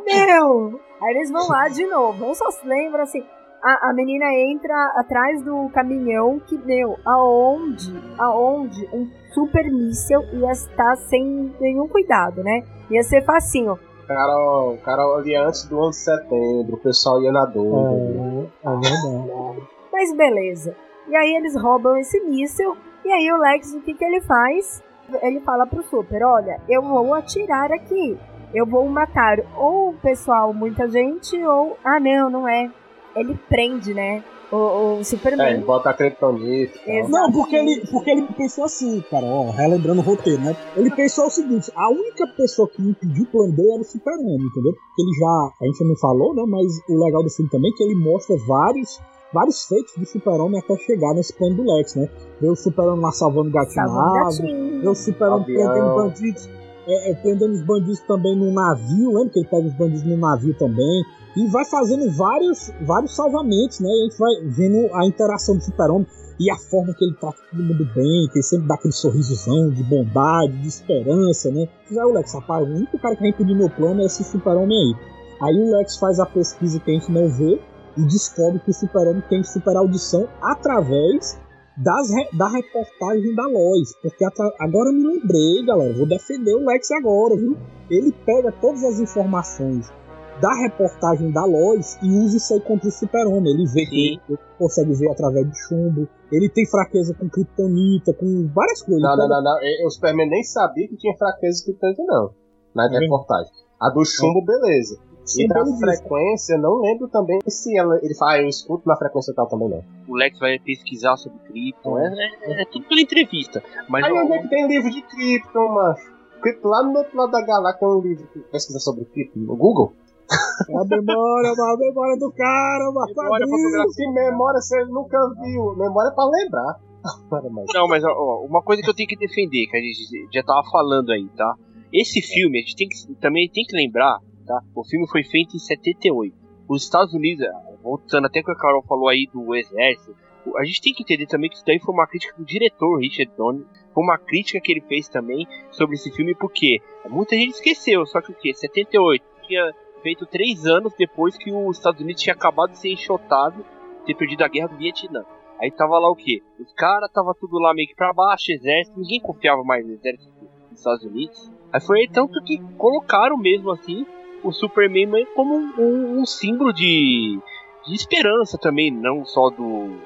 Meu! 0.06 0.80
Aí 1.02 1.16
eles 1.16 1.30
vão 1.30 1.46
lá 1.48 1.68
de 1.68 1.86
novo. 1.86 2.24
Eu 2.24 2.34
só 2.34 2.46
lembro 2.64 3.02
assim. 3.02 3.22
A, 3.62 3.90
a 3.90 3.92
menina 3.92 4.24
entra 4.32 4.74
atrás 4.96 5.42
do 5.42 5.68
caminhão 5.68 6.40
que, 6.40 6.56
meu, 6.56 6.96
aonde, 7.04 7.94
aonde 8.18 8.88
um 8.90 9.06
super 9.34 9.70
míssel 9.70 10.22
ia 10.32 10.52
estar 10.52 10.96
sem 10.96 11.52
nenhum 11.60 11.88
cuidado, 11.88 12.42
né? 12.42 12.62
Ia 12.90 13.02
ser 13.02 13.24
facinho. 13.24 13.78
Carol, 14.06 14.76
Carol 14.78 15.16
ali 15.16 15.34
antes 15.34 15.64
do 15.64 15.78
11 15.78 15.98
de 15.98 16.04
setembro, 16.04 16.76
o 16.76 16.80
pessoal 16.80 17.22
ia 17.22 17.32
na 17.32 17.44
dor. 17.44 18.48
É, 18.64 18.68
é 18.68 18.70
verdade. 18.70 19.62
Mas 19.92 20.16
beleza. 20.16 20.76
E 21.08 21.16
aí 21.16 21.34
eles 21.36 21.54
roubam 21.60 21.96
esse 21.96 22.20
míssil 22.20 22.76
e 23.04 23.12
aí 23.12 23.30
o 23.30 23.36
Lex, 23.36 23.74
o 23.74 23.80
que, 23.82 23.94
que 23.94 24.04
ele 24.04 24.20
faz? 24.22 24.82
Ele 25.22 25.40
fala 25.40 25.66
pro 25.66 25.82
Super, 25.82 26.24
olha, 26.24 26.60
eu 26.68 26.80
vou 26.80 27.12
atirar 27.12 27.70
aqui. 27.70 28.18
Eu 28.54 28.64
vou 28.64 28.88
matar 28.88 29.38
ou 29.56 29.90
o 29.90 29.94
pessoal, 29.94 30.54
muita 30.54 30.88
gente, 30.88 31.36
ou. 31.44 31.76
Ah, 31.84 31.98
não, 31.98 32.30
não 32.30 32.48
é. 32.48 32.70
Ele 33.16 33.36
prende, 33.48 33.92
né? 33.92 34.22
O, 34.50 34.98
o 34.98 35.04
Superman. 35.04 35.46
É, 35.46 35.52
ele 35.54 35.64
bota 35.64 35.90
a 35.90 35.94
Kryptonita. 35.94 36.78
Não, 37.08 37.32
porque 37.32 37.56
ele, 37.56 37.86
porque 37.90 38.10
ele 38.10 38.22
pensou 38.36 38.64
assim, 38.64 39.02
cara, 39.10 39.26
ó, 39.26 39.50
relembrando 39.50 40.00
o 40.00 40.04
roteiro, 40.04 40.40
né? 40.40 40.56
Ele 40.76 40.90
pensou 40.90 41.26
o 41.26 41.30
seguinte: 41.30 41.70
a 41.74 41.90
única 41.90 42.26
pessoa 42.36 42.68
que 42.68 42.82
impediu 42.82 43.24
o 43.24 43.26
plano 43.26 43.52
dele 43.52 43.72
era 43.72 43.82
o 43.82 43.84
Superman, 43.84 44.36
entendeu? 44.36 44.72
Porque 44.72 45.02
ele 45.02 45.18
já. 45.18 45.50
A 45.60 45.66
gente 45.66 45.84
não 45.84 45.96
falou, 45.96 46.34
né? 46.34 46.44
Mas 46.46 46.66
o 46.88 47.04
legal 47.04 47.22
do 47.22 47.30
filme 47.30 47.50
também 47.50 47.70
é 47.70 47.76
que 47.76 47.82
ele 47.82 47.94
mostra 47.96 48.36
vários 48.46 49.00
vários 49.32 49.64
feitos 49.66 49.92
do 49.96 50.06
Super-Homem 50.06 50.60
até 50.60 50.76
chegar 50.76 51.12
nesse 51.12 51.32
plano 51.32 51.56
do 51.56 51.64
Lex, 51.64 51.96
né? 51.96 52.08
Ver 52.40 52.50
o 52.50 52.54
Super-Homem 52.54 53.00
lá 53.00 53.10
salvando 53.10 53.48
o 53.48 53.52
gatinho, 53.52 54.80
ver 54.80 54.88
o 54.88 54.94
Super-Homem 54.94 55.44
prendendo 55.44 55.94
bandidos, 55.96 56.48
é, 56.86 57.10
é, 57.10 57.14
prendendo 57.14 57.52
os 57.52 57.62
bandidos 57.62 58.00
também 58.00 58.36
no 58.36 58.52
navio, 58.52 59.12
lembra 59.12 59.30
que 59.30 59.38
ele 59.40 59.48
pega 59.48 59.66
os 59.66 59.74
bandidos 59.74 60.04
no 60.04 60.16
navio 60.16 60.54
também? 60.54 61.04
E 61.36 61.46
vai 61.48 61.64
fazendo 61.64 62.10
vários, 62.12 62.70
vários 62.82 63.14
salvamentos, 63.14 63.80
né? 63.80 63.88
E 63.88 64.00
a 64.00 64.04
gente 64.04 64.18
vai 64.18 64.34
vendo 64.44 64.94
a 64.94 65.04
interação 65.06 65.56
do 65.56 65.62
Super-Homem 65.62 66.06
e 66.38 66.50
a 66.50 66.56
forma 66.56 66.94
que 66.94 67.04
ele 67.04 67.14
trata 67.14 67.38
todo 67.50 67.62
mundo 67.62 67.84
bem, 67.94 68.28
que 68.28 68.38
ele 68.38 68.42
sempre 68.42 68.68
dá 68.68 68.74
aquele 68.74 68.92
sorrisozão 68.92 69.70
de 69.70 69.82
bondade, 69.84 70.56
de 70.60 70.68
esperança, 70.68 71.50
né? 71.50 71.68
Já 71.90 72.06
o 72.06 72.12
Lex, 72.12 72.34
rapaz, 72.34 72.68
o 72.68 72.72
único 72.72 72.98
cara 72.98 73.16
que 73.16 73.22
vai 73.22 73.30
impedir 73.30 73.54
meu 73.54 73.70
plano 73.70 74.02
é 74.02 74.04
esse 74.04 74.22
Super-Homem 74.22 74.76
aí. 74.76 74.94
Aí 75.42 75.58
o 75.58 75.76
Lex 75.76 75.96
faz 75.96 76.20
a 76.20 76.26
pesquisa 76.26 76.78
que 76.78 76.90
a 76.90 76.94
gente 76.94 77.10
não 77.10 77.28
vê, 77.28 77.60
e 77.96 78.02
descobre 78.04 78.60
que 78.60 78.70
o 78.70 78.74
Super-Homem 78.74 79.22
tem 79.28 79.42
super 79.42 79.76
audição 79.76 80.28
através 80.42 81.38
das, 81.76 82.08
da 82.32 82.48
reportagem 82.48 83.34
da 83.34 83.46
Lois. 83.46 83.94
Porque 84.02 84.24
agora 84.24 84.92
me 84.92 85.06
lembrei, 85.06 85.64
galera, 85.64 85.94
vou 85.94 86.06
defender 86.06 86.54
o 86.54 86.64
Lex 86.66 86.90
agora, 86.92 87.36
viu? 87.36 87.56
Ele 87.90 88.12
pega 88.24 88.52
todas 88.52 88.82
as 88.84 89.00
informações 89.00 89.92
da 90.40 90.52
reportagem 90.52 91.30
da 91.30 91.44
Lois 91.44 91.98
e 92.02 92.08
usa 92.08 92.36
isso 92.36 92.54
aí 92.54 92.60
contra 92.60 92.88
o 92.88 92.90
Super-Homem. 92.90 93.52
Ele 93.52 93.66
vê 93.66 93.86
que 93.86 94.20
ele 94.28 94.38
consegue 94.58 94.92
ver 94.94 95.10
através 95.10 95.48
de 95.48 95.58
chumbo, 95.58 96.08
ele 96.30 96.48
tem 96.48 96.66
fraqueza 96.66 97.14
com 97.14 97.28
kryptonita, 97.28 98.12
com 98.14 98.48
várias 98.54 98.82
coisas. 98.82 99.02
Não, 99.02 99.16
não, 99.16 99.28
não, 99.28 99.42
não. 99.42 99.86
O 99.86 99.90
Superman 99.90 100.28
nem 100.28 100.42
sabia 100.42 100.88
que 100.88 100.96
tinha 100.96 101.16
fraqueza 101.16 101.64
com 101.64 101.72
kryptonita, 101.72 102.02
não. 102.06 102.30
Na 102.74 102.86
é 102.86 102.98
reportagem. 102.98 103.52
A 103.80 103.90
do 103.90 104.04
chumbo, 104.04 104.40
é. 104.40 105.13
Beleza. 105.24 105.42
E 105.42 105.48
da 105.48 105.64
frequência, 105.78 106.58
não 106.58 106.80
lembro 106.80 107.08
também 107.08 107.38
se 107.48 107.76
ela, 107.76 107.98
ele 108.02 108.14
fala, 108.14 108.32
ah, 108.32 108.42
eu 108.42 108.48
escuto 108.48 108.86
na 108.86 108.96
frequência 108.96 109.34
tal 109.34 109.48
também 109.48 109.68
não. 109.68 109.84
O 110.08 110.14
Lex 110.14 110.38
vai 110.38 110.58
pesquisar 110.58 111.16
sobre 111.16 111.38
Krypton, 111.40 111.98
é, 111.98 112.12
é, 112.42 112.62
é 112.62 112.64
tudo 112.66 112.86
pela 112.86 113.00
entrevista. 113.00 113.62
Mas 113.88 114.04
Aí 114.04 114.12
onde 114.12 114.32
é 114.32 114.42
que 114.42 114.48
tem 114.48 114.66
livro 114.68 114.90
de 114.90 115.02
Krypton, 115.02 115.68
macho? 115.72 116.12
Krypton 116.42 116.68
lá 116.68 116.82
no 116.82 116.98
outro 116.98 117.16
lado 117.16 117.30
da 117.30 117.40
galáxia 117.44 117.80
tem 117.80 117.88
um 117.88 118.00
livro 118.00 118.26
que 118.32 118.38
pesquisa 118.40 118.78
sobre 118.78 119.04
Krypton 119.06 119.40
no 119.40 119.56
Google. 119.56 119.92
A 120.30 120.84
memória, 120.84 121.50
a 121.50 121.76
memória 121.76 122.18
do 122.18 122.32
cara, 122.32 122.90
mano. 122.92 123.12
Memória 123.14 123.46
fotografia. 123.46 124.10
memória 124.10 124.60
você 124.60 124.84
nunca 124.86 125.18
viu. 125.42 125.74
Memória 125.76 126.12
pra 126.12 126.24
lembrar. 126.24 126.80
Não, 127.74 127.86
mas 127.86 128.02
ó, 128.02 128.44
uma 128.48 128.62
coisa 128.62 128.82
que 128.82 128.88
eu 128.88 128.94
tenho 128.94 129.08
que 129.08 129.16
defender, 129.16 129.66
que 129.66 129.76
a 129.76 129.80
gente 129.80 130.28
já 130.32 130.42
tava 130.42 130.62
falando 130.70 131.10
aí, 131.10 131.28
tá? 131.36 131.54
Esse 131.92 132.22
filme, 132.22 132.58
a 132.58 132.62
gente 132.62 132.76
tem 132.76 132.88
que, 132.88 133.14
também 133.20 133.48
tem 133.52 133.64
que 133.64 133.76
lembrar 133.76 134.18
Tá? 134.46 134.60
O 134.74 134.84
filme 134.84 135.08
foi 135.08 135.24
feito 135.24 135.56
em 135.56 135.58
78. 135.58 136.36
Os 136.68 136.82
Estados 136.82 137.14
Unidos, 137.14 137.46
voltando 137.82 138.26
até 138.26 138.40
o 138.40 138.44
que 138.44 138.50
a 138.50 138.56
Carol 138.56 138.82
falou 138.82 139.08
aí 139.08 139.26
do 139.32 139.54
exército, 139.54 140.14
a 140.56 140.64
gente 140.64 140.80
tem 140.80 140.92
que 140.92 141.02
entender 141.02 141.26
também 141.26 141.48
que 141.48 141.56
isso 141.56 141.64
daí 141.66 141.78
foi 141.78 141.94
uma 141.94 142.06
crítica 142.06 142.34
do 142.36 142.44
diretor 142.44 142.98
Richard 142.98 143.32
Donner, 143.36 143.66
foi 143.92 144.02
uma 144.02 144.18
crítica 144.18 144.60
que 144.60 144.72
ele 144.72 144.82
fez 144.82 145.08
também 145.08 145.46
sobre 145.70 145.94
esse 145.94 146.10
filme, 146.10 146.34
porque 146.34 146.80
muita 147.08 147.36
gente 147.36 147.52
esqueceu, 147.52 148.04
só 148.06 148.20
que 148.20 148.32
o 148.32 148.34
que? 148.34 148.52
78 148.54 149.24
tinha 149.46 149.74
feito 150.02 150.26
três 150.26 150.66
anos 150.66 150.92
depois 150.98 151.36
que 151.36 151.50
os 151.50 151.78
Estados 151.78 152.00
Unidos 152.00 152.22
tinha 152.22 152.34
acabado 152.34 152.72
de 152.72 152.78
ser 152.78 152.90
enxotado, 152.90 153.64
ter 154.04 154.14
perdido 154.14 154.42
a 154.42 154.48
guerra 154.48 154.68
do 154.68 154.76
Vietnã. 154.76 155.24
Aí 155.58 155.70
tava 155.70 155.98
lá 155.98 156.10
o 156.10 156.16
quê? 156.16 156.42
Os 156.58 156.72
caras 156.74 157.10
tava 157.10 157.34
tudo 157.34 157.58
lá 157.58 157.72
meio 157.72 157.88
que 157.88 157.94
pra 157.94 158.12
baixo, 158.12 158.52
exército, 158.52 158.98
ninguém 158.98 159.20
confiava 159.20 159.62
mais 159.64 159.86
no 159.86 159.92
exército 159.92 160.30
dos 160.68 160.78
Estados 160.78 161.04
Unidos. 161.04 161.50
Aí 161.72 161.80
foi 161.80 162.06
tanto 162.08 162.42
que 162.44 162.58
colocaram 162.76 163.38
mesmo 163.38 163.70
assim 163.70 164.04
o 164.44 164.52
Superman 164.52 165.26
como 165.34 165.56
um, 165.56 166.20
um, 166.20 166.26
símbolo 166.26 166.72
de, 166.72 167.38
de 167.86 167.94
esperança 167.94 168.58
também, 168.58 168.90
não 168.90 169.24
só 169.24 169.48
do, 169.48 169.96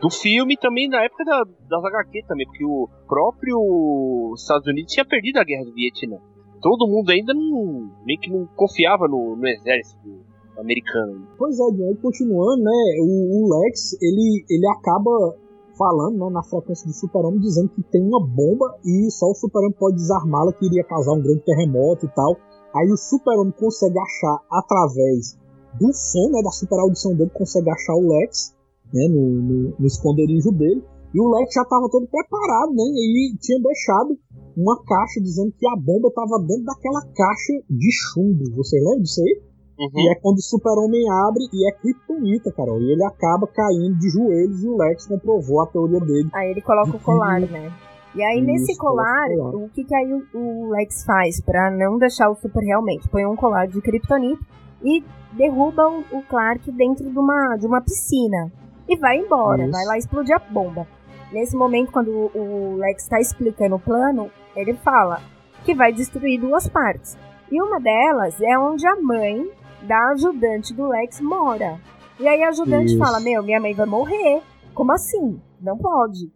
do 0.00 0.08
filme 0.08 0.56
também 0.56 0.88
na 0.88 1.02
época 1.04 1.24
da, 1.24 1.44
das 1.68 1.84
HQ 1.84 2.22
também, 2.28 2.46
porque 2.46 2.64
o 2.64 2.88
próprio 3.08 4.32
Estados 4.36 4.66
Unidos 4.68 4.92
tinha 4.92 5.04
perdido 5.04 5.38
a 5.38 5.44
guerra 5.44 5.64
do 5.64 5.74
Vietnã. 5.74 6.16
Todo 6.60 6.86
mundo 6.86 7.10
ainda 7.10 7.34
não, 7.34 7.90
meio 8.06 8.20
que 8.20 8.30
não 8.30 8.46
confiava 8.54 9.08
no, 9.08 9.34
no 9.34 9.48
exército 9.48 10.22
americano. 10.56 11.26
Pois 11.36 11.58
é, 11.58 11.62
aí 11.64 11.96
continuando, 12.00 12.62
né, 12.62 12.96
o, 13.00 13.44
o, 13.44 13.62
Lex, 13.62 14.00
ele, 14.00 14.44
ele 14.48 14.68
acaba 14.68 15.36
falando, 15.76 16.18
né, 16.18 16.30
na 16.30 16.42
frequência 16.44 16.86
do 16.86 16.92
Super-Homem, 16.92 17.40
dizendo 17.40 17.68
que 17.70 17.82
tem 17.82 18.00
uma 18.00 18.24
bomba 18.24 18.78
e 18.84 19.10
só 19.10 19.26
o 19.26 19.34
Super-Homem 19.34 19.74
pode 19.76 19.96
desarmá-la, 19.96 20.52
que 20.52 20.66
iria 20.66 20.84
causar 20.84 21.14
um 21.14 21.22
grande 21.22 21.40
terremoto 21.40 22.06
e 22.06 22.08
tal. 22.10 22.36
Aí 22.74 22.90
o 22.90 22.96
Super-Homem 22.96 23.52
consegue 23.52 23.98
achar, 23.98 24.38
através 24.50 25.38
do 25.78 25.92
som, 25.92 26.30
né, 26.30 26.42
da 26.42 26.50
super 26.50 26.78
audição 26.80 27.14
dele, 27.14 27.30
consegue 27.34 27.70
achar 27.70 27.94
o 27.94 28.08
Lex, 28.08 28.54
né, 28.92 29.08
no, 29.08 29.42
no, 29.42 29.74
no 29.78 29.86
esconderijo 29.86 30.50
dele. 30.52 30.82
E 31.14 31.20
o 31.20 31.28
Lex 31.28 31.52
já 31.52 31.62
estava 31.62 31.88
todo 31.90 32.06
preparado, 32.06 32.72
né, 32.72 32.84
e 32.84 33.36
tinha 33.40 33.60
deixado 33.60 34.18
uma 34.56 34.82
caixa 34.84 35.20
dizendo 35.20 35.52
que 35.58 35.66
a 35.66 35.76
bomba 35.76 36.08
estava 36.08 36.38
dentro 36.46 36.64
daquela 36.64 37.00
caixa 37.00 37.52
de 37.68 37.90
chumbo. 37.92 38.44
Você 38.56 38.78
lembra 38.78 39.02
disso 39.02 39.20
aí? 39.20 39.42
Uhum. 39.78 40.00
E 40.00 40.12
é 40.12 40.14
quando 40.20 40.36
o 40.36 40.42
super-homem 40.42 41.02
abre 41.10 41.44
e 41.52 41.68
é 41.68 41.72
Kryptonita, 41.72 42.52
Carol. 42.52 42.80
E 42.80 42.92
ele 42.92 43.04
acaba 43.04 43.46
caindo 43.46 43.98
de 43.98 44.10
joelhos 44.10 44.62
e 44.62 44.68
o 44.68 44.76
Lex 44.76 45.06
comprovou 45.06 45.62
a 45.62 45.66
teoria 45.66 46.00
dele. 46.00 46.28
Aí 46.34 46.50
ele 46.50 46.60
coloca 46.60 46.96
o 46.96 47.00
colar, 47.00 47.40
né? 47.40 47.72
E 48.14 48.22
aí, 48.22 48.38
Isso, 48.38 48.46
nesse 48.46 48.76
colar, 48.76 49.28
o 49.54 49.68
que, 49.70 49.84
que 49.84 49.94
aí 49.94 50.12
o, 50.12 50.26
o 50.34 50.70
Lex 50.70 51.04
faz 51.04 51.40
para 51.40 51.70
não 51.70 51.98
deixar 51.98 52.28
o 52.28 52.34
Super 52.34 52.62
realmente? 52.62 53.08
Põe 53.08 53.24
um 53.24 53.36
colar 53.36 53.66
de 53.66 53.80
Kryptonita 53.80 54.44
e 54.82 55.02
derruba 55.32 55.88
o, 55.88 56.04
o, 56.18 56.22
Clark 56.22 56.70
dentro 56.72 57.08
de 57.08 57.18
uma, 57.18 57.56
de 57.56 57.66
uma 57.66 57.80
piscina. 57.80 58.52
E 58.86 58.96
vai 58.96 59.16
embora, 59.16 59.62
Isso. 59.62 59.72
vai 59.72 59.84
lá 59.86 59.96
explodir 59.96 60.36
a 60.36 60.38
bomba. 60.38 60.86
Nesse 61.32 61.56
momento, 61.56 61.90
quando 61.90 62.10
o, 62.10 62.30
o 62.34 62.76
Lex 62.76 63.04
está 63.04 63.18
explicando 63.18 63.76
o 63.76 63.80
plano, 63.80 64.30
ele 64.54 64.74
fala 64.74 65.20
que 65.64 65.74
vai 65.74 65.92
destruir 65.92 66.38
duas 66.38 66.68
partes. 66.68 67.16
E 67.50 67.60
uma 67.62 67.80
delas 67.80 68.38
é 68.40 68.58
onde 68.58 68.86
a 68.86 68.96
mãe 68.96 69.50
da 69.82 70.10
ajudante 70.10 70.74
do 70.74 70.88
Lex 70.88 71.20
mora. 71.20 71.80
E 72.20 72.28
aí 72.28 72.42
a 72.42 72.48
ajudante 72.48 72.92
Isso. 72.92 72.98
fala: 72.98 73.20
Meu, 73.20 73.42
minha 73.42 73.60
mãe 73.60 73.74
vai 73.74 73.86
morrer. 73.86 74.42
Como 74.74 74.92
assim? 74.92 75.40
Não 75.60 75.78
pode. 75.78 76.30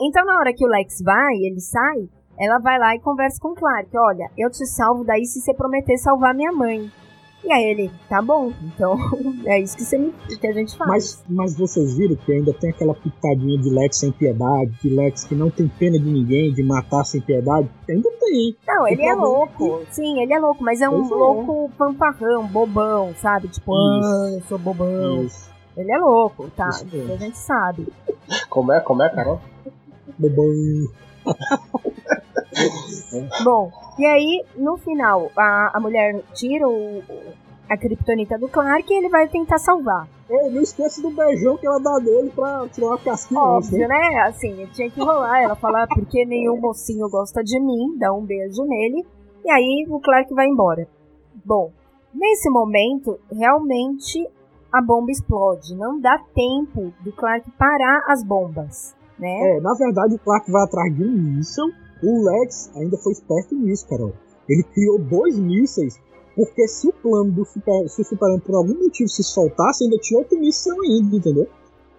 Então, 0.00 0.24
na 0.24 0.36
hora 0.36 0.52
que 0.54 0.64
o 0.64 0.68
Lex 0.68 1.02
vai, 1.02 1.34
ele 1.34 1.60
sai, 1.60 2.08
ela 2.38 2.58
vai 2.58 2.78
lá 2.78 2.94
e 2.94 3.00
conversa 3.00 3.40
com 3.40 3.48
o 3.48 3.54
Clark: 3.54 3.90
Olha, 3.96 4.30
eu 4.36 4.50
te 4.50 4.64
salvo 4.66 5.04
daí 5.04 5.24
se 5.24 5.40
você 5.40 5.52
prometer 5.52 5.96
salvar 5.98 6.34
minha 6.34 6.52
mãe. 6.52 6.90
E 7.44 7.52
aí 7.52 7.64
ele, 7.64 7.90
tá 8.08 8.20
bom, 8.20 8.52
então 8.62 8.96
é 9.46 9.60
isso 9.60 9.76
que, 9.76 9.84
você, 9.84 10.12
que 10.40 10.46
a 10.46 10.52
gente 10.52 10.76
faz. 10.76 10.90
Mas, 10.90 11.24
mas 11.28 11.56
vocês 11.56 11.96
viram 11.96 12.16
que 12.16 12.32
ainda 12.32 12.52
tem 12.52 12.70
aquela 12.70 12.94
pitadinha 12.94 13.56
de 13.56 13.70
Lex 13.70 13.96
sem 13.96 14.10
piedade, 14.10 14.72
de 14.82 14.90
Lex 14.90 15.24
que 15.24 15.36
não 15.36 15.48
tem 15.48 15.68
pena 15.68 15.98
de 15.98 16.04
ninguém, 16.04 16.52
de 16.52 16.62
matar 16.64 17.04
sem 17.04 17.20
piedade? 17.20 17.70
Ainda 17.88 18.10
tem. 18.20 18.56
Não, 18.66 18.88
ele 18.88 19.02
é 19.02 19.14
louco. 19.14 19.78
Que... 19.86 19.94
Sim, 19.94 20.20
ele 20.20 20.32
é 20.32 20.38
louco, 20.38 20.64
mas 20.64 20.80
é 20.80 20.88
um 20.88 21.00
pois 21.00 21.12
é. 21.12 21.14
louco 21.14 21.70
é. 21.72 21.78
pamparrão, 21.78 22.46
bobão, 22.48 23.14
sabe? 23.16 23.48
Tipo, 23.48 23.72
ah, 23.72 24.30
eu 24.34 24.40
sou 24.42 24.58
bobão. 24.58 25.22
Isso. 25.24 25.48
Ele 25.76 25.92
é 25.92 25.98
louco, 25.98 26.50
tá? 26.50 26.68
Isso, 26.70 27.12
a 27.12 27.16
gente 27.16 27.38
sabe. 27.38 27.86
Como 28.50 28.72
é, 28.72 28.80
como 28.80 29.00
é, 29.00 29.08
Carol? 29.08 29.40
Bobão. 30.18 30.52
Bom, 33.44 33.70
e 33.98 34.06
aí, 34.06 34.44
no 34.56 34.76
final, 34.78 35.30
a, 35.36 35.76
a 35.76 35.80
mulher 35.80 36.22
tira 36.34 36.68
o, 36.68 37.02
a 37.68 37.76
criptonita 37.76 38.38
do 38.38 38.48
Clark 38.48 38.92
e 38.92 38.96
ele 38.96 39.08
vai 39.08 39.28
tentar 39.28 39.58
salvar. 39.58 40.08
Ei, 40.28 40.50
não 40.50 40.62
esqueça 40.62 41.00
do 41.00 41.10
beijão 41.10 41.56
que 41.56 41.66
ela 41.66 41.80
dá 41.80 41.98
dele 41.98 42.30
pra 42.34 42.66
tirar 42.68 42.88
uma 42.88 42.98
casquinha. 42.98 43.40
Óbvio, 43.40 43.88
né? 43.88 44.20
Assim, 44.26 44.66
tinha 44.72 44.90
que 44.90 45.00
rolar. 45.00 45.40
Ela 45.40 45.54
fala, 45.54 45.86
porque 45.86 46.24
nenhum 46.24 46.60
mocinho 46.60 47.08
gosta 47.08 47.42
de 47.42 47.58
mim, 47.60 47.96
dá 47.98 48.12
um 48.12 48.24
beijo 48.24 48.64
nele. 48.64 49.06
E 49.44 49.50
aí 49.50 49.86
o 49.88 50.00
Clark 50.00 50.32
vai 50.34 50.46
embora. 50.46 50.86
Bom, 51.44 51.72
nesse 52.12 52.50
momento, 52.50 53.18
realmente 53.32 54.28
a 54.72 54.82
bomba 54.82 55.10
explode. 55.10 55.74
Não 55.74 55.98
dá 55.98 56.18
tempo 56.34 56.92
do 57.00 57.12
Clark 57.12 57.50
parar 57.52 58.04
as 58.08 58.22
bombas, 58.22 58.94
né? 59.18 59.56
É, 59.56 59.60
na 59.60 59.74
verdade 59.74 60.14
o 60.14 60.18
Clark 60.18 60.50
vai 60.50 60.62
atrás 60.62 60.94
de 60.94 61.04
um 61.04 61.10
míssil 61.10 61.72
o 62.02 62.24
Lex 62.24 62.70
ainda 62.76 62.96
foi 62.98 63.12
esperto 63.12 63.54
nisso, 63.54 63.86
Carol. 63.88 64.12
Ele 64.48 64.62
criou 64.62 64.98
dois 64.98 65.38
mísseis, 65.38 66.00
porque 66.34 66.66
se 66.68 66.88
o 66.88 66.92
plano 66.92 67.30
do 67.32 67.44
Super, 67.44 67.88
se 67.88 68.00
o 68.00 68.04
Superman 68.04 68.40
por 68.40 68.54
algum 68.54 68.74
motivo 68.74 69.08
se 69.08 69.22
soltasse, 69.22 69.84
ainda 69.84 69.98
tinha 69.98 70.20
outro 70.20 70.38
míssil 70.38 70.74
ainda, 70.80 71.16
entendeu? 71.16 71.48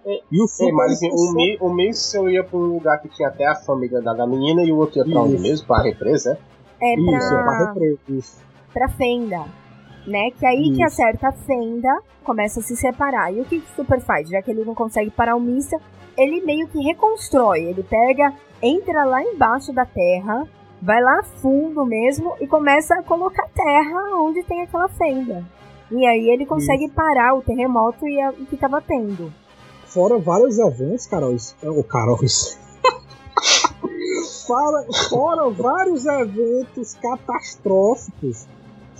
É, 0.04 0.20
e 0.32 0.42
o 0.42 0.48
Super, 0.48 0.70
é, 0.70 0.72
mas 0.72 0.92
assim, 0.92 1.10
o, 1.12 1.32
mi, 1.34 1.58
o 1.60 1.72
míssil 1.72 2.30
ia 2.30 2.42
para 2.42 2.58
um 2.58 2.74
lugar 2.74 3.00
que 3.00 3.08
tinha 3.08 3.28
até 3.28 3.46
a 3.46 3.54
família 3.54 4.00
da, 4.00 4.14
da 4.14 4.26
menina 4.26 4.64
e 4.64 4.72
o 4.72 4.78
outro 4.78 4.98
ia 4.98 5.04
para 5.04 5.22
onde 5.22 5.38
mesmo? 5.38 5.66
Para 5.66 5.80
a 5.80 5.84
represa, 5.84 6.38
é? 6.80 6.92
É 6.92 6.94
pra... 6.94 7.18
Isso, 7.18 7.34
é 7.34 7.42
pra 7.42 7.66
represa. 7.66 8.32
Pra 8.72 8.88
fenda. 8.88 9.59
Né? 10.06 10.30
Que 10.38 10.46
aí 10.46 10.62
Isso. 10.62 10.76
que 10.76 10.82
acerta 10.82 11.28
a 11.28 11.32
fenda, 11.32 12.00
começa 12.24 12.60
a 12.60 12.62
se 12.62 12.76
separar. 12.76 13.32
E 13.32 13.40
o 13.40 13.44
que 13.44 13.58
o 13.58 13.62
Super 13.76 14.00
faz? 14.00 14.28
Já 14.28 14.42
que 14.42 14.50
ele 14.50 14.64
não 14.64 14.74
consegue 14.74 15.10
parar 15.10 15.36
o 15.36 15.40
míssil, 15.40 15.80
ele 16.16 16.40
meio 16.40 16.66
que 16.68 16.80
reconstrói. 16.80 17.64
Ele 17.64 17.82
pega 17.82 18.34
entra 18.62 19.04
lá 19.04 19.22
embaixo 19.22 19.72
da 19.72 19.86
terra, 19.86 20.46
vai 20.80 21.02
lá 21.02 21.22
fundo 21.40 21.84
mesmo 21.84 22.34
e 22.40 22.46
começa 22.46 22.94
a 22.94 23.02
colocar 23.02 23.48
terra 23.48 24.16
onde 24.16 24.42
tem 24.42 24.62
aquela 24.62 24.88
fenda. 24.88 25.44
E 25.90 26.06
aí 26.06 26.30
ele 26.30 26.46
consegue 26.46 26.84
Isso. 26.84 26.94
parar 26.94 27.34
o 27.34 27.42
terremoto 27.42 28.06
e 28.06 28.28
o 28.28 28.46
que 28.46 28.54
estava 28.54 28.80
tendo. 28.80 29.32
Fora 29.86 30.18
vários 30.18 30.58
eventos, 30.58 31.06
Carol. 31.06 31.34
O 31.64 31.82
Carol. 31.82 32.16
fora, 34.46 34.86
fora 35.08 35.50
vários 35.50 36.06
eventos 36.06 36.94
catastróficos 36.94 38.46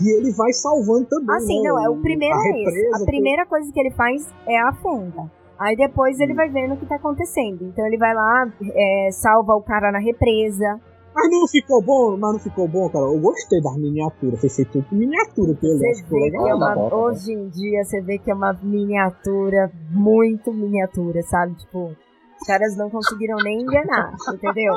que 0.00 0.10
ele 0.10 0.32
vai 0.32 0.52
salvando 0.52 1.06
também. 1.06 1.36
Assim, 1.36 1.62
né? 1.62 1.68
não, 1.68 1.84
é 1.84 1.88
o 1.88 2.00
primeiro 2.00 2.34
a 2.34 2.38
é 2.38 2.62
esse. 2.62 3.02
A 3.02 3.04
primeira 3.04 3.46
coisa 3.46 3.70
que 3.70 3.78
ele 3.78 3.90
faz 3.90 4.26
é 4.48 4.58
a 4.58 4.72
fenda. 4.72 5.30
Aí 5.58 5.76
depois 5.76 6.18
ele 6.18 6.32
vai 6.32 6.48
vendo 6.48 6.72
o 6.72 6.76
que 6.78 6.86
tá 6.86 6.96
acontecendo. 6.96 7.66
Então 7.66 7.86
ele 7.86 7.98
vai 7.98 8.14
lá, 8.14 8.50
é, 8.62 9.10
salva 9.12 9.54
o 9.54 9.62
cara 9.62 9.92
na 9.92 9.98
represa. 9.98 10.80
Mas 11.14 11.30
não 11.30 11.46
ficou 11.46 11.82
bom, 11.82 12.16
mas 12.16 12.32
não 12.32 12.38
ficou 12.38 12.66
bom, 12.66 12.88
cara. 12.88 13.04
Eu 13.04 13.20
gostei 13.20 13.60
das 13.60 13.76
miniaturas. 13.76 14.40
Foi 14.40 14.48
feito 14.48 14.82
com 14.88 14.94
miniatura 14.94 15.54
pelo 15.54 15.78
que 15.78 16.48
é 16.48 16.54
uma, 16.54 16.94
Hoje 16.94 17.32
em 17.32 17.48
dia 17.48 17.84
você 17.84 18.00
vê 18.00 18.16
que 18.16 18.30
é 18.30 18.34
uma 18.34 18.54
miniatura 18.62 19.70
muito 19.90 20.50
miniatura, 20.50 21.20
sabe? 21.22 21.54
Tipo, 21.56 21.90
os 22.40 22.46
caras 22.46 22.74
não 22.76 22.88
conseguiram 22.88 23.36
nem 23.44 23.60
enganar, 23.60 24.14
entendeu? 24.32 24.72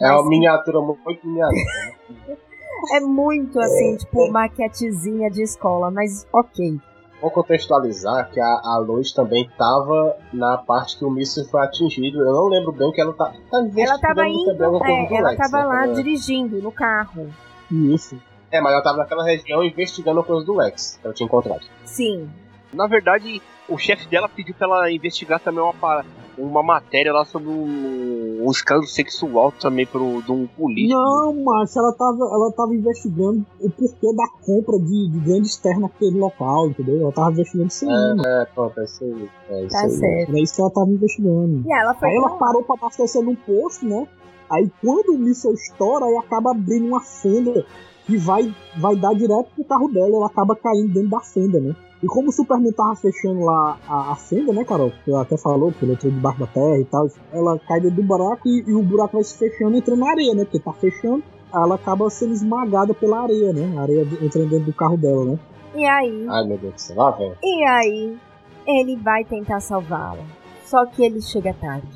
É 0.00 0.10
uma 0.10 0.26
miniatura 0.26 0.80
muito 0.80 1.26
miniatura. 1.26 2.38
é 2.92 3.00
muito 3.00 3.58
assim, 3.60 3.94
é, 3.94 3.96
tipo, 3.96 4.26
é. 4.26 4.30
maquetezinha 4.30 5.30
de 5.30 5.42
escola, 5.42 5.90
mas 5.90 6.26
ok. 6.32 6.78
Vou 7.20 7.30
contextualizar 7.30 8.30
que 8.30 8.38
a, 8.38 8.46
a 8.46 8.78
Lois 8.78 9.12
também 9.12 9.46
estava 9.46 10.16
na 10.32 10.58
parte 10.58 10.98
que 10.98 11.04
o 11.04 11.10
míssil 11.10 11.44
foi 11.46 11.62
atingido. 11.62 12.18
Eu 12.18 12.32
não 12.32 12.48
lembro 12.48 12.72
bem 12.72 12.92
que 12.92 13.00
ela 13.00 13.14
tá. 13.14 13.32
tá 13.50 13.58
ela 13.76 13.94
estava 13.94 14.28
indo, 14.28 14.84
é, 14.84 15.14
ela 15.14 15.32
estava 15.32 15.58
né, 15.58 15.64
lá 15.64 15.86
dirigindo 15.86 16.60
no 16.60 16.70
carro. 16.70 17.32
Isso. 17.70 18.20
É, 18.50 18.60
mas 18.60 18.72
ela 18.72 18.80
estava 18.80 18.98
naquela 18.98 19.24
região 19.24 19.64
investigando 19.64 20.20
a 20.20 20.24
coisa 20.24 20.44
do 20.44 20.54
Lex 20.54 20.98
que 21.00 21.06
ela 21.06 21.14
tinha 21.14 21.26
encontrado. 21.26 21.64
Sim. 21.84 22.28
Na 22.72 22.86
verdade, 22.86 23.40
o 23.68 23.78
chefe 23.78 24.08
dela 24.08 24.28
pediu 24.28 24.54
pra 24.54 24.66
ela 24.66 24.92
investigar 24.92 25.40
também 25.40 25.62
uma, 25.62 26.04
uma 26.36 26.62
matéria 26.62 27.12
lá 27.12 27.24
sobre 27.24 27.48
um, 27.48 28.44
um 28.44 28.50
escândalo 28.50 28.86
sexual 28.86 29.52
também 29.52 29.86
pro, 29.86 30.20
de 30.22 30.32
um 30.32 30.46
político. 30.46 30.98
Não, 30.98 31.34
mas 31.44 31.74
ela 31.76 31.92
tava, 31.92 32.18
ela 32.18 32.52
tava 32.52 32.74
investigando 32.74 33.44
o 33.60 33.70
porquê 33.70 34.14
da 34.14 34.28
compra 34.44 34.78
de, 34.78 35.08
de 35.10 35.20
grandes 35.20 35.56
terras 35.56 35.80
naquele 35.80 36.18
local, 36.18 36.68
entendeu? 36.68 37.00
Ela 37.00 37.12
tava 37.12 37.32
investigando 37.32 37.68
isso 37.68 37.88
aí. 37.88 38.16
É, 38.26 38.42
é 38.42 38.44
pronto, 38.46 38.80
é 38.80 38.84
isso 38.84 39.04
aí. 39.04 39.30
É 39.48 39.60
isso 39.62 39.70
tá 39.70 39.80
aí. 39.80 39.90
certo. 39.90 40.28
Era 40.30 40.40
isso 40.40 40.54
que 40.54 40.60
ela 40.60 40.70
tava 40.70 40.90
investigando. 40.90 41.62
E 41.66 41.72
ela 41.72 41.94
foi 41.94 42.08
aí 42.08 42.16
ela 42.16 42.30
parou 42.30 42.62
pra 42.62 42.74
abastecer 42.76 43.22
num 43.22 43.34
posto, 43.34 43.86
né? 43.86 44.06
Aí 44.50 44.70
quando 44.82 45.14
o 45.14 45.18
míssil 45.18 45.54
estoura, 45.54 46.04
aí 46.04 46.16
acaba 46.16 46.50
abrindo 46.50 46.86
uma 46.86 47.00
fenda 47.00 47.64
que 48.06 48.18
vai, 48.18 48.54
vai 48.76 48.94
dar 48.96 49.14
direto 49.14 49.48
pro 49.54 49.64
carro 49.64 49.88
dela, 49.88 50.16
ela 50.16 50.26
acaba 50.26 50.54
caindo 50.54 50.92
dentro 50.92 51.08
da 51.08 51.20
fenda, 51.20 51.58
né? 51.58 51.74
E 52.04 52.06
como 52.06 52.28
o 52.28 52.32
Superman 52.32 52.70
tava 52.72 52.94
fechando 52.96 53.40
lá 53.46 53.78
a, 53.88 54.12
a 54.12 54.14
fenda, 54.14 54.52
né, 54.52 54.62
Carol? 54.62 54.92
Que 55.02 55.10
ela 55.10 55.22
até 55.22 55.38
falou, 55.38 55.72
que 55.72 55.86
ele 55.86 55.94
entrou 55.94 56.12
debaixo 56.12 56.38
da 56.38 56.46
terra 56.46 56.78
e 56.78 56.84
tal. 56.84 57.08
Ela 57.32 57.58
cai 57.60 57.80
dentro 57.80 57.96
do 57.96 58.02
buraco 58.02 58.46
e, 58.46 58.62
e 58.66 58.74
o 58.74 58.82
buraco 58.82 59.14
vai 59.14 59.24
se 59.24 59.38
fechando 59.38 59.74
e 59.74 59.78
entrando 59.78 60.00
na 60.00 60.10
areia, 60.10 60.34
né? 60.34 60.44
Porque 60.44 60.58
tá 60.58 60.70
fechando, 60.74 61.24
ela 61.50 61.76
acaba 61.76 62.10
sendo 62.10 62.34
esmagada 62.34 62.92
pela 62.92 63.22
areia, 63.22 63.54
né? 63.54 63.78
A 63.78 63.80
areia 63.80 64.02
entrando 64.20 64.50
dentro 64.50 64.66
do 64.66 64.72
carro 64.74 64.98
dela, 64.98 65.24
né? 65.24 65.38
E 65.74 65.86
aí? 65.86 66.26
Ai, 66.28 66.44
meu 66.46 66.58
Deus 66.58 66.74
do 66.74 66.78
céu, 66.78 66.96
lá, 66.96 67.10
velho. 67.12 67.38
E 67.42 67.64
aí, 67.64 68.18
ele 68.66 68.96
vai 68.96 69.24
tentar 69.24 69.60
salvá-la. 69.60 70.24
Só 70.66 70.84
que 70.84 71.02
ele 71.02 71.22
chega 71.22 71.54
tarde. 71.54 71.88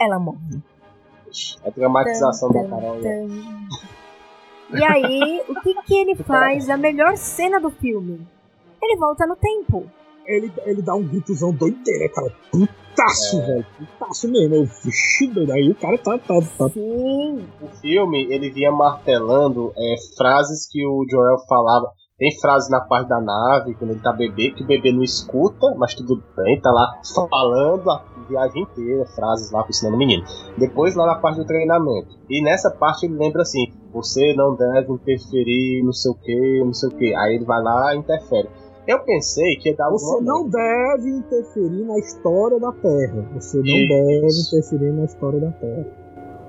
Ela 0.00 0.18
morre. 0.18 0.62
A 1.66 1.68
dramatização 1.68 2.50
da 2.50 2.64
Carol. 2.66 2.96
né? 2.96 3.28
E 4.72 4.82
aí, 4.82 5.42
o 5.50 5.60
que, 5.60 5.74
que 5.82 5.94
ele 5.94 6.14
faz? 6.14 6.70
A 6.70 6.78
melhor 6.78 7.14
cena 7.18 7.60
do 7.60 7.70
filme. 7.70 8.26
Ele 8.84 8.96
volta 8.98 9.26
no 9.26 9.34
tempo. 9.36 9.86
Ele, 10.26 10.52
ele 10.64 10.82
dá 10.82 10.94
um 10.94 11.02
gritozão 11.02 11.52
doideira, 11.52 12.08
cara. 12.10 12.30
Putaço, 12.50 13.40
velho. 13.40 13.66
Putaço 13.78 14.28
mesmo. 14.30 14.54
Eu, 14.54 14.64
vixi, 14.64 15.26
doido. 15.26 15.52
Aí 15.52 15.70
o 15.70 15.74
cara 15.74 15.98
tá. 15.98 16.18
tá, 16.18 16.40
tá. 16.58 16.68
Sim. 16.68 17.46
O 17.62 17.68
filme, 17.80 18.26
ele 18.30 18.50
vinha 18.50 18.70
martelando 18.70 19.72
é, 19.76 19.94
frases 20.16 20.68
que 20.70 20.86
o 20.86 21.04
Joel 21.10 21.38
falava. 21.48 21.90
Tem 22.16 22.30
frase 22.40 22.70
na 22.70 22.80
parte 22.80 23.08
da 23.08 23.20
nave, 23.20 23.74
quando 23.74 23.90
ele 23.90 24.00
tá 24.00 24.12
bebê, 24.12 24.50
que 24.50 24.62
o 24.62 24.66
bebê 24.66 24.92
não 24.92 25.02
escuta, 25.02 25.74
mas 25.76 25.94
tudo 25.94 26.22
bem, 26.36 26.60
tá 26.60 26.70
lá 26.70 27.00
falando 27.28 27.90
a 27.90 28.04
viagem 28.28 28.62
inteira, 28.62 29.04
frases 29.16 29.50
lá 29.50 29.66
ensinando 29.68 29.96
o 29.96 29.98
menino. 29.98 30.22
Depois 30.56 30.94
lá 30.94 31.06
na 31.06 31.16
parte 31.16 31.38
do 31.38 31.44
treinamento. 31.44 32.16
E 32.30 32.40
nessa 32.40 32.70
parte 32.70 33.06
ele 33.06 33.16
lembra 33.16 33.42
assim, 33.42 33.66
você 33.92 34.32
não 34.34 34.54
deve 34.54 34.92
interferir, 34.92 35.82
não 35.82 35.92
sei 35.92 36.12
o 36.12 36.14
que, 36.14 36.62
não 36.64 36.72
sei 36.72 36.88
o 36.88 36.92
que. 36.92 37.14
Aí 37.16 37.34
ele 37.34 37.44
vai 37.44 37.60
lá 37.60 37.94
e 37.94 37.98
interfere. 37.98 38.48
Eu 38.86 38.98
pensei 39.00 39.56
que 39.56 39.70
ia 39.70 39.76
dar 39.76 39.90
Você 39.90 40.20
não 40.20 40.48
deve 40.48 41.08
interferir 41.10 41.84
na 41.84 41.98
história 41.98 42.60
da 42.60 42.70
Terra. 42.72 43.28
Você 43.34 43.56
não 43.56 43.64
Isso. 43.64 43.88
deve 43.88 44.58
interferir 44.58 44.92
na 44.92 45.04
história 45.04 45.40
da 45.40 45.50
Terra. 45.52 45.86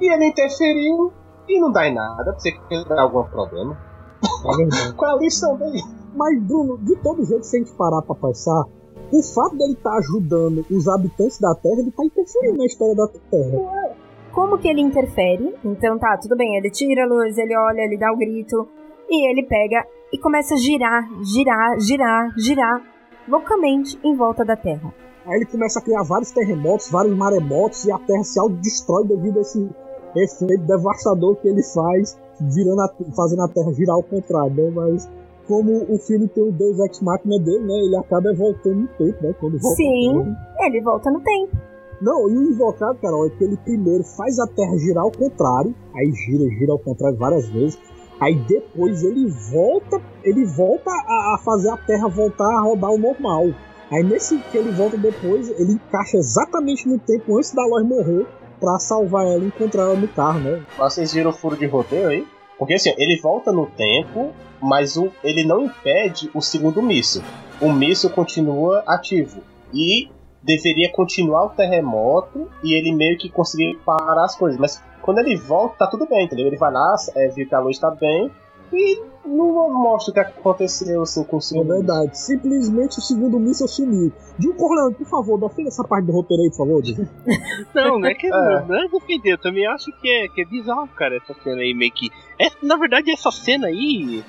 E 0.02 0.14
ele 0.14 0.26
interferiu 0.26 1.14
e 1.48 1.60
não 1.60 1.72
dá 1.72 1.88
em 1.88 1.94
nada, 1.94 2.24
pra 2.24 2.34
você 2.34 2.52
que 2.52 2.90
dar 2.90 3.02
algum 3.02 3.24
problema. 3.24 3.78
É. 4.24 4.92
Qual 4.94 5.12
é 5.12 5.14
a 5.16 5.18
lição 5.18 5.56
dele? 5.58 5.82
Mas, 6.14 6.42
Bruno, 6.44 6.78
de 6.80 6.96
todo 6.98 7.24
jeito, 7.24 7.46
se 7.46 7.58
a 7.58 7.60
gente 7.60 7.74
parar 7.74 8.02
pra 8.02 8.16
pensar, 8.16 8.66
o 9.12 9.24
fato 9.24 9.56
dele 9.58 9.74
estar 9.74 9.98
ajudando 9.98 10.66
os 10.70 10.88
habitantes 10.88 11.40
da 11.40 11.54
Terra, 11.56 11.80
ele 11.80 11.92
tá 11.92 12.04
interferindo 12.04 12.58
na 12.58 12.66
história 12.66 12.96
da 12.96 13.08
Terra. 13.08 13.96
Como 14.34 14.58
que 14.58 14.68
ele 14.68 14.82
interfere? 14.82 15.56
Então 15.64 15.98
tá, 15.98 16.18
tudo 16.22 16.36
bem, 16.36 16.58
ele 16.58 16.70
tira 16.70 17.04
a 17.04 17.08
luz, 17.08 17.38
ele 17.38 17.56
olha, 17.56 17.82
ele 17.82 17.98
dá 17.98 18.12
o 18.12 18.18
grito, 18.18 18.68
e 19.10 19.30
ele 19.30 19.44
pega 19.44 19.86
e 20.16 20.18
começa 20.18 20.54
a 20.54 20.58
girar, 20.58 21.04
girar, 21.24 21.78
girar, 21.78 22.34
girar, 22.38 22.82
loucamente 23.28 24.00
em 24.02 24.16
volta 24.16 24.46
da 24.46 24.56
Terra. 24.56 24.94
Aí 25.26 25.36
ele 25.38 25.46
começa 25.46 25.80
a 25.80 25.82
criar 25.82 26.04
vários 26.04 26.32
terremotos, 26.32 26.90
vários 26.90 27.18
maremotos, 27.18 27.84
e 27.84 27.92
a 27.92 27.98
Terra 28.00 28.24
se 28.24 28.40
autodestrói 28.40 29.06
devido 29.08 29.40
a 29.40 29.42
esse 29.42 29.70
efeito 30.16 30.64
devastador 30.66 31.36
que 31.36 31.50
ele 31.50 31.62
faz, 31.64 32.18
virando 32.40 32.80
a- 32.82 33.14
fazendo 33.14 33.42
a 33.42 33.48
Terra 33.50 33.74
girar 33.74 33.96
ao 33.98 34.04
contrário, 34.04 34.54
né? 34.56 34.72
Mas 34.74 35.10
como 35.48 35.84
o 35.94 35.98
filme 35.98 36.30
tem 36.30 36.48
o 36.48 36.52
Deus 36.52 36.80
Ex 36.80 37.02
Machina 37.02 37.38
dele, 37.40 37.66
né? 37.66 37.74
Ele 37.74 37.98
acaba 37.98 38.34
voltando 38.34 38.76
no 38.82 38.88
tempo, 38.88 39.18
né? 39.22 39.36
Quando 39.40 39.60
volta 39.60 39.76
Sim. 39.76 40.14
tempo. 40.14 40.36
Ele 40.62 40.82
volta 40.82 41.12
no 41.12 41.20
tempo. 41.20 41.58
Não, 42.02 42.30
e 42.30 42.38
o 42.38 42.52
invocado, 42.52 42.98
Carol, 43.02 43.26
é 43.26 43.30
que 43.32 43.44
ele 43.44 43.58
primeiro 43.58 44.04
faz 44.04 44.38
a 44.40 44.48
Terra 44.48 44.78
girar 44.78 45.04
ao 45.04 45.12
contrário, 45.12 45.74
aí 45.96 46.12
gira, 46.14 46.48
gira 46.58 46.72
ao 46.72 46.80
contrário 46.80 47.18
várias 47.18 47.48
vezes, 47.50 47.80
aí 48.20 48.36
depois 48.36 49.04
ele 49.04 49.28
volta, 49.52 50.02
ele 50.24 50.46
volta 50.46 50.90
a, 50.90 51.36
a 51.36 51.42
fazer 51.44 51.70
a 51.70 51.78
Terra 51.78 52.08
voltar 52.08 52.48
a 52.48 52.62
rodar 52.62 52.90
ao 52.90 52.98
normal. 52.98 53.48
Aí 53.92 54.04
nesse 54.04 54.38
que 54.52 54.58
ele 54.58 54.72
volta 54.72 54.98
depois, 54.98 55.50
ele 55.60 55.74
encaixa 55.74 56.18
exatamente 56.18 56.88
no 56.88 56.98
tempo 56.98 57.38
antes 57.38 57.54
da 57.54 57.66
Lois 57.66 57.86
morrer 57.86 58.26
pra 58.60 58.80
salvar 58.80 59.26
ela 59.26 59.44
e 59.44 59.48
encontrar 59.48 59.84
ela 59.84 59.96
no 59.96 60.08
carro, 60.08 60.40
né? 60.40 60.64
Vocês 60.78 61.14
viram 61.14 61.30
o 61.30 61.34
furo 61.34 61.56
de 61.56 61.66
roteiro 61.66 62.10
aí? 62.10 62.28
Porque 62.58 62.74
assim, 62.74 62.94
ele 62.98 63.20
volta 63.20 63.52
no 63.52 63.68
tempo, 63.68 64.34
mas 64.62 64.98
o, 64.98 65.12
ele 65.24 65.44
não 65.44 65.66
impede 65.66 66.30
o 66.34 66.42
segundo 66.42 66.82
míssil. 66.82 67.22
O 67.62 67.72
míssil 67.72 68.10
continua 68.10 68.84
ativo. 68.88 69.42
E 69.74 70.10
deveria 70.42 70.92
continuar 70.92 71.46
o 71.46 71.50
terremoto 71.50 72.48
e 72.64 72.78
ele 72.78 72.94
meio 72.94 73.18
que 73.18 73.30
conseguir 73.30 73.78
parar 73.86 74.26
as 74.26 74.36
coisas. 74.36 74.60
Mas 74.60 74.82
quando 75.06 75.20
ele 75.20 75.36
volta, 75.38 75.76
tá 75.80 75.88
tudo 75.88 76.06
bem, 76.08 76.26
entendeu? 76.26 76.48
Ele 76.48 76.58
vai 76.58 76.72
lá, 76.72 76.96
é, 77.16 77.28
viu 77.30 77.48
que 77.48 77.54
a 77.56 77.60
luz 77.60 77.78
tá 77.80 77.92
bem 77.92 78.32
e 78.74 79.00
não 79.26 79.70
mostra 79.72 80.12
o 80.12 80.14
que 80.14 80.20
aconteceu 80.20 81.02
assim 81.04 81.24
com 81.24 81.36
o 81.36 81.40
É 81.40 81.42
segundo 81.42 81.68
míssil. 81.68 81.86
verdade. 81.86 82.18
Simplesmente 82.18 82.98
o 82.98 83.02
segundo 83.02 83.40
míssil 83.40 83.68
sumiu. 83.68 84.12
Dil 84.38 84.54
Corleone, 84.56 84.96
por 84.96 85.06
favor, 85.08 85.40
defenda 85.40 85.70
essa 85.70 85.84
parte 85.84 86.06
do 86.06 86.12
roteiro 86.12 86.42
aí, 86.44 86.50
por 86.50 86.58
favor, 86.58 86.82
Dil. 86.82 87.08
Não, 87.74 88.00
não 88.00 88.08
é 88.10 88.14
que 88.16 88.28
É. 88.28 88.30
não 88.32 88.76
é 88.76 88.88
defender, 88.90 89.34
eu 89.34 89.38
também 89.38 89.66
acho 89.68 89.86
que 90.02 90.10
é, 90.10 90.28
que 90.28 90.42
é 90.42 90.46
bizarro, 90.46 90.88
cara, 90.90 91.16
essa 91.16 91.34
cena 91.44 91.62
aí, 91.62 91.74
meio 91.74 91.92
que. 91.92 92.10
É, 92.40 92.48
na 92.64 92.76
verdade, 92.76 93.12
essa 93.12 93.30
cena 93.32 93.68
aí, 93.68 94.24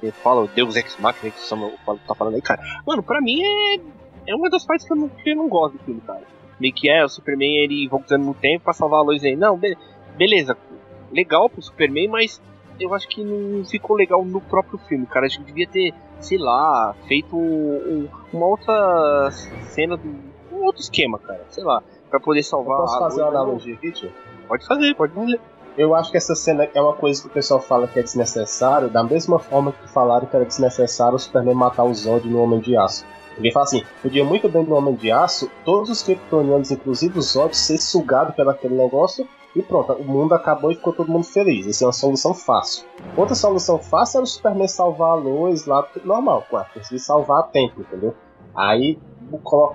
que 0.00 0.10
fala 0.22 0.42
o 0.44 0.48
Deus 0.48 0.76
Ex 0.76 0.96
Machina 0.98 1.32
que 1.32 1.54
o 1.54 1.96
tá 2.06 2.14
falando 2.14 2.34
aí, 2.36 2.42
cara, 2.42 2.62
mano, 2.86 3.02
pra 3.02 3.20
mim 3.20 3.40
é, 3.42 3.80
é 4.28 4.34
uma 4.34 4.48
das 4.48 4.64
partes 4.64 4.86
que 4.86 4.92
eu 4.92 4.96
não, 4.96 5.08
que 5.08 5.30
eu 5.30 5.36
não 5.36 5.48
gosto 5.48 5.76
do 5.76 5.84
filme, 5.84 6.00
cara. 6.06 6.22
Meio 6.60 6.74
que 6.74 6.88
é 6.90 7.04
o 7.04 7.08
Superman 7.08 7.56
ele 7.64 7.88
voltando 7.88 8.24
no 8.24 8.34
tempo 8.34 8.64
pra 8.64 8.72
salvar 8.74 9.00
a 9.00 9.02
Lois 9.02 9.24
aí. 9.24 9.34
Não, 9.34 9.56
be- 9.56 9.76
beleza, 10.20 10.54
legal 11.10 11.48
pro 11.48 11.62
Superman, 11.62 12.08
mas 12.08 12.40
eu 12.78 12.92
acho 12.92 13.08
que 13.08 13.24
não 13.24 13.64
ficou 13.64 13.96
legal 13.96 14.22
no 14.22 14.38
próprio 14.40 14.78
filme, 14.86 15.06
cara. 15.06 15.24
Acho 15.26 15.38
que 15.38 15.44
devia 15.44 15.66
ter, 15.66 15.94
sei 16.20 16.36
lá, 16.36 16.94
feito 17.08 17.34
um- 17.36 18.06
uma 18.30 18.46
outra 18.46 19.30
cena 19.70 19.96
do. 19.96 20.08
um 20.52 20.64
outro 20.64 20.82
esquema, 20.82 21.18
cara, 21.18 21.42
sei 21.48 21.64
lá. 21.64 21.82
Pra 22.10 22.20
poder 22.20 22.40
Eu 22.40 22.44
salvar 22.44 22.76
posso 22.80 22.96
a 22.96 22.98
fazer 22.98 23.22
uma 23.22 23.30
Lois, 23.30 23.40
analogia 23.42 23.74
aqui, 23.74 23.92
tio? 23.92 24.10
Pode 24.46 24.66
fazer, 24.66 24.94
pode 24.94 25.14
fazer. 25.14 25.40
Eu 25.78 25.94
acho 25.94 26.10
que 26.10 26.16
essa 26.18 26.34
cena 26.34 26.68
é 26.74 26.80
uma 26.82 26.92
coisa 26.92 27.22
que 27.22 27.28
o 27.28 27.30
pessoal 27.30 27.60
fala 27.60 27.86
que 27.88 27.98
é 27.98 28.02
desnecessário, 28.02 28.90
da 28.90 29.02
mesma 29.02 29.38
forma 29.38 29.72
que 29.72 29.88
falaram 29.88 30.26
que 30.26 30.36
era 30.36 30.44
desnecessário 30.44 31.14
o 31.14 31.18
Superman 31.18 31.54
matar 31.54 31.84
o 31.84 31.94
Zod 31.94 32.28
no 32.28 32.42
Homem 32.42 32.58
de 32.60 32.76
Aço. 32.76 33.06
Ele 33.38 33.50
fala 33.52 33.64
assim, 33.64 33.82
podia 34.02 34.24
muito 34.24 34.48
bem 34.48 34.64
no 34.64 34.74
Homem 34.74 34.94
de 34.96 35.10
Aço, 35.10 35.48
todos 35.64 35.88
os 35.88 36.02
kryptonianos, 36.02 36.70
inclusive 36.70 37.18
o 37.18 37.22
Zod, 37.22 37.56
ser 37.56 37.78
sugado 37.78 38.32
pelo 38.34 38.50
aquele 38.50 38.74
negócio 38.74 39.26
e 39.54 39.62
pronto, 39.62 39.92
o 39.94 40.04
mundo 40.04 40.32
acabou 40.34 40.70
e 40.70 40.76
ficou 40.76 40.92
todo 40.92 41.10
mundo 41.10 41.24
feliz. 41.24 41.66
Essa 41.66 41.84
é 41.84 41.86
uma 41.86 41.92
solução 41.92 42.32
fácil. 42.32 42.86
Outra 43.16 43.34
solução 43.34 43.78
fácil 43.78 44.18
era 44.18 44.24
o 44.24 44.26
Superman 44.26 44.68
salvar 44.68 45.10
a 45.10 45.14
Lois 45.14 45.66
lá, 45.66 45.86
normal, 46.04 46.44
claro, 46.48 46.68
conseguir 46.72 47.00
salvar 47.00 47.40
a 47.40 47.42
tempo, 47.44 47.80
entendeu? 47.80 48.14
Aí 48.54 48.98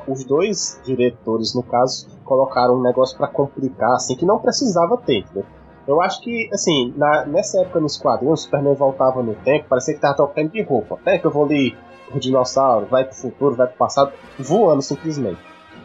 os 0.07 0.23
dois 0.26 0.82
diretores, 0.84 1.55
no 1.55 1.63
caso, 1.63 2.07
colocaram 2.23 2.76
um 2.76 2.82
negócio 2.82 3.17
pra 3.17 3.28
complicar, 3.28 3.93
assim, 3.93 4.15
que 4.15 4.26
não 4.26 4.39
precisava 4.39 4.97
ter, 4.97 5.19
entendeu? 5.19 5.45
Eu 5.88 6.01
acho 6.01 6.19
que, 6.21 6.49
assim, 6.51 6.93
na- 6.97 7.26
nessa 7.26 7.61
época 7.61 7.80
nos 7.80 7.97
quadrinhos, 7.97 8.41
o 8.41 8.43
Superman 8.43 8.73
voltava 8.73 9.21
no 9.21 9.36
tempo, 9.36 9.67
parecia 9.69 9.93
que 9.93 9.99
tava 10.01 10.15
trocando 10.15 10.49
de 10.49 10.61
roupa. 10.63 10.95
Até 10.95 11.19
que 11.19 11.26
eu 11.28 11.32
vou 11.32 11.45
ali 11.45 11.78
o 12.13 12.19
dinossauro, 12.19 12.88
vai 12.88 13.05
pro 13.05 13.15
futuro, 13.15 13.55
vai 13.55 13.67
pro 13.67 13.78
passado, 13.78 14.11
voando 14.39 14.82
simplesmente. 14.82 15.39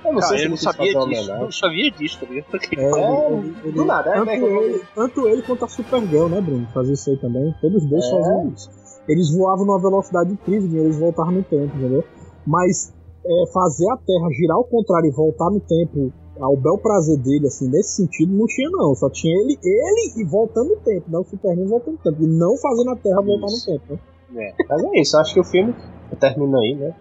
Eu 0.05 0.13
não 0.13 0.21
Cara, 0.21 0.39
se 0.39 0.45
eu 0.45 0.51
não 0.51 0.57
sabia 0.57 0.93
fazer 0.93 1.09
disso. 1.11 1.31
Eu 1.31 1.39
não 1.41 1.53
sabia 1.53 1.91
disso, 1.91 2.19
tá 2.21 2.27
ligado? 2.27 2.47
É, 2.77 2.83
É, 2.83 3.33
ele- 3.33 3.55
ele- 3.65 3.73
do 3.73 3.85
nada, 3.85 4.13
tanto, 4.13 4.31
é 4.31 4.37
ele, 4.39 4.83
tanto 4.95 5.29
ele 5.29 5.43
quanto 5.43 5.65
a 5.65 5.69
Supergirl, 5.69 6.29
né, 6.29 6.41
Bruno? 6.41 6.67
Fazia 6.73 6.95
isso 6.95 7.11
aí 7.11 7.17
também. 7.19 7.55
Todos 7.61 7.83
os 7.85 7.89
dois 7.91 8.05
É. 8.05 8.11
faziam 8.11 8.49
isso. 8.57 8.71
Eles 9.09 9.35
voavam 9.35 9.67
numa 9.67 9.81
velocidade 9.81 10.33
incrível, 10.33 10.85
eles 10.85 10.99
voltavam 10.99 11.33
no 11.33 11.43
tempo, 11.43 11.77
entendeu? 11.77 12.05
Mas 12.47 12.93
é, 13.25 13.53
fazer 13.53 13.91
a 13.91 13.97
Terra 13.99 14.29
girar 14.33 14.57
ao 14.57 14.65
contrário 14.65 15.09
e 15.09 15.13
voltar 15.15 15.51
no 15.51 15.61
tempo 15.61 16.11
ao 16.41 16.57
bel 16.57 16.79
prazer 16.79 17.19
dele, 17.19 17.47
assim, 17.49 17.69
nesse 17.69 17.97
sentido, 17.97 18.33
não 18.33 18.47
tinha 18.47 18.71
não. 18.71 18.95
Só 18.95 19.11
tinha 19.11 19.35
ele, 19.43 19.59
ele 19.63 20.23
e 20.23 20.25
voltando 20.25 20.71
no 20.71 20.77
tempo, 20.77 21.05
né? 21.11 21.19
O 21.19 21.25
Superman 21.25 21.67
voltando 21.67 21.99
no 21.99 21.99
tempo. 21.99 22.23
E 22.23 22.27
não 22.27 22.57
fazendo 22.57 22.91
a 22.91 22.97
Terra 22.97 23.21
voltar 23.21 23.47
Isso. 23.49 23.71
no 23.71 23.79
tempo, 23.79 23.93
né? 23.93 23.99
Mas 24.33 24.85
é 24.85 25.01
isso, 25.01 25.17
acho 25.19 25.35
que 25.35 25.41
o 25.41 25.45
filme 25.45 25.75
termina 26.19 26.59
aí, 26.59 26.75
né? 26.75 26.95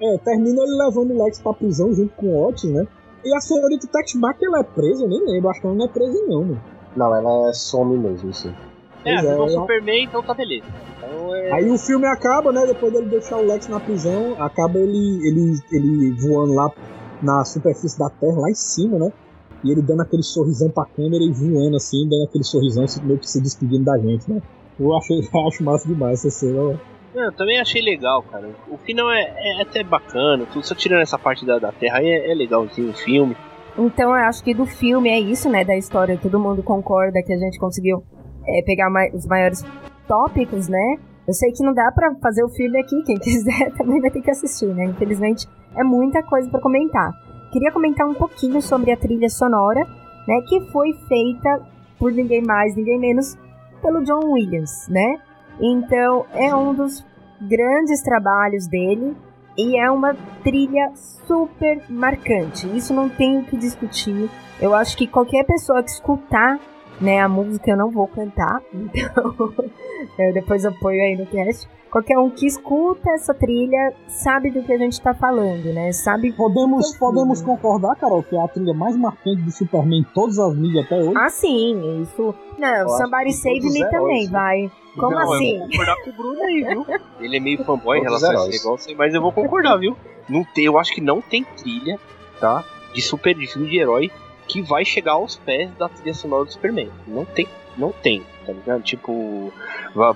É, 0.00 0.18
termina 0.18 0.62
ele 0.62 0.76
levando 0.76 1.12
o 1.12 1.24
Lex 1.24 1.40
pra 1.40 1.52
prisão 1.52 1.92
junto 1.92 2.14
com 2.14 2.26
o 2.26 2.48
Otis, 2.48 2.70
né? 2.70 2.86
E 3.24 3.34
a 3.34 3.40
senhorita 3.40 3.88
Texback, 3.88 4.44
ela 4.44 4.60
é 4.60 4.62
presa, 4.62 5.04
eu 5.04 5.08
nem 5.08 5.24
lembro. 5.26 5.50
Acho 5.50 5.60
que 5.60 5.66
ela 5.66 5.76
não 5.76 5.84
é 5.84 5.88
presa 5.88 6.26
não, 6.28 6.44
mano. 6.44 6.62
Não, 6.96 7.14
ela 7.14 7.52
some 7.52 7.98
mesmo, 7.98 8.32
sim. 8.32 8.54
É, 9.04 9.14
é, 9.14 9.44
é. 9.44 9.48
Superman, 9.48 10.04
então 10.04 10.22
tá 10.22 10.34
beleza. 10.34 10.66
Então 10.96 11.34
é. 11.34 11.52
Aí 11.52 11.70
o 11.70 11.78
filme 11.78 12.06
acaba, 12.06 12.52
né? 12.52 12.66
Depois 12.66 12.92
dele 12.92 13.06
deixar 13.06 13.36
o 13.38 13.46
Lex 13.46 13.68
na 13.68 13.80
prisão, 13.80 14.36
acaba 14.38 14.78
ele, 14.78 15.26
ele, 15.26 15.58
ele 15.72 16.12
voando 16.12 16.54
lá 16.54 16.70
na 17.22 17.44
superfície 17.44 17.98
da 17.98 18.08
Terra, 18.08 18.38
lá 18.38 18.50
em 18.50 18.54
cima, 18.54 18.98
né? 18.98 19.12
E 19.64 19.72
ele 19.72 19.82
dando 19.82 20.02
aquele 20.02 20.22
sorrisão 20.22 20.70
pra 20.70 20.84
câmera 20.84 21.22
e 21.22 21.32
voando 21.32 21.76
assim, 21.76 22.08
dando 22.08 22.24
aquele 22.24 22.44
sorrisão, 22.44 22.84
assim, 22.84 23.02
meio 23.04 23.18
que 23.18 23.28
se 23.28 23.40
despedindo 23.40 23.84
da 23.84 23.98
gente, 23.98 24.30
né? 24.30 24.40
Eu 24.78 24.96
achei, 24.96 25.18
acho 25.48 25.62
massa 25.64 25.88
demais 25.88 26.24
essa 26.24 26.30
cena. 26.30 26.78
Não, 27.14 27.24
eu 27.24 27.32
também 27.32 27.58
achei 27.58 27.82
legal, 27.82 28.22
cara. 28.22 28.48
O 28.70 28.76
final 28.78 29.10
é, 29.10 29.22
é 29.36 29.62
até 29.62 29.82
bacana, 29.82 30.44
tudo 30.52 30.64
só 30.64 30.74
tirando 30.74 31.00
essa 31.02 31.18
parte 31.18 31.44
da, 31.46 31.58
da 31.58 31.72
Terra 31.72 31.98
aí 31.98 32.06
é, 32.06 32.30
é 32.30 32.34
legalzinho 32.34 32.90
o 32.90 32.94
filme. 32.94 33.36
Então 33.76 34.10
eu 34.10 34.24
acho 34.24 34.42
que 34.44 34.52
do 34.52 34.66
filme 34.66 35.08
é 35.08 35.18
isso, 35.18 35.48
né? 35.48 35.64
Da 35.64 35.76
história, 35.76 36.18
todo 36.20 36.38
mundo 36.38 36.62
concorda 36.62 37.22
que 37.22 37.32
a 37.32 37.38
gente 37.38 37.58
conseguiu 37.58 38.02
é, 38.46 38.62
pegar 38.62 38.90
mai- 38.90 39.10
os 39.10 39.26
maiores 39.26 39.64
tópicos, 40.06 40.68
né? 40.68 40.96
Eu 41.26 41.34
sei 41.34 41.52
que 41.52 41.62
não 41.62 41.74
dá 41.74 41.90
pra 41.92 42.14
fazer 42.22 42.42
o 42.44 42.48
filme 42.48 42.78
aqui, 42.80 43.02
quem 43.04 43.16
quiser 43.20 43.72
também 43.76 44.00
vai 44.00 44.10
ter 44.10 44.20
que 44.22 44.30
assistir, 44.30 44.66
né? 44.66 44.84
Infelizmente 44.84 45.46
é 45.76 45.82
muita 45.84 46.22
coisa 46.22 46.48
pra 46.50 46.60
comentar. 46.60 47.12
Queria 47.52 47.72
comentar 47.72 48.06
um 48.06 48.14
pouquinho 48.14 48.60
sobre 48.60 48.92
a 48.92 48.96
trilha 48.96 49.28
sonora, 49.28 49.80
né? 50.26 50.40
Que 50.48 50.60
foi 50.72 50.92
feita 51.08 51.62
por 51.98 52.12
ninguém 52.12 52.42
mais, 52.42 52.74
ninguém 52.76 52.98
menos 52.98 53.36
pelo 53.80 54.02
John 54.04 54.32
Williams, 54.32 54.88
né? 54.88 55.20
Então 55.60 56.26
é 56.32 56.54
um 56.54 56.74
dos 56.74 57.04
grandes 57.40 58.02
trabalhos 58.02 58.66
dele 58.66 59.16
E 59.56 59.76
é 59.76 59.90
uma 59.90 60.14
trilha 60.44 60.92
super 60.94 61.82
marcante. 61.88 62.68
Isso 62.76 62.94
não 62.94 63.08
tem 63.08 63.38
o 63.38 63.44
que 63.44 63.56
discutir. 63.56 64.30
Eu 64.60 64.72
acho 64.72 64.96
que 64.96 65.04
qualquer 65.06 65.44
pessoa 65.44 65.82
que 65.82 65.90
escutar 65.90 66.60
né, 67.00 67.20
a 67.20 67.28
música 67.28 67.70
eu 67.70 67.76
não 67.76 67.90
vou 67.90 68.08
cantar, 68.08 68.60
então 68.72 69.54
eu 70.18 70.32
depois 70.32 70.64
apoio 70.64 71.00
aí 71.00 71.16
no 71.16 71.26
cast. 71.26 71.68
Qualquer 71.90 72.18
um 72.18 72.28
que 72.28 72.46
escuta 72.46 73.10
essa 73.12 73.32
trilha 73.32 73.94
sabe 74.08 74.50
do 74.50 74.62
que 74.62 74.72
a 74.72 74.76
gente 74.76 74.92
está 74.92 75.14
falando, 75.14 75.72
né? 75.72 75.90
Sabe. 75.92 76.32
Podemos, 76.32 76.94
podemos 76.98 77.40
concordar, 77.40 77.96
Carol, 77.96 78.22
que 78.22 78.36
é 78.36 78.42
a 78.42 78.46
trilha 78.46 78.74
mais 78.74 78.94
marcante 78.94 79.40
do 79.40 79.50
Superman 79.50 80.00
em 80.00 80.04
todas 80.14 80.38
as 80.38 80.54
mídias 80.54 80.84
até 80.84 80.96
hoje? 80.96 81.14
Ah, 81.16 81.30
sim, 81.30 82.02
isso. 82.02 82.34
Não, 82.58 82.88
Somebody 82.90 83.32
Save 83.32 83.70
Me 83.70 83.88
também, 83.90 84.22
hoje. 84.24 84.30
vai. 84.30 84.70
Como 84.96 85.12
não, 85.12 85.32
assim? 85.32 85.54
Eu 85.54 85.60
vou 85.60 85.68
concordar 85.70 85.96
com 86.04 86.10
o 86.10 86.12
Bruno 86.12 86.42
aí, 86.42 86.64
viu? 86.64 86.86
Ele 87.20 87.36
é 87.36 87.40
meio 87.40 87.64
fanboy 87.64 87.98
em 87.98 88.02
relação 88.02 88.30
a 88.30 88.48
esse 88.48 88.62
negócio, 88.64 88.96
mas 88.96 89.14
eu 89.14 89.22
vou 89.22 89.32
concordar, 89.32 89.78
viu? 89.78 89.96
Não 90.28 90.44
tem, 90.44 90.66
eu 90.66 90.78
acho 90.78 90.92
que 90.92 91.00
não 91.00 91.22
tem 91.22 91.42
trilha, 91.42 91.98
tá? 92.38 92.62
De 92.92 93.00
super 93.00 93.34
de 93.34 93.46
filme 93.46 93.70
de 93.70 93.78
herói 93.78 94.10
que 94.48 94.62
vai 94.62 94.84
chegar 94.84 95.12
aos 95.12 95.36
pés 95.36 95.70
da 95.76 95.88
trilha 95.88 96.14
sonora 96.14 96.44
do 96.44 96.52
Superman. 96.52 96.90
Não 97.06 97.24
tem, 97.24 97.46
não 97.76 97.92
tem, 97.92 98.22
tá 98.44 98.52
ligado? 98.52 98.82
Tipo, 98.82 99.52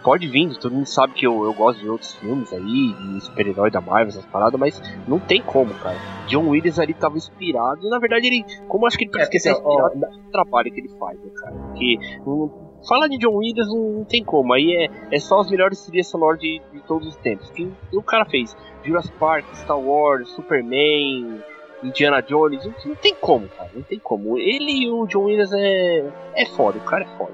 pode 0.03 0.27
vir, 0.27 0.57
todo 0.59 0.75
mundo 0.75 0.87
sabe 0.87 1.13
que 1.13 1.27
eu, 1.27 1.45
eu 1.45 1.53
gosto 1.53 1.81
de 1.81 1.89
outros 1.89 2.15
filmes 2.15 2.53
aí, 2.53 2.93
de 2.95 3.21
super-herói 3.21 3.71
da 3.71 3.81
Marvel, 3.81 4.09
essas 4.09 4.27
paradas, 4.27 4.59
mas 4.59 4.83
não 5.07 5.19
tem 5.19 5.43
como, 5.43 5.73
cara. 5.75 5.97
John 6.27 6.49
Williams 6.49 6.79
ali 6.79 6.95
tava 6.95 7.17
inspirado, 7.17 7.87
e 7.87 7.91
na 7.91 7.99
verdade 7.99 8.27
ele, 8.27 8.45
como 8.67 8.87
acho 8.87 8.97
que 8.97 9.05
ele 9.05 9.23
é, 9.23 9.27
que, 9.27 9.37
inspirado 9.37 9.63
ó, 9.65 9.91
no 9.95 10.31
trabalho 10.31 10.73
que 10.73 10.81
ele 10.81 10.91
faz, 10.99 11.19
né, 11.21 11.31
cara? 11.37 11.55
Porque 11.55 11.99
um, 12.27 12.73
Falar 12.89 13.07
de 13.07 13.17
John 13.19 13.37
Williams 13.37 13.69
não, 13.69 13.93
não, 13.99 14.05
tem 14.05 14.25
como, 14.25 14.53
aí 14.53 14.75
é, 14.75 15.15
é 15.15 15.19
só 15.21 15.39
as 15.39 15.51
melhores 15.51 15.81
trilhas 15.87 16.09
sonoras 16.09 16.41
de, 16.41 16.61
de 16.73 16.81
todos 16.81 17.07
os 17.07 17.17
tempos. 17.17 17.49
Que 17.51 17.71
o 17.93 18.03
cara 18.03 18.25
fez 18.25 18.57
Jurassic 18.85 19.17
Park, 19.19 19.45
Star 19.55 19.79
Wars, 19.79 20.29
Superman, 20.31 21.41
Indiana 21.83 22.21
Jones, 22.23 22.65
não, 22.65 22.75
não, 22.85 22.95
tem 22.95 23.15
como, 23.15 23.49
cara, 23.49 23.71
não 23.75 23.83
tem 23.83 23.99
como. 23.99 24.39
Ele 24.39 24.85
e 24.85 24.91
o 24.91 25.07
John 25.07 25.25
Williams 25.25 25.53
é, 25.53 26.05
é 26.35 26.47
foda, 26.47 26.79
o 26.79 26.83
cara 26.83 27.05
é 27.05 27.19
foda. 27.19 27.33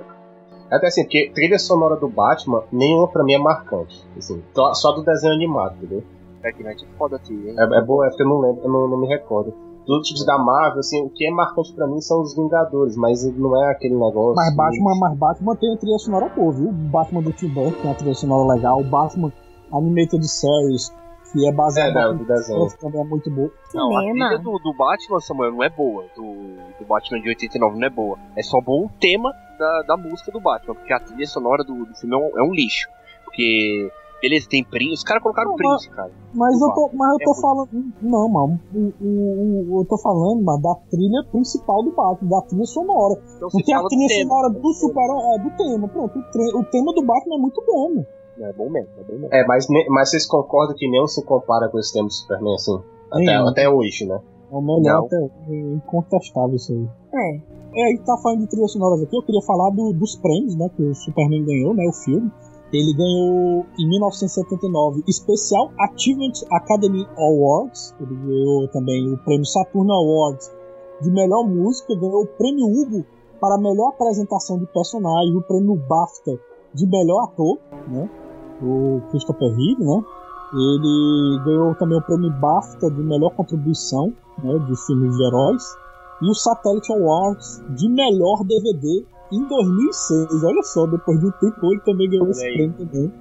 Até 0.70 0.89
assim, 0.89 1.03
porque 1.05 1.31
trilha 1.35 1.59
sonora 1.59 1.97
do 1.97 2.09
Batman, 2.09 2.62
nenhuma 2.70 3.09
pra 3.09 3.25
mim 3.25 3.35
é 3.35 3.39
marcante. 3.39 4.05
Assim, 4.16 4.43
só 4.75 4.93
do 4.93 5.03
desenho 5.03 5.33
animado, 5.33 5.77
entendeu? 5.77 6.03
Dark 6.43 6.59
Knight 6.61 6.85
é 6.85 6.99
foda 6.99 7.16
aqui, 7.16 7.33
hein? 7.33 7.55
É, 7.59 7.62
é 7.62 7.83
boa, 7.83 8.07
é 8.07 8.09
porque 8.11 8.23
eu 8.23 8.29
não 8.29 8.41
lembro, 8.41 8.62
eu 8.62 8.70
não, 8.70 8.89
não 8.89 8.99
me 8.99 9.09
recordo. 9.09 9.55
Dos 9.87 10.07
tipos 10.07 10.25
da 10.27 10.37
Marvel, 10.37 10.81
assim, 10.81 11.03
o 11.03 11.09
que 11.09 11.27
é 11.27 11.31
marcante 11.31 11.73
pra 11.73 11.87
mim 11.87 12.01
são 12.01 12.20
os 12.20 12.37
Vingadores, 12.37 12.95
mas 12.95 13.25
não 13.35 13.57
é 13.65 13.70
aquele 13.70 13.95
negócio. 13.95 14.35
Mas 14.35 14.55
Batman, 14.55 14.95
mas 15.01 15.16
Batman 15.16 15.57
tem 15.57 15.73
a 15.73 15.77
trilha 15.79 15.99
sonora 15.99 16.29
boa, 16.29 16.53
viu? 16.53 16.69
O 16.69 16.73
Batman 16.73 17.23
do 17.23 17.33
Tim 17.33 17.49
Burton 17.49 17.81
tem 17.81 17.91
a 17.91 17.95
trilha 17.95 18.15
sonora 18.15 18.55
legal, 18.55 18.81
o 18.81 18.85
Batman 18.85 19.33
Animated 19.73 20.29
Series, 20.29 20.93
que 21.32 21.48
é 21.48 21.52
baseado 21.52 21.96
é, 21.96 22.12
no 22.12 22.24
desenho. 22.24 22.68
também 22.80 23.00
é 23.00 23.05
muito 23.05 23.30
boa. 23.30 23.50
Não, 23.74 23.96
a 23.96 24.00
trilha 24.00 24.38
do, 24.38 24.59
do, 24.59 24.72
Batman, 24.74 25.20
Samuel, 25.20 25.52
não 25.52 25.62
é 25.62 25.68
boa. 25.68 26.05
Do, 26.14 26.32
do 26.78 26.84
Batman 26.86 27.20
de 27.20 27.28
89 27.28 27.78
não 27.78 27.86
é 27.86 27.90
boa. 27.90 28.18
É 28.36 28.42
só 28.42 28.60
bom 28.60 28.86
o 28.86 28.90
tema 29.00 29.32
da, 29.59 29.82
da 29.82 29.96
música 29.96 30.32
do 30.32 30.40
Batman, 30.40 30.74
porque 30.74 30.92
a 30.92 31.00
trilha 31.00 31.26
sonora 31.26 31.62
do, 31.64 31.84
do 31.84 31.94
filme 31.94 32.14
é 32.14 32.18
um, 32.18 32.38
é 32.38 32.42
um 32.42 32.52
lixo. 32.52 32.88
Porque 33.24 33.90
Beleza, 34.20 34.48
tem 34.48 34.64
Prince. 34.64 34.94
Os 34.94 35.05
caras 35.05 35.22
colocaram 35.22 35.50
não, 35.50 35.56
Prince, 35.56 35.88
cara. 35.90 36.10
Mas 36.34 36.60
eu 36.60 36.72
tô, 36.72 36.90
mas 36.92 37.12
eu 37.12 37.18
tô 37.24 37.32
é 37.32 37.40
falando. 37.40 37.68
Não, 38.02 38.28
mano. 38.28 38.60
O, 38.74 38.78
o, 39.00 39.76
o, 39.76 39.80
eu 39.80 39.84
tô 39.86 39.96
falando, 39.96 40.42
mano, 40.42 40.60
da 40.60 40.74
trilha 40.90 41.22
principal 41.30 41.84
do 41.84 41.92
Batman, 41.92 42.28
da 42.28 42.42
trilha 42.42 42.66
sonora. 42.66 43.20
Então, 43.36 43.48
não 43.52 43.62
tem 43.62 43.74
a 43.74 43.82
trilha 43.84 44.09
sonora 44.22 44.48
do 44.50 44.72
super 44.72 45.05
é, 45.05 45.38
do 45.38 45.50
tema. 45.56 45.88
Pronto, 45.88 46.18
o, 46.18 46.59
o 46.59 46.64
tema 46.64 46.92
do 46.92 47.02
Batman 47.02 47.36
é 47.36 47.38
muito 47.38 47.62
bom, 47.64 47.90
mano. 47.90 48.06
É 48.40 48.52
bom 48.52 48.70
mesmo, 48.70 48.89
é 48.98 49.02
bom 49.02 49.12
mesmo. 49.15 49.35
É, 49.35 49.47
mas, 49.47 49.66
mas 49.89 50.10
vocês 50.10 50.27
concordam 50.27 50.77
que 50.77 50.89
nem 50.89 51.06
se 51.06 51.24
compara 51.24 51.69
com 51.69 51.78
esse 51.78 51.93
tema 51.93 52.06
do 52.06 52.12
Superman, 52.12 52.55
assim? 52.55 52.81
Até, 53.10 53.35
até 53.35 53.69
hoje, 53.69 54.06
né? 54.06 54.20
É 54.51 54.55
o 54.55 54.60
melhor, 54.60 55.05
até, 55.05 55.16
é 55.16 55.55
incontestável 55.74 56.56
isso 56.56 56.73
aí. 56.73 56.89
É. 57.12 57.59
É, 57.74 57.90
gente 57.90 58.05
tá 58.05 58.16
falando 58.23 58.40
de 58.40 58.47
trilhas 58.48 58.73
sonoras 58.73 59.02
aqui, 59.02 59.15
eu 59.15 59.23
queria 59.23 59.43
falar 59.43 59.70
do, 59.70 59.93
dos 59.93 60.16
prêmios, 60.16 60.56
né, 60.56 60.70
que 60.74 60.82
o 60.82 60.94
Superman 60.94 61.44
ganhou, 61.44 61.74
né, 61.74 61.86
o 61.86 61.93
filme. 61.93 62.31
Ele 62.73 62.93
ganhou 62.93 63.65
em 63.78 63.89
1979 63.89 65.02
Special 65.10 65.70
Achievement 65.78 66.32
Academy 66.51 67.06
Awards. 67.16 67.94
Ele 67.98 68.15
ganhou 68.15 68.69
também 68.69 69.10
o 69.10 69.16
prêmio 69.24 69.47
Saturn 69.47 69.90
Awards 69.90 70.52
de 71.01 71.10
melhor 71.10 71.44
música. 71.48 71.94
Ganhou 71.94 72.23
o 72.23 72.27
prêmio 72.27 72.66
Hugo 72.66 73.06
para 73.40 73.56
melhor 73.56 73.89
apresentação 73.89 74.59
de 74.59 74.66
personagem. 74.66 75.35
O 75.35 75.43
prêmio 75.43 75.77
BAFTA 75.77 76.39
de 76.74 76.86
melhor 76.86 77.24
ator, 77.24 77.59
né? 77.89 78.10
O 78.62 79.01
Christopher 79.10 79.48
Reeve, 79.48 79.85
né? 79.85 80.02
Ele 80.52 81.40
ganhou 81.44 81.74
também 81.74 81.98
o 81.98 82.02
prêmio 82.02 82.32
BAFTA 82.32 82.90
de 82.90 83.02
melhor 83.02 83.30
contribuição 83.30 84.12
né, 84.43 84.59
de 84.59 84.86
filmes 84.86 85.16
de 85.16 85.26
heróis. 85.26 85.62
E 86.22 86.30
o 86.30 86.35
Satellite 86.35 86.93
Awards 86.93 87.62
de 87.76 87.89
melhor 87.89 88.43
DVD 88.44 89.05
em 89.30 89.44
2006. 89.47 90.43
Olha 90.43 90.62
só, 90.62 90.86
depois 90.86 91.20
de 91.20 91.26
um 91.26 91.30
tempo 91.32 91.72
ele 91.72 91.80
também 91.80 92.10
ganhou 92.10 92.30
esse 92.30 92.43
prêmio 92.43 92.74
também. 92.76 93.12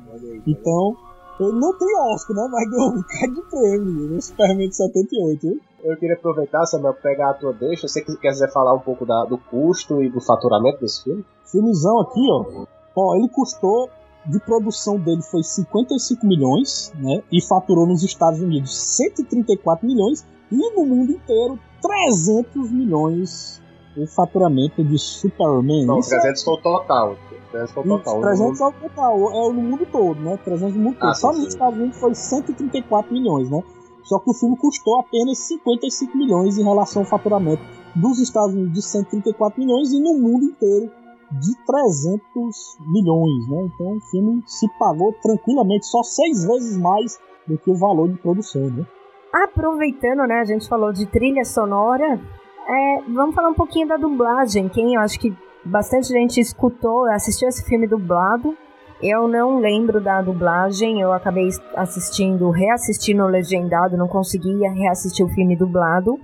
Então, 0.48 0.96
ele 1.40 1.60
não 1.60 1.78
tem 1.78 1.88
Oscar, 2.14 2.36
né? 2.36 2.48
Mas 2.52 2.70
ganhou 2.70 2.90
um 2.90 2.96
bocado 2.96 3.36
de 3.36 3.42
prêmio 3.50 4.10
no 4.10 4.22
Superman 4.22 4.70
de 4.70 4.76
78. 4.76 5.48
Hein? 5.48 5.62
Eu 5.84 5.98
queria 5.98 6.16
aproveitar, 6.16 6.66
Samuel, 6.66 6.96
pegar 6.96 7.32
a 7.32 7.34
tua 7.34 7.54
deixa. 7.54 7.88
Você 7.88 8.02
quiser 8.02 8.52
falar 8.52 8.74
um 8.74 8.80
pouco 8.80 9.06
da, 9.06 9.26
do 9.26 9.38
custo 9.38 10.02
e 10.02 10.10
do 10.10 10.20
faturamento 10.20 10.80
desse 10.80 11.04
filme? 11.04 11.24
Filmezão 11.46 12.00
aqui, 12.02 12.22
ó. 12.32 12.66
Ó, 12.96 13.16
ele 13.16 13.30
custou 13.30 13.90
de 14.28 14.40
produção 14.40 15.00
dele 15.00 15.22
foi 15.22 15.44
55 15.44 16.26
milhões, 16.26 16.92
né? 16.96 17.24
E 17.32 17.42
faturou 17.42 17.88
nos 17.88 18.04
Estados 18.04 18.40
Unidos 18.40 18.76
134 18.76 19.88
milhões 19.88 20.26
e 20.52 20.56
no 20.56 20.86
mundo 20.86 21.12
inteiro 21.14 21.60
300 21.82 22.72
milhões 22.72 23.62
o 23.96 24.06
faturamento 24.06 24.84
de 24.84 24.98
Superman. 25.00 25.86
Não, 25.86 26.02
300 26.02 26.44
foi 26.44 26.54
o 26.54 26.58
total. 26.58 27.18
300 27.52 27.74
foi 27.74 27.84
o 27.84 27.88
total. 27.98 28.22
300 28.22 28.62
é 28.62 28.66
o 28.66 28.72
total, 28.72 29.32
é 29.32 29.54
no 29.54 29.62
mundo 29.62 29.88
todo, 29.92 30.20
né? 30.20 30.38
300 30.44 30.76
no 30.76 30.84
mundo 30.84 31.00
todo. 31.00 31.10
Ah, 31.10 31.14
Só 31.16 31.34
nos 31.34 31.48
Estados 31.48 31.80
Unidos 31.80 31.98
foi 31.98 32.14
134 32.14 33.14
milhões, 33.14 33.50
né? 33.50 33.64
Só 34.04 34.20
que 34.20 34.30
o 34.30 34.34
filme 34.34 34.56
custou 34.58 35.00
apenas 35.00 35.38
55 35.40 36.18
milhões 36.18 36.58
em 36.58 36.64
relação 36.64 37.02
ao 37.02 37.08
faturamento 37.08 37.62
dos 37.96 38.20
Estados 38.20 38.54
Unidos 38.54 38.74
de 38.74 38.82
134 38.82 39.60
milhões 39.60 39.92
e 39.92 40.00
no 40.00 40.14
mundo 40.14 40.46
inteiro 40.46 40.92
de 41.32 41.56
300 41.66 42.78
milhões, 42.80 43.48
né? 43.50 43.70
Então 43.74 43.98
o 43.98 44.02
filme 44.02 44.44
se 44.46 44.68
pagou 44.78 45.14
tranquilamente, 45.22 45.86
só 45.86 46.02
seis 46.04 46.46
vezes 46.46 46.78
mais 46.78 47.20
do 47.48 47.58
que 47.58 47.70
o 47.70 47.76
valor 47.76 48.10
de 48.10 48.18
produção, 48.18 48.70
né? 48.70 48.86
Aproveitando, 49.34 50.26
né, 50.26 50.40
a 50.40 50.46
gente 50.46 50.68
falou 50.68 50.92
de 50.92 51.06
trilha 51.06 51.44
sonora, 51.44 52.20
é, 52.68 53.02
vamos 53.14 53.36
falar 53.36 53.50
um 53.50 53.54
pouquinho 53.54 53.88
da 53.88 53.98
dublagem. 53.98 54.70
Quem 54.70 54.96
eu 54.96 55.02
acho 55.02 55.20
que 55.20 55.36
bastante 55.64 56.08
gente 56.08 56.40
escutou, 56.40 57.06
assistiu 57.12 57.48
esse 57.48 57.64
filme 57.64 57.88
dublado. 57.88 58.56
Eu 59.02 59.28
não 59.28 59.60
lembro 59.60 60.02
da 60.02 60.22
dublagem, 60.22 61.00
eu 61.02 61.14
acabei 61.14 61.50
assistindo, 61.76 62.50
reassistindo 62.50 63.24
o 63.24 63.28
legendado, 63.28 63.96
não 63.96 64.08
conseguia 64.08 64.72
reassistir 64.72 65.26
o 65.26 65.30
filme 65.30 65.56
dublado. 65.56 66.20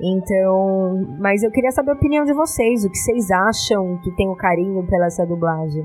Então, 0.00 1.16
mas 1.20 1.42
eu 1.42 1.50
queria 1.50 1.70
saber 1.70 1.92
a 1.92 1.94
opinião 1.94 2.24
de 2.24 2.32
vocês, 2.32 2.84
o 2.84 2.90
que 2.90 2.98
vocês 2.98 3.30
acham 3.30 3.98
que 4.02 4.10
tem 4.16 4.28
o 4.28 4.36
carinho 4.36 4.84
pela 4.86 5.06
essa 5.06 5.24
dublagem? 5.24 5.84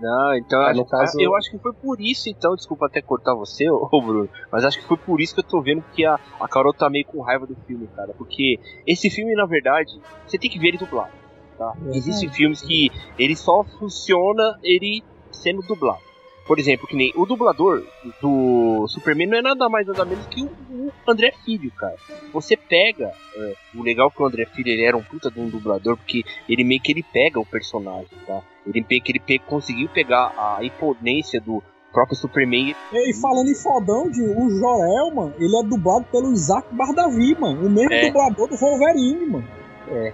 Não, 0.00 0.34
então 0.34 0.58
ah, 0.62 0.70
acho, 0.70 0.84
caso... 0.86 1.20
eu 1.20 1.36
acho 1.36 1.50
que 1.50 1.58
foi 1.58 1.74
por 1.74 2.00
isso, 2.00 2.30
então, 2.30 2.54
desculpa 2.54 2.86
até 2.86 3.02
cortar 3.02 3.34
você, 3.34 3.68
ô, 3.70 4.00
Bruno, 4.00 4.30
mas 4.50 4.64
acho 4.64 4.80
que 4.80 4.86
foi 4.86 4.96
por 4.96 5.20
isso 5.20 5.34
que 5.34 5.40
eu 5.40 5.44
tô 5.44 5.60
vendo 5.60 5.84
que 5.92 6.06
a, 6.06 6.18
a 6.40 6.48
Carol 6.48 6.72
tá 6.72 6.88
meio 6.88 7.04
com 7.04 7.20
raiva 7.20 7.46
do 7.46 7.54
filme, 7.66 7.86
cara. 7.94 8.14
Porque 8.16 8.58
esse 8.86 9.10
filme, 9.10 9.34
na 9.34 9.44
verdade, 9.44 10.00
você 10.26 10.38
tem 10.38 10.48
que 10.48 10.58
ver 10.58 10.68
ele 10.68 10.78
dublado. 10.78 11.12
Tá? 11.58 11.74
Uhum. 11.82 11.92
Existem 11.92 12.30
filmes 12.30 12.62
que 12.62 12.90
ele 13.18 13.36
só 13.36 13.62
funciona 13.62 14.58
ele 14.62 15.02
sendo 15.30 15.60
dublado. 15.60 16.09
Por 16.50 16.58
exemplo, 16.58 16.88
que 16.88 16.96
nem 16.96 17.12
o 17.14 17.24
dublador 17.24 17.84
do 18.20 18.84
Superman 18.88 19.28
não 19.28 19.38
é 19.38 19.40
nada 19.40 19.68
mais 19.68 19.86
nada 19.86 20.04
menos 20.04 20.26
que 20.26 20.42
o, 20.42 20.90
André 21.06 21.32
Filho, 21.44 21.70
cara. 21.70 21.94
Você 22.32 22.56
pega. 22.56 23.12
É, 23.36 23.54
o 23.72 23.84
legal 23.84 24.08
é 24.08 24.10
que 24.10 24.20
o 24.20 24.26
André 24.26 24.46
Filho 24.46 24.68
ele 24.68 24.82
era 24.82 24.96
um 24.96 25.02
puta 25.04 25.30
de 25.30 25.38
um 25.38 25.48
dublador, 25.48 25.96
porque 25.96 26.24
ele 26.48 26.64
meio 26.64 26.80
que 26.80 26.90
ele 26.90 27.04
pega 27.04 27.38
o 27.38 27.46
personagem, 27.46 28.08
tá? 28.26 28.42
Ele 28.66 28.84
meio 28.90 29.00
que 29.00 29.12
ele 29.12 29.20
pe 29.20 29.38
conseguiu 29.38 29.88
pegar 29.90 30.34
a 30.36 30.64
imponência 30.64 31.40
do 31.40 31.62
próprio 31.92 32.16
Superman. 32.16 32.74
E 32.94 33.14
falando 33.14 33.48
em 33.48 33.54
fodão, 33.54 34.10
de, 34.10 34.20
o 34.20 34.50
Jorel, 34.50 35.14
mano, 35.14 35.34
ele 35.38 35.56
é 35.56 35.62
dublado 35.62 36.04
pelo 36.10 36.32
Isaac 36.32 36.66
Bardavi, 36.74 37.38
mano. 37.38 37.64
O 37.64 37.70
mesmo 37.70 37.92
é. 37.92 38.06
dublador 38.08 38.48
do 38.48 38.56
Wolverine, 38.56 39.24
mano. 39.24 39.48
É. 39.88 40.12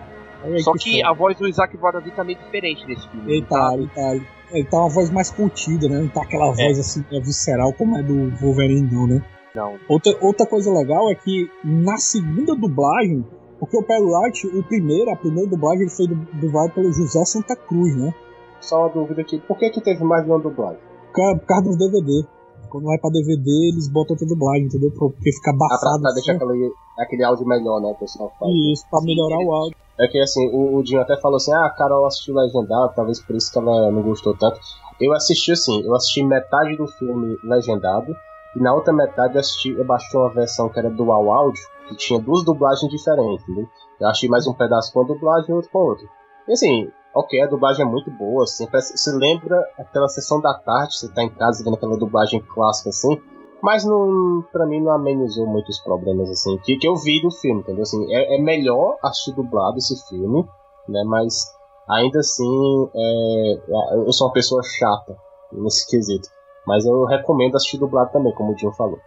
Só 0.58 0.74
que, 0.74 0.78
que 0.80 1.02
a 1.02 1.14
voz 1.14 1.38
do 1.38 1.48
Isaac 1.48 1.74
Bardavi 1.78 2.10
tá 2.10 2.22
meio 2.22 2.38
diferente 2.38 2.86
nesse 2.86 3.08
filme. 3.08 3.32
Ele 3.32 3.46
tá, 3.46 3.70
ele 3.72 3.88
tá. 3.88 4.14
Ele 4.14 4.35
tá 4.70 4.78
uma 4.78 4.89
voz 4.89 5.10
mais 5.10 5.31
contida, 5.31 5.89
né? 5.89 6.01
Não 6.01 6.09
tá 6.09 6.23
aquela 6.23 6.48
é. 6.52 6.55
voz 6.55 6.78
assim, 6.78 7.05
é 7.12 7.20
visceral 7.20 7.73
como 7.73 7.97
é 7.97 8.02
do 8.02 8.31
Wolverine, 8.36 8.89
não, 8.93 9.06
né? 9.06 9.23
Não. 9.55 9.74
Outra, 9.89 10.16
outra 10.20 10.47
coisa 10.47 10.70
legal 10.73 11.10
é 11.10 11.14
que 11.14 11.51
na 11.64 11.97
segunda 11.97 12.55
dublagem, 12.55 13.24
porque 13.59 13.77
o 13.77 13.82
Perry 13.82 14.05
Wright, 14.05 14.47
o 14.47 14.62
primeiro, 14.62 15.10
a 15.10 15.16
primeira 15.16 15.48
dublagem, 15.48 15.82
ele 15.82 15.90
foi 15.90 16.06
dublado 16.06 16.73
pelo 16.73 16.93
José 16.93 17.24
Santa 17.24 17.56
Cruz, 17.56 17.97
né? 17.97 18.14
Só 18.60 18.81
uma 18.81 18.89
dúvida 18.90 19.23
aqui, 19.23 19.39
por 19.40 19.56
que 19.59 19.70
que 19.70 19.81
teve 19.81 20.05
mais 20.05 20.24
de 20.24 20.31
uma 20.31 20.39
dublagem? 20.39 20.81
Por 21.12 21.47
causa 21.47 21.64
dos 21.64 21.78
DVD. 21.78 22.27
Quando 22.68 22.85
vai 22.85 22.98
pra 22.98 23.10
DVD, 23.10 23.51
eles 23.73 23.89
botam 23.89 24.14
outra 24.14 24.27
dublagem, 24.27 24.66
entendeu? 24.66 24.90
Porque 24.90 25.32
fica 25.32 25.51
abafado. 25.51 25.74
Ah, 25.74 25.78
pra, 25.81 26.01
pra 26.01 26.10
assim. 26.10 26.14
deixar 26.14 26.32
aquele, 26.35 26.73
aquele 26.98 27.24
áudio 27.24 27.47
melhor, 27.47 27.81
né? 27.81 27.89
O 27.89 27.94
pessoal 27.94 28.31
fala. 28.39 28.52
Isso, 28.52 28.85
pra 28.90 29.01
melhorar 29.02 29.39
o 29.39 29.52
áudio. 29.52 29.77
É 29.98 30.06
que 30.06 30.20
assim, 30.20 30.48
o, 30.48 30.77
o 30.77 30.82
Dinho 30.82 31.01
até 31.01 31.16
falou 31.16 31.36
assim, 31.36 31.52
ah, 31.52 31.66
a 31.66 31.70
Carol 31.70 32.06
assistiu 32.06 32.35
legendado, 32.35 32.93
talvez 32.94 33.20
por 33.20 33.35
isso 33.35 33.51
que 33.51 33.59
ela 33.59 33.90
não 33.90 34.02
gostou 34.02 34.36
tanto. 34.36 34.60
Eu 35.01 35.12
assisti 35.14 35.52
assim, 35.52 35.82
eu 35.85 35.94
assisti 35.94 36.23
metade 36.24 36.77
do 36.77 36.86
filme 36.86 37.39
legendado, 37.43 38.14
e 38.55 38.60
na 38.60 38.74
outra 38.74 38.93
metade 38.93 39.35
eu 39.35 39.40
assisti, 39.40 39.70
eu 39.70 39.85
baixei 39.85 40.18
uma 40.18 40.32
versão 40.32 40.68
que 40.68 40.78
era 40.78 40.90
dual 40.90 41.31
áudio, 41.31 41.62
que 41.89 41.97
tinha 41.97 42.18
duas 42.18 42.44
dublagens 42.44 42.90
diferentes, 42.90 43.47
né? 43.48 43.66
Eu 44.01 44.09
achei 44.09 44.28
mais 44.28 44.47
um 44.47 44.55
pedaço 44.55 44.93
com 44.93 45.01
a 45.01 45.05
dublagem 45.05 45.51
e 45.51 45.52
outro 45.52 45.70
com 45.70 45.78
outro. 45.78 46.09
E 46.48 46.52
assim, 46.52 46.90
ok, 47.14 47.40
a 47.43 47.47
dublagem 47.47 47.85
é 47.85 47.89
muito 47.89 48.10
boa, 48.10 48.44
assim, 48.44 48.66
você 48.70 49.16
lembra 49.16 49.62
aquela 49.78 50.09
sessão 50.09 50.40
da 50.40 50.55
tarde, 50.55 50.97
você 50.97 51.09
tá 51.12 51.23
em 51.23 51.31
casa 51.31 51.64
vendo 51.64 51.74
aquela 51.74 51.97
dublagem 51.97 52.40
clássica 52.40 52.90
assim, 52.90 53.20
mas 53.62 53.85
não, 53.85 54.45
pra 54.53 54.66
mim 54.66 54.81
não 54.81 54.93
amenizou 54.93 55.47
muitos 55.47 55.78
problemas 55.81 56.31
assim 56.31 56.59
que, 56.59 56.77
que 56.77 56.87
eu 56.87 56.97
vi 56.97 57.20
do 57.20 57.31
filme, 57.31 57.61
entendeu? 57.61 57.83
Assim, 57.83 58.15
é, 58.15 58.37
é 58.37 58.41
melhor 58.41 58.99
assistir 59.03 59.35
dublado 59.35 59.78
esse 59.78 59.97
filme, 60.09 60.45
né? 60.89 61.03
Mas 61.05 61.53
ainda 61.89 62.19
assim, 62.19 62.91
é, 62.95 63.61
eu 64.07 64.12
sou 64.12 64.28
uma 64.28 64.33
pessoa 64.33 64.62
chata 64.62 65.16
nesse 65.53 65.87
quesito. 65.89 66.28
Mas 66.66 66.85
eu 66.85 67.05
recomendo 67.05 67.57
assistir 67.57 67.78
dublado 67.78 68.11
também, 68.12 68.33
como 68.35 68.53
o 68.53 68.55
Dinho 68.57 68.73
falou. 68.73 68.99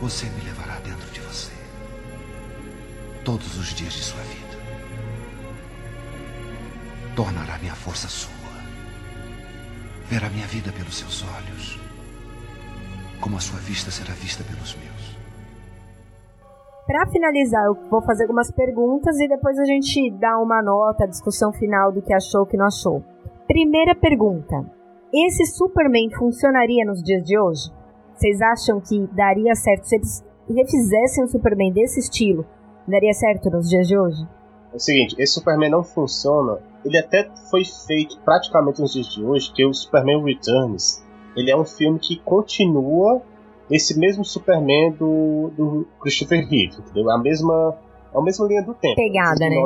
Você 0.00 0.26
me 0.26 0.42
levará 0.42 0.78
dentro 0.80 1.10
de 1.10 1.20
você. 1.20 1.52
Todos 3.24 3.58
os 3.58 3.68
dias 3.74 3.92
de 3.92 4.02
sua 4.02 4.22
vida. 4.22 4.44
Tornará 7.14 7.58
minha 7.58 7.74
força 7.74 8.08
sua. 8.08 8.32
Verá 10.06 10.28
minha 10.30 10.46
vida 10.46 10.72
pelos 10.72 10.96
seus 10.96 11.22
olhos. 11.22 11.83
Como 13.24 13.38
a 13.38 13.40
sua 13.40 13.58
vista 13.58 13.90
será 13.90 14.12
vista 14.12 14.44
pelos 14.44 14.76
meus. 14.76 15.16
Para 16.86 17.06
finalizar, 17.06 17.64
eu 17.64 17.74
vou 17.88 18.02
fazer 18.02 18.24
algumas 18.24 18.50
perguntas 18.50 19.18
e 19.18 19.26
depois 19.26 19.58
a 19.58 19.64
gente 19.64 20.10
dá 20.20 20.38
uma 20.38 20.62
nota, 20.62 21.04
a 21.04 21.06
discussão 21.06 21.50
final 21.50 21.90
do 21.90 22.02
que 22.02 22.12
achou, 22.12 22.42
o 22.42 22.46
que 22.46 22.58
não 22.58 22.66
achou. 22.66 23.02
Primeira 23.46 23.94
pergunta: 23.94 24.62
esse 25.10 25.46
Superman 25.46 26.10
funcionaria 26.10 26.84
nos 26.84 27.02
dias 27.02 27.24
de 27.24 27.38
hoje? 27.38 27.72
Vocês 28.14 28.42
acham 28.42 28.78
que 28.78 29.08
daria 29.14 29.54
certo 29.54 29.84
se 29.84 29.96
eles 29.96 30.22
refizessem 30.46 31.24
um 31.24 31.28
Superman 31.28 31.72
desse 31.72 32.00
estilo? 32.00 32.44
Daria 32.86 33.14
certo 33.14 33.48
nos 33.48 33.70
dias 33.70 33.88
de 33.88 33.96
hoje? 33.96 34.22
É 34.70 34.76
o 34.76 34.78
seguinte, 34.78 35.16
esse 35.18 35.32
Superman 35.32 35.70
não 35.70 35.82
funciona. 35.82 36.58
Ele 36.84 36.98
até 36.98 37.30
foi 37.50 37.64
feito 37.64 38.20
praticamente 38.20 38.82
nos 38.82 38.92
dias 38.92 39.06
de 39.06 39.24
hoje, 39.24 39.50
que 39.54 39.64
o 39.64 39.72
Superman 39.72 40.22
Returns, 40.22 41.02
ele 41.36 41.50
é 41.50 41.56
um 41.56 41.64
filme 41.64 41.98
que 41.98 42.16
continua 42.16 43.22
esse 43.70 43.98
mesmo 43.98 44.24
Superman 44.24 44.92
do, 44.92 45.50
do 45.56 45.86
Christopher 46.00 46.46
Reeve, 46.48 46.76
entendeu? 46.78 47.10
A 47.10 47.18
mesma, 47.18 47.76
a 48.14 48.20
mesma 48.20 48.46
linha 48.46 48.62
do 48.62 48.74
tempo. 48.74 48.96
Pegada, 48.96 49.48
né? 49.48 49.56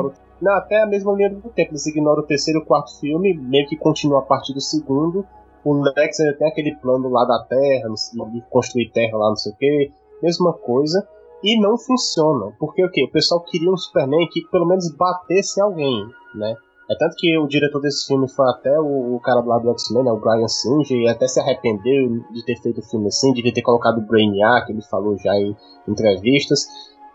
Não, 0.41 0.53
até 0.53 0.81
a 0.81 0.85
mesma 0.85 1.13
linha 1.13 1.29
do 1.29 1.49
tempo. 1.49 1.71
Eles 1.71 1.85
ignoram 1.85 2.23
o 2.23 2.25
terceiro 2.25 2.59
e 2.59 2.63
o 2.63 2.65
quarto 2.65 2.97
filme, 2.99 3.33
meio 3.33 3.67
que 3.67 3.75
continua 3.75 4.19
a 4.19 4.21
partir 4.21 4.53
do 4.53 4.61
segundo. 4.61 5.25
O 5.63 5.73
Lex 5.73 6.19
ainda 6.19 6.37
tem 6.37 6.47
aquele 6.47 6.75
plano 6.75 7.09
lá 7.09 7.25
da 7.25 7.43
Terra, 7.43 7.89
de 7.89 8.41
construir 8.49 8.89
Terra 8.91 9.17
lá, 9.17 9.29
não 9.29 9.35
sei 9.35 9.51
o 9.51 9.55
que, 9.55 9.91
mesma 10.23 10.53
coisa. 10.53 11.05
E 11.43 11.59
não 11.59 11.77
funciona, 11.77 12.53
porque 12.59 12.83
o 12.83 12.89
que? 12.89 13.03
O 13.03 13.11
pessoal 13.11 13.41
queria 13.41 13.71
um 13.71 13.77
Superman 13.77 14.27
que 14.29 14.41
pelo 14.49 14.65
menos 14.65 14.89
batesse 14.91 15.61
alguém, 15.61 16.05
né? 16.35 16.55
É 16.89 16.95
tanto 16.97 17.15
que 17.17 17.37
o 17.37 17.47
diretor 17.47 17.79
desse 17.81 18.07
filme 18.07 18.27
foi 18.27 18.49
até 18.49 18.79
o, 18.79 19.15
o 19.15 19.19
cara 19.19 19.41
lá 19.41 19.59
do 19.59 19.69
X-Men, 19.69 20.05
né, 20.05 20.11
o 20.11 20.19
Brian 20.19 20.47
Singer, 20.47 20.97
e 20.97 21.07
até 21.07 21.27
se 21.27 21.39
arrependeu 21.39 22.19
de 22.31 22.43
ter 22.43 22.55
feito 22.59 22.79
o 22.79 22.83
filme 22.83 23.07
assim, 23.07 23.31
de 23.31 23.53
ter 23.53 23.61
colocado 23.61 23.99
o 23.99 24.07
Brainiac, 24.07 24.71
ele 24.71 24.81
falou 24.81 25.15
já 25.17 25.35
em 25.35 25.55
entrevistas. 25.87 26.67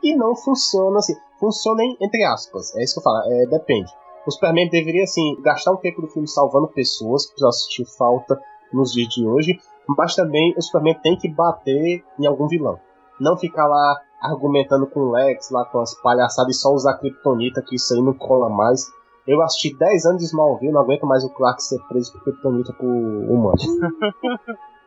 E 0.03 0.15
não 0.15 0.37
funciona 0.37 0.99
assim. 0.99 1.15
Funciona 1.41 1.83
em, 1.83 1.97
entre 2.01 2.23
aspas, 2.25 2.75
é 2.77 2.85
isso 2.85 2.95
que 2.95 3.01
eu 3.01 3.03
falo, 3.03 3.19
é, 3.27 3.47
depende. 3.47 3.91
O 4.27 4.31
Superman 4.31 4.71
deveria, 4.71 5.03
assim, 5.03 5.41
gastar 5.43 5.73
um 5.73 5.77
tempo 5.77 6.01
do 6.01 6.09
filme 6.09 6.29
salvando 6.29 6.69
pessoas, 6.69 7.27
que 7.27 7.39
já 7.39 7.49
assistiu 7.49 7.85
falta 7.99 8.41
nos 8.73 8.93
dias 8.93 9.09
de 9.09 9.27
hoje, 9.27 9.59
mas 9.89 10.15
também 10.15 10.55
o 10.57 10.63
Superman 10.63 10.99
tem 11.03 11.17
que 11.17 11.29
bater 11.29 12.03
em 12.19 12.27
algum 12.27 12.47
vilão. 12.47 12.79
Não 13.21 13.37
ficar 13.37 13.67
lá 13.67 14.01
argumentando 14.23 14.87
com 14.87 15.01
o 15.01 15.11
Lex, 15.11 15.51
lá 15.51 15.65
com 15.67 15.81
as 15.81 15.95
palhaçadas 16.01 16.57
e 16.57 16.59
só 16.59 16.73
usar 16.73 16.95
Kryptonita, 16.95 17.63
que 17.63 17.77
isso 17.77 17.93
aí 17.93 18.01
não 18.01 18.15
cola 18.15 18.49
mais. 18.49 18.87
Eu 19.27 19.41
assisti 19.43 19.75
10 19.75 20.05
anos 20.07 20.19
de 20.19 20.25
Smallville, 20.27 20.73
não 20.73 20.81
aguento 20.83 21.07
mais 21.07 21.25
o 21.25 21.31
Clark 21.31 21.63
ser 21.63 21.79
preso 21.89 22.13
por 22.13 22.23
Kryptonita 22.25 22.73
por 22.75 22.87
humano. 22.87 23.55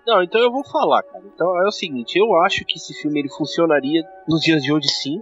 Não, 0.05 0.23
então 0.23 0.39
eu 0.39 0.49
vou 0.49 0.63
falar, 0.63 1.03
cara. 1.03 1.21
Então 1.35 1.47
é 1.61 1.67
o 1.67 1.71
seguinte, 1.71 2.17
eu 2.17 2.33
acho 2.43 2.63
que 2.65 2.77
esse 2.77 2.93
filme 3.01 3.19
ele 3.19 3.29
funcionaria 3.29 4.01
nos 4.25 4.39
dias 4.39 4.63
de 4.63 4.71
hoje 4.71 4.87
sim, 4.87 5.21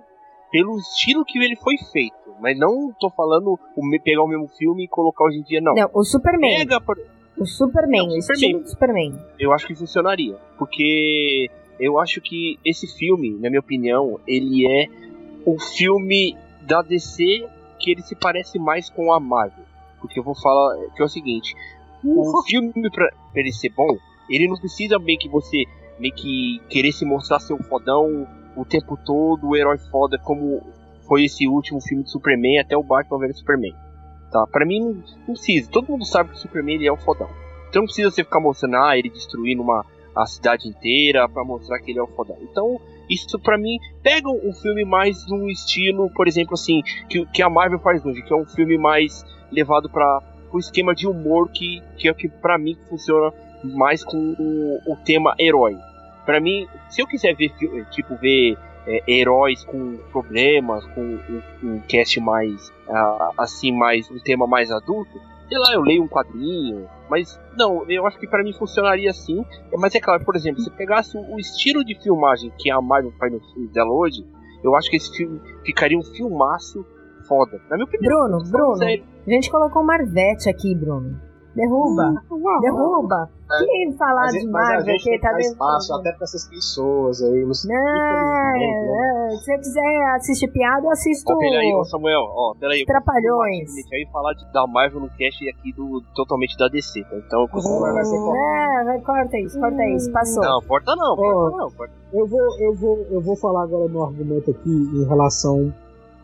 pelo 0.52 0.78
estilo 0.78 1.26
que 1.26 1.40
ele 1.40 1.56
foi 1.56 1.76
feito. 1.92 2.14
Mas 2.40 2.56
não 2.60 2.94
tô 3.00 3.10
falando 3.10 3.54
o 3.76 4.00
pegar 4.04 4.22
o 4.22 4.28
mesmo 4.28 4.48
filme 4.50 4.84
e 4.84 4.88
colocar 4.88 5.24
hoje 5.26 5.40
em 5.40 5.44
dia, 5.44 5.60
não. 5.60 5.74
Não, 5.74 5.90
o 5.92 6.04
Superman. 6.04 6.58
Pega, 6.58 6.80
por- 6.80 7.00
O 7.38 7.46
Superman, 7.48 8.08
Não, 8.10 8.16
o 8.18 8.22
Superman. 8.22 8.36
estilo 8.44 8.60
do 8.62 8.70
Superman. 8.70 9.20
eu 9.40 9.52
acho 9.54 9.66
que 9.66 9.76
funcionaria. 9.76 10.36
Porque 10.60 11.50
eu 11.80 11.98
acho 12.00 12.22
que 12.22 12.60
esse 12.64 12.86
filme, 12.96 13.32
na 13.40 13.50
minha 13.50 13.62
opinião, 13.62 14.20
ele 14.28 14.68
é 14.68 14.86
o 15.48 15.60
filme 15.60 16.38
da 16.62 16.82
DC 16.84 17.48
que 17.80 17.92
ele 17.92 18.02
se 18.02 18.16
parece 18.16 18.60
mais 18.60 18.90
com 18.90 19.12
a 19.14 19.20
Marvel. 19.20 19.66
Porque 20.00 20.20
eu 20.20 20.24
vou 20.24 20.36
falar 20.36 20.78
que 20.96 21.02
é 21.02 21.06
o 21.06 21.10
seguinte, 21.10 21.56
o 22.04 22.44
filme 22.44 22.72
pra, 22.92 23.10
ele 23.34 23.52
ser 23.52 23.70
bom, 23.70 23.98
ele 24.30 24.48
não 24.48 24.58
precisa 24.58 25.00
meio 25.00 25.18
que 25.18 25.30
você 25.30 25.64
meio 25.98 26.14
que 26.14 26.62
querer 26.70 26.92
se 26.92 27.06
mostrar 27.06 27.40
ser 27.40 27.54
um 27.54 27.64
fodão 27.64 28.28
o 28.56 28.66
tempo 28.66 28.98
todo, 28.98 29.48
o 29.48 29.56
herói 29.56 29.78
foda 29.78 30.18
como 30.20 30.62
foi 31.08 31.24
esse 31.26 31.48
último 31.48 31.82
filme 31.82 32.04
de 32.04 32.12
Superman 32.12 32.60
até 32.60 32.76
o 32.76 32.84
Batman 32.84 33.20
vs 33.20 33.40
Superman. 33.40 33.76
Tá? 34.32 34.46
Pra 34.48 34.66
mim 34.66 34.80
não, 34.80 34.94
não 35.28 35.34
precisa, 35.34 35.70
todo 35.70 35.90
mundo 35.90 36.06
sabe 36.06 36.30
que 36.30 36.36
o 36.36 36.40
Superman 36.40 36.76
ele 36.76 36.88
é 36.88 36.92
o 36.92 36.98
fodão. 36.98 37.30
Então 37.70 37.82
não 37.82 37.88
precisa 37.88 38.12
você 38.12 38.24
ficar 38.24 38.40
mostrando 38.40 38.76
ah, 38.78 38.98
ele 38.98 39.10
destruindo 39.10 39.62
uma 39.62 39.86
a 40.16 40.26
cidade 40.26 40.68
inteira 40.68 41.28
pra 41.28 41.44
mostrar 41.44 41.80
que 41.80 41.92
ele 41.92 42.00
é 42.00 42.04
o 42.04 42.08
fodão. 42.08 42.38
Então, 42.42 42.80
isso 43.10 43.40
pra 43.40 43.58
mim 43.58 43.78
pega 44.02 44.30
um 44.30 44.54
filme 44.54 44.86
mais 44.86 45.28
no 45.28 45.50
estilo, 45.50 46.10
por 46.12 46.28
exemplo, 46.28 46.54
assim, 46.54 46.82
que, 47.10 47.26
que 47.28 47.42
a 47.42 47.50
Marvel 47.50 47.80
faz 47.80 48.06
hoje, 48.06 48.22
que 48.22 48.34
é 48.34 48.36
um 48.36 48.46
filme 48.46 48.78
mais 48.78 49.24
levado 49.52 49.90
para 49.90 50.22
o 50.52 50.60
esquema 50.60 50.96
de 50.96 51.08
humor 51.08 51.50
que, 51.50 51.82
que 51.98 52.08
é 52.08 52.12
o 52.12 52.16
que 52.16 52.28
pra 52.30 52.58
mim 52.58 52.78
funciona 52.90 53.34
mais 53.64 54.04
com 54.04 54.18
o, 54.18 54.80
o 54.86 54.96
tema 54.98 55.36
herói. 55.40 55.78
Pra 56.26 56.40
mim, 56.40 56.68
se 56.90 57.02
eu 57.02 57.08
quiser 57.08 57.36
ver 57.36 57.52
tipo 57.92 58.16
ver 58.16 58.58
é, 58.88 59.04
heróis 59.08 59.64
com 59.64 59.98
problemas, 60.12 60.86
com 60.88 61.02
um, 61.02 61.42
um 61.64 61.80
cast 61.88 62.20
mais 62.20 62.72
ah, 62.90 63.32
assim, 63.38 63.72
mais 63.72 64.10
um 64.10 64.20
tema 64.20 64.48
mais 64.48 64.72
adulto, 64.72 65.20
sei 65.48 65.58
lá, 65.58 65.74
eu 65.74 65.82
leio 65.82 66.04
um 66.04 66.08
quadrinho, 66.08 66.88
mas 67.10 67.40
não, 67.58 67.90
eu 67.90 68.06
acho 68.06 68.20
que 68.20 68.28
pra 68.28 68.44
mim 68.44 68.54
funcionaria 68.54 69.10
assim. 69.10 69.46
Mas 69.78 69.96
é 69.96 70.00
claro, 70.00 70.24
por 70.24 70.36
exemplo, 70.36 70.62
se 70.62 70.70
pegasse 70.72 71.18
o 71.18 71.40
estilo 71.40 71.84
de 71.84 71.96
filmagem 72.02 72.52
que 72.58 72.70
a 72.72 72.82
Marvel 72.82 73.14
faz 73.20 73.32
no 73.32 73.40
filme 73.40 73.68
dela 73.70 73.92
hoje, 73.92 74.26
eu 74.64 74.76
acho 74.76 74.90
que 74.90 74.98
esse 74.98 75.16
filme 75.16 75.40
ficaria 75.64 75.98
um 75.98 76.04
filmaço 76.04 76.86
foda. 77.28 77.60
Na 77.70 77.78
minha 77.78 77.86
opinião. 77.86 78.28
Bruno, 78.28 78.44
Bruno, 78.50 78.78
sério. 78.78 79.04
a 79.26 79.30
gente 79.30 79.50
colocou 79.50 79.84
Marvete 79.84 80.50
aqui, 80.50 80.76
Bruno. 80.76 81.20
Derruba, 81.56 82.22
derruba. 82.62 83.30
Quem 83.66 83.94
falar 83.94 84.24
Mas, 84.24 84.34
de 84.34 84.48
mas 84.48 84.66
a 84.66 84.74
Marvel 84.74 84.86
gente 84.94 85.04
tem 85.06 85.14
que 85.14 85.22
tá 85.22 85.32
dar 85.32 85.40
espaço 85.40 85.94
até 85.94 86.12
pra 86.12 86.24
essas 86.24 86.50
pessoas 86.50 87.22
aí. 87.22 87.46
Não, 87.46 87.54
sei- 87.54 87.74
Não, 87.74 87.82
né? 87.82 89.30
é, 89.32 89.36
se 89.38 89.46
você 89.46 89.58
quiser 89.60 90.16
assistir 90.16 90.48
piada, 90.52 90.86
eu 90.86 90.92
assisto 90.92 91.32
Ó, 91.32 91.38
peraí, 91.38 91.74
ô 91.74 91.84
Samuel, 91.86 92.22
ó, 92.22 92.56
peraí. 92.60 92.84
Trapalhões. 92.86 93.72
A 93.72 93.76
gente 93.76 93.90
vai 93.90 94.12
falar 94.12 94.34
de, 94.34 94.52
da 94.52 94.68
Marvel 94.68 95.00
no 95.02 95.10
cast 95.12 95.48
aqui 95.50 95.72
do 95.74 96.02
totalmente 96.16 96.58
da 96.58 96.68
DC, 96.68 97.04
tá? 97.04 97.16
Então 97.18 97.42
eu 97.44 97.48
consigo. 97.48 97.80
Vai- 97.80 97.94
vai 97.94 98.04
ser 98.06 98.18
cortado. 98.18 98.38
É, 98.38 98.84
vai, 98.84 99.00
corta 99.02 99.38
isso, 99.38 99.60
corta 99.60 99.86
isso, 99.90 100.12
passou. 100.12 100.44
Não, 100.44 100.62
porta 100.64 100.96
não, 100.96 101.16
porta 101.16 101.58
não. 101.58 101.72
Porta. 101.72 101.94
Eu 102.12 102.28
vou, 102.28 102.60
eu 102.60 102.76
vou, 102.76 102.98
eu 103.12 103.22
vou 103.22 103.36
falar 103.38 103.64
agora 103.64 103.88
no 103.88 104.04
argumento 104.04 104.52
aqui 104.52 104.70
em 104.70 105.06
relação 105.08 105.74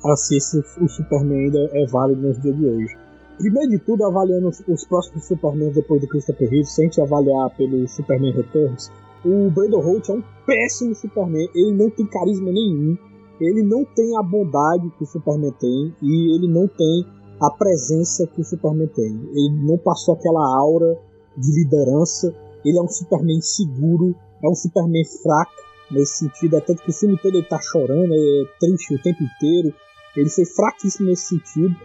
a 0.04 0.16
se 0.16 0.38
esse, 0.38 0.60
o 0.82 0.88
Superman 0.90 1.46
ainda 1.46 1.60
é 1.74 1.86
válido 1.86 2.22
nos 2.28 2.40
dias 2.42 2.56
de 2.58 2.66
hoje. 2.66 2.98
Primeiro 3.42 3.72
de 3.72 3.80
tudo, 3.80 4.06
avaliando 4.06 4.50
os, 4.50 4.62
os 4.68 4.86
próximos 4.86 5.26
Superman 5.26 5.72
depois 5.72 6.00
do 6.00 6.08
Christopher 6.08 6.48
Reeve, 6.48 6.68
sem 6.68 6.88
te 6.90 7.02
avaliar 7.02 7.50
pelo 7.58 7.88
Superman 7.88 8.34
Returns, 8.34 8.92
o 9.26 9.50
Brandon 9.50 9.82
Holt 9.82 10.10
é 10.10 10.14
um 10.14 10.24
péssimo 10.46 10.94
Superman. 10.94 11.50
Ele 11.56 11.72
não 11.72 11.90
tem 11.90 12.06
carisma 12.06 12.52
nenhum. 12.52 12.96
Ele 13.40 13.64
não 13.64 13.84
tem 13.84 14.16
a 14.16 14.22
bondade 14.22 14.92
que 14.92 15.04
o 15.04 15.08
Superman 15.08 15.52
tem 15.60 15.96
e 16.04 16.36
ele 16.36 16.48
não 16.48 16.68
tem 16.68 17.04
a 17.42 17.50
presença 17.50 18.28
que 18.28 18.42
o 18.42 18.44
Superman 18.44 18.88
tem. 18.90 19.12
Ele 19.34 19.64
não 19.64 19.78
passou 19.80 20.14
aquela 20.14 20.44
aura 20.60 20.96
de 21.36 21.52
liderança. 21.64 22.32
Ele 22.64 22.78
é 22.78 22.82
um 22.82 22.88
Superman 22.88 23.38
inseguro, 23.38 24.16
é 24.44 24.48
um 24.48 24.54
Superman 24.54 25.04
fraco 25.24 25.52
nesse 25.90 26.20
sentido. 26.20 26.58
É 26.58 26.62
tanto 26.62 26.84
que 26.84 26.92
o 26.92 26.94
filme 26.94 27.18
todo 27.18 27.36
ele 27.36 27.48
tá 27.48 27.60
chorando, 27.60 28.14
é 28.14 28.44
triste 28.60 28.94
o 28.94 29.02
tempo 29.02 29.24
inteiro. 29.24 29.74
Ele 30.16 30.30
foi 30.30 30.46
fraquíssimo 30.46 31.08
nesse 31.08 31.30
sentido. 31.30 31.76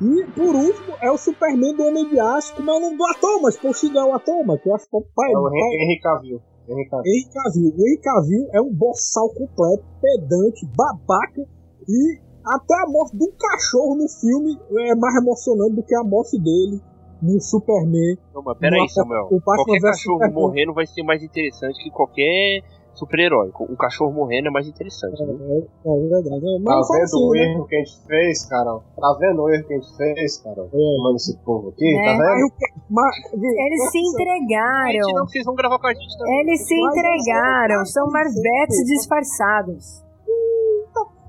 E, 0.00 0.24
por 0.32 0.54
último, 0.54 0.94
é 1.00 1.10
o 1.10 1.16
Superman 1.16 1.74
do 1.74 1.84
Homem 1.84 2.08
de 2.08 2.20
Aço, 2.20 2.54
como 2.54 2.70
é 2.70 2.74
o 2.74 2.80
nome 2.80 2.96
do 2.96 3.04
ator, 3.06 3.40
mas 3.40 3.56
pô, 3.56 3.68
é 3.68 4.04
o 4.04 4.14
ator, 4.14 4.44
mas 4.46 4.60
que 4.60 4.68
eu 4.68 4.74
acho 4.74 4.88
que 4.88 4.96
é 4.96 4.98
o 4.98 5.04
pai. 5.14 5.32
É 5.32 5.38
o 5.38 5.48
Henry 5.48 6.00
Cavill. 6.00 6.40
Henry 6.68 6.88
Cavill. 6.88 7.12
Henry 7.12 7.28
Cavill. 7.32 7.70
O 7.70 7.80
Henry 7.80 8.00
Cavill 8.02 8.48
é 8.52 8.60
um 8.60 8.74
boçal 8.74 9.28
completo, 9.30 9.84
pedante, 10.02 10.66
babaca 10.76 11.42
e 11.88 12.20
até 12.44 12.74
a 12.74 12.86
morte 12.86 13.16
de 13.16 13.24
um 13.24 13.32
cachorro 13.32 13.96
no 13.96 14.08
filme 14.08 14.56
é 14.86 14.94
mais 14.94 15.16
emocionante 15.16 15.74
do 15.74 15.82
que 15.82 15.94
a 15.96 16.04
morte 16.04 16.38
dele 16.38 16.80
no 17.22 17.40
Superman. 17.40 18.18
Não, 18.34 18.42
mas 18.42 18.58
peraí, 18.58 18.88
Samuel. 18.90 19.28
o 19.30 19.40
Batman 19.40 19.64
Qualquer 19.64 19.80
cachorro 19.80 20.14
Superman. 20.18 20.34
morrendo 20.34 20.74
vai 20.74 20.86
ser 20.86 21.02
mais 21.02 21.22
interessante 21.22 21.82
que 21.82 21.90
qualquer 21.90 22.62
super-herói. 22.96 23.52
Um 23.60 23.76
cachorro 23.76 24.12
morrendo 24.12 24.48
é 24.48 24.50
mais 24.50 24.66
interessante. 24.66 25.22
É, 25.22 25.26
né? 25.26 25.34
é, 25.84 25.88
é 25.88 26.00
verdade. 26.08 26.26
É, 26.28 26.58
Tá 26.58 26.64
mas 26.64 26.76
não 26.76 26.84
foi 26.84 26.96
vendo 26.96 27.04
assim, 27.04 27.24
o 27.24 27.30
né? 27.32 27.38
erro 27.52 27.66
que 27.66 27.76
a 27.76 27.78
gente 27.78 28.00
fez, 28.06 28.46
Carol? 28.46 28.82
Tá 28.96 29.16
vendo 29.20 29.42
o 29.42 29.48
erro 29.50 29.64
que 29.66 29.74
a 29.74 29.76
gente 29.76 29.96
fez, 29.96 30.36
Carol? 30.38 30.68
É. 30.72 30.98
Mano, 31.02 31.16
esse 31.16 31.36
povo 31.44 31.68
aqui, 31.68 31.84
É. 31.98 32.04
tá 32.04 32.12
vendo? 32.12 32.46
o 32.46 32.52
mas- 32.90 33.16
Eles 33.34 33.90
se 33.90 33.98
A 33.98 34.00
gente 34.00 34.08
entregaram. 34.12 35.14
não, 35.14 35.26
vocês 35.28 35.44
vão 35.44 35.54
gravar 35.54 35.78
com 35.78 35.86
a 35.86 35.94
gente 35.94 36.18
também. 36.18 36.40
Eles 36.40 36.66
se 36.66 36.74
Mas 36.80 36.96
entregaram. 36.96 37.84
São 37.86 38.06
marvetes 38.10 38.84
disfarçados. 38.86 40.02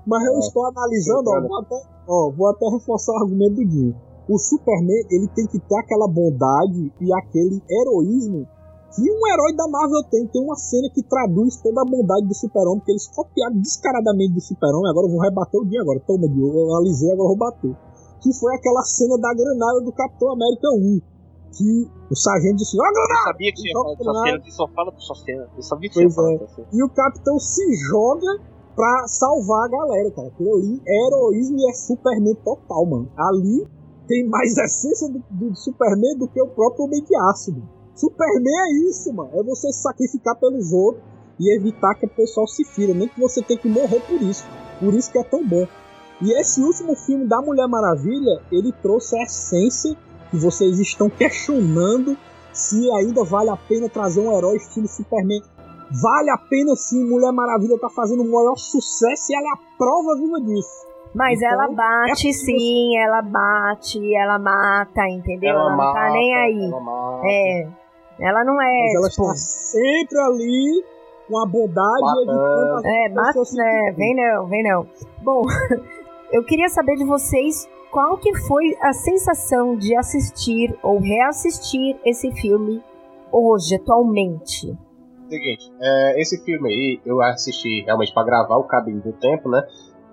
Mas 0.05 0.23
eu 0.25 0.35
É. 0.35 0.39
estou 0.39 0.65
analisando, 0.65 1.29
ó, 1.29 1.33
Cara. 1.33 1.47
vou 1.47 1.57
até, 1.59 1.75
ó, 2.07 2.31
vou 2.31 2.47
até 2.49 2.65
reforçar 2.69 3.11
o 3.13 3.17
argumento 3.23 3.55
do 3.55 3.65
Dinho. 3.65 3.95
O 4.29 4.37
Superman, 4.37 5.03
ele 5.11 5.27
tem 5.35 5.45
que 5.47 5.59
ter 5.59 5.77
aquela 5.79 6.07
bondade 6.07 6.91
e 7.01 7.13
aquele 7.13 7.61
heroísmo 7.69 8.47
que 8.97 9.05
um 9.05 9.21
herói 9.29 9.53
da 9.55 9.67
Marvel 9.69 10.01
tem. 10.09 10.25
Tem 10.25 10.41
uma 10.41 10.55
cena 10.57 10.89
que 10.89 11.03
traduz 11.03 11.61
toda 11.61 11.81
a 11.81 11.85
bondade 11.85 12.25
do 12.25 12.33
Super-Homem, 12.33 12.79
porque 12.79 12.91
eles 12.93 13.07
copiaram 13.13 13.55
descaradamente 13.61 14.33
do 14.33 14.41
Super-Homem. 14.41 14.89
Agora 14.89 15.05
eu 15.05 15.11
vou 15.11 15.21
rebater 15.21 15.61
o 15.61 15.65
Dinho 15.65 15.81
agora. 15.81 15.99
Toma, 16.01 16.27
Dinho, 16.27 16.49
eu 16.49 16.73
analisei, 16.73 17.11
agora 17.13 17.29
eu 17.29 17.37
vou 17.37 17.37
bater. 17.37 17.75
Que 18.21 18.33
foi 18.33 18.55
aquela 18.55 18.81
cena 18.81 19.15
da 19.21 19.31
granada 19.35 19.81
do 19.81 19.91
Capitão 19.93 20.33
América 20.33 20.67
1. 20.73 21.01
Que 21.53 21.87
o 22.11 22.15
sargento 22.15 22.57
disse, 22.57 22.75
ó, 22.75 22.83
granada! 22.91 23.29
Eu 23.29 23.33
sabia 23.33 23.53
que 23.53 23.71
falar 23.71 23.95
dessa 23.95 24.11
Não, 24.11 24.25
cena, 24.25 24.43
você 24.43 24.51
só 24.51 24.67
fala 24.67 24.91
dessa 24.91 25.15
cena. 25.15 25.47
Eu 25.55 25.61
sabia 25.63 25.89
que 25.89 26.01
Pois 26.01 26.15
falar 26.15 26.33
é. 26.33 26.47
cena. 26.47 26.67
E 26.73 26.83
o 26.83 26.89
capitão 26.89 27.39
se 27.39 27.63
joga 27.89 28.27
pra 28.75 29.07
salvar 29.07 29.65
a 29.65 29.69
galera, 29.69 30.11
cara. 30.11 30.27
Aquilo 30.27 30.55
ali 30.55 30.81
é 30.85 31.07
heroísmo 31.07 31.57
e 31.59 31.69
é 31.69 31.73
Superman 31.73 32.35
total, 32.43 32.85
mano. 32.85 33.11
Ali 33.15 33.67
tem 34.07 34.27
mais 34.27 34.57
essência 34.57 35.07
do, 35.09 35.23
do 35.31 35.55
Superman 35.55 36.17
do 36.17 36.27
que 36.27 36.41
o 36.41 36.47
próprio 36.47 36.85
Homem 36.85 37.03
de 37.03 37.15
mano. 37.15 37.76
Superman 37.97 38.59
é 38.59 38.89
isso, 38.89 39.13
mano. 39.13 39.31
É 39.33 39.43
você 39.43 39.71
se 39.71 39.81
sacrificar 39.81 40.35
pelos 40.35 40.71
outros 40.71 41.03
e 41.39 41.55
evitar 41.55 41.95
que 41.95 42.05
o 42.05 42.09
pessoal 42.09 42.47
se 42.47 42.63
fira. 42.63 42.93
Nem 42.93 43.07
que 43.07 43.19
você 43.19 43.41
tenha 43.41 43.59
que 43.59 43.67
morrer 43.67 44.01
por 44.01 44.21
isso. 44.21 44.45
Por 44.79 44.93
isso 44.93 45.11
que 45.11 45.17
é 45.17 45.23
tão 45.23 45.45
bom. 45.45 45.67
E 46.21 46.39
esse 46.39 46.61
último 46.61 46.95
filme 46.95 47.25
da 47.25 47.41
Mulher 47.41 47.67
Maravilha, 47.67 48.41
ele 48.51 48.71
trouxe 48.71 49.17
a 49.17 49.23
essência 49.23 49.95
que 50.31 50.37
vocês 50.37 50.79
estão 50.79 51.09
questionando 51.09 52.17
se 52.51 52.91
ainda 52.91 53.23
vale 53.23 53.49
a 53.49 53.57
pena 53.57 53.87
trazer 53.87 54.19
um 54.19 54.35
herói 54.35 54.57
estilo 54.57 54.87
Superman. 54.87 55.41
Vale 56.01 56.29
a 56.31 56.37
pena 56.37 56.75
sim, 56.75 57.07
Mulher 57.07 57.31
Maravilha 57.31 57.79
tá 57.79 57.89
fazendo 57.89 58.23
o 58.23 58.31
maior 58.31 58.57
sucesso 58.57 59.31
e 59.31 59.35
ela 59.35 59.47
é 59.47 59.51
a 59.53 59.77
prova 59.77 60.15
viva 60.19 60.41
disso. 60.41 60.87
Mas 61.15 61.39
Então, 61.39 61.51
ela 61.51 61.67
bate 61.73 62.29
é 62.29 62.33
sim, 62.33 62.97
ela 62.97 63.21
bate, 63.21 64.15
ela 64.15 64.37
mata, 64.37 65.07
entendeu? 65.07 65.51
Ela, 65.51 65.69
não 65.71 65.77
tá 65.77 65.83
mata, 65.83 66.09
nem 66.11 66.35
aí. 66.35 66.65
Ela 66.65 66.81
mata. 66.81 67.21
É. 67.25 67.69
Ela 68.19 68.43
não 68.43 68.61
é. 68.61 68.83
Mas 68.85 68.95
ela 68.95 69.09
tipo, 69.09 69.23
está 69.23 69.35
sempre 69.35 70.19
ali 70.19 70.83
com 71.27 71.39
a 71.39 71.45
bondade 71.45 72.01
e 72.25 73.19
as 73.19 73.35
É, 73.35 73.45
se 73.45 73.57
né? 73.57 73.93
Vem 73.95 74.15
não, 74.15 74.47
vem 74.47 74.63
não. 74.63 74.87
Bom, 75.21 75.43
eu 76.31 76.43
queria 76.43 76.69
saber 76.69 76.95
de 76.95 77.03
vocês 77.05 77.67
qual 77.91 78.17
que 78.17 78.33
foi 78.47 78.75
a 78.81 78.93
sensação 78.93 79.75
de 79.75 79.95
assistir 79.95 80.77
ou 80.83 80.99
reassistir 80.99 81.97
esse 82.05 82.31
filme 82.31 82.83
hoje, 83.31 83.75
atualmente. 83.75 84.75
Seguinte, 85.29 85.73
é, 85.81 86.21
esse 86.21 86.41
filme 86.43 86.69
aí 86.69 87.01
eu 87.05 87.21
assisti 87.21 87.81
realmente 87.83 88.13
pra 88.13 88.23
gravar 88.23 88.55
o 88.57 88.63
Cabinho 88.63 89.01
do 89.01 89.11
Tempo, 89.13 89.49
né? 89.49 89.61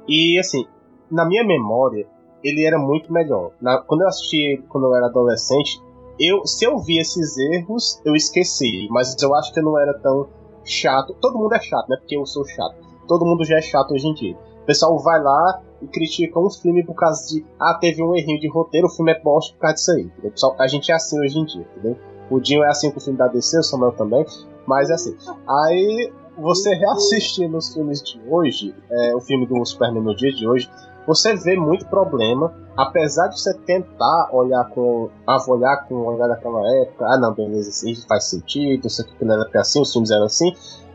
E 0.08 0.38
assim, 0.38 0.66
na 1.10 1.24
minha 1.24 1.44
memória, 1.44 2.06
ele 2.42 2.64
era 2.64 2.78
muito 2.78 3.12
melhor. 3.12 3.52
Na- 3.60 3.80
quando 3.82 4.02
eu 4.02 4.08
assisti 4.08 4.62
quando 4.68 4.84
eu 4.88 4.94
era 4.94 5.06
adolescente, 5.06 5.80
eu, 6.18 6.46
se 6.46 6.64
eu 6.64 6.78
vi 6.78 6.98
esses 6.98 7.36
erros, 7.36 8.00
eu 8.04 8.14
esqueci. 8.14 8.88
Mas 8.90 9.20
eu 9.22 9.34
acho 9.34 9.52
que 9.52 9.60
eu 9.60 9.64
não 9.64 9.78
era 9.78 9.94
tão 9.94 10.28
chato. 10.64 11.14
Todo 11.20 11.38
mundo 11.38 11.54
é 11.54 11.60
chato, 11.60 11.88
né? 11.88 11.96
Porque 11.96 12.16
eu 12.16 12.26
sou 12.26 12.44
chato. 12.44 12.76
Todo 13.06 13.24
mundo 13.24 13.44
já 13.44 13.58
é 13.58 13.62
chato 13.62 13.92
hoje 13.92 14.06
em 14.06 14.14
dia. 14.14 14.36
O 14.62 14.66
pessoal 14.66 14.98
vai 14.98 15.22
lá 15.22 15.62
e 15.82 15.86
critica 15.86 16.40
um 16.40 16.50
filme 16.50 16.84
por 16.84 16.94
causa 16.94 17.26
de. 17.28 17.44
Ah, 17.60 17.76
teve 17.78 18.02
um 18.02 18.14
errinho 18.14 18.40
de 18.40 18.48
roteiro, 18.48 18.86
o 18.86 18.90
filme 18.90 19.12
é 19.12 19.20
bosta 19.20 19.52
por 19.54 19.60
causa 19.60 19.74
disso 19.74 19.90
aí. 19.92 20.10
Pessoal, 20.30 20.56
a 20.58 20.66
gente 20.66 20.90
é 20.90 20.94
assim 20.94 21.20
hoje 21.20 21.38
em 21.38 21.44
dia, 21.44 21.66
entendeu? 21.72 21.98
O 22.30 22.40
Dinho 22.40 22.64
é 22.64 22.68
assim 22.68 22.90
com 22.90 22.98
o 22.98 23.00
filme 23.00 23.18
da 23.18 23.28
DC, 23.28 23.58
o 23.58 23.62
Samuel 23.62 23.92
também. 23.92 24.24
Mas 24.66 24.88
é 24.88 24.94
assim. 24.94 25.14
Aí 25.46 26.10
você 26.38 26.74
reassistindo 26.74 27.56
os 27.56 27.72
filmes 27.72 28.02
de 28.02 28.20
hoje, 28.28 28.74
é, 28.90 29.14
o 29.14 29.20
filme 29.20 29.46
do 29.46 29.64
Superman 29.64 30.02
no 30.02 30.16
dia 30.16 30.32
de 30.32 30.48
hoje, 30.48 30.68
você 31.06 31.34
vê 31.36 31.56
muito 31.56 31.86
problema. 31.86 32.52
Apesar 32.76 33.28
de 33.28 33.40
você 33.40 33.54
tentar 33.54 34.30
olhar 34.32 34.68
com. 34.70 35.08
Ah, 35.26 35.38
vou 35.38 35.56
olhar 35.56 35.86
com 35.86 35.94
o 35.94 36.06
olhar 36.06 36.26
daquela 36.26 36.60
época. 36.82 37.06
Ah, 37.06 37.18
não, 37.18 37.32
beleza, 37.32 37.88
isso 37.88 38.06
faz 38.08 38.24
sentido. 38.24 38.86
Isso 38.86 39.02
aqui 39.02 39.24
não 39.24 39.34
era 39.34 39.60
assim, 39.60 39.80
os 39.80 39.92
filmes 39.92 40.10
eram 40.10 40.24
assim. 40.24 40.52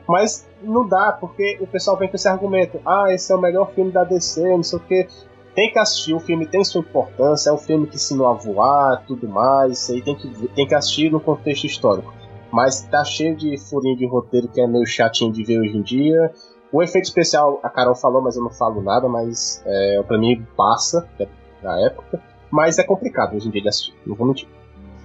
Mas 0.07 0.48
não 0.61 0.88
dá, 0.88 1.11
porque 1.11 1.57
o 1.61 1.68
pessoal 1.68 1.95
vem 1.95 2.10
com 2.10 2.15
esse 2.15 2.27
argumento. 2.27 2.80
Ah, 2.86 3.06
esse 3.14 3.31
é 3.31 3.36
o 3.36 3.40
melhor 3.40 3.72
filme 3.73 3.91
da 3.91 4.03
DC, 4.03 4.41
não 4.41 4.64
sei 4.64 4.80
o 4.80 4.81
que. 4.81 5.07
Tem 5.53 5.72
que 5.72 5.80
assistir, 5.80 6.14
o 6.14 6.19
filme 6.19 6.48
tem 6.48 6.64
sua 6.64 6.81
importância, 6.81 7.49
é 7.49 7.53
um 7.53 7.57
filme 7.57 7.86
que 7.88 7.95
ensinou 7.95 8.27
a 8.27 8.34
voar, 8.34 9.03
tudo 9.06 9.27
mais, 9.27 9.73
isso 9.73 9.91
aí 9.91 10.02
tem 10.02 10.15
que, 10.15 10.48
tem 10.49 10.68
que 10.68 10.76
assistir 10.76 11.11
no 11.11 11.19
contexto 11.19 11.65
histórico. 11.65 12.14
Mas 12.52 12.81
tá 12.84 13.03
cheio 13.03 13.36
de 13.36 13.57
furinho 13.57 13.98
de 13.98 14.07
roteiro 14.07 14.48
que 14.48 14.60
é 14.60 14.68
meio 14.68 14.86
chatinho 14.86 15.31
de 15.31 15.44
ver 15.44 15.60
hoje 15.60 15.77
em 15.77 15.81
dia. 15.81 16.31
O 16.72 16.84
efeito 16.84 17.06
especial, 17.06 17.60
a 17.64 17.70
Carol 17.70 17.96
falou, 17.96 18.22
mas 18.22 18.36
eu 18.36 18.44
não 18.44 18.52
falo 18.52 18.82
nada, 18.82 19.08
mas 19.08 19.62
é, 19.66 20.04
pra 20.04 20.18
mim 20.18 20.46
passa, 20.56 21.08
é 21.20 21.28
da 21.62 21.80
época. 21.80 22.22
Mas 22.52 22.78
é 22.78 22.84
complicado 22.84 23.36
hoje 23.36 23.48
em 23.48 23.52
dia 23.52 23.62
de 23.62 23.70
assistir, 23.70 23.94
não 24.06 24.16
vou 24.16 24.28
mentir. 24.28 24.48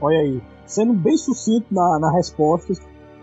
Olha 0.00 0.18
aí, 0.18 0.42
sendo 0.66 0.92
bem 0.92 1.16
sucinto 1.16 1.66
na, 1.70 1.98
na 1.98 2.12
resposta, 2.12 2.72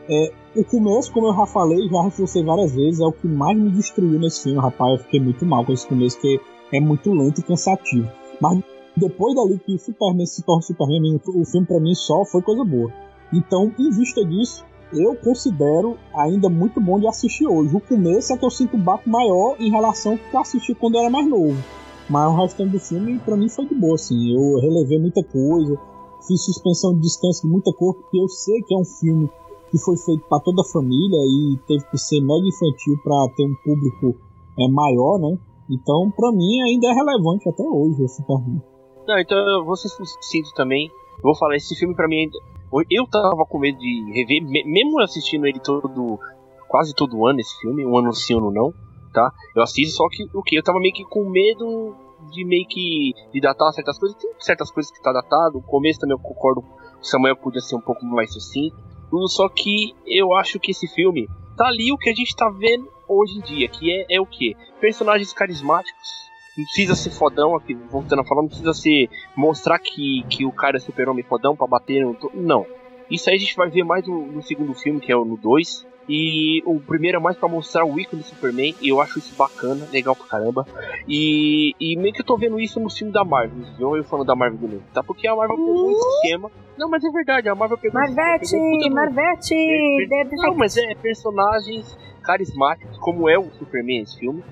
é, 0.09 0.31
o 0.55 0.63
começo, 0.65 1.11
como 1.11 1.27
eu 1.27 1.35
já 1.35 1.45
falei, 1.45 1.87
já 1.87 2.01
reforcei 2.01 2.43
várias 2.43 2.73
vezes, 2.73 2.99
é 2.99 3.05
o 3.05 3.11
que 3.11 3.27
mais 3.27 3.57
me 3.57 3.69
destruiu 3.71 4.19
nesse 4.19 4.43
filme, 4.43 4.59
rapaz. 4.59 4.93
Eu 4.93 5.05
fiquei 5.05 5.19
muito 5.19 5.45
mal 5.45 5.65
com 5.65 5.71
esse 5.71 5.87
começo, 5.87 6.19
que 6.19 6.39
é 6.73 6.79
muito 6.79 7.13
lento 7.13 7.39
e 7.39 7.43
cansativo. 7.43 8.09
Mas 8.41 8.61
depois 8.97 9.35
dali 9.35 9.57
que 9.59 9.75
o 9.75 9.79
Superman 9.79 10.25
se 10.25 10.43
torna 10.43 10.61
Superman, 10.61 11.19
o 11.27 11.45
filme 11.45 11.65
pra 11.65 11.79
mim 11.79 11.95
só 11.95 12.25
foi 12.25 12.41
coisa 12.41 12.63
boa. 12.63 12.91
Então, 13.33 13.71
em 13.79 13.89
vista 13.89 14.25
disso, 14.25 14.65
eu 14.93 15.15
considero 15.15 15.97
ainda 16.13 16.49
muito 16.49 16.79
bom 16.79 16.99
de 16.99 17.07
assistir 17.07 17.47
hoje. 17.47 17.75
O 17.75 17.79
começo 17.79 18.33
é 18.33 18.37
que 18.37 18.45
eu 18.45 18.49
sinto 18.49 18.75
o 18.75 18.79
bato 18.79 19.09
maior 19.09 19.55
em 19.59 19.69
relação 19.69 20.13
ao 20.13 20.17
que 20.17 20.33
eu 20.33 20.39
assisti 20.39 20.73
quando 20.75 20.95
eu 20.95 21.01
era 21.01 21.09
mais 21.09 21.27
novo. 21.27 21.57
Mas 22.09 22.29
o 22.29 22.35
restante 22.35 22.71
do 22.71 22.79
filme, 22.79 23.19
pra 23.19 23.37
mim, 23.37 23.47
foi 23.47 23.65
de 23.65 23.75
boa, 23.75 23.95
assim. 23.95 24.33
Eu 24.33 24.59
relevei 24.59 24.99
muita 24.99 25.23
coisa, 25.23 25.77
fiz 26.27 26.43
suspensão 26.43 26.93
de 26.95 27.01
descanso 27.01 27.43
de 27.43 27.47
muita 27.47 27.71
coisa, 27.73 27.99
porque 27.99 28.19
eu 28.19 28.27
sei 28.27 28.61
que 28.61 28.73
é 28.73 28.77
um 28.77 28.85
filme 28.85 29.29
que 29.69 29.77
foi 29.77 29.95
feito 29.95 30.23
para 30.27 30.41
toda 30.41 30.61
a 30.61 30.71
família 30.71 31.17
e 31.17 31.57
teve 31.65 31.85
que 31.89 31.97
ser 31.97 32.19
mega 32.19 32.45
infantil 32.45 32.97
para 33.03 33.33
ter 33.35 33.45
um 33.45 33.55
público 33.63 34.19
é, 34.59 34.67
maior, 34.67 35.17
né? 35.19 35.37
Então, 35.69 36.11
pra 36.11 36.31
mim, 36.33 36.61
ainda 36.61 36.87
é 36.87 36.93
relevante 36.93 37.47
até 37.47 37.63
hoje 37.63 38.03
o 38.03 38.07
Superman. 38.09 38.61
Não, 39.07 39.17
então 39.17 39.37
eu 39.37 39.63
vou 39.63 39.75
ser 39.77 39.89
também. 40.55 40.91
Vou 41.23 41.35
falar, 41.37 41.55
esse 41.55 41.75
filme 41.75 41.95
pra 41.95 42.07
mim. 42.07 42.29
Eu 42.89 43.07
tava 43.07 43.45
com 43.49 43.59
medo 43.59 43.77
de 43.77 44.11
rever, 44.13 44.41
me- 44.43 44.63
mesmo 44.65 44.99
assistindo 45.01 45.45
ele 45.45 45.59
todo. 45.59 46.19
quase 46.67 46.93
todo 46.95 47.25
ano 47.27 47.39
esse 47.39 47.59
filme, 47.59 47.85
um 47.85 47.97
ano 47.97 48.13
sim, 48.13 48.33
um 48.35 48.49
não, 48.51 48.73
tá? 49.13 49.29
Eu 49.55 49.61
assisto, 49.61 49.97
só 49.97 50.07
que 50.09 50.23
o 50.33 50.41
que? 50.41 50.55
Eu 50.57 50.63
tava 50.63 50.79
meio 50.79 50.93
que 50.93 51.03
com 51.03 51.29
medo 51.29 51.95
de 52.31 52.45
meio 52.45 52.65
que. 52.67 53.13
de 53.33 53.41
datar 53.41 53.73
certas 53.73 53.99
coisas. 53.99 54.17
Tem 54.17 54.31
certas 54.39 54.71
coisas 54.71 54.91
que 54.91 55.01
tá 55.01 55.11
datado. 55.11 55.57
O 55.57 55.61
começo 55.63 55.99
também 55.99 56.15
eu 56.15 56.19
concordo. 56.19 56.61
O 56.61 57.03
Samuel 57.05 57.35
podia 57.35 57.59
ser 57.61 57.75
um 57.75 57.81
pouco 57.81 58.05
mais 58.05 58.31
sucinto. 58.31 58.75
Tudo, 59.09 59.27
Só 59.27 59.49
que 59.49 59.93
eu 60.05 60.33
acho 60.35 60.59
que 60.59 60.71
esse 60.71 60.87
filme 60.87 61.27
tá 61.57 61.67
ali 61.67 61.91
o 61.91 61.97
que 61.97 62.09
a 62.09 62.13
gente 62.13 62.33
tá 62.35 62.49
vendo 62.49 62.87
hoje 63.09 63.39
em 63.39 63.41
dia, 63.41 63.67
que 63.67 63.91
é, 63.91 64.05
é 64.15 64.21
o 64.21 64.25
que? 64.25 64.55
Personagens 64.79 65.33
carismáticos. 65.33 66.30
Não 66.57 66.65
precisa 66.65 66.95
ser 66.95 67.11
fodão, 67.11 67.55
aqui, 67.55 67.73
voltando 67.73 68.19
a 68.21 68.25
falar, 68.25 68.41
não 68.41 68.49
precisa 68.49 68.73
ser 68.73 69.09
mostrar 69.35 69.79
que, 69.79 70.23
que 70.29 70.45
o 70.45 70.51
cara 70.51 70.77
é 70.77 70.79
super-homem 70.79 71.23
fodão 71.23 71.55
pra 71.55 71.65
bater 71.67 72.03
no. 72.05 72.15
Não. 72.33 72.65
Isso 73.09 73.29
aí 73.29 73.35
a 73.35 73.39
gente 73.39 73.55
vai 73.55 73.69
ver 73.69 73.83
mais 73.83 74.05
no, 74.07 74.25
no 74.27 74.41
segundo 74.41 74.73
filme, 74.73 74.99
que 74.99 75.11
é 75.11 75.15
o 75.15 75.25
no 75.25 75.37
2. 75.37 75.89
E 76.09 76.61
o 76.65 76.79
primeiro 76.79 77.17
é 77.17 77.21
mais 77.21 77.37
pra 77.37 77.47
mostrar 77.47 77.85
o 77.85 77.97
ícone 77.97 78.21
do 78.21 78.27
Superman, 78.27 78.75
e 78.81 78.89
eu 78.89 78.99
acho 78.99 79.19
isso 79.19 79.33
bacana, 79.35 79.87
legal 79.93 80.15
pra 80.15 80.25
caramba. 80.25 80.65
E, 81.07 81.73
e 81.79 81.95
meio 81.95 82.13
que 82.13 82.21
eu 82.21 82.25
tô 82.25 82.35
vendo 82.35 82.59
isso 82.59 82.79
no 82.79 82.89
filme 82.89 83.13
da 83.13 83.23
Marvel, 83.23 83.63
viu? 83.77 83.95
Eu 83.95 84.03
falando 84.03 84.27
da 84.27 84.35
Marvel 84.35 84.57
de 84.59 84.67
novo, 84.75 84.83
tá? 84.93 85.01
Porque 85.03 85.27
a 85.27 85.35
Marvel 85.35 85.55
pegou 85.55 85.91
esse 85.91 86.07
esquema. 86.15 86.51
Não, 86.77 86.89
mas 86.89 87.03
é 87.03 87.09
verdade, 87.11 87.47
a 87.49 87.55
Marvel 87.55 87.77
pegou 87.77 88.01
esse- 88.01 88.13
Marvete, 88.15 88.51
puta 88.57 88.89
do- 88.89 88.95
Marvete, 88.95 89.55
deve 90.09 90.35
Não, 90.37 90.55
mas 90.55 90.75
é 90.75 90.95
personagens 90.95 91.97
carismáticos, 92.23 92.97
como 92.97 93.29
é 93.29 93.37
o 93.37 93.49
Superman 93.51 94.01
nesse 94.01 94.19
filme. 94.19 94.43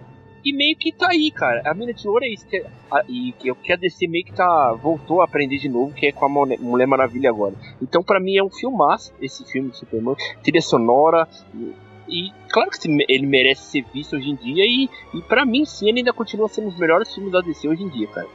E 0.44 0.53
meio 0.53 0.76
que 0.76 0.91
tá 0.91 1.10
aí, 1.10 1.32
cara. 1.32 1.61
A 1.66 1.74
mina 1.74 1.94
de 1.94 2.07
ouro 2.07 2.24
é 2.24 2.30
isso. 2.30 2.48
Que, 2.48 2.64
a, 2.91 3.03
e 3.07 3.34
que 3.34 3.48
eu 3.48 3.56
quero 3.56 3.82
descer 3.82 4.07
meio 4.07 4.26
que 4.26 4.34
tá. 4.34 4.74
voltou 4.74 5.22
a 5.22 5.26
aprender 5.26 5.57
de 5.57 5.70
novo, 5.70 5.94
que 5.94 6.07
é 6.07 6.11
com 6.11 6.26
a 6.26 6.30
Mulher 6.30 6.88
Maravilha 6.88 7.30
agora. 7.30 7.56
Então, 7.82 8.03
para 8.03 8.20
mim, 8.20 8.38
é 8.38 8.44
um 8.44 8.49
filmaço 8.49 9.14
esse 9.22 9.44
filme 9.45 9.70
de 9.70 9.78
Superman. 9.78 10.16
Trilha 10.44 10.61
sonora. 10.61 11.28
E, 11.53 11.74
e 12.07 12.32
claro 12.49 12.70
que 12.70 13.06
ele 13.07 13.28
merece 13.28 13.64
ser 13.64 13.86
visto 13.94 14.16
hoje 14.16 14.30
em 14.30 14.36
dia. 14.36 14.66
E, 14.66 14.90
e 15.14 15.22
para 15.24 15.45
mim, 15.45 15.66
sim, 15.66 15.90
ele 15.90 15.99
ainda 15.99 16.14
continua 16.14 16.48
sendo 16.48 16.68
um 16.68 16.70
dos 16.70 16.80
melhores 16.80 17.14
filmes 17.14 17.32
da 17.32 17.41
DC 17.41 17.68
hoje 17.68 17.84
em 17.84 17.90
dia, 17.90 18.07
cara. 18.07 18.28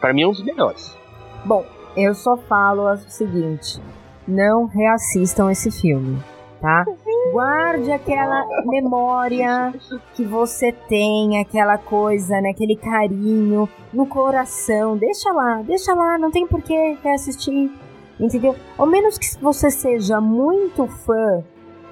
Para 0.00 0.12
mim, 0.12 0.22
é 0.22 0.26
um 0.26 0.32
dos 0.32 0.42
melhores. 0.42 0.96
Bom, 1.44 1.64
eu 1.96 2.14
só 2.14 2.36
falo 2.36 2.90
o 2.90 2.96
seguinte: 2.96 3.80
não 4.26 4.66
reassistam 4.66 5.50
esse 5.50 5.70
filme, 5.70 6.18
tá? 6.64 6.86
Guarde 7.30 7.92
aquela 7.92 8.42
memória 8.64 9.74
que 10.14 10.24
você 10.24 10.72
tem, 10.72 11.38
aquela 11.38 11.76
coisa, 11.76 12.40
né, 12.40 12.52
aquele 12.52 12.74
carinho 12.74 13.68
no 13.92 14.06
coração. 14.06 14.96
Deixa 14.96 15.30
lá, 15.30 15.60
deixa 15.60 15.92
lá, 15.92 16.16
não 16.16 16.30
tem 16.30 16.46
por 16.46 16.62
que 16.62 16.96
reassistir, 17.02 17.70
entendeu? 18.18 18.56
Ao 18.78 18.86
menos 18.86 19.18
que 19.18 19.26
você 19.42 19.70
seja 19.70 20.22
muito 20.22 20.86
fã 20.86 21.44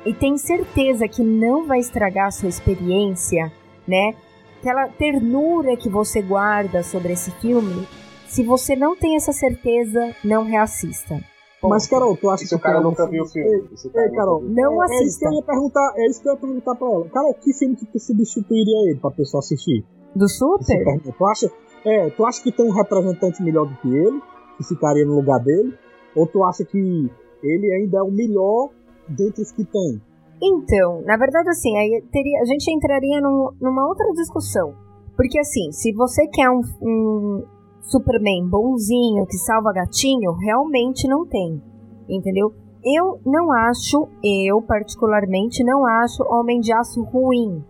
e 0.06 0.14
tem 0.14 0.38
certeza 0.38 1.06
que 1.06 1.22
não 1.22 1.66
vai 1.66 1.78
estragar 1.78 2.28
a 2.28 2.30
sua 2.30 2.48
experiência, 2.48 3.52
né? 3.86 4.14
Aquela 4.58 4.88
ternura 4.88 5.76
que 5.76 5.90
você 5.90 6.22
guarda 6.22 6.82
sobre 6.82 7.12
esse 7.12 7.30
filme, 7.32 7.86
se 8.26 8.42
você 8.42 8.74
não 8.74 8.96
tem 8.96 9.16
essa 9.16 9.32
certeza, 9.32 10.16
não 10.24 10.44
reassista. 10.44 11.31
Mas, 11.68 11.86
Carol, 11.86 12.16
tu 12.16 12.28
acha 12.28 12.46
que. 12.46 12.54
o 12.54 12.58
cara 12.58 12.80
nunca 12.80 13.06
viu 13.08 13.22
o 13.22 13.26
filme. 13.26 13.68
Ei, 13.94 14.10
Carol, 14.10 14.42
não 14.42 14.82
é, 14.82 14.86
assista. 14.86 15.02
É 15.02 15.06
isso 15.06 15.18
que 15.18 15.26
eu 15.26 15.32
ia 15.32 15.42
perguntar, 15.42 15.92
é 15.96 16.06
isso 16.06 16.22
que 16.22 16.28
eu 16.28 16.32
ia 16.32 16.38
perguntar 16.40 16.74
pra 16.74 16.88
ela. 16.88 17.08
Carol, 17.08 17.34
que 17.34 17.52
filme 17.52 17.76
que 17.76 17.86
tu 17.86 17.98
substituiria 17.98 18.90
ele 18.90 18.98
pra 19.00 19.10
pessoa 19.10 19.38
assistir? 19.40 19.84
Do 20.14 20.28
Super? 20.28 21.00
Tu 21.00 21.24
acha, 21.24 21.50
é, 21.84 22.10
tu 22.10 22.26
acha 22.26 22.42
que 22.42 22.52
tem 22.52 22.66
um 22.66 22.72
representante 22.72 23.42
melhor 23.42 23.66
do 23.66 23.76
que 23.76 23.88
ele, 23.88 24.20
que 24.58 24.64
ficaria 24.64 25.04
no 25.04 25.14
lugar 25.14 25.38
dele? 25.38 25.72
Ou 26.16 26.26
tu 26.26 26.44
acha 26.44 26.64
que 26.64 27.10
ele 27.42 27.72
ainda 27.72 27.98
é 27.98 28.02
o 28.02 28.10
melhor 28.10 28.70
dentre 29.08 29.42
os 29.42 29.52
que 29.52 29.64
tem? 29.64 30.00
Então, 30.42 31.02
na 31.06 31.16
verdade, 31.16 31.48
assim, 31.48 31.76
aí 31.76 32.02
teria, 32.10 32.40
a 32.40 32.44
gente 32.44 32.68
entraria 32.70 33.20
num, 33.20 33.50
numa 33.60 33.86
outra 33.86 34.06
discussão. 34.12 34.74
Porque, 35.16 35.38
assim, 35.38 35.70
se 35.70 35.92
você 35.92 36.26
quer 36.26 36.50
um, 36.50 36.60
um 36.82 37.44
Superman 37.82 38.48
bonzinho 38.48 39.26
que 39.26 39.36
salva 39.36 39.72
gatinho, 39.72 40.32
realmente 40.32 41.06
não 41.08 41.26
tem. 41.26 41.60
Entendeu? 42.08 42.54
Eu 42.84 43.20
não 43.24 43.52
acho, 43.52 44.08
eu 44.24 44.60
particularmente 44.62 45.62
não 45.62 45.84
acho 45.86 46.24
Homem 46.24 46.60
de 46.60 46.72
Aço 46.72 47.02
ruim. 47.02 47.62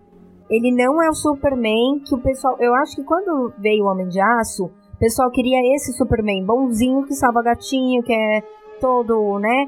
Ele 0.49 0.71
não 0.71 1.03
é 1.03 1.09
o 1.09 1.15
Superman 1.15 2.01
que 2.01 2.15
o 2.15 2.19
pessoal. 2.19 2.57
Eu 2.61 2.75
acho 2.75 2.97
que 2.97 3.05
quando 3.05 3.53
veio 3.59 3.85
o 3.85 3.89
Homem 3.89 4.09
de 4.09 4.21
Aço, 4.21 4.67
o 4.67 4.99
pessoal 4.99 5.31
queria 5.31 5.61
esse 5.75 5.93
Superman 5.93 6.45
bonzinho 6.45 7.05
que 7.05 7.15
salva 7.15 7.43
gatinho, 7.43 8.03
que 8.03 8.13
é 8.13 8.43
todo, 8.81 9.39
né? 9.39 9.67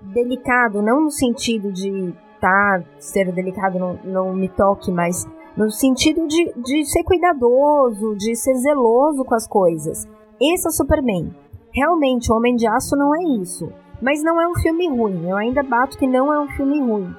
Delicado, 0.00 0.82
não 0.82 1.02
no 1.02 1.10
sentido 1.10 1.70
de 1.72 2.12
tá, 2.40 2.82
ser 2.98 3.30
delicado, 3.32 3.78
não, 3.78 3.98
não 4.04 4.34
me 4.34 4.48
toque, 4.48 4.90
mas 4.90 5.26
no 5.58 5.70
sentido 5.72 6.24
de, 6.28 6.52
de 6.62 6.84
ser 6.84 7.02
cuidadoso, 7.02 8.14
de 8.16 8.36
ser 8.36 8.54
zeloso 8.54 9.24
com 9.24 9.34
as 9.34 9.46
coisas. 9.46 10.06
Esse 10.40 10.68
é 10.68 10.70
Superman. 10.70 11.34
Realmente, 11.72 12.30
o 12.30 12.36
Homem 12.36 12.54
de 12.54 12.64
Aço 12.64 12.96
não 12.96 13.12
é 13.12 13.42
isso. 13.42 13.68
Mas 14.00 14.22
não 14.22 14.40
é 14.40 14.46
um 14.46 14.54
filme 14.54 14.88
ruim. 14.88 15.28
Eu 15.28 15.36
ainda 15.36 15.64
bato 15.64 15.98
que 15.98 16.06
não 16.06 16.32
é 16.32 16.38
um 16.38 16.48
filme 16.50 16.80
ruim. 16.80 17.12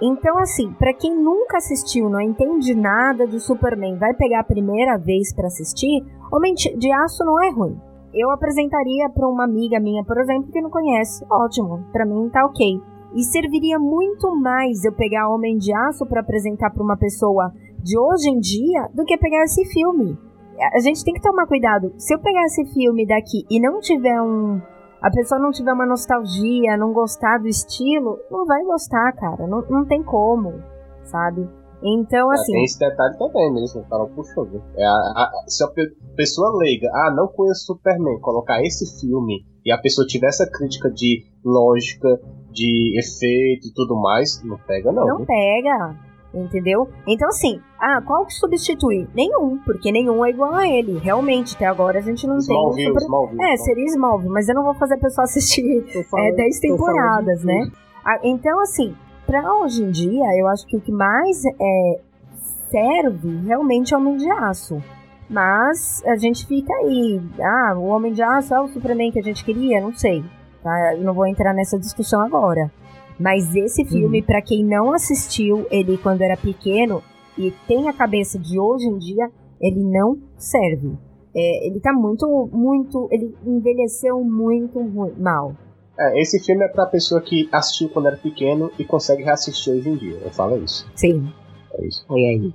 Então, 0.00 0.38
assim, 0.38 0.72
para 0.72 0.94
quem 0.94 1.14
nunca 1.14 1.58
assistiu, 1.58 2.08
não 2.08 2.20
entende 2.20 2.74
nada 2.74 3.26
do 3.26 3.38
Superman, 3.38 3.98
vai 3.98 4.14
pegar 4.14 4.40
a 4.40 4.44
primeira 4.44 4.96
vez 4.96 5.32
para 5.32 5.46
assistir, 5.46 6.02
Homem 6.32 6.54
de 6.54 6.90
Aço 6.90 7.22
não 7.24 7.40
é 7.40 7.50
ruim. 7.50 7.78
Eu 8.12 8.30
apresentaria 8.30 9.08
para 9.10 9.28
uma 9.28 9.44
amiga 9.44 9.78
minha, 9.78 10.02
por 10.02 10.18
exemplo, 10.18 10.50
que 10.50 10.60
não 10.60 10.70
conhece. 10.70 11.24
Ótimo, 11.30 11.84
para 11.92 12.06
mim 12.06 12.28
tá 12.30 12.44
ok. 12.44 12.80
E 13.14 13.22
serviria 13.22 13.78
muito 13.78 14.34
mais 14.34 14.84
eu 14.84 14.92
pegar 14.92 15.28
Homem 15.28 15.58
de 15.58 15.72
Aço 15.72 16.06
para 16.06 16.20
apresentar 16.20 16.70
para 16.70 16.82
uma 16.82 16.96
pessoa 16.96 17.52
de 17.82 17.98
hoje 17.98 18.30
em 18.30 18.38
dia 18.38 18.88
do 18.94 19.04
que 19.04 19.16
pegar 19.18 19.42
esse 19.44 19.64
filme. 19.66 20.18
A 20.74 20.80
gente 20.80 21.04
tem 21.04 21.14
que 21.14 21.20
tomar 21.20 21.46
cuidado. 21.46 21.92
Se 21.98 22.14
eu 22.14 22.20
pegar 22.20 22.44
esse 22.44 22.64
filme 22.66 23.06
daqui 23.06 23.44
e 23.50 23.60
não 23.60 23.80
tiver 23.80 24.20
um. 24.20 24.60
A 25.00 25.10
pessoa 25.10 25.40
não 25.40 25.50
tiver 25.50 25.72
uma 25.72 25.86
nostalgia, 25.86 26.76
não 26.76 26.92
gostar 26.92 27.38
do 27.38 27.48
estilo, 27.48 28.20
não 28.30 28.46
vai 28.46 28.62
gostar, 28.64 29.12
cara. 29.14 29.46
Não, 29.48 29.62
não 29.68 29.84
tem 29.84 30.00
como, 30.02 30.62
sabe? 31.02 31.48
Então, 31.82 32.30
é, 32.30 32.34
assim. 32.34 32.52
tem 32.52 32.64
esse 32.64 32.78
detalhe 32.78 33.18
também 33.18 33.52
mesmo, 33.52 33.84
Carol 33.90 34.08
puxou. 34.10 34.46
É 34.76 34.84
a, 34.84 34.92
a, 34.92 35.30
se 35.48 35.64
a 35.64 35.68
pessoa 36.14 36.56
leiga, 36.56 36.88
ah, 36.94 37.12
não 37.12 37.26
conheço 37.26 37.66
Superman, 37.66 38.20
colocar 38.20 38.62
esse 38.62 39.00
filme 39.00 39.44
e 39.66 39.72
a 39.72 39.78
pessoa 39.78 40.06
tiver 40.06 40.28
essa 40.28 40.48
crítica 40.48 40.88
de 40.88 41.24
lógica, 41.44 42.20
de 42.52 42.96
efeito 42.96 43.66
e 43.66 43.74
tudo 43.74 44.00
mais, 44.00 44.40
não 44.44 44.58
pega, 44.58 44.92
não. 44.92 45.06
Não 45.06 45.26
pega. 45.26 45.96
Entendeu? 46.34 46.88
Então, 47.06 47.28
assim, 47.28 47.60
ah, 47.78 48.00
qual 48.00 48.24
que 48.24 48.32
substituir? 48.32 49.06
Nenhum, 49.14 49.58
porque 49.58 49.92
nenhum 49.92 50.24
é 50.24 50.30
igual 50.30 50.54
a 50.54 50.66
ele. 50.66 50.98
Realmente, 50.98 51.54
até 51.54 51.66
agora 51.66 51.98
a 51.98 52.02
gente 52.02 52.26
não 52.26 52.38
Smallville, 52.38 52.76
tem. 52.76 52.86
Super... 52.86 53.02
Smallville, 53.02 53.42
é, 53.42 53.56
seria 53.58 53.84
Smallville, 53.84 54.32
mas 54.32 54.48
eu 54.48 54.54
não 54.54 54.62
vou 54.62 54.74
fazer 54.74 54.94
a 54.94 54.98
pessoa 54.98 55.24
assistir 55.24 55.84
é, 56.16 56.32
10 56.32 56.60
temporadas, 56.60 57.44
né? 57.44 57.70
Ah, 58.04 58.18
então, 58.22 58.60
assim, 58.60 58.94
pra 59.26 59.42
hoje 59.56 59.82
em 59.82 59.90
dia, 59.90 60.24
eu 60.38 60.48
acho 60.48 60.66
que 60.66 60.76
o 60.76 60.80
que 60.80 60.90
mais 60.90 61.44
é, 61.44 62.00
serve 62.70 63.46
realmente 63.46 63.92
é 63.92 63.96
o 63.96 64.00
Homem 64.00 64.16
de 64.16 64.30
Aço. 64.30 64.82
Mas 65.28 66.02
a 66.06 66.16
gente 66.16 66.46
fica 66.46 66.72
aí. 66.74 67.20
Ah, 67.40 67.74
o 67.76 67.86
Homem 67.86 68.12
de 68.12 68.22
Aço 68.22 68.54
é 68.54 68.60
o 68.60 68.68
Superman 68.68 69.10
que 69.10 69.18
a 69.18 69.22
gente 69.22 69.44
queria? 69.44 69.80
Não 69.80 69.94
sei. 69.94 70.24
Tá? 70.62 70.94
Eu 70.94 71.04
não 71.04 71.14
vou 71.14 71.26
entrar 71.26 71.54
nessa 71.54 71.78
discussão 71.78 72.20
agora. 72.20 72.70
Mas 73.18 73.54
esse 73.54 73.84
filme, 73.84 74.20
uhum. 74.20 74.26
para 74.26 74.42
quem 74.42 74.64
não 74.64 74.92
assistiu 74.92 75.66
ele 75.70 75.96
quando 75.98 76.22
era 76.22 76.36
pequeno 76.36 77.02
e 77.38 77.52
tem 77.66 77.88
a 77.88 77.92
cabeça 77.92 78.38
de 78.38 78.58
hoje 78.58 78.86
em 78.86 78.98
dia, 78.98 79.30
ele 79.60 79.82
não 79.82 80.18
serve. 80.36 80.96
É, 81.34 81.66
ele 81.66 81.80
tá 81.80 81.92
muito, 81.92 82.26
muito. 82.52 83.08
Ele 83.10 83.34
envelheceu 83.46 84.22
muito 84.22 84.80
ruim, 84.80 85.12
mal. 85.18 85.56
É, 85.98 86.20
esse 86.20 86.42
filme 86.42 86.64
é 86.64 86.68
pra 86.68 86.86
pessoa 86.86 87.20
que 87.20 87.48
assistiu 87.52 87.88
quando 87.88 88.06
era 88.06 88.16
pequeno 88.16 88.70
e 88.78 88.84
consegue 88.84 89.22
reassistir 89.22 89.72
hoje 89.72 89.88
em 89.88 89.96
dia. 89.96 90.18
Eu 90.22 90.30
falo 90.30 90.62
isso. 90.62 90.90
Sim. 90.94 91.32
É 91.74 91.86
isso. 91.86 92.04
E 92.10 92.26
aí? 92.26 92.54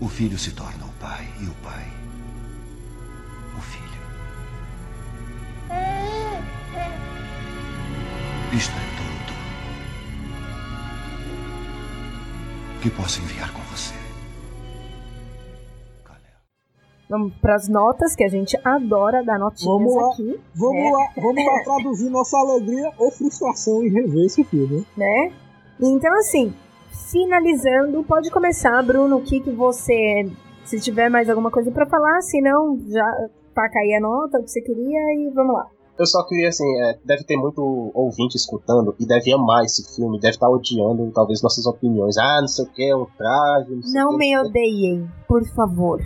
O 0.00 0.08
filho 0.08 0.38
se 0.38 0.54
torna 0.54 0.84
o 0.84 1.00
pai 1.00 1.26
e 1.42 1.46
o 1.46 1.54
Isto 8.52 8.72
é 8.72 8.80
tudo 8.96 9.10
que 12.82 12.90
posso 12.90 13.20
enviar 13.22 13.52
com 13.52 13.60
você. 13.62 13.94
Vamos 17.08 17.34
para 17.40 17.56
as 17.56 17.68
notas, 17.68 18.14
que 18.14 18.22
a 18.22 18.28
gente 18.28 18.56
adora 18.64 19.24
dar 19.24 19.36
notinhas 19.36 19.66
vamos 19.66 19.96
lá, 19.96 20.12
aqui. 20.12 20.40
Vamos, 20.54 20.76
né? 20.76 20.90
lá, 20.92 21.08
vamos 21.16 21.44
lá 21.44 21.64
traduzir 21.64 22.08
nossa 22.08 22.36
alegria 22.38 22.92
ou 22.98 23.10
frustração 23.10 23.82
em 23.82 23.88
rever 23.88 24.26
esse 24.26 24.44
filme. 24.44 24.86
Né? 24.96 25.32
Então, 25.80 26.12
assim, 26.18 26.54
finalizando, 27.10 28.04
pode 28.04 28.30
começar, 28.30 28.80
Bruno, 28.84 29.16
o 29.16 29.22
que, 29.22 29.40
que 29.40 29.50
você. 29.50 30.30
Se 30.64 30.78
tiver 30.78 31.08
mais 31.08 31.28
alguma 31.28 31.50
coisa 31.50 31.72
para 31.72 31.84
falar, 31.86 32.20
se 32.22 32.40
não, 32.40 32.78
já 32.88 33.04
taca 33.54 33.80
aí 33.80 33.94
a 33.94 34.00
nota, 34.00 34.38
o 34.38 34.44
que 34.44 34.50
você 34.50 34.60
queria 34.60 35.00
e 35.14 35.32
vamos 35.34 35.54
lá. 35.54 35.66
Eu 36.00 36.06
só 36.06 36.26
queria, 36.26 36.48
assim, 36.48 36.64
é, 36.80 36.98
deve 37.04 37.24
ter 37.24 37.36
muito 37.36 37.60
ouvinte 37.94 38.34
escutando 38.34 38.94
e 38.98 39.04
deve 39.06 39.34
amar 39.34 39.66
esse 39.66 39.84
filme, 39.94 40.18
deve 40.18 40.32
estar 40.32 40.46
tá 40.46 40.50
odiando, 40.50 41.12
talvez, 41.12 41.42
nossas 41.42 41.66
opiniões. 41.66 42.16
Ah, 42.16 42.40
não 42.40 42.48
sei 42.48 42.64
o 42.64 42.68
que, 42.68 42.94
o 42.94 43.06
traje. 43.18 43.80
Não, 43.92 44.12
não 44.12 44.16
me 44.16 44.34
odeiem, 44.38 45.06
por 45.28 45.44
favor. 45.48 46.00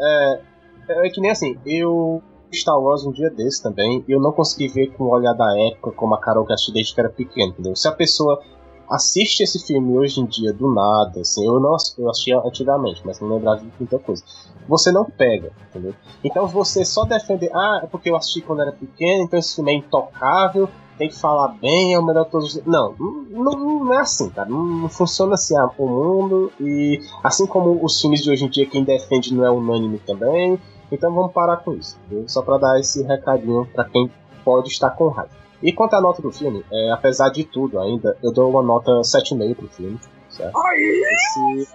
É, 0.00 0.40
é, 0.88 1.06
é 1.06 1.10
que 1.10 1.20
nem 1.20 1.30
assim, 1.30 1.56
eu. 1.64 2.20
Star 2.52 2.76
Wars 2.76 3.04
um 3.04 3.12
dia 3.12 3.30
desse 3.30 3.62
também, 3.62 4.04
e 4.08 4.12
eu 4.12 4.20
não 4.20 4.32
consegui 4.32 4.66
ver 4.66 4.88
com 4.96 5.04
o 5.04 5.10
olhar 5.10 5.32
da 5.34 5.60
época 5.60 5.92
como 5.92 6.14
a 6.14 6.20
Carol 6.20 6.44
que 6.44 6.52
assistiu 6.52 6.74
desde 6.74 6.94
que 6.94 7.00
era 7.00 7.10
pequeno, 7.10 7.52
entendeu? 7.52 7.76
Se 7.76 7.86
a 7.86 7.92
pessoa 7.92 8.40
assiste 8.88 9.42
esse 9.42 9.64
filme 9.64 9.96
hoje 9.96 10.20
em 10.20 10.26
dia 10.26 10.52
do 10.52 10.72
nada, 10.72 11.20
assim, 11.20 11.44
eu 11.46 11.60
não 11.60 11.76
eu 11.98 12.10
assistia 12.10 12.38
antigamente, 12.38 13.02
mas 13.04 13.20
não 13.20 13.28
lembrava 13.28 13.60
de 13.60 13.70
muita 13.78 13.98
coisa. 13.98 14.24
Você 14.68 14.90
não 14.90 15.04
pega, 15.04 15.52
entendeu? 15.68 15.94
Então 16.24 16.46
você 16.46 16.84
só 16.84 17.04
defende, 17.04 17.48
ah, 17.52 17.80
é 17.82 17.86
porque 17.86 18.10
eu 18.10 18.16
assisti 18.16 18.40
quando 18.40 18.62
era 18.62 18.72
pequeno, 18.72 19.24
então 19.24 19.38
esse 19.38 19.54
filme 19.54 19.72
é 19.72 19.74
intocável, 19.76 20.68
tem 20.98 21.08
que 21.08 21.18
falar 21.18 21.48
bem, 21.48 21.94
é 21.94 21.98
o 21.98 22.04
melhor 22.04 22.24
de 22.24 22.30
todos. 22.30 22.64
Não, 22.64 22.94
não, 23.30 23.84
não 23.84 23.94
é 23.94 23.98
assim, 23.98 24.30
cara. 24.30 24.48
Não, 24.48 24.64
não 24.64 24.88
funciona 24.88 25.34
assim 25.34 25.56
ah, 25.56 25.70
o 25.78 25.86
mundo. 25.86 26.52
E 26.60 27.00
assim 27.22 27.46
como 27.46 27.84
os 27.84 28.00
filmes 28.00 28.22
de 28.22 28.30
hoje 28.30 28.44
em 28.44 28.48
dia, 28.48 28.66
quem 28.66 28.82
defende 28.82 29.34
não 29.34 29.44
é 29.44 29.50
unânime 29.50 29.98
também. 29.98 30.58
Então 30.90 31.12
vamos 31.12 31.32
parar 31.32 31.58
com 31.58 31.74
isso, 31.74 31.98
entendeu? 32.06 32.28
Só 32.28 32.42
para 32.42 32.58
dar 32.58 32.80
esse 32.80 33.02
recadinho 33.02 33.66
para 33.66 33.84
quem 33.84 34.10
pode 34.44 34.68
estar 34.68 34.90
com 34.90 35.08
raiva. 35.08 35.30
E 35.62 35.72
quanto 35.72 35.94
à 35.94 36.00
nota 36.00 36.22
do 36.22 36.30
filme, 36.30 36.64
é, 36.70 36.90
apesar 36.90 37.30
de 37.30 37.44
tudo 37.44 37.80
ainda, 37.80 38.16
eu 38.22 38.32
dou 38.32 38.50
uma 38.50 38.62
nota 38.62 38.92
7,5 39.00 39.54
pro 39.54 39.68
filme. 39.68 39.98
Certo? 40.28 40.56
Esse... 40.76 41.68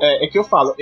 é, 0.00 0.24
é 0.24 0.28
que 0.28 0.38
eu 0.38 0.44
falo, 0.44 0.74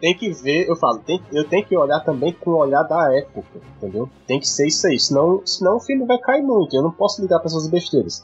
tem 0.00 0.16
que 0.16 0.30
ver, 0.30 0.68
eu 0.68 0.76
falo, 0.76 1.00
tem, 1.00 1.20
eu 1.32 1.48
tenho 1.48 1.64
que 1.66 1.76
olhar 1.76 2.00
também 2.00 2.32
com 2.32 2.50
o 2.50 2.56
olhar 2.56 2.82
da 2.84 3.12
época, 3.14 3.60
entendeu? 3.76 4.08
Tem 4.26 4.38
que 4.38 4.48
ser 4.48 4.66
isso 4.66 4.86
aí, 4.86 4.98
senão, 4.98 5.42
senão 5.44 5.76
o 5.76 5.80
filme 5.80 6.06
vai 6.06 6.18
cair 6.18 6.42
muito, 6.42 6.74
eu 6.74 6.82
não 6.82 6.92
posso 6.92 7.20
ligar 7.20 7.38
para 7.38 7.48
essas 7.48 7.68
besteiras. 7.68 8.22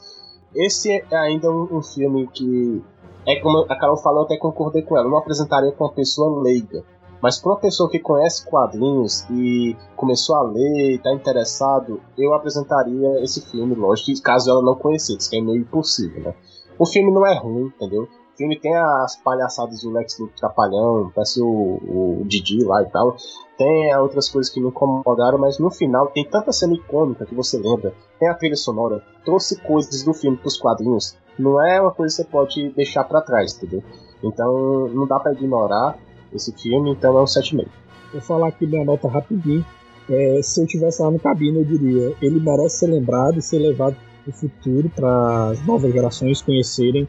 Esse 0.55 1.03
é 1.11 1.17
ainda 1.17 1.51
um, 1.51 1.77
um, 1.77 1.81
filme 1.81 2.27
que, 2.27 2.81
é 3.27 3.35
como 3.41 3.65
a 3.69 3.75
Carol 3.77 3.97
falou, 3.97 4.21
eu 4.21 4.25
até 4.25 4.37
concordei 4.37 4.83
com 4.83 4.97
ela, 4.97 5.07
eu 5.07 5.11
não 5.11 5.17
apresentaria 5.17 5.71
com 5.73 5.83
uma 5.83 5.93
pessoa 5.93 6.41
leiga. 6.41 6.83
Mas 7.21 7.39
para 7.39 7.51
uma 7.51 7.59
pessoa 7.59 7.89
que 7.89 7.99
conhece 7.99 8.45
quadrinhos 8.45 9.25
e 9.31 9.75
começou 9.95 10.35
a 10.35 10.43
ler 10.43 10.91
e 10.91 10.95
está 10.95 11.11
interessado, 11.11 11.99
eu 12.17 12.33
apresentaria 12.33 13.23
esse 13.23 13.41
filme, 13.49 13.73
lógico, 13.73 14.21
caso 14.21 14.49
ela 14.49 14.61
não 14.61 14.75
conhecesse, 14.75 15.29
que 15.29 15.37
é 15.37 15.41
meio 15.41 15.61
impossível, 15.61 16.21
né? 16.21 16.35
O 16.77 16.85
filme 16.85 17.11
não 17.11 17.25
é 17.25 17.33
ruim, 17.37 17.67
entendeu? 17.67 18.07
O 18.35 18.37
filme 18.37 18.59
tem 18.59 18.75
as 18.75 19.15
palhaçadas 19.15 19.81
do 19.81 19.91
Lex 19.91 20.17
do 20.17 20.27
Trapalhão, 20.27 21.09
parece 21.15 21.41
o, 21.41 21.47
o 21.47 22.23
Didi 22.25 22.65
lá 22.65 22.83
e 22.83 22.85
tal. 22.87 23.15
Tem 23.57 23.95
outras 23.95 24.27
coisas 24.27 24.51
que 24.51 24.59
me 24.59 24.67
incomodaram, 24.67 25.37
mas 25.37 25.57
no 25.57 25.71
final 25.71 26.07
tem 26.07 26.25
tanta 26.29 26.51
cena 26.51 26.73
icônica 26.73 27.25
que 27.25 27.33
você 27.33 27.57
lembra. 27.57 27.93
Tem 28.19 28.27
a 28.27 28.33
trilha 28.33 28.57
sonora, 28.57 29.01
trouxe 29.23 29.57
coisas 29.61 30.03
do 30.03 30.13
filme 30.13 30.35
pros 30.35 30.57
quadrinhos. 30.57 31.15
Não 31.39 31.65
é 31.65 31.79
uma 31.79 31.91
coisa 31.91 32.13
que 32.13 32.23
você 32.23 32.29
pode 32.29 32.69
deixar 32.71 33.05
para 33.05 33.21
trás, 33.21 33.55
entendeu? 33.55 33.81
Então 34.21 34.89
não 34.89 35.07
dá 35.07 35.17
para 35.17 35.31
ignorar 35.31 35.97
esse 36.33 36.51
filme, 36.51 36.91
então 36.91 37.17
é 37.17 37.21
um 37.21 37.25
7,5. 37.25 37.67
Vou 38.11 38.21
falar 38.21 38.49
aqui 38.49 38.67
minha 38.67 38.83
nota 38.83 39.07
rapidinho. 39.07 39.65
É, 40.09 40.41
se 40.43 40.61
eu 40.61 40.67
tivesse 40.67 41.01
lá 41.01 41.09
no 41.09 41.19
cabine, 41.19 41.59
eu 41.59 41.63
diria: 41.63 42.13
ele 42.21 42.41
merece 42.41 42.79
ser 42.79 42.87
lembrado 42.87 43.37
e 43.37 43.41
ser 43.41 43.59
levado 43.59 43.95
para 44.25 44.29
o 44.29 44.33
futuro, 44.33 44.89
para 44.89 45.51
as 45.51 45.65
novas 45.65 45.93
gerações 45.93 46.41
conhecerem 46.41 47.07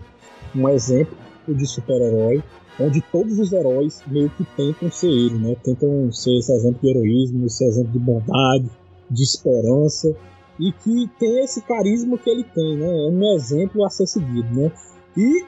um 0.57 0.69
exemplo 0.69 1.17
de 1.49 1.67
super-herói, 1.67 2.43
onde 2.81 3.01
todos 3.01 3.39
os 3.39 3.53
heróis 3.53 4.03
meio 4.07 4.31
que 4.31 4.45
tentam 4.57 4.91
ser 4.91 5.09
ele, 5.09 5.39
né? 5.39 5.57
Tentam 5.63 6.11
ser 6.13 6.37
esse 6.39 6.53
exemplo 6.53 6.81
de 6.83 6.91
heroísmo, 6.91 7.47
esse 7.47 7.65
exemplo 7.65 7.93
de 7.93 7.99
bondade, 7.99 8.71
de 9.11 9.23
esperança, 9.23 10.15
e 10.59 10.73
que 10.73 11.09
tem 11.19 11.45
esse 11.45 11.63
carisma 11.63 12.19
que 12.19 12.31
ele 12.31 12.45
tem, 12.45 12.77
né? 12.77 12.87
É 12.87 13.11
um 13.11 13.35
exemplo 13.35 13.85
a 13.85 13.91
ser 13.91 14.07
seguido, 14.07 14.49
né? 14.55 14.73
E, 15.17 15.45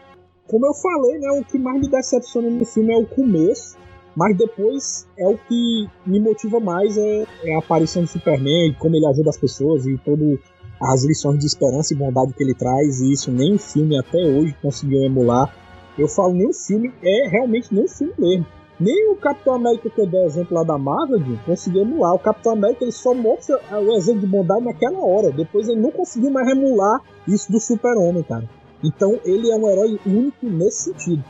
como 0.47 0.67
eu 0.67 0.75
falei, 0.75 1.19
né? 1.19 1.31
O 1.41 1.45
que 1.45 1.59
mais 1.59 1.81
me 1.81 1.89
decepciona 1.89 2.49
no 2.49 2.65
filme 2.65 2.93
é 2.93 2.97
o 2.97 3.07
começo, 3.07 3.77
mas 4.15 4.37
depois 4.37 5.07
é 5.19 5.27
o 5.27 5.37
que 5.37 5.89
me 6.07 6.21
motiva 6.21 6.61
mais 6.61 6.97
é, 6.97 7.27
é 7.45 7.55
a 7.55 7.59
aparição 7.59 8.03
do 8.03 8.09
Superman, 8.09 8.75
como 8.79 8.97
ele 8.97 9.07
ajuda 9.07 9.31
as 9.31 9.39
pessoas 9.39 9.87
e 9.87 9.97
todo 9.99 10.39
as 10.81 11.05
lições 11.05 11.39
de 11.39 11.47
esperança 11.47 11.93
e 11.93 11.97
bondade 11.97 12.33
que 12.33 12.43
ele 12.43 12.55
traz, 12.55 13.01
e 13.01 13.13
isso 13.13 13.31
nem 13.31 13.55
o 13.55 13.59
filme 13.59 13.99
até 13.99 14.19
hoje 14.19 14.57
conseguiu 14.63 15.03
emular. 15.03 15.53
Eu 15.99 16.09
falo 16.09 16.35
nem 16.35 16.49
o 16.49 16.53
filme, 16.53 16.93
é 17.03 17.29
realmente 17.29 17.75
nem 17.75 17.85
o 17.85 17.89
filme 17.89 18.13
mesmo. 18.19 18.47
Nem 18.81 19.11
o 19.11 19.17
Capitão 19.17 19.55
América 19.55 19.91
que 19.91 20.01
eu 20.01 20.07
dei 20.07 20.25
exemplo 20.25 20.57
lá 20.57 20.63
da 20.63 20.79
Marvel 20.79 21.21
conseguiu 21.45 21.83
emular. 21.83 22.15
O 22.15 22.19
Capitão 22.19 22.53
América 22.53 22.85
ele 22.85 22.93
só 22.93 23.13
mostra 23.13 23.61
o 23.73 23.97
exemplo 23.97 24.21
de 24.21 24.27
bondade 24.29 24.65
naquela 24.65 25.01
hora. 25.01 25.33
Depois 25.33 25.69
ele 25.69 25.81
não 25.81 25.91
conseguiu 25.91 26.31
mais 26.31 26.47
emular 26.49 27.01
isso 27.27 27.51
do 27.51 27.59
Super-Homem, 27.59 28.23
cara. 28.23 28.49
Então 28.85 29.19
ele 29.25 29.51
é 29.51 29.57
um 29.57 29.69
herói 29.69 29.99
único 30.07 30.47
nesse 30.47 30.93
sentido 30.93 31.25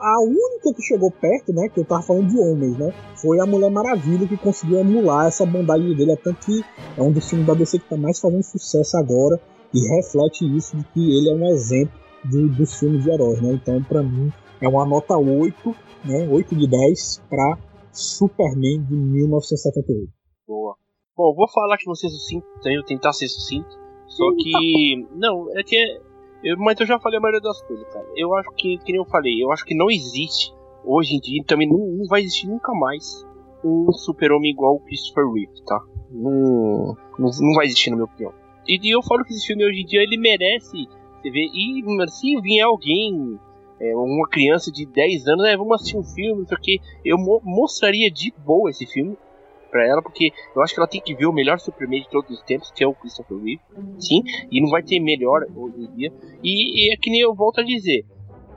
a 0.00 0.20
única 0.20 0.74
que 0.74 0.82
chegou 0.82 1.10
perto, 1.10 1.52
né, 1.52 1.68
que 1.68 1.80
eu 1.80 1.84
tava 1.84 2.02
falando 2.02 2.28
de 2.28 2.38
homens, 2.38 2.76
né, 2.78 2.92
foi 3.16 3.40
a 3.40 3.46
Mulher 3.46 3.70
Maravilha 3.70 4.26
que 4.26 4.36
conseguiu 4.36 4.78
emular 4.78 5.26
essa 5.26 5.44
bondade 5.44 5.94
dele, 5.94 6.12
é 6.12 6.16
tanto 6.16 6.46
que 6.46 6.64
é 6.96 7.02
um 7.02 7.12
dos 7.12 7.28
filmes 7.28 7.46
da 7.46 7.54
DC 7.54 7.78
que 7.78 7.88
tá 7.88 7.96
mais 7.96 8.18
fazendo 8.18 8.42
sucesso 8.42 8.96
agora 8.96 9.40
e 9.72 9.96
reflete 9.96 10.44
isso 10.56 10.76
de 10.76 10.84
que 10.84 11.00
ele 11.00 11.30
é 11.30 11.34
um 11.34 11.48
exemplo 11.48 11.98
de, 12.24 12.48
dos 12.48 12.78
filmes 12.78 13.02
de 13.02 13.10
heróis, 13.10 13.40
né, 13.40 13.52
então 13.52 13.82
para 13.82 14.02
mim 14.02 14.32
é 14.60 14.68
uma 14.68 14.86
nota 14.86 15.16
8, 15.16 15.76
né, 16.04 16.28
8 16.30 16.54
de 16.54 16.66
10 16.68 17.22
para 17.28 17.58
Superman 17.92 18.82
de 18.84 18.94
1978. 18.94 20.12
Boa. 20.46 20.76
Bom, 21.16 21.34
vou 21.34 21.48
falar 21.48 21.76
que 21.78 21.86
vocês 21.86 22.12
sucinto, 22.12 22.46
tentar 22.86 23.12
ser 23.12 23.28
sucinto, 23.28 23.84
só 24.08 24.24
que, 24.36 25.06
não, 25.16 25.46
é 25.58 25.62
que 25.62 25.76
eu, 26.44 26.58
mas 26.58 26.78
eu 26.78 26.86
já 26.86 26.98
falei 27.00 27.18
a 27.18 27.20
maioria 27.20 27.40
das 27.40 27.60
coisas, 27.62 27.86
cara. 27.88 28.06
Eu 28.14 28.34
acho 28.34 28.50
que, 28.50 28.76
que 28.78 28.92
nem 28.92 29.00
eu 29.00 29.06
falei, 29.06 29.42
eu 29.42 29.50
acho 29.50 29.64
que 29.64 29.74
não 29.74 29.90
existe, 29.90 30.52
hoje 30.84 31.16
em 31.16 31.20
dia, 31.20 31.42
também 31.46 31.68
não, 31.68 31.78
não 31.78 32.06
vai 32.06 32.20
existir 32.20 32.46
nunca 32.46 32.72
mais 32.74 33.24
um 33.64 33.90
super-homem 33.92 34.50
igual 34.50 34.74
o 34.74 34.80
Christopher 34.80 35.24
Reeve, 35.32 35.64
tá? 35.64 35.80
Não, 36.10 36.96
não, 37.18 37.30
não, 37.40 37.54
vai 37.54 37.64
existir, 37.64 37.90
na 37.90 37.96
minha 37.96 38.04
opinião. 38.04 38.32
E, 38.68 38.78
e, 38.82 38.90
eu 38.90 39.02
falo 39.02 39.24
que 39.24 39.32
esse 39.32 39.46
filme 39.46 39.64
hoje 39.64 39.80
em 39.80 39.86
dia, 39.86 40.02
ele 40.02 40.18
merece 40.18 40.86
você 41.22 41.30
ver. 41.30 41.46
E 41.46 41.82
se 42.08 42.40
vier 42.42 42.64
alguém, 42.64 43.38
é, 43.80 43.96
uma 43.96 44.28
criança 44.28 44.70
de 44.70 44.84
10 44.84 45.26
anos, 45.28 45.46
é, 45.46 45.56
vamos 45.56 45.76
assistir 45.76 45.96
um 45.96 46.04
filme, 46.04 46.40
não 46.40 46.46
sei 46.46 46.56
o 46.56 46.60
que, 46.60 46.80
eu 47.04 47.18
mo 47.18 47.40
mostraria 47.42 48.10
de 48.10 48.32
boa 48.44 48.70
esse 48.70 48.86
filme 48.86 49.16
para 49.74 49.84
ela, 49.88 50.00
porque 50.00 50.32
eu 50.54 50.62
acho 50.62 50.72
que 50.72 50.78
ela 50.78 50.86
tem 50.86 51.00
que 51.00 51.16
ver 51.16 51.26
o 51.26 51.32
melhor 51.32 51.58
Superman 51.58 52.02
de 52.02 52.08
todos 52.08 52.30
os 52.30 52.42
tempos, 52.44 52.70
que 52.70 52.84
é 52.84 52.86
o 52.86 52.94
Christopher 52.94 53.36
Reeve, 53.38 53.60
uhum. 53.76 54.00
sim, 54.00 54.22
e 54.48 54.62
não 54.62 54.70
vai 54.70 54.84
ter 54.84 55.00
melhor 55.00 55.44
hoje 55.52 55.80
em 55.80 55.96
dia. 55.96 56.12
E, 56.44 56.86
e, 56.86 56.94
é 56.94 56.96
que 56.96 57.10
nem 57.10 57.20
eu 57.20 57.34
volto 57.34 57.60
a 57.60 57.64
dizer, 57.64 58.06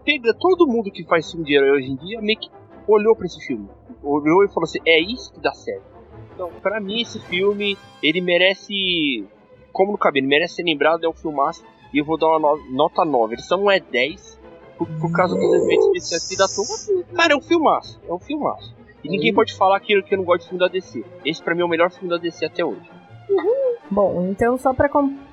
pega 0.05 0.31
todo 0.39 0.67
mundo 0.67 0.91
que 0.91 1.03
faz 1.05 1.31
filme 1.31 1.43
de 1.43 1.55
herói 1.55 1.71
hoje 1.71 1.89
em 1.89 1.95
dia, 1.95 2.21
meio 2.21 2.39
que 2.39 2.51
olhou 2.87 3.15
para 3.15 3.25
esse 3.25 3.43
filme, 3.47 3.67
olhou 4.03 4.45
e 4.45 4.47
falou 4.49 4.65
assim, 4.65 4.77
é 4.85 5.01
isso 5.01 5.33
que 5.33 5.39
dá 5.39 5.51
certo. 5.53 5.97
Então, 6.35 6.51
para 6.61 6.79
mim 6.79 7.01
esse 7.01 7.19
filme, 7.21 7.75
ele 8.03 8.21
merece, 8.21 9.25
como 9.73 9.93
no 9.93 9.97
cabelo, 9.97 10.27
merece 10.27 10.57
ser 10.57 10.63
lembrado, 10.63 11.03
é 11.03 11.09
um 11.09 11.13
filmaço, 11.13 11.65
e 11.91 11.97
eu 11.97 12.05
vou 12.05 12.15
dar 12.15 12.27
uma 12.37 12.55
nota 12.69 13.03
9. 13.03 13.33
Ele 13.33 13.41
só 13.41 13.57
não 13.57 13.71
é 13.71 13.79
10, 13.79 14.39
por, 14.77 14.87
por 14.99 15.11
causa 15.11 15.33
dos 15.33 15.51
efeitos 15.51 15.87
especiais 15.87 16.27
que 16.27 16.37
dá 16.37 16.45
tudo. 16.47 17.05
Cara, 17.15 17.33
é 17.33 17.35
um 17.35 17.41
filmaço, 17.41 17.99
é 18.07 18.13
um 18.13 18.19
filmaço. 18.19 18.76
E 19.07 19.09
ninguém 19.09 19.33
pode 19.33 19.55
falar 19.55 19.79
que, 19.79 20.01
que 20.03 20.13
eu 20.13 20.17
não 20.17 20.25
gosto 20.25 20.41
de 20.41 20.49
filme 20.49 20.59
da 20.59 20.67
DC. 20.67 21.03
Esse 21.23 21.41
pra 21.41 21.55
mim 21.55 21.61
é 21.61 21.65
o 21.65 21.69
melhor 21.69 21.89
filme 21.89 22.09
da 22.09 22.17
DC 22.17 22.45
até 22.45 22.63
hoje. 22.63 22.89
Uhum. 23.29 23.75
Bom, 23.89 24.27
então 24.29 24.57
só 24.57 24.73
pra 24.73 24.89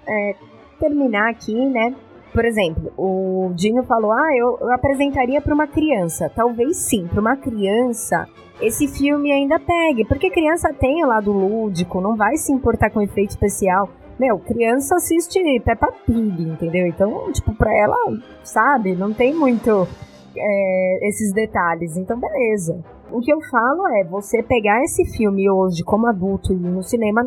é, 0.07 0.37
terminar 0.79 1.31
aqui, 1.31 1.55
né? 1.55 1.95
Por 2.33 2.45
exemplo, 2.45 2.93
o 2.97 3.53
Dinho 3.55 3.83
falou: 3.85 4.13
Ah, 4.13 4.37
eu, 4.37 4.59
eu 4.61 4.73
apresentaria 4.73 5.41
para 5.41 5.55
uma 5.55 5.67
criança. 5.67 6.31
Talvez 6.35 6.77
sim, 6.77 7.07
para 7.07 7.21
uma 7.21 7.37
criança 7.37 8.29
esse 8.61 8.87
filme 8.89 9.33
ainda 9.33 9.59
pegue. 9.59 10.05
Porque 10.05 10.31
criança 10.31 10.73
tem 10.73 11.05
o 11.05 11.09
lado 11.09 11.33
lúdico, 11.33 12.01
não 12.01 12.17
vai 12.17 12.37
se 12.37 12.53
importar 12.53 12.91
com 12.91 13.03
efeito 13.03 13.31
especial. 13.31 13.89
Meu, 14.19 14.39
criança 14.39 14.95
assiste 14.95 15.39
Peppa 15.65 15.93
Pig, 16.07 16.43
entendeu? 16.43 16.87
Então, 16.87 17.33
tipo, 17.33 17.53
pra 17.55 17.73
ela, 17.77 17.97
sabe, 18.45 18.95
não 18.95 19.13
tem 19.13 19.35
muito 19.35 19.89
é, 20.37 21.09
esses 21.09 21.33
detalhes. 21.33 21.97
Então, 21.97 22.19
beleza. 22.19 22.85
O 23.11 23.21
que 23.21 23.33
eu 23.33 23.41
falo 23.43 23.87
é, 23.89 24.05
você 24.05 24.43
pegar 24.43 24.83
esse 24.83 25.05
filme 25.17 25.49
hoje 25.49 25.83
como 25.85 26.07
adulto 26.07 26.53
e 26.53 26.57
ir 26.57 26.59
no 26.59 26.83
cinema 26.83 27.23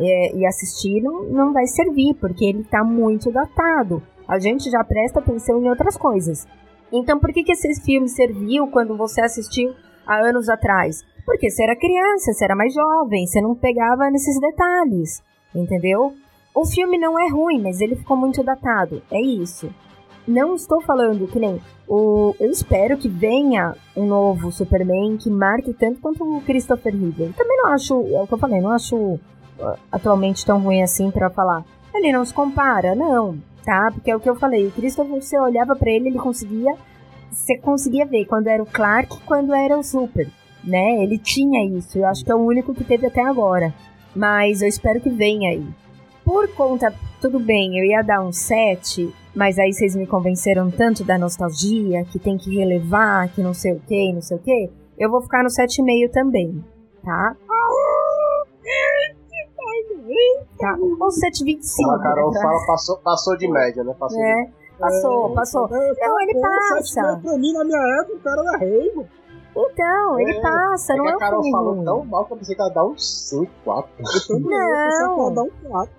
é, 0.00 0.36
e 0.36 0.46
assistir 0.46 1.00
não, 1.02 1.24
não 1.24 1.52
vai 1.52 1.66
servir, 1.66 2.14
porque 2.14 2.44
ele 2.44 2.60
está 2.60 2.84
muito 2.84 3.30
datado. 3.32 4.02
A 4.28 4.38
gente 4.38 4.70
já 4.70 4.82
presta 4.84 5.18
atenção 5.18 5.62
em 5.62 5.68
outras 5.68 5.96
coisas. 5.96 6.46
Então, 6.92 7.18
por 7.18 7.32
que, 7.32 7.42
que 7.42 7.52
esse 7.52 7.82
filme 7.82 8.08
serviu 8.08 8.68
quando 8.68 8.96
você 8.96 9.20
assistiu 9.20 9.74
há 10.06 10.16
anos 10.16 10.48
atrás? 10.48 11.02
Porque 11.26 11.50
você 11.50 11.62
era 11.62 11.76
criança, 11.76 12.32
você 12.32 12.44
era 12.44 12.54
mais 12.54 12.72
jovem, 12.72 13.26
você 13.26 13.40
não 13.40 13.54
pegava 13.54 14.10
nesses 14.10 14.38
detalhes, 14.38 15.22
entendeu? 15.54 16.12
O 16.54 16.64
filme 16.64 16.98
não 16.98 17.18
é 17.18 17.28
ruim, 17.28 17.60
mas 17.60 17.80
ele 17.80 17.96
ficou 17.96 18.16
muito 18.16 18.42
datado. 18.42 19.02
É 19.10 19.20
isso. 19.20 19.74
Não 20.26 20.54
estou 20.54 20.80
falando 20.80 21.26
que 21.26 21.38
nem 21.38 21.60
o, 21.86 22.34
eu 22.40 22.50
espero 22.50 22.96
que 22.96 23.08
venha 23.08 23.74
um 23.94 24.06
novo 24.06 24.50
Superman 24.50 25.18
que 25.18 25.28
marque 25.28 25.74
tanto 25.74 26.00
quanto 26.00 26.24
o 26.24 26.40
Christopher 26.40 26.94
Reeve. 26.94 27.34
Também 27.34 27.56
não 27.58 27.66
acho, 27.68 27.94
é 27.94 28.22
o 28.22 28.26
que 28.26 28.32
eu 28.32 28.38
falei, 28.38 28.60
não 28.60 28.70
acho 28.70 28.96
uh, 28.96 29.20
atualmente 29.92 30.44
tão 30.46 30.60
ruim 30.60 30.82
assim 30.82 31.10
para 31.10 31.28
falar. 31.28 31.64
Ele 31.94 32.10
não 32.10 32.24
se 32.24 32.32
compara, 32.32 32.94
não, 32.94 33.38
tá? 33.64 33.90
Porque 33.92 34.10
é 34.10 34.16
o 34.16 34.20
que 34.20 34.28
eu 34.28 34.34
falei, 34.34 34.66
o 34.66 34.70
Christopher, 34.70 35.22
você 35.22 35.38
olhava 35.38 35.76
para 35.76 35.90
ele, 35.90 36.08
ele 36.08 36.18
conseguia, 36.18 36.74
você 37.30 37.58
conseguia 37.58 38.06
ver 38.06 38.24
quando 38.24 38.46
era 38.46 38.62
o 38.62 38.66
Clark, 38.66 39.20
quando 39.26 39.54
era 39.54 39.78
o 39.78 39.82
Super, 39.82 40.28
né? 40.64 41.02
Ele 41.02 41.18
tinha 41.18 41.64
isso, 41.78 41.98
eu 41.98 42.06
acho 42.06 42.24
que 42.24 42.32
é 42.32 42.34
o 42.34 42.44
único 42.44 42.74
que 42.74 42.82
teve 42.82 43.06
até 43.06 43.22
agora. 43.22 43.74
Mas 44.16 44.62
eu 44.62 44.68
espero 44.68 45.00
que 45.00 45.10
venha 45.10 45.50
aí. 45.50 45.66
Por 46.24 46.48
conta, 46.54 46.94
tudo 47.20 47.38
bem, 47.38 47.78
eu 47.78 47.84
ia 47.84 48.00
dar 48.00 48.22
um 48.22 48.32
7, 48.32 49.12
mas 49.34 49.58
aí 49.58 49.72
vocês 49.72 49.96
me 49.96 50.06
convenceram 50.06 50.70
tanto 50.70 51.04
da 51.04 51.18
nostalgia, 51.18 52.04
que 52.04 52.18
tem 52.18 52.38
que 52.38 52.56
relevar, 52.56 53.28
que 53.28 53.42
não 53.42 53.52
sei 53.52 53.72
o 53.72 53.80
que, 53.80 54.12
não 54.12 54.22
sei 54.22 54.36
o 54.36 54.40
que. 54.40 54.70
Eu 54.98 55.10
vou 55.10 55.20
ficar 55.20 55.42
no 55.42 55.48
7,5 55.48 56.10
também, 56.12 56.64
tá? 57.04 57.36
Tá, 60.58 60.76
ou 60.78 61.08
7,25. 61.08 61.60
Como 61.76 61.90
a 61.90 62.02
Carol 62.02 62.30
né? 62.30 62.40
fala, 62.40 62.66
passou, 62.66 62.96
passou 62.98 63.36
de 63.36 63.50
média, 63.50 63.82
né? 63.82 63.94
Passou 63.98 64.20
é, 64.20 64.44
de... 64.44 64.50
passou, 64.78 65.30
é, 65.30 65.34
passou. 65.34 65.68
não, 65.68 66.20
ele 66.20 66.40
passa. 66.40 67.20
Pra 67.22 67.36
mim, 67.36 67.52
na 67.52 67.64
minha 67.64 68.00
época, 68.00 68.16
o 68.16 68.20
cara 68.20 68.40
era 68.40 68.58
rei, 68.58 68.92
mano. 68.94 69.08
Então, 69.56 70.20
ele 70.20 70.36
é, 70.36 70.40
passa, 70.40 70.94
é 70.94 70.96
não 70.96 71.08
é 71.08 71.12
um 71.12 71.16
A 71.16 71.18
Carol 71.18 71.50
falou 71.50 71.84
tão 71.84 72.04
mal 72.04 72.24
que 72.24 72.32
eu 72.32 72.36
pensei 72.36 72.54
que 72.54 72.60
ela 72.60 72.70
dar 72.70 72.84
um 72.84 72.96
5, 72.96 73.52
4. 73.64 73.90
Não. 74.40 75.26
Eu 75.26 75.30
dar 75.30 75.42
um 75.42 75.50
4. 75.68 75.94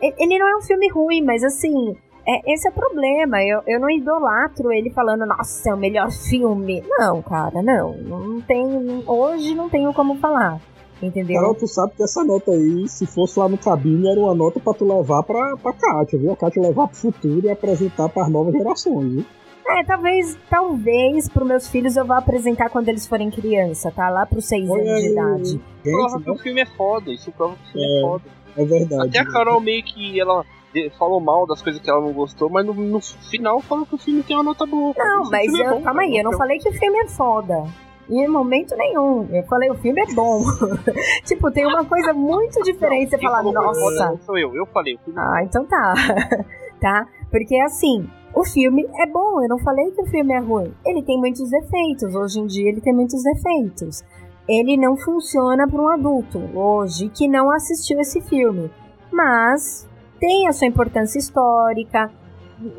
Ele 0.00 0.38
não 0.38 0.48
é 0.48 0.56
um 0.56 0.62
filme 0.62 0.88
ruim, 0.90 1.22
mas 1.22 1.42
assim, 1.42 1.96
é, 2.28 2.52
esse 2.52 2.68
é 2.68 2.70
o 2.70 2.74
problema. 2.74 3.42
Eu, 3.42 3.62
eu 3.66 3.80
não 3.80 3.88
idolatro 3.88 4.70
ele 4.70 4.90
falando, 4.90 5.24
nossa, 5.24 5.70
é 5.70 5.74
o 5.74 5.78
melhor 5.78 6.10
filme. 6.10 6.84
Não, 6.86 7.22
cara, 7.22 7.62
não. 7.62 7.96
Não 7.96 8.40
tem. 8.42 9.02
Hoje 9.06 9.54
não 9.54 9.70
tenho 9.70 9.94
como 9.94 10.16
falar. 10.16 10.60
Entendeu? 11.00 11.40
Carol, 11.40 11.54
tu 11.54 11.66
sabe 11.66 11.92
que 11.96 12.02
essa 12.02 12.24
nota 12.24 12.50
aí, 12.50 12.88
se 12.88 13.06
fosse 13.06 13.38
lá 13.38 13.48
no 13.48 13.56
cabine, 13.56 14.10
era 14.10 14.20
uma 14.20 14.34
nota 14.34 14.58
pra 14.58 14.74
tu 14.74 14.84
levar 14.84 15.22
pra, 15.22 15.56
pra 15.56 15.72
Kátia, 15.72 16.18
viu? 16.18 16.32
A 16.32 16.36
Kátia 16.36 16.60
levar 16.60 16.88
pro 16.88 16.96
futuro 16.96 17.46
e 17.46 17.50
apresentar 17.50 18.08
para 18.08 18.24
as 18.24 18.30
novas 18.30 18.52
gerações, 18.52 19.12
viu? 19.12 19.24
É, 19.68 19.84
talvez, 19.84 20.36
talvez 20.50 21.28
pros 21.28 21.46
meus 21.46 21.68
filhos 21.68 21.96
eu 21.96 22.04
vá 22.04 22.18
apresentar 22.18 22.68
quando 22.68 22.88
eles 22.88 23.06
forem 23.06 23.30
criança, 23.30 23.92
tá? 23.92 24.08
Lá 24.08 24.26
pros 24.26 24.46
seis 24.46 24.68
Olha 24.68 24.82
anos 24.82 25.02
de 25.02 25.08
idade. 25.10 25.48
Gente, 25.50 25.62
prova 25.82 26.20
que 26.20 26.30
o 26.30 26.36
filme 26.38 26.60
é 26.62 26.66
foda, 26.66 27.12
isso 27.12 27.30
prova 27.32 27.54
que 27.54 27.68
o 27.68 27.72
filme 27.72 27.86
é, 27.86 27.98
é 27.98 28.00
foda. 28.00 28.24
É 28.56 28.64
verdade. 28.64 29.08
Até 29.08 29.18
a 29.20 29.32
Carol 29.32 29.60
meio 29.60 29.84
que 29.84 30.18
ela 30.18 30.44
falou 30.98 31.20
mal 31.20 31.46
das 31.46 31.62
coisas 31.62 31.80
que 31.80 31.90
ela 31.90 32.00
não 32.00 32.12
gostou, 32.12 32.48
mas 32.50 32.64
no, 32.64 32.74
no 32.74 33.00
final 33.00 33.60
falou 33.60 33.86
que 33.86 33.94
o 33.94 33.98
filme 33.98 34.22
tem 34.22 34.36
uma 34.36 34.42
nota 34.42 34.66
boa. 34.66 34.94
Não, 34.96 35.30
mas 35.30 35.52
é 35.52 35.56
eu, 35.56 35.66
é 35.66 35.70
bom, 35.70 35.82
calma 35.82 36.02
aí, 36.02 36.16
eu 36.16 36.24
não 36.24 36.32
falei 36.36 36.58
que 36.58 36.68
o 36.68 36.72
filme 36.72 36.98
é 36.98 37.08
foda. 37.08 37.64
Em 38.10 38.26
momento 38.26 38.74
nenhum. 38.74 39.28
Eu 39.30 39.42
falei, 39.44 39.70
o 39.70 39.74
filme 39.74 40.00
é 40.00 40.14
bom. 40.14 40.42
tipo, 41.26 41.50
tem 41.50 41.66
uma 41.66 41.84
coisa 41.84 42.14
muito 42.14 42.62
diferente. 42.62 43.10
Você 43.10 43.18
falar, 43.18 43.42
nossa. 43.42 44.06
Não 44.06 44.18
sou 44.18 44.38
eu, 44.38 44.54
eu 44.54 44.64
falei. 44.66 44.94
O 44.94 44.98
filme 44.98 45.20
é 45.20 45.22
ah, 45.22 45.42
então 45.44 45.66
tá. 45.66 45.94
tá? 46.80 47.06
Porque 47.30 47.54
assim, 47.60 48.08
o 48.34 48.44
filme 48.44 48.88
é 49.00 49.06
bom. 49.06 49.42
Eu 49.42 49.48
não 49.48 49.58
falei 49.58 49.90
que 49.90 50.00
o 50.00 50.06
filme 50.06 50.32
é 50.32 50.38
ruim. 50.38 50.72
Ele 50.86 51.02
tem 51.02 51.18
muitos 51.18 51.50
defeitos. 51.50 52.14
Hoje 52.14 52.40
em 52.40 52.46
dia 52.46 52.70
ele 52.70 52.80
tem 52.80 52.94
muitos 52.94 53.22
defeitos. 53.22 54.02
Ele 54.48 54.78
não 54.78 54.96
funciona 54.96 55.68
para 55.68 55.82
um 55.82 55.88
adulto 55.88 56.38
hoje 56.54 57.10
que 57.10 57.28
não 57.28 57.50
assistiu 57.50 58.00
esse 58.00 58.22
filme. 58.22 58.70
Mas 59.12 59.87
tem 60.18 60.48
a 60.48 60.52
sua 60.52 60.66
importância 60.66 61.18
histórica, 61.18 62.10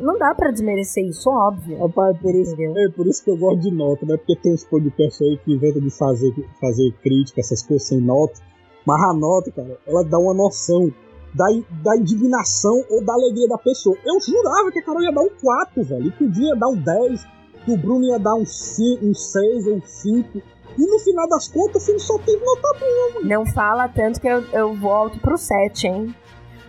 não 0.01 0.17
dá 0.17 0.35
para 0.35 0.51
desmerecer 0.51 1.05
isso, 1.05 1.29
óbvio. 1.29 1.79
Rapaz, 1.79 2.17
por 2.19 2.35
isso, 2.35 2.55
é 2.59 2.89
por 2.89 3.07
isso 3.07 3.23
que 3.23 3.31
eu 3.31 3.37
gosto 3.37 3.61
de 3.61 3.71
nota, 3.71 4.05
né? 4.05 4.17
Porque 4.17 4.35
tem 4.35 4.53
uns 4.53 4.63
podcasts 4.65 5.21
aí 5.21 5.37
que 5.37 5.53
inventam 5.53 5.81
de 5.81 5.89
fazer, 5.89 6.33
fazer 6.59 6.91
crítica, 7.01 7.39
essas 7.39 7.63
coisas 7.63 7.87
sem 7.87 7.99
nota. 7.99 8.41
Mas 8.85 9.01
a 9.01 9.13
nota, 9.13 9.51
cara, 9.51 9.77
ela 9.87 10.03
dá 10.03 10.17
uma 10.17 10.33
noção 10.33 10.91
da, 11.33 11.45
da 11.83 11.95
indignação 11.97 12.83
ou 12.89 13.03
da 13.03 13.13
alegria 13.13 13.47
da 13.47 13.57
pessoa. 13.57 13.95
Eu 14.05 14.19
jurava 14.19 14.71
que 14.71 14.79
a 14.79 14.83
Carol 14.83 15.01
ia 15.01 15.11
dar 15.11 15.21
um 15.21 15.29
4, 15.41 15.83
velho. 15.83 16.07
E 16.07 16.11
que 16.11 16.23
o 16.25 16.29
dia 16.29 16.49
ia 16.49 16.55
dar 16.55 16.69
um 16.69 16.75
10, 16.75 17.27
que 17.65 17.71
o 17.71 17.77
Bruno 17.77 18.05
ia 18.05 18.19
dar 18.19 18.35
um, 18.35 18.45
5, 18.45 19.05
um 19.05 19.13
6 19.13 19.67
ou 19.67 19.75
um 19.75 19.81
5. 19.81 20.41
E 20.77 20.85
no 20.85 20.99
final 20.99 21.27
das 21.27 21.47
contas, 21.47 21.83
o 21.83 21.85
filme 21.85 21.99
só 21.99 22.17
tem 22.19 22.37
nota 22.39 22.79
boa, 22.79 23.13
mano. 23.15 23.27
Não 23.27 23.45
fala 23.45 23.87
tanto 23.87 24.19
que 24.19 24.27
eu, 24.27 24.43
eu 24.51 24.73
volto 24.75 25.19
pro 25.19 25.37
7, 25.37 25.87
hein? 25.87 26.15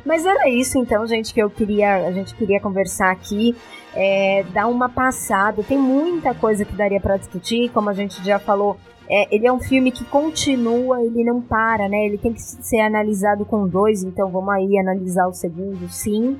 Mas 0.05 0.25
era 0.25 0.49
isso 0.49 0.79
então, 0.79 1.07
gente, 1.07 1.33
que 1.33 1.41
eu 1.41 1.51
queria, 1.51 2.07
a 2.07 2.13
gente 2.13 2.35
queria 2.35 2.61
conversar 2.61 3.11
aqui, 3.11 3.55
é, 3.95 4.45
dar 4.53 4.67
uma 4.67 4.89
passada. 4.89 5.63
Tem 5.63 5.79
muita 5.79 6.35
coisa 6.35 6.65
que 6.65 6.75
daria 6.75 7.01
para 7.01 7.17
discutir, 7.17 7.71
como 7.71 7.91
a 7.91 7.95
gente 7.95 8.25
já 8.25 8.39
falou. 8.39 8.77
É, 9.09 9.35
ele 9.35 9.47
é 9.47 9.53
um 9.53 9.59
filme 9.59 9.91
que 9.91 10.05
continua, 10.05 11.03
ele 11.03 11.25
não 11.25 11.43
para, 11.43 11.89
né? 11.89 12.07
Ele 12.07 12.17
tem 12.17 12.33
que 12.33 12.41
ser 12.41 12.81
analisado 12.81 13.45
com 13.45 13.67
dois, 13.67 14.05
então 14.05 14.31
vamos 14.31 14.51
aí 14.51 14.79
analisar 14.79 15.27
o 15.27 15.33
segundo, 15.33 15.89
sim. 15.89 16.39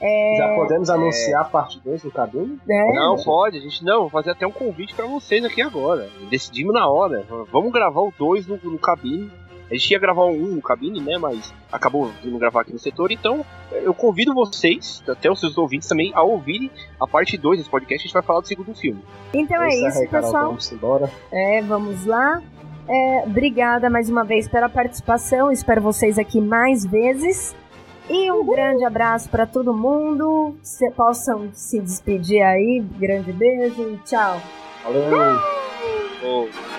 É, 0.00 0.36
Já 0.36 0.54
podemos 0.56 0.88
é. 0.88 0.92
anunciar 0.92 1.42
a 1.42 1.44
parte 1.44 1.80
2 1.84 2.02
do 2.02 2.10
cabelo? 2.10 2.58
É. 2.68 2.94
Não, 2.94 3.16
pode. 3.22 3.58
A 3.58 3.60
gente 3.60 3.84
não, 3.84 4.00
vou 4.02 4.10
fazer 4.10 4.32
até 4.32 4.44
um 4.44 4.50
convite 4.50 4.94
para 4.94 5.06
vocês 5.06 5.44
aqui 5.44 5.62
agora. 5.62 6.08
Decidimos 6.28 6.74
na 6.74 6.88
hora. 6.88 7.24
Vamos 7.52 7.72
gravar 7.72 8.00
o 8.00 8.12
2 8.18 8.48
no, 8.48 8.58
no 8.64 8.78
cabine 8.78 9.30
a 9.72 9.74
gente 9.74 9.90
ia 9.90 9.98
gravar 9.98 10.26
um 10.26 10.56
no 10.56 10.60
cabine, 10.60 11.00
né? 11.00 11.16
Mas 11.16 11.52
acabou 11.72 12.12
vindo 12.22 12.38
gravar 12.38 12.60
aqui 12.60 12.72
no 12.74 12.78
setor. 12.78 13.10
Então, 13.10 13.44
eu 13.72 13.94
convido 13.94 14.34
vocês, 14.34 15.02
até 15.08 15.30
os 15.30 15.40
seus 15.40 15.56
ouvintes 15.56 15.88
também, 15.88 16.12
a 16.14 16.22
ouvirem 16.22 16.70
a 17.00 17.06
parte 17.06 17.38
2 17.38 17.58
desse 17.58 17.70
podcast. 17.70 18.02
A 18.02 18.06
gente 18.06 18.12
vai 18.12 18.22
falar 18.22 18.40
do 18.40 18.48
segundo 18.48 18.74
filme. 18.74 19.02
Então 19.32 19.62
é, 19.62 19.68
é 19.70 19.88
isso, 19.88 20.10
pessoal. 20.10 20.48
Vamos 20.48 20.70
embora. 20.70 21.10
É, 21.32 21.62
vamos 21.62 22.04
lá. 22.04 22.42
É, 22.86 23.22
obrigada 23.24 23.88
mais 23.88 24.10
uma 24.10 24.24
vez 24.24 24.46
pela 24.46 24.68
participação. 24.68 25.50
Espero 25.50 25.80
vocês 25.80 26.18
aqui 26.18 26.38
mais 26.38 26.84
vezes. 26.84 27.56
E 28.10 28.30
um 28.30 28.40
Uhul. 28.40 28.52
grande 28.54 28.84
abraço 28.84 29.30
para 29.30 29.46
todo 29.46 29.72
mundo. 29.72 30.54
Se, 30.62 30.90
possam 30.90 31.48
se 31.54 31.80
despedir 31.80 32.42
aí. 32.42 32.84
Grande 32.98 33.32
beijo. 33.32 33.98
Tchau. 34.04 34.38
Valeu. 34.84 35.38
Oh. 36.24 36.71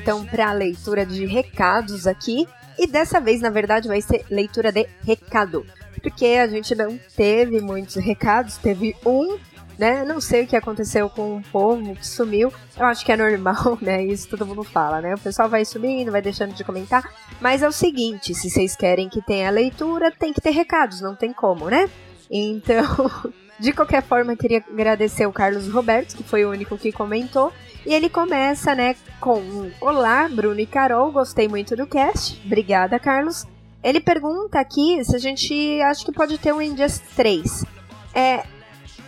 Então 0.00 0.24
para 0.24 0.50
a 0.50 0.52
leitura 0.52 1.04
de 1.04 1.26
recados 1.26 2.06
aqui 2.06 2.46
e 2.78 2.86
dessa 2.86 3.20
vez, 3.20 3.42
na 3.42 3.50
verdade, 3.50 3.88
vai 3.88 4.00
ser 4.00 4.24
leitura 4.30 4.72
de 4.72 4.88
recado, 5.04 5.66
porque 6.02 6.26
a 6.26 6.46
gente 6.46 6.74
não 6.74 6.98
teve 7.14 7.60
muitos 7.60 7.96
recados, 7.96 8.56
teve 8.56 8.96
um, 9.04 9.38
né? 9.78 10.02
Não 10.04 10.18
sei 10.18 10.44
o 10.44 10.46
que 10.46 10.56
aconteceu 10.56 11.10
com 11.10 11.36
o 11.36 11.42
povo 11.42 11.94
que 11.94 12.06
sumiu. 12.06 12.50
Eu 12.76 12.86
acho 12.86 13.04
que 13.04 13.12
é 13.12 13.16
normal, 13.16 13.76
né? 13.82 14.02
Isso 14.04 14.28
todo 14.28 14.46
mundo 14.46 14.64
fala, 14.64 15.02
né? 15.02 15.14
O 15.14 15.18
pessoal 15.18 15.48
vai 15.48 15.64
subindo, 15.64 16.10
vai 16.10 16.22
deixando 16.22 16.54
de 16.54 16.64
comentar, 16.64 17.02
mas 17.38 17.62
é 17.62 17.68
o 17.68 17.72
seguinte, 17.72 18.34
se 18.34 18.48
vocês 18.48 18.74
querem 18.74 19.10
que 19.10 19.20
tenha 19.20 19.50
leitura, 19.50 20.10
tem 20.10 20.32
que 20.32 20.40
ter 20.40 20.50
recados, 20.50 21.02
não 21.02 21.14
tem 21.14 21.34
como, 21.34 21.68
né? 21.68 21.88
Então, 22.30 23.10
de 23.60 23.74
qualquer 23.74 24.02
forma, 24.02 24.36
queria 24.36 24.64
agradecer 24.72 25.26
o 25.26 25.32
Carlos 25.32 25.68
Roberto, 25.68 26.16
que 26.16 26.22
foi 26.22 26.46
o 26.46 26.50
único 26.50 26.78
que 26.78 26.92
comentou, 26.92 27.52
e 27.86 27.94
ele 27.94 28.08
começa, 28.08 28.74
né, 28.74 28.94
com 29.20 29.70
Olá, 29.80 30.28
Bruno 30.28 30.60
e 30.60 30.66
Carol, 30.66 31.10
gostei 31.10 31.48
muito 31.48 31.74
do 31.74 31.86
cast. 31.86 32.40
Obrigada, 32.44 32.98
Carlos. 32.98 33.46
Ele 33.82 34.00
pergunta 34.00 34.60
aqui 34.60 35.02
se 35.04 35.16
a 35.16 35.18
gente 35.18 35.80
acha 35.82 36.04
que 36.04 36.12
pode 36.12 36.36
ter 36.38 36.52
um 36.52 36.60
Injustice 36.60 37.02
3. 37.16 37.64
É, 38.14 38.44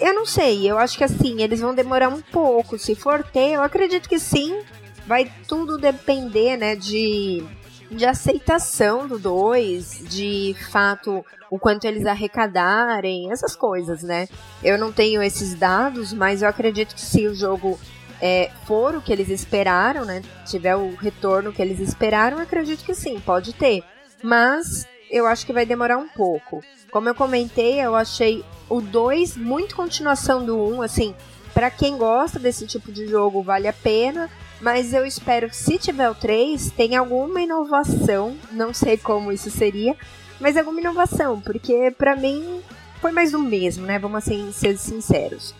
eu 0.01 0.15
não 0.15 0.25
sei, 0.25 0.69
eu 0.69 0.79
acho 0.79 0.97
que 0.97 1.05
assim, 1.05 1.43
eles 1.43 1.61
vão 1.61 1.75
demorar 1.75 2.09
um 2.09 2.21
pouco. 2.21 2.79
Se 2.79 2.95
for 2.95 3.23
ter, 3.23 3.53
eu 3.53 3.63
acredito 3.63 4.09
que 4.09 4.19
sim. 4.19 4.61
Vai 5.07 5.31
tudo 5.49 5.79
depender, 5.79 6.57
né, 6.57 6.77
de, 6.77 7.45
de 7.91 8.07
aceitação 8.07 9.09
do 9.09 9.19
2, 9.19 10.05
de 10.09 10.55
fato 10.71 11.25
o 11.51 11.59
quanto 11.59 11.85
eles 11.85 12.07
arrecadarem, 12.07 13.31
essas 13.31 13.55
coisas, 13.55 14.03
né? 14.03 14.27
Eu 14.63 14.79
não 14.79 14.91
tenho 14.91 15.23
esses 15.23 15.55
dados, 15.55 16.13
mas 16.13 16.41
eu 16.41 16.49
acredito 16.49 16.95
que 16.95 17.01
se 17.01 17.27
o 17.27 17.35
jogo 17.35 17.79
é, 18.25 18.53
for 18.65 18.95
o 18.95 19.03
que 19.03 19.13
eles 19.13 19.29
esperaram, 19.29 20.05
né? 20.05 20.23
Tiver 20.47 20.77
o 20.77 20.95
retorno 20.95 21.53
que 21.53 21.61
eles 21.61 21.81
esperaram, 21.81 22.39
acredito 22.39 22.85
que 22.85 22.95
sim, 22.95 23.19
pode 23.19 23.53
ter. 23.53 23.83
Mas 24.23 24.87
eu 25.11 25.27
acho 25.27 25.45
que 25.45 25.53
vai 25.53 25.67
demorar 25.67 25.99
um 25.99 26.07
pouco. 26.07 26.63
Como 26.93 27.09
eu 27.09 27.17
comentei, 27.17 27.81
eu 27.81 27.97
achei 27.97 28.45
o 28.69 28.81
2 28.81 29.37
muito 29.37 29.75
continuação 29.75 30.45
do 30.45 30.57
1, 30.57 30.75
um, 30.75 30.83
assim, 30.83 31.17
para 31.53 31.69
quem 31.69 31.99
gosta 31.99 32.39
desse 32.39 32.65
tipo 32.65 32.93
de 32.93 33.09
jogo 33.09 33.43
vale 33.43 33.67
a 33.67 33.73
pena, 33.73 34.31
mas 34.61 34.95
eu 34.95 35.05
espero 35.05 35.49
que 35.49 35.57
se 35.57 35.77
tiver 35.77 36.09
o 36.09 36.15
3, 36.15 36.71
tenha 36.71 37.01
alguma 37.01 37.41
inovação, 37.41 38.37
não 38.53 38.73
sei 38.73 38.97
como 38.97 39.33
isso 39.33 39.51
seria, 39.51 39.97
mas 40.39 40.57
alguma 40.57 40.81
inovação, 40.81 41.41
porque 41.41 41.93
para 41.99 42.15
mim 42.15 42.61
foi 43.01 43.11
mais 43.11 43.33
do 43.33 43.39
mesmo, 43.41 43.85
né? 43.85 43.99
Vamos 43.99 44.19
assim 44.19 44.53
ser 44.53 44.79
sinceros. 44.79 45.53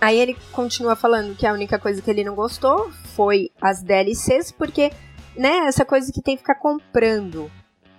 Aí 0.00 0.18
ele 0.18 0.36
continua 0.52 0.96
falando 0.96 1.36
que 1.36 1.46
a 1.46 1.52
única 1.52 1.78
coisa 1.78 2.02
que 2.02 2.10
ele 2.10 2.24
não 2.24 2.34
gostou 2.34 2.90
foi 3.14 3.50
as 3.60 3.82
DLCs, 3.82 4.52
porque, 4.52 4.90
né, 5.36 5.66
essa 5.66 5.84
coisa 5.84 6.12
que 6.12 6.22
tem 6.22 6.36
que 6.36 6.42
ficar 6.42 6.56
comprando. 6.56 7.50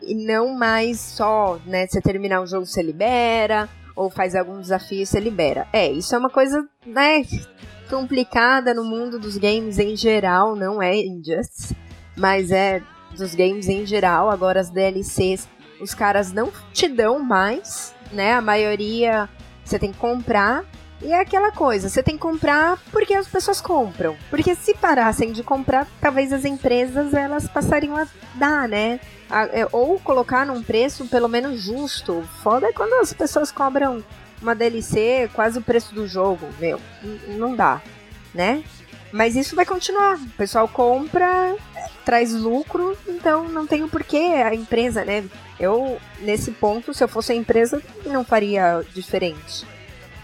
E 0.01 0.13
não 0.13 0.53
mais 0.53 0.99
só, 0.99 1.59
né, 1.65 1.87
você 1.87 2.01
terminar 2.01 2.41
o 2.41 2.47
jogo 2.47 2.65
você 2.65 2.81
libera, 2.81 3.67
ou 3.95 4.09
faz 4.09 4.35
algum 4.35 4.59
desafio 4.59 5.05
você 5.05 5.19
libera. 5.19 5.67
É, 5.71 5.89
isso 5.89 6.13
é 6.13 6.17
uma 6.17 6.29
coisa, 6.29 6.67
né, 6.85 7.23
complicada 7.89 8.73
no 8.73 8.83
mundo 8.83 9.19
dos 9.19 9.37
games 9.37 9.79
em 9.79 9.95
geral, 9.95 10.55
não 10.55 10.81
é 10.81 10.95
Injustice, 10.95 11.75
mas 12.15 12.51
é 12.51 12.81
dos 13.15 13.33
games 13.33 13.67
em 13.67 13.85
geral. 13.85 14.29
Agora 14.29 14.59
as 14.59 14.69
DLCs, 14.69 15.47
os 15.79 15.93
caras 15.93 16.31
não 16.31 16.51
te 16.73 16.87
dão 16.87 17.19
mais, 17.19 17.95
né, 18.11 18.33
a 18.33 18.41
maioria 18.41 19.29
você 19.63 19.79
tem 19.79 19.91
que 19.91 19.97
comprar 19.97 20.63
E 21.01 21.11
é 21.11 21.19
aquela 21.19 21.51
coisa, 21.51 21.89
você 21.89 22.01
tem 22.01 22.15
que 22.15 22.21
comprar 22.21 22.79
porque 22.91 23.13
as 23.13 23.27
pessoas 23.27 23.59
compram. 23.59 24.15
Porque 24.29 24.55
se 24.55 24.73
parassem 24.73 25.31
de 25.31 25.43
comprar, 25.43 25.87
talvez 25.99 26.31
as 26.31 26.45
empresas 26.45 27.13
elas 27.13 27.47
passariam 27.47 27.95
a 27.97 28.07
dar, 28.35 28.67
né? 28.67 28.99
A, 29.29 29.43
é, 29.45 29.67
ou 29.71 29.99
colocar 29.99 30.45
num 30.45 30.63
preço 30.63 31.05
pelo 31.07 31.27
menos 31.27 31.61
justo. 31.61 32.23
Foda 32.41 32.67
é 32.67 32.73
quando 32.73 32.93
as 33.01 33.11
pessoas 33.11 33.51
cobram 33.51 34.03
uma 34.41 34.55
DLC 34.55 35.29
quase 35.33 35.59
o 35.59 35.61
preço 35.61 35.93
do 35.93 36.07
jogo, 36.07 36.47
meu. 36.59 36.79
Não 37.27 37.55
dá, 37.55 37.81
né? 38.33 38.63
Mas 39.11 39.35
isso 39.35 39.55
vai 39.55 39.65
continuar. 39.65 40.15
O 40.15 40.29
pessoal 40.37 40.67
compra, 40.67 41.55
traz 42.05 42.33
lucro, 42.33 42.97
então 43.07 43.47
não 43.49 43.67
tem 43.67 43.83
o 43.83 43.89
porquê 43.89 44.17
a 44.17 44.53
empresa, 44.55 45.03
né? 45.03 45.25
Eu, 45.59 45.97
nesse 46.19 46.51
ponto, 46.51 46.93
se 46.93 47.03
eu 47.03 47.07
fosse 47.07 47.31
a 47.31 47.35
empresa, 47.35 47.81
não 48.05 48.23
faria 48.23 48.83
diferente. 48.93 49.65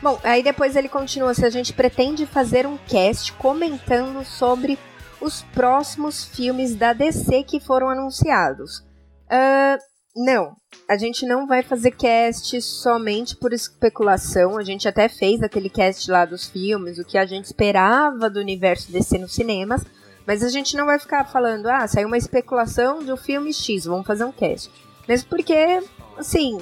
Bom, 0.02 0.20
aí 0.24 0.42
depois 0.42 0.76
ele 0.76 0.90
continua: 0.90 1.34
se 1.34 1.46
a 1.46 1.50
gente 1.50 1.74
pretende 1.74 2.26
fazer 2.26 2.66
um 2.66 2.78
cast 2.78 3.32
comentando 3.34 4.26
sobre 4.26 4.78
os 5.20 5.44
próximos 5.54 6.26
filmes 6.26 6.76
da 6.76 6.94
DC 6.94 7.44
que 7.44 7.60
foram 7.60 7.90
anunciados. 7.90 8.80
Uh, 9.28 9.78
não, 10.16 10.56
a 10.90 10.98
gente 10.98 11.26
não 11.26 11.48
vai 11.48 11.62
fazer 11.62 11.92
cast 11.92 12.60
somente 12.62 13.36
por 13.36 13.54
especulação. 13.54 14.58
A 14.58 14.64
gente 14.64 14.88
até 14.88 15.08
fez 15.08 15.42
aquele 15.42 15.70
cast 15.70 16.10
lá 16.10 16.26
dos 16.26 16.50
filmes, 16.50 16.98
o 16.98 17.06
que 17.06 17.18
a 17.18 17.26
gente 17.26 17.46
esperava 17.46 18.30
do 18.30 18.40
universo 18.40 18.92
DC 18.92 19.20
nos 19.20 19.34
cinemas. 19.34 19.84
Mas 20.26 20.44
a 20.44 20.50
gente 20.50 20.76
não 20.76 20.86
vai 20.86 21.00
ficar 21.00 21.26
falando, 21.26 21.68
ah, 21.68 21.88
saiu 21.88 22.08
uma 22.08 22.18
especulação 22.18 23.04
de 23.04 23.12
um 23.12 23.18
filme 23.18 23.54
X, 23.54 23.86
vamos 23.86 24.06
fazer 24.06 24.24
um 24.24 24.32
cast. 24.32 24.72
Mesmo 25.08 25.30
porque, 25.30 25.82
assim, 26.18 26.58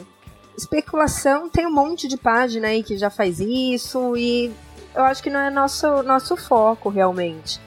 especulação 0.59 1.49
tem 1.49 1.65
um 1.65 1.73
monte 1.73 2.07
de 2.07 2.17
página 2.17 2.67
aí 2.67 2.83
que 2.83 2.97
já 2.97 3.09
faz 3.09 3.39
isso 3.39 4.15
e 4.15 4.51
eu 4.93 5.03
acho 5.03 5.23
que 5.23 5.29
não 5.29 5.39
é 5.39 5.49
nosso, 5.49 6.03
nosso 6.03 6.35
foco 6.35 6.89
realmente. 6.89 7.59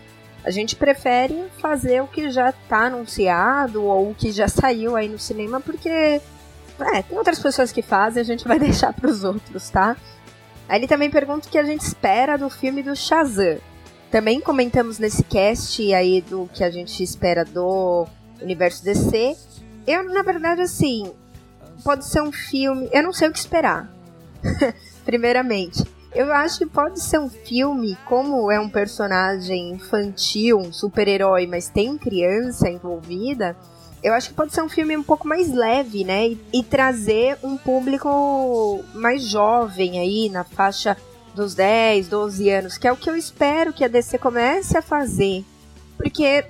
A 0.44 0.50
gente 0.50 0.74
prefere 0.74 1.44
fazer 1.58 2.02
o 2.02 2.06
que 2.06 2.30
já 2.30 2.50
está 2.50 2.86
anunciado 2.86 3.84
ou 3.84 4.10
o 4.10 4.14
que 4.14 4.32
já 4.32 4.48
saiu 4.48 4.96
aí 4.96 5.08
no 5.08 5.18
cinema, 5.18 5.60
porque 5.60 5.88
é, 5.88 7.02
tem 7.08 7.16
outras 7.16 7.38
pessoas 7.38 7.70
que 7.70 7.80
fazem, 7.80 8.20
a 8.20 8.24
gente 8.24 8.46
vai 8.46 8.58
deixar 8.60 8.92
para 8.92 9.08
os 9.08 9.22
outros, 9.22 9.70
tá? 9.70 9.96
Aí 10.68 10.80
ele 10.80 10.88
também 10.88 11.10
pergunta 11.10 11.46
o 11.46 11.50
que 11.50 11.58
a 11.58 11.64
gente 11.64 11.82
espera 11.82 12.36
do 12.36 12.50
filme 12.50 12.82
do 12.82 12.96
Shazam. 12.96 13.58
Também 14.10 14.40
comentamos 14.40 14.98
nesse 14.98 15.22
cast 15.24 15.94
aí 15.94 16.20
do 16.20 16.48
que 16.52 16.64
a 16.64 16.70
gente 16.70 17.02
espera 17.02 17.44
do 17.44 18.06
universo 18.40 18.84
DC. 18.84 19.36
Eu, 19.86 20.04
na 20.04 20.22
verdade, 20.22 20.60
assim, 20.60 21.10
pode 21.82 22.06
ser 22.06 22.22
um 22.22 22.32
filme. 22.32 22.88
Eu 22.92 23.02
não 23.02 23.12
sei 23.12 23.28
o 23.28 23.32
que 23.32 23.38
esperar. 23.38 23.92
Primeiramente. 25.04 25.84
Eu 26.14 26.30
acho 26.32 26.58
que 26.58 26.66
pode 26.66 27.00
ser 27.00 27.18
um 27.18 27.30
filme, 27.30 27.96
como 28.06 28.50
é 28.50 28.60
um 28.60 28.68
personagem 28.68 29.70
infantil, 29.70 30.58
um 30.58 30.70
super-herói, 30.70 31.46
mas 31.46 31.70
tem 31.70 31.96
criança 31.96 32.68
envolvida. 32.68 33.56
Eu 34.02 34.12
acho 34.12 34.28
que 34.28 34.34
pode 34.34 34.52
ser 34.52 34.62
um 34.62 34.68
filme 34.68 34.94
um 34.94 35.02
pouco 35.02 35.26
mais 35.26 35.50
leve, 35.50 36.04
né? 36.04 36.28
E, 36.28 36.40
e 36.52 36.62
trazer 36.62 37.38
um 37.42 37.56
público 37.56 38.84
mais 38.92 39.22
jovem 39.22 40.00
aí, 40.00 40.28
na 40.28 40.44
faixa 40.44 40.96
dos 41.34 41.54
10, 41.54 42.08
12 42.08 42.50
anos, 42.50 42.76
que 42.76 42.86
é 42.86 42.92
o 42.92 42.96
que 42.96 43.08
eu 43.08 43.16
espero 43.16 43.72
que 43.72 43.84
a 43.84 43.88
DC 43.88 44.18
comece 44.18 44.76
a 44.76 44.82
fazer. 44.82 45.44
Porque, 45.96 46.44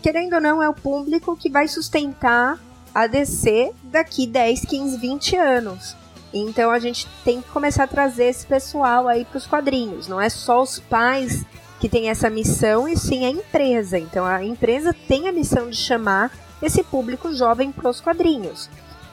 querendo 0.00 0.34
ou 0.34 0.40
não, 0.40 0.62
é 0.62 0.68
o 0.68 0.74
público 0.74 1.36
que 1.36 1.50
vai 1.50 1.66
sustentar 1.66 2.58
a 2.94 3.06
DC 3.06 3.72
daqui 3.88 4.26
10, 4.26 4.64
15, 4.64 4.98
20 4.98 5.36
anos. 5.36 5.96
Então 6.32 6.70
a 6.70 6.78
gente 6.78 7.06
tem 7.24 7.40
que 7.40 7.48
começar 7.48 7.84
a 7.84 7.88
trazer 7.88 8.26
esse 8.26 8.46
pessoal 8.46 9.08
aí 9.08 9.24
para 9.24 9.38
os 9.38 9.46
quadrinhos. 9.46 10.08
Não 10.08 10.20
é 10.20 10.28
só 10.28 10.62
os 10.62 10.78
pais 10.78 11.44
que 11.80 11.88
têm 11.88 12.10
essa 12.10 12.28
missão, 12.28 12.88
e 12.88 12.96
sim 12.96 13.24
a 13.24 13.30
empresa. 13.30 13.98
Então 13.98 14.24
a 14.24 14.44
empresa 14.44 14.94
tem 15.06 15.28
a 15.28 15.32
missão 15.32 15.70
de 15.70 15.76
chamar 15.76 16.30
esse 16.60 16.82
público 16.82 17.32
jovem 17.32 17.70
para 17.70 17.88
os 17.88 18.00
quadrinhos. 18.00 18.68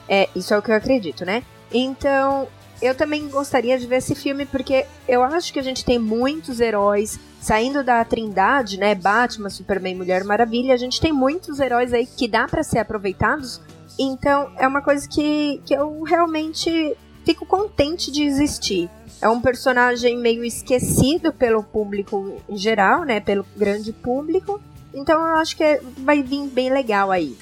É, 0.08 0.28
isso 0.34 0.52
é 0.52 0.58
o 0.58 0.62
que 0.62 0.70
eu 0.70 0.74
acredito, 0.74 1.24
né? 1.24 1.42
Então, 1.72 2.48
eu 2.80 2.94
também 2.94 3.28
gostaria 3.28 3.78
de 3.78 3.86
ver 3.86 3.96
esse 3.96 4.14
filme 4.14 4.46
porque 4.46 4.86
eu 5.08 5.22
acho 5.22 5.52
que 5.52 5.58
a 5.58 5.62
gente 5.62 5.84
tem 5.84 5.98
muitos 5.98 6.60
heróis 6.60 7.18
saindo 7.40 7.82
da 7.82 8.04
Trindade, 8.04 8.78
né? 8.78 8.94
Batman, 8.94 9.50
Superman, 9.50 9.96
Mulher 9.96 10.24
Maravilha. 10.24 10.74
A 10.74 10.76
gente 10.76 11.00
tem 11.00 11.12
muitos 11.12 11.60
heróis 11.60 11.92
aí 11.92 12.06
que 12.06 12.28
dá 12.28 12.46
para 12.46 12.62
ser 12.62 12.78
aproveitados 12.78 13.60
então, 13.98 14.50
é 14.56 14.66
uma 14.66 14.82
coisa 14.82 15.08
que, 15.08 15.60
que 15.64 15.74
eu 15.74 16.02
realmente 16.02 16.96
fico 17.24 17.44
contente 17.46 18.10
de 18.10 18.22
existir. 18.22 18.90
É 19.20 19.28
um 19.28 19.40
personagem 19.40 20.16
meio 20.16 20.44
esquecido 20.44 21.32
pelo 21.32 21.62
público 21.62 22.40
em 22.48 22.56
geral, 22.56 23.04
né? 23.04 23.18
Pelo 23.20 23.44
grande 23.56 23.92
público. 23.92 24.60
Então 24.94 25.20
eu 25.20 25.36
acho 25.36 25.56
que 25.56 25.80
vai 25.98 26.22
vir 26.22 26.46
bem 26.48 26.70
legal 26.70 27.10
aí. 27.10 27.36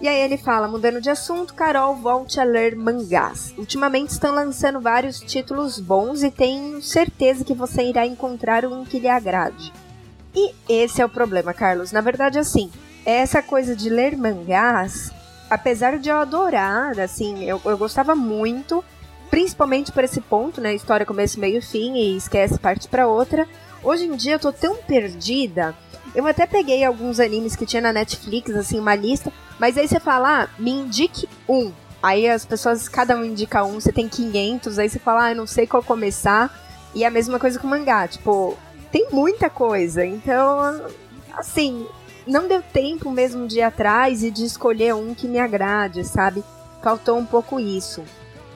E 0.00 0.08
aí 0.08 0.20
ele 0.20 0.36
fala, 0.36 0.68
mudando 0.68 1.00
de 1.00 1.08
assunto, 1.08 1.54
Carol, 1.54 1.96
volte 1.96 2.38
a 2.38 2.44
ler 2.44 2.76
mangás. 2.76 3.54
Ultimamente 3.56 4.10
estão 4.10 4.34
lançando 4.34 4.80
vários 4.80 5.20
títulos 5.20 5.80
bons 5.80 6.22
e 6.22 6.30
tenho 6.30 6.82
certeza 6.82 7.44
que 7.44 7.54
você 7.54 7.82
irá 7.82 8.06
encontrar 8.06 8.66
um 8.66 8.84
que 8.84 8.98
lhe 8.98 9.08
agrade. 9.08 9.72
E 10.34 10.52
esse 10.68 11.00
é 11.00 11.04
o 11.04 11.08
problema, 11.08 11.54
Carlos. 11.54 11.92
Na 11.92 12.02
verdade, 12.02 12.38
assim, 12.38 12.70
essa 13.06 13.40
coisa 13.40 13.74
de 13.74 13.88
ler 13.88 14.16
mangás 14.18 15.10
apesar 15.48 15.98
de 15.98 16.08
eu 16.08 16.18
adorar, 16.18 16.98
assim, 16.98 17.44
eu, 17.44 17.60
eu 17.64 17.78
gostava 17.78 18.14
muito, 18.14 18.84
principalmente 19.30 19.92
por 19.92 20.04
esse 20.04 20.20
ponto, 20.20 20.60
né? 20.60 20.74
História 20.74 21.06
começo, 21.06 21.40
meio 21.40 21.62
fim 21.62 21.94
e 21.94 22.16
esquece 22.16 22.58
parte 22.58 22.88
para 22.88 23.06
outra. 23.06 23.46
Hoje 23.82 24.04
em 24.04 24.16
dia 24.16 24.34
eu 24.34 24.38
tô 24.38 24.52
tão 24.52 24.76
perdida. 24.76 25.74
Eu 26.14 26.26
até 26.26 26.46
peguei 26.46 26.84
alguns 26.84 27.20
animes 27.20 27.54
que 27.54 27.66
tinha 27.66 27.82
na 27.82 27.92
Netflix, 27.92 28.50
assim, 28.54 28.78
uma 28.78 28.94
lista, 28.94 29.32
mas 29.58 29.76
aí 29.76 29.86
você 29.86 30.00
fala, 30.00 30.42
ah, 30.42 30.48
me 30.58 30.70
indique 30.70 31.28
um. 31.48 31.70
Aí 32.02 32.28
as 32.28 32.44
pessoas, 32.44 32.88
cada 32.88 33.16
um 33.16 33.24
indica 33.24 33.64
um, 33.64 33.74
você 33.74 33.92
tem 33.92 34.08
500, 34.08 34.78
aí 34.78 34.88
você 34.88 34.98
fala, 34.98 35.24
ah, 35.24 35.32
eu 35.32 35.36
não 35.36 35.46
sei 35.46 35.66
qual 35.66 35.82
começar. 35.82 36.50
E 36.94 37.04
é 37.04 37.06
a 37.06 37.10
mesma 37.10 37.38
coisa 37.38 37.58
com 37.58 37.66
mangá, 37.66 38.08
tipo, 38.08 38.56
tem 38.90 39.08
muita 39.10 39.50
coisa. 39.50 40.04
Então, 40.06 40.86
assim, 41.36 41.86
não 42.26 42.48
deu 42.48 42.62
tempo 42.62 43.10
mesmo 43.10 43.46
de 43.46 43.58
ir 43.58 43.62
atrás 43.62 44.22
e 44.22 44.30
de 44.30 44.44
escolher 44.44 44.94
um 44.94 45.14
que 45.14 45.28
me 45.28 45.38
agrade, 45.38 46.04
sabe? 46.04 46.42
Faltou 46.82 47.16
um 47.16 47.24
pouco 47.24 47.60
isso. 47.60 48.02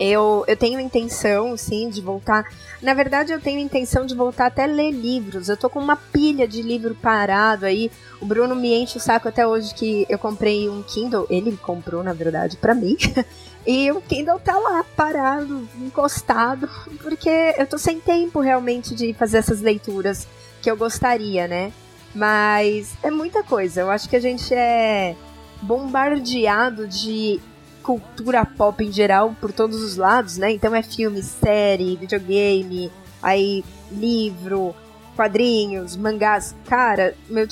Eu, 0.00 0.44
eu 0.48 0.56
tenho 0.56 0.80
intenção, 0.80 1.54
sim, 1.58 1.90
de 1.90 2.00
voltar. 2.00 2.46
Na 2.80 2.94
verdade, 2.94 3.32
eu 3.32 3.40
tenho 3.40 3.60
intenção 3.60 4.06
de 4.06 4.14
voltar 4.14 4.46
até 4.46 4.66
ler 4.66 4.90
livros. 4.90 5.50
Eu 5.50 5.58
tô 5.58 5.68
com 5.68 5.78
uma 5.78 5.94
pilha 5.94 6.48
de 6.48 6.62
livro 6.62 6.94
parado 6.94 7.66
aí. 7.66 7.92
O 8.18 8.24
Bruno 8.24 8.56
me 8.56 8.74
enche 8.74 8.96
o 8.96 9.00
saco 9.00 9.28
até 9.28 9.46
hoje 9.46 9.74
que 9.74 10.06
eu 10.08 10.18
comprei 10.18 10.70
um 10.70 10.82
Kindle. 10.82 11.26
Ele 11.28 11.54
comprou, 11.54 12.02
na 12.02 12.14
verdade, 12.14 12.56
para 12.56 12.74
mim. 12.74 12.96
e 13.66 13.92
o 13.92 14.00
Kindle 14.00 14.40
tá 14.40 14.58
lá, 14.58 14.82
parado, 14.96 15.68
encostado. 15.78 16.66
Porque 17.02 17.54
eu 17.58 17.66
tô 17.66 17.76
sem 17.76 18.00
tempo 18.00 18.40
realmente 18.40 18.94
de 18.94 19.12
fazer 19.12 19.36
essas 19.36 19.60
leituras 19.60 20.26
que 20.62 20.70
eu 20.70 20.78
gostaria, 20.78 21.46
né? 21.46 21.74
Mas 22.14 22.94
é 23.02 23.10
muita 23.10 23.42
coisa. 23.42 23.82
Eu 23.82 23.90
acho 23.90 24.08
que 24.08 24.16
a 24.16 24.20
gente 24.20 24.52
é 24.52 25.16
bombardeado 25.62 26.86
de 26.86 27.40
cultura 27.82 28.44
pop 28.44 28.84
em 28.84 28.92
geral 28.92 29.34
por 29.40 29.52
todos 29.52 29.82
os 29.82 29.96
lados, 29.96 30.36
né? 30.36 30.52
Então 30.52 30.74
é 30.74 30.82
filme, 30.82 31.22
série, 31.22 31.96
videogame, 31.96 32.90
aí 33.22 33.64
livro, 33.90 34.74
quadrinhos, 35.16 35.96
mangás. 35.96 36.54
Cara, 36.66 37.14
meu 37.28 37.46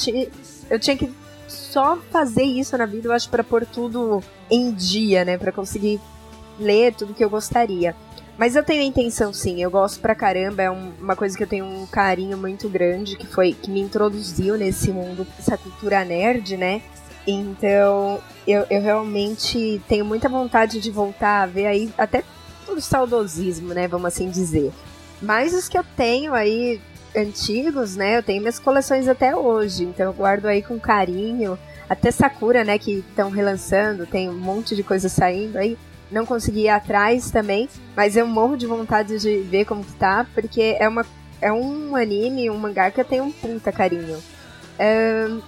eu 0.71 0.79
tinha 0.79 0.97
que 0.97 1.13
só 1.47 1.97
fazer 2.11 2.45
isso 2.45 2.77
na 2.77 2.87
vida, 2.87 3.09
eu 3.09 3.13
acho, 3.13 3.29
para 3.31 3.43
pôr 3.43 3.65
tudo 3.65 4.23
em 4.51 4.73
dia, 4.73 5.25
né? 5.25 5.39
Para 5.39 5.53
conseguir 5.53 6.01
ler 6.59 6.95
tudo 6.95 7.15
que 7.15 7.25
eu 7.25 7.31
gostaria. 7.31 7.95
Mas 8.39 8.55
eu 8.55 8.63
tenho 8.63 8.83
a 8.83 8.87
intenção, 8.87 9.33
sim. 9.33 9.61
Eu 9.61 9.69
gosto 9.69 10.01
pra 10.01 10.15
caramba. 10.15 10.63
É 10.63 10.71
um, 10.71 10.93
uma 11.01 11.17
coisa 11.17 11.37
que 11.37 11.43
eu 11.43 11.49
tenho 11.49 11.65
um 11.65 11.85
carinho 11.87 12.39
muito 12.39 12.69
grande, 12.69 13.17
que 13.17 13.27
foi 13.27 13.53
que 13.53 13.69
me 13.69 13.81
introduziu 13.81 14.57
nesse 14.57 14.93
mundo, 14.93 15.27
essa 15.37 15.59
cultura 15.59 16.05
nerd, 16.05 16.57
né? 16.57 16.81
Então, 17.27 18.21
eu, 18.47 18.65
eu 18.71 18.81
realmente 18.81 19.83
tenho 19.89 20.05
muita 20.05 20.29
vontade 20.29 20.81
de 20.81 20.91
voltar 20.91 21.43
a 21.43 21.47
ver 21.47 21.67
aí, 21.67 21.93
até 21.99 22.23
por 22.65 22.81
saudosismo, 22.81 23.75
né? 23.75 23.89
Vamos 23.89 24.07
assim 24.07 24.31
dizer. 24.31 24.73
Mas 25.21 25.53
os 25.53 25.69
que 25.69 25.77
eu 25.77 25.85
tenho 25.97 26.33
aí 26.33 26.81
antigos, 27.17 27.97
né? 27.97 28.19
Eu 28.19 28.23
tenho 28.23 28.41
minhas 28.41 28.61
coleções 28.61 29.09
até 29.09 29.35
hoje. 29.35 29.83
Então, 29.83 30.07
eu 30.07 30.13
guardo 30.13 30.47
aí 30.47 30.63
com 30.63 30.79
carinho. 30.79 31.59
Até 31.89 32.13
Sakura, 32.13 32.63
né? 32.63 32.79
Que 32.79 33.01
estão 33.01 33.31
relançando, 33.31 34.07
tem 34.07 34.29
um 34.29 34.39
monte 34.39 34.77
de 34.77 34.85
coisa 34.85 35.09
saindo 35.09 35.57
aí 35.59 35.77
não 36.11 36.25
consegui 36.25 36.63
ir 36.63 36.69
atrás 36.69 37.31
também, 37.31 37.69
mas 37.95 38.17
eu 38.17 38.27
morro 38.27 38.57
de 38.57 38.67
vontade 38.67 39.19
de 39.19 39.41
ver 39.43 39.65
como 39.65 39.85
que 39.85 39.93
tá, 39.93 40.27
porque 40.35 40.77
é, 40.79 40.89
uma, 40.89 41.05
é 41.41 41.53
um 41.53 41.95
anime, 41.95 42.51
um 42.51 42.57
mangá 42.57 42.91
que 42.91 43.01
eu 43.01 43.05
tenho 43.05 43.25
um 43.25 43.33
puta 43.33 43.71
carinho. 43.71 44.23
Um, 44.81 45.41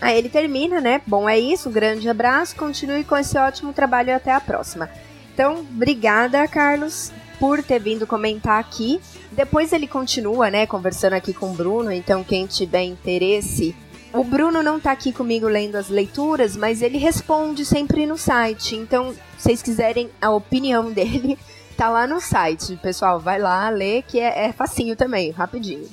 aí 0.00 0.18
ele 0.18 0.28
termina, 0.28 0.80
né? 0.80 1.00
Bom, 1.06 1.28
é 1.28 1.38
isso, 1.38 1.68
um 1.68 1.72
grande 1.72 2.08
abraço, 2.08 2.54
continue 2.56 3.04
com 3.04 3.16
esse 3.16 3.36
ótimo 3.36 3.72
trabalho 3.72 4.10
e 4.10 4.12
até 4.12 4.32
a 4.32 4.40
próxima. 4.40 4.88
Então, 5.34 5.60
obrigada, 5.60 6.46
Carlos. 6.46 7.10
por 7.42 7.60
ter 7.60 7.80
vindo 7.80 8.06
comentar 8.06 8.60
aqui. 8.60 9.00
Depois 9.32 9.72
ele 9.72 9.88
continua, 9.88 10.48
né, 10.48 10.64
conversando 10.64 11.14
aqui 11.14 11.34
com 11.34 11.50
o 11.50 11.54
Bruno, 11.54 11.90
então 11.90 12.22
quem 12.22 12.46
tiver 12.46 12.84
interesse. 12.84 13.74
O 14.12 14.22
Bruno 14.22 14.62
não 14.62 14.78
tá 14.78 14.92
aqui 14.92 15.12
comigo 15.12 15.48
lendo 15.48 15.74
as 15.74 15.88
leituras, 15.88 16.54
mas 16.54 16.82
ele 16.82 16.98
responde 16.98 17.64
sempre 17.64 18.06
no 18.06 18.16
site. 18.16 18.76
Então, 18.76 19.12
vocês 19.42 19.60
quiserem 19.60 20.08
a 20.20 20.30
opinião 20.30 20.90
dele, 20.94 21.36
tá 21.76 21.88
lá 21.88 22.06
no 22.06 22.20
site. 22.20 22.76
Pessoal, 22.76 23.18
vai 23.18 23.40
lá 23.40 23.68
ler 23.70 24.02
que 24.04 24.20
é, 24.20 24.46
é 24.46 24.52
facinho 24.52 24.94
também, 24.94 25.30
rapidinho. 25.30 25.88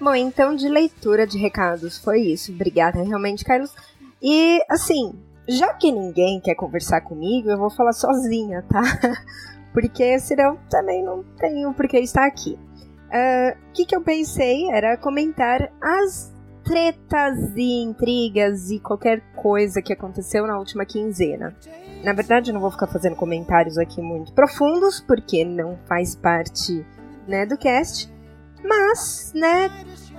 Bom, 0.00 0.14
então 0.14 0.56
de 0.56 0.68
leitura 0.68 1.26
de 1.26 1.38
recados 1.38 1.98
foi 1.98 2.20
isso. 2.22 2.52
Obrigada 2.52 3.02
realmente, 3.02 3.44
Carlos. 3.44 3.74
E 4.22 4.62
assim, 4.68 5.12
já 5.46 5.74
que 5.74 5.92
ninguém 5.92 6.40
quer 6.40 6.54
conversar 6.54 7.02
comigo, 7.02 7.50
eu 7.50 7.58
vou 7.58 7.70
falar 7.70 7.92
sozinha, 7.92 8.62
tá? 8.62 8.82
Porque 9.72 10.18
senão 10.18 10.58
também 10.70 11.04
não 11.04 11.22
tenho 11.38 11.72
por 11.74 11.86
que 11.86 11.98
estar 11.98 12.26
aqui. 12.26 12.52
O 12.52 12.58
uh, 12.58 13.12
ah, 13.12 13.56
que, 13.74 13.84
que 13.84 13.94
eu 13.94 14.00
pensei 14.00 14.70
era 14.70 14.96
comentar 14.96 15.70
as 15.80 16.32
tretas 16.66 17.52
e 17.56 17.82
intrigas 17.82 18.70
e 18.70 18.80
qualquer 18.80 19.20
coisa 19.36 19.80
que 19.80 19.92
aconteceu 19.92 20.46
na 20.46 20.58
última 20.58 20.84
quinzena. 20.84 21.54
Na 22.02 22.12
verdade, 22.12 22.50
eu 22.50 22.54
não 22.54 22.60
vou 22.60 22.72
ficar 22.72 22.88
fazendo 22.88 23.14
comentários 23.14 23.78
aqui 23.78 24.02
muito 24.02 24.32
profundos, 24.32 25.00
porque 25.00 25.44
não 25.44 25.78
faz 25.88 26.16
parte 26.16 26.84
né, 27.26 27.46
do 27.46 27.56
cast. 27.56 28.12
Mas, 28.64 29.32
né, 29.32 29.70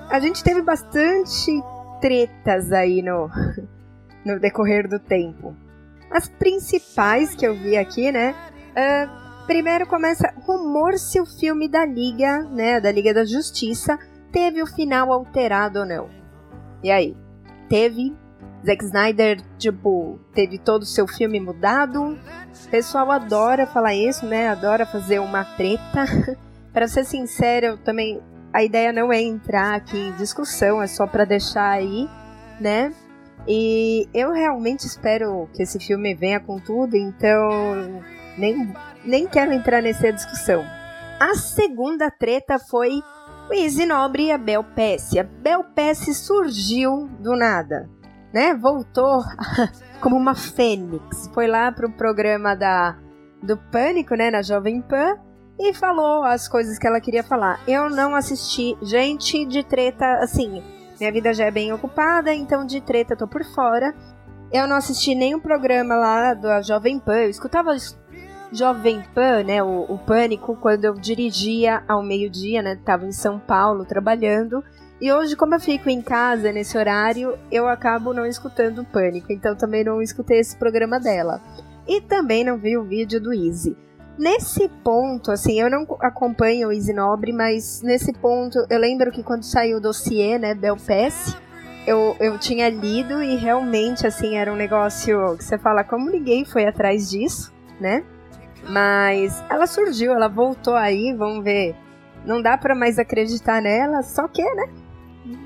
a 0.09 0.19
gente 0.19 0.41
teve 0.41 0.61
bastante 0.61 1.51
tretas 1.99 2.71
aí 2.71 3.01
no, 3.01 3.29
no 4.25 4.39
decorrer 4.39 4.87
do 4.87 4.99
tempo. 4.99 5.53
As 6.09 6.29
principais 6.29 7.35
que 7.35 7.45
eu 7.45 7.53
vi 7.53 7.75
aqui, 7.75 8.09
né? 8.09 8.33
Uh, 8.71 9.45
primeiro 9.45 9.85
começa 9.85 10.33
rumor 10.45 10.97
se 10.97 11.19
o 11.19 11.25
filme 11.25 11.67
da 11.67 11.85
Liga, 11.85 12.43
né, 12.43 12.79
da 12.79 12.89
Liga 12.89 13.13
da 13.13 13.25
Justiça, 13.25 13.99
teve 14.31 14.61
o 14.61 14.67
final 14.67 15.11
alterado 15.11 15.79
ou 15.79 15.85
não. 15.85 16.26
E 16.83 16.91
aí? 16.91 17.15
Teve? 17.69 18.15
Zack 18.65 18.83
Snyder, 18.83 19.41
tipo, 19.57 20.19
teve 20.33 20.57
todo 20.57 20.81
o 20.81 20.85
seu 20.85 21.07
filme 21.07 21.39
mudado? 21.39 22.03
O 22.03 22.69
pessoal 22.69 23.11
adora 23.11 23.65
falar 23.67 23.93
isso, 23.93 24.25
né? 24.25 24.49
Adora 24.49 24.85
fazer 24.85 25.19
uma 25.19 25.43
treta. 25.43 26.05
para 26.73 26.87
ser 26.87 27.05
sincero, 27.05 27.65
eu 27.65 27.77
também 27.77 28.21
a 28.53 28.63
ideia 28.63 28.91
não 28.91 29.11
é 29.11 29.21
entrar 29.21 29.75
aqui 29.75 29.97
em 29.97 30.11
discussão, 30.13 30.81
é 30.81 30.87
só 30.87 31.05
para 31.05 31.25
deixar 31.25 31.69
aí, 31.69 32.09
né? 32.59 32.93
E 33.47 34.07
eu 34.13 34.31
realmente 34.31 34.85
espero 34.85 35.49
que 35.53 35.63
esse 35.63 35.79
filme 35.79 36.13
venha 36.13 36.39
com 36.39 36.59
tudo, 36.59 36.95
então 36.95 38.03
nem, 38.37 38.73
nem 39.05 39.27
quero 39.27 39.53
entrar 39.53 39.81
nessa 39.81 40.11
discussão. 40.11 40.63
A 41.19 41.33
segunda 41.35 42.11
treta 42.11 42.59
foi 42.59 43.01
Easy 43.53 43.85
Nobre 43.85 44.25
e 44.25 44.31
a 44.31 44.37
Bel. 44.37 44.61
A 44.61 45.23
Bel 45.23 45.63
Pesce 45.75 46.13
surgiu 46.13 47.07
do 47.19 47.35
nada, 47.35 47.89
né? 48.33 48.53
Voltou 48.55 49.21
como 50.01 50.15
uma 50.15 50.35
fênix. 50.35 51.29
Foi 51.33 51.47
lá 51.47 51.71
pro 51.71 51.91
programa 51.91 52.55
da 52.55 52.97
do 53.41 53.55
Pânico, 53.55 54.15
né, 54.15 54.31
na 54.31 54.41
Jovem 54.41 54.81
Pan, 54.81 55.15
e 55.59 55.73
falou 55.73 56.23
as 56.23 56.47
coisas 56.47 56.77
que 56.79 56.87
ela 56.87 56.99
queria 56.99 57.23
falar. 57.23 57.59
Eu 57.67 57.89
não 57.89 58.15
assisti 58.15 58.75
gente 58.81 59.45
de 59.45 59.63
treta 59.63 60.05
assim, 60.21 60.63
minha 60.99 61.11
vida 61.11 61.33
já 61.33 61.45
é 61.45 61.51
bem 61.51 61.71
ocupada, 61.71 62.33
então 62.33 62.65
de 62.65 62.81
treta 62.81 63.15
tô 63.15 63.27
por 63.27 63.43
fora. 63.53 63.93
Eu 64.51 64.67
não 64.67 64.77
assisti 64.77 65.13
nenhum 65.13 65.39
programa 65.39 65.95
lá 65.95 66.33
da 66.33 66.61
Jovem 66.61 66.99
Pan. 66.99 67.17
Eu 67.17 67.29
escutava 67.29 67.75
Jovem 68.51 69.03
Pan, 69.13 69.43
né, 69.43 69.61
o, 69.61 69.85
o 69.89 69.97
Pânico, 69.97 70.55
quando 70.55 70.85
eu 70.85 70.93
dirigia 70.93 71.83
ao 71.87 72.01
meio-dia, 72.01 72.61
né, 72.61 72.79
tava 72.83 73.05
em 73.05 73.11
São 73.11 73.39
Paulo 73.39 73.85
trabalhando. 73.85 74.63
E 74.99 75.11
hoje, 75.11 75.35
como 75.35 75.53
eu 75.53 75.59
fico 75.59 75.89
em 75.89 76.01
casa 76.01 76.51
nesse 76.51 76.77
horário, 76.77 77.37
eu 77.51 77.67
acabo 77.67 78.13
não 78.13 78.25
escutando 78.25 78.79
o 78.79 78.85
Pânico. 78.85 79.31
Então 79.31 79.55
também 79.55 79.83
não 79.83 80.01
escutei 80.01 80.39
esse 80.39 80.55
programa 80.57 80.99
dela. 80.99 81.41
E 81.87 82.01
também 82.01 82.43
não 82.43 82.57
vi 82.57 82.77
o 82.77 82.83
vídeo 82.83 83.21
do 83.21 83.33
Easy. 83.33 83.77
Nesse 84.17 84.67
ponto, 84.83 85.31
assim, 85.31 85.59
eu 85.59 85.69
não 85.69 85.85
acompanho 85.99 86.69
o 86.69 86.71
Easy 86.71 86.91
Nobre, 86.91 87.31
mas 87.31 87.83
nesse 87.83 88.11
ponto, 88.11 88.65
eu 88.67 88.79
lembro 88.79 89.11
que 89.11 89.21
quando 89.21 89.43
saiu 89.43 89.77
o 89.77 89.81
dossiê, 89.81 90.39
né, 90.39 90.55
Belpass, 90.55 91.37
eu, 91.85 92.15
eu 92.19 92.39
tinha 92.39 92.67
lido 92.67 93.21
e 93.21 93.35
realmente, 93.35 94.07
assim, 94.07 94.35
era 94.35 94.51
um 94.51 94.55
negócio 94.55 95.37
que 95.37 95.43
você 95.43 95.59
fala, 95.59 95.83
como 95.83 96.09
ninguém 96.09 96.43
foi 96.43 96.65
atrás 96.65 97.11
disso, 97.11 97.53
né? 97.79 98.03
Mas 98.69 99.43
ela 99.49 99.65
surgiu, 99.65 100.13
ela 100.13 100.27
voltou 100.27 100.75
aí, 100.75 101.13
vamos 101.13 101.43
ver. 101.43 101.75
Não 102.25 102.41
dá 102.41 102.57
para 102.57 102.75
mais 102.75 102.99
acreditar 102.99 103.61
nela, 103.61 104.03
só 104.03 104.27
que, 104.27 104.43
né? 104.43 104.69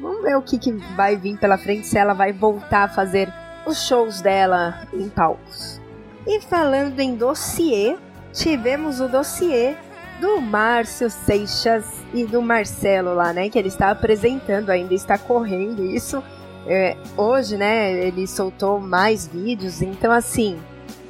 Vamos 0.02 0.24
ver 0.24 0.36
o 0.36 0.42
que, 0.42 0.58
que 0.58 0.72
vai 0.96 1.16
vir 1.16 1.38
pela 1.38 1.58
frente, 1.58 1.88
se 1.88 1.98
ela 1.98 2.14
vai 2.14 2.32
voltar 2.32 2.84
a 2.84 2.90
fazer 2.90 3.32
os 3.66 3.86
shows 3.88 4.22
dela 4.22 4.88
em 4.94 5.10
palcos. 5.10 5.80
E 6.26 6.40
falando 6.42 7.00
em 7.00 7.16
dossiê, 7.16 7.98
tivemos 8.32 9.00
o 9.00 9.08
dossiê 9.08 9.76
do 10.20 10.40
Márcio 10.40 11.10
Seixas 11.10 11.86
e 12.14 12.26
do 12.26 12.42
Marcelo 12.42 13.16
lá, 13.16 13.34
né? 13.34 13.50
Que 13.50 13.58
ele 13.58 13.70
está 13.70 13.90
apresentando, 13.90 14.70
ainda 14.70 14.94
está 14.94 15.18
correndo 15.18 15.84
isso. 15.84 16.24
É, 16.68 16.96
hoje, 17.18 17.58
né? 17.58 17.92
Ele 17.92 18.28
soltou 18.28 18.80
mais 18.80 19.28
vídeos, 19.28 19.82
então 19.82 20.12
assim. 20.12 20.60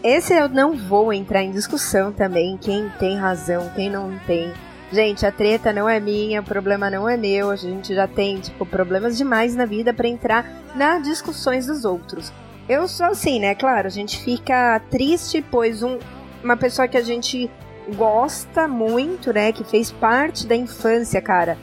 Esse 0.03 0.33
eu 0.33 0.49
não 0.49 0.75
vou 0.75 1.13
entrar 1.13 1.43
em 1.43 1.51
discussão 1.51 2.11
também, 2.11 2.57
quem 2.57 2.89
tem 2.99 3.17
razão, 3.17 3.69
quem 3.75 3.89
não 3.89 4.17
tem. 4.25 4.51
Gente, 4.91 5.25
a 5.25 5.31
treta 5.31 5.71
não 5.71 5.87
é 5.87 5.99
minha, 5.99 6.41
o 6.41 6.43
problema 6.43 6.89
não 6.89 7.07
é 7.07 7.15
meu, 7.15 7.49
a 7.49 7.55
gente 7.55 7.95
já 7.95 8.07
tem, 8.07 8.41
tipo, 8.41 8.65
problemas 8.65 9.17
demais 9.17 9.55
na 9.55 9.63
vida 9.63 9.93
para 9.93 10.07
entrar 10.07 10.45
nas 10.75 11.03
discussões 11.03 11.67
dos 11.67 11.85
outros. 11.85 12.33
Eu 12.67 12.87
sou 12.87 13.05
assim, 13.05 13.39
né? 13.39 13.55
Claro, 13.55 13.87
a 13.87 13.91
gente 13.91 14.21
fica 14.23 14.81
triste, 14.89 15.43
pois 15.49 15.81
um, 15.81 15.97
uma 16.43 16.57
pessoa 16.57 16.87
que 16.87 16.97
a 16.97 17.01
gente 17.01 17.49
gosta 17.95 18.67
muito, 18.67 19.31
né? 19.31 19.51
Que 19.51 19.63
fez 19.63 19.91
parte 19.91 20.45
da 20.45 20.55
infância, 20.55 21.21
cara. 21.21 21.57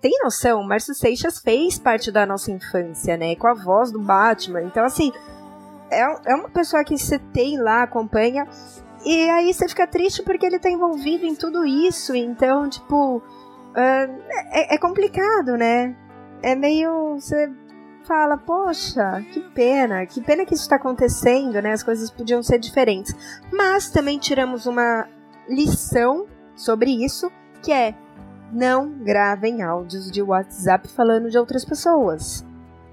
Tem 0.00 0.12
noção? 0.22 0.62
Márcio 0.64 0.94
Seixas 0.94 1.38
fez 1.38 1.78
parte 1.78 2.10
da 2.10 2.26
nossa 2.26 2.50
infância, 2.50 3.16
né? 3.16 3.36
Com 3.36 3.46
a 3.46 3.54
voz 3.54 3.92
do 3.92 4.00
Batman. 4.00 4.62
Então, 4.62 4.84
assim, 4.84 5.12
é, 5.92 6.32
é 6.32 6.34
uma 6.34 6.48
pessoa 6.48 6.84
que 6.84 6.96
você 6.96 7.18
tem 7.18 7.58
lá, 7.58 7.82
acompanha. 7.82 8.46
E 9.04 9.30
aí 9.30 9.52
você 9.52 9.68
fica 9.68 9.86
triste 9.86 10.22
porque 10.22 10.46
ele 10.46 10.58
tá 10.58 10.70
envolvido 10.70 11.26
em 11.26 11.34
tudo 11.34 11.64
isso. 11.64 12.14
Então, 12.14 12.68
tipo. 12.68 13.18
Uh, 13.18 14.22
é, 14.50 14.74
é 14.74 14.78
complicado, 14.78 15.56
né? 15.56 15.96
É 16.42 16.54
meio. 16.54 17.14
Você 17.14 17.50
fala, 18.06 18.36
poxa, 18.36 19.24
que 19.32 19.40
pena, 19.40 20.04
que 20.06 20.20
pena 20.20 20.44
que 20.44 20.54
isso 20.54 20.64
está 20.64 20.76
acontecendo, 20.76 21.60
né? 21.62 21.72
As 21.72 21.82
coisas 21.82 22.10
podiam 22.10 22.42
ser 22.42 22.58
diferentes. 22.58 23.14
Mas 23.52 23.90
também 23.90 24.18
tiramos 24.18 24.66
uma 24.66 25.08
lição 25.48 26.26
sobre 26.54 27.04
isso, 27.04 27.30
que 27.62 27.72
é 27.72 27.94
não 28.52 28.90
gravem 28.90 29.62
áudios 29.62 30.10
de 30.10 30.22
WhatsApp 30.22 30.88
falando 30.88 31.30
de 31.30 31.38
outras 31.38 31.64
pessoas. 31.64 32.44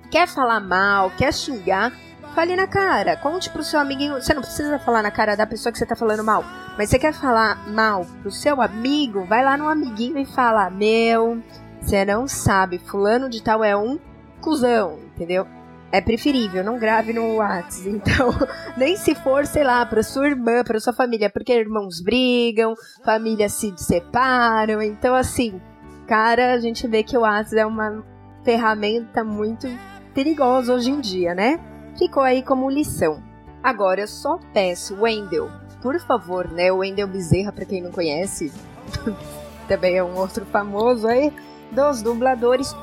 Quer 0.09 0.27
falar 0.27 0.59
mal, 0.59 1.11
quer 1.17 1.33
xingar, 1.33 1.91
fale 2.33 2.55
na 2.55 2.67
cara. 2.67 3.17
Conte 3.17 3.49
pro 3.49 3.63
seu 3.63 3.79
amiguinho. 3.79 4.15
Você 4.15 4.33
não 4.33 4.41
precisa 4.41 4.79
falar 4.79 5.01
na 5.01 5.11
cara 5.11 5.35
da 5.35 5.45
pessoa 5.45 5.71
que 5.71 5.77
você 5.77 5.85
tá 5.85 5.95
falando 5.95 6.23
mal. 6.23 6.43
Mas 6.77 6.89
você 6.89 6.99
quer 6.99 7.13
falar 7.13 7.67
mal 7.69 8.05
pro 8.21 8.31
seu 8.31 8.61
amigo? 8.61 9.25
Vai 9.25 9.43
lá 9.43 9.57
no 9.57 9.67
amiguinho 9.67 10.17
e 10.17 10.25
fala: 10.25 10.69
Meu, 10.69 11.41
você 11.81 12.05
não 12.05 12.27
sabe, 12.27 12.79
fulano 12.79 13.29
de 13.29 13.41
tal 13.41 13.63
é 13.63 13.75
um 13.75 13.99
cuzão, 14.41 14.99
entendeu? 15.15 15.45
É 15.91 15.99
preferível, 15.99 16.63
não 16.63 16.77
grave 16.77 17.13
no 17.13 17.35
WhatsApp. 17.37 17.89
Então, 17.89 18.29
nem 18.77 18.95
se 18.95 19.15
for, 19.15 19.45
sei 19.45 19.63
lá, 19.63 19.85
pra 19.85 20.03
sua 20.03 20.27
irmã, 20.27 20.63
pra 20.63 20.79
sua 20.79 20.93
família, 20.93 21.29
porque 21.29 21.51
irmãos 21.51 21.99
brigam, 21.99 22.75
famílias 23.03 23.53
se 23.53 23.73
separam. 23.75 24.81
Então, 24.81 25.15
assim, 25.15 25.59
cara, 26.07 26.53
a 26.53 26.59
gente 26.59 26.87
vê 26.87 27.01
que 27.03 27.17
o 27.17 27.21
WhatsApp 27.21 27.59
é 27.59 27.65
uma 27.65 28.03
ferramenta 28.43 29.23
muito 29.23 29.67
perigosa 30.13 30.73
hoje 30.73 30.91
em 30.91 30.99
dia, 30.99 31.33
né? 31.33 31.59
Ficou 31.99 32.23
aí 32.23 32.41
como 32.41 32.69
lição. 32.69 33.21
Agora, 33.61 34.01
eu 34.01 34.07
só 34.07 34.39
peço, 34.53 35.01
Wendel, 35.01 35.51
por 35.81 35.99
favor, 35.99 36.49
né? 36.49 36.71
O 36.71 36.77
Wendel 36.77 37.07
Bezerra, 37.07 37.51
pra 37.51 37.65
quem 37.65 37.81
não 37.81 37.91
conhece, 37.91 38.51
também 39.67 39.97
é 39.97 40.03
um 40.03 40.17
outro 40.17 40.45
famoso 40.45 41.07
aí, 41.07 41.31
dos 41.71 42.01
dubladores 42.01 42.73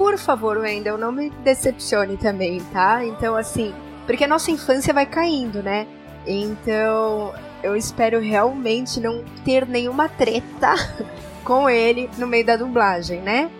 por 0.00 0.16
favor, 0.16 0.56
Wendell, 0.56 0.96
não 0.96 1.12
me 1.12 1.28
decepcione 1.44 2.16
também, 2.16 2.58
tá? 2.72 3.04
Então, 3.04 3.36
assim, 3.36 3.74
porque 4.06 4.24
a 4.24 4.28
nossa 4.28 4.50
infância 4.50 4.94
vai 4.94 5.04
caindo, 5.04 5.62
né? 5.62 5.86
Então, 6.26 7.34
eu 7.62 7.76
espero 7.76 8.18
realmente 8.18 8.98
não 8.98 9.22
ter 9.44 9.66
nenhuma 9.66 10.08
treta 10.08 10.74
com 11.44 11.68
ele 11.68 12.08
no 12.16 12.26
meio 12.26 12.46
da 12.46 12.56
dublagem, 12.56 13.20
né? 13.20 13.50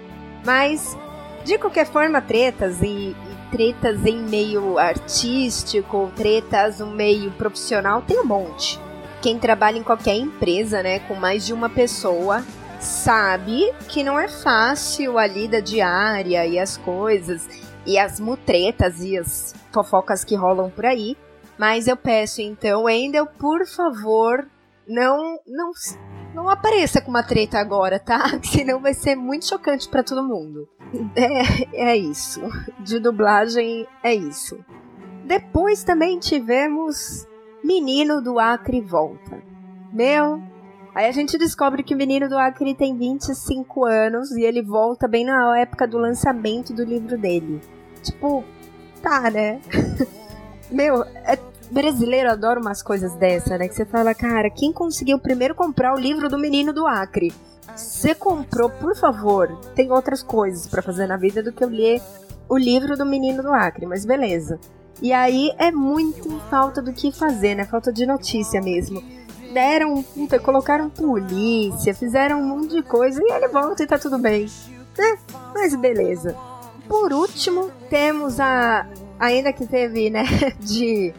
Mas, 0.42 0.96
de 1.44 1.58
qualquer 1.58 1.84
forma, 1.84 2.22
tretas 2.22 2.80
e 2.80 3.14
tretas 3.50 4.04
em 4.06 4.18
meio 4.18 4.78
artístico, 4.78 6.10
tretas 6.16 6.78
no 6.78 6.86
meio 6.86 7.30
profissional, 7.32 8.02
tem 8.02 8.20
um 8.20 8.24
monte. 8.24 8.78
quem 9.20 9.38
trabalha 9.38 9.76
em 9.76 9.82
qualquer 9.82 10.16
empresa, 10.16 10.82
né, 10.82 11.00
com 11.00 11.14
mais 11.14 11.44
de 11.44 11.52
uma 11.52 11.68
pessoa, 11.68 12.42
sabe 12.80 13.70
que 13.86 14.02
não 14.02 14.18
é 14.18 14.28
fácil 14.28 15.18
a 15.18 15.26
lida 15.26 15.60
diária 15.60 16.46
e 16.46 16.58
as 16.58 16.78
coisas 16.78 17.46
e 17.86 17.98
as 17.98 18.18
mutretas 18.18 19.02
e 19.02 19.18
as 19.18 19.54
fofocas 19.72 20.24
que 20.24 20.34
rolam 20.34 20.70
por 20.70 20.86
aí. 20.86 21.16
Mas 21.58 21.86
eu 21.86 21.96
peço 21.96 22.40
então, 22.40 22.88
Endel, 22.88 23.26
por 23.26 23.66
favor, 23.66 24.48
não 24.88 25.38
não 25.46 25.70
não 26.34 26.48
apareça 26.48 27.00
com 27.00 27.10
uma 27.10 27.22
treta 27.22 27.58
agora, 27.58 27.98
tá? 27.98 28.24
Senão 28.42 28.80
vai 28.80 28.94
ser 28.94 29.14
muito 29.14 29.46
chocante 29.46 29.88
para 29.88 30.02
todo 30.02 30.26
mundo. 30.26 30.68
É, 31.14 31.90
é 31.92 31.96
isso. 31.96 32.40
De 32.80 32.98
dublagem 32.98 33.86
é 34.02 34.14
isso. 34.14 34.58
Depois 35.24 35.84
também 35.84 36.18
tivemos 36.18 37.26
Menino 37.62 38.20
do 38.20 38.38
Acre 38.38 38.80
volta. 38.80 39.42
Meu, 39.92 40.42
aí 40.94 41.06
a 41.06 41.12
gente 41.12 41.38
descobre 41.38 41.82
que 41.82 41.94
o 41.94 41.96
Menino 41.96 42.28
do 42.28 42.38
Acre 42.38 42.74
tem 42.74 42.96
25 42.96 43.84
anos 43.84 44.30
e 44.32 44.42
ele 44.42 44.62
volta 44.62 45.06
bem 45.06 45.24
na 45.24 45.58
época 45.58 45.86
do 45.86 45.98
lançamento 45.98 46.72
do 46.72 46.84
livro 46.84 47.16
dele. 47.18 47.60
Tipo, 48.02 48.44
tá, 49.02 49.30
né? 49.30 49.60
Meu, 50.70 51.02
é, 51.04 51.38
brasileiro 51.70 52.30
adora 52.30 52.60
umas 52.60 52.82
coisas 52.82 53.14
dessa, 53.14 53.58
né? 53.58 53.68
Que 53.68 53.74
você 53.74 53.84
fala, 53.84 54.14
cara, 54.14 54.50
quem 54.50 54.72
conseguiu 54.72 55.18
primeiro 55.18 55.54
comprar 55.54 55.94
o 55.94 55.98
livro 55.98 56.28
do 56.28 56.38
Menino 56.38 56.72
do 56.72 56.86
Acre? 56.86 57.32
Você 57.76 58.14
comprou, 58.14 58.70
por 58.70 58.96
favor, 58.96 59.48
tem 59.74 59.90
outras 59.90 60.22
coisas 60.22 60.66
para 60.66 60.82
fazer 60.82 61.06
na 61.06 61.16
vida 61.16 61.42
do 61.42 61.52
que 61.52 61.62
eu 61.62 61.68
ler 61.68 62.00
o 62.48 62.58
livro 62.58 62.96
do 62.96 63.06
Menino 63.06 63.42
do 63.42 63.52
Acre, 63.52 63.86
mas 63.86 64.04
beleza. 64.04 64.58
E 65.00 65.12
aí 65.12 65.50
é 65.56 65.70
muito 65.70 66.28
falta 66.50 66.82
do 66.82 66.92
que 66.92 67.12
fazer, 67.12 67.54
né? 67.54 67.64
Falta 67.64 67.92
de 67.92 68.04
notícia 68.04 68.60
mesmo. 68.60 69.02
Deram, 69.52 70.02
puta, 70.02 70.38
colocaram 70.38 70.90
polícia, 70.90 71.94
fizeram 71.94 72.40
um 72.40 72.44
monte 72.44 72.76
de 72.76 72.82
coisa 72.82 73.20
e 73.22 73.32
ele 73.32 73.48
volta 73.48 73.82
e 73.82 73.86
tá 73.86 73.98
tudo 73.98 74.18
bem. 74.18 74.46
Né? 74.98 75.18
Mas 75.54 75.74
beleza. 75.74 76.36
Por 76.86 77.12
último, 77.12 77.70
temos 77.88 78.38
a. 78.40 78.86
Ainda 79.18 79.52
que 79.52 79.66
teve, 79.66 80.10
né? 80.10 80.24
De 80.60 81.14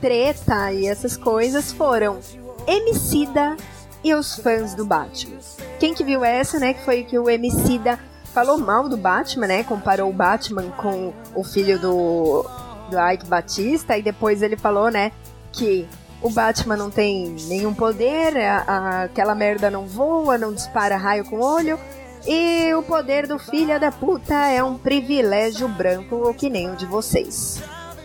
treta 0.00 0.72
e 0.72 0.86
essas 0.86 1.16
coisas 1.16 1.72
foram 1.72 2.20
Emicida 2.66 3.56
e 4.02 4.14
os 4.14 4.36
fãs 4.36 4.74
do 4.74 4.84
Batman. 4.84 5.38
Quem 5.78 5.94
que 5.94 6.04
viu 6.04 6.24
essa, 6.24 6.58
né? 6.58 6.74
Que 6.74 6.84
foi 6.84 7.04
que 7.04 7.18
o 7.18 7.28
Emicida 7.28 7.98
falou 8.32 8.58
mal 8.58 8.88
do 8.88 8.96
Batman, 8.96 9.46
né? 9.46 9.64
Comparou 9.64 10.10
o 10.10 10.12
Batman 10.12 10.70
com 10.76 11.12
o 11.34 11.44
filho 11.44 11.78
do 11.78 12.44
do 12.90 12.98
Ike 13.12 13.24
Batista, 13.26 13.96
e 13.96 14.02
depois 14.02 14.42
ele 14.42 14.56
falou, 14.56 14.90
né, 14.90 15.12
que 15.52 15.88
o 16.20 16.28
Batman 16.28 16.76
não 16.76 16.90
tem 16.90 17.34
nenhum 17.46 17.72
poder, 17.72 18.36
a, 18.36 18.64
a, 18.66 19.02
aquela 19.04 19.34
merda 19.34 19.70
não 19.70 19.86
voa, 19.86 20.36
não 20.36 20.52
dispara 20.52 20.96
raio 20.96 21.24
com 21.24 21.40
olho, 21.40 21.78
e 22.26 22.74
o 22.74 22.82
poder 22.82 23.26
do 23.26 23.38
filho 23.38 23.80
da 23.80 23.90
puta 23.90 24.34
é 24.34 24.62
um 24.62 24.76
privilégio 24.76 25.66
branco, 25.68 26.16
ou 26.16 26.34
que 26.34 26.50
nem 26.50 26.70
o 26.70 26.76
de 26.76 26.84
vocês. 26.84 27.62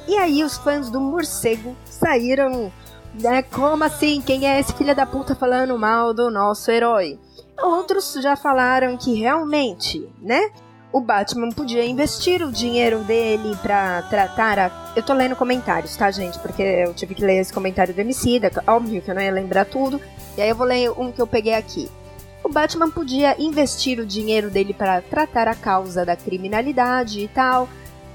E 0.07 0.15
aí 0.15 0.43
os 0.43 0.55
fãs 0.57 0.89
do 0.89 1.01
morcego 1.01 1.75
saíram, 1.83 2.71
né, 3.19 3.41
como 3.43 3.83
assim? 3.83 4.21
Quem 4.21 4.47
é 4.47 4.59
esse 4.59 4.73
filho 4.73 4.95
da 4.95 5.05
puta 5.05 5.35
falando 5.35 5.77
mal 5.77 6.13
do 6.13 6.29
nosso 6.29 6.69
herói? 6.71 7.19
Outros 7.61 8.13
já 8.21 8.35
falaram 8.35 8.97
que 8.97 9.13
realmente, 9.13 10.07
né? 10.21 10.51
o 10.95 11.01
Batman 11.01 11.49
podia 11.49 11.83
investir 11.83 12.41
o 12.41 12.49
dinheiro 12.49 12.99
dele 12.99 13.53
para 13.61 14.01
tratar 14.03 14.57
a. 14.57 14.93
Eu 14.95 15.03
tô 15.03 15.11
lendo 15.11 15.35
comentários, 15.35 15.93
tá, 15.97 16.09
gente? 16.09 16.39
Porque 16.39 16.61
eu 16.61 16.93
tive 16.93 17.13
que 17.13 17.21
ler 17.21 17.41
esse 17.41 17.51
comentário 17.51 17.93
do 17.93 17.99
Emicida, 17.99 18.49
óbvio 18.65 19.01
que 19.01 19.11
eu 19.11 19.15
não 19.15 19.21
ia 19.21 19.31
lembrar 19.31 19.65
tudo. 19.65 19.99
E 20.37 20.41
aí 20.41 20.47
eu 20.47 20.55
vou 20.55 20.65
ler 20.65 20.89
um 20.91 21.11
que 21.11 21.21
eu 21.21 21.27
peguei 21.27 21.53
aqui. 21.53 21.89
O 22.41 22.47
Batman 22.47 22.89
podia 22.89 23.35
investir 23.37 23.99
o 23.99 24.05
dinheiro 24.05 24.49
dele 24.49 24.73
para 24.73 25.01
tratar 25.01 25.49
a 25.49 25.53
causa 25.55 26.05
da 26.05 26.15
criminalidade 26.15 27.19
e 27.19 27.27
tal, 27.27 27.67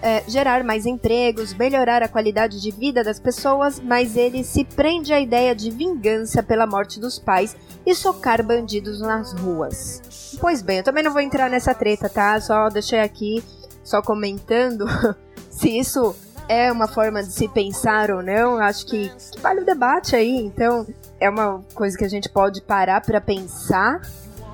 é, 0.02 0.22
gerar 0.26 0.64
mais 0.64 0.86
empregos, 0.86 1.54
melhorar 1.54 2.02
a 2.02 2.08
qualidade 2.08 2.60
de 2.60 2.70
vida 2.70 3.04
das 3.04 3.20
pessoas, 3.20 3.80
mas 3.80 4.16
ele 4.16 4.42
se 4.42 4.64
prende 4.64 5.12
à 5.12 5.20
ideia 5.20 5.54
de 5.54 5.70
vingança 5.70 6.42
pela 6.42 6.66
morte 6.66 6.98
dos 6.98 7.18
pais 7.18 7.56
e 7.84 7.94
socar 7.94 8.42
bandidos 8.42 9.00
nas 9.00 9.32
ruas. 9.32 10.02
Pois 10.40 10.62
bem, 10.62 10.78
eu 10.78 10.84
também 10.84 11.02
não 11.02 11.12
vou 11.12 11.20
entrar 11.20 11.50
nessa 11.50 11.74
treta, 11.74 12.08
tá? 12.08 12.40
Só 12.40 12.68
deixei 12.68 13.00
aqui, 13.00 13.42
só 13.82 14.00
comentando 14.00 14.86
se 15.50 15.78
isso 15.78 16.14
é 16.48 16.70
uma 16.72 16.88
forma 16.88 17.22
de 17.22 17.32
se 17.32 17.48
pensar 17.48 18.10
ou 18.10 18.22
não. 18.22 18.56
Acho 18.56 18.86
que, 18.86 19.08
que 19.32 19.40
vale 19.40 19.60
o 19.60 19.64
debate 19.64 20.16
aí, 20.16 20.36
então 20.36 20.86
é 21.20 21.28
uma 21.28 21.62
coisa 21.74 21.96
que 21.96 22.04
a 22.04 22.08
gente 22.08 22.28
pode 22.28 22.62
parar 22.62 23.00
para 23.00 23.20
pensar 23.20 24.00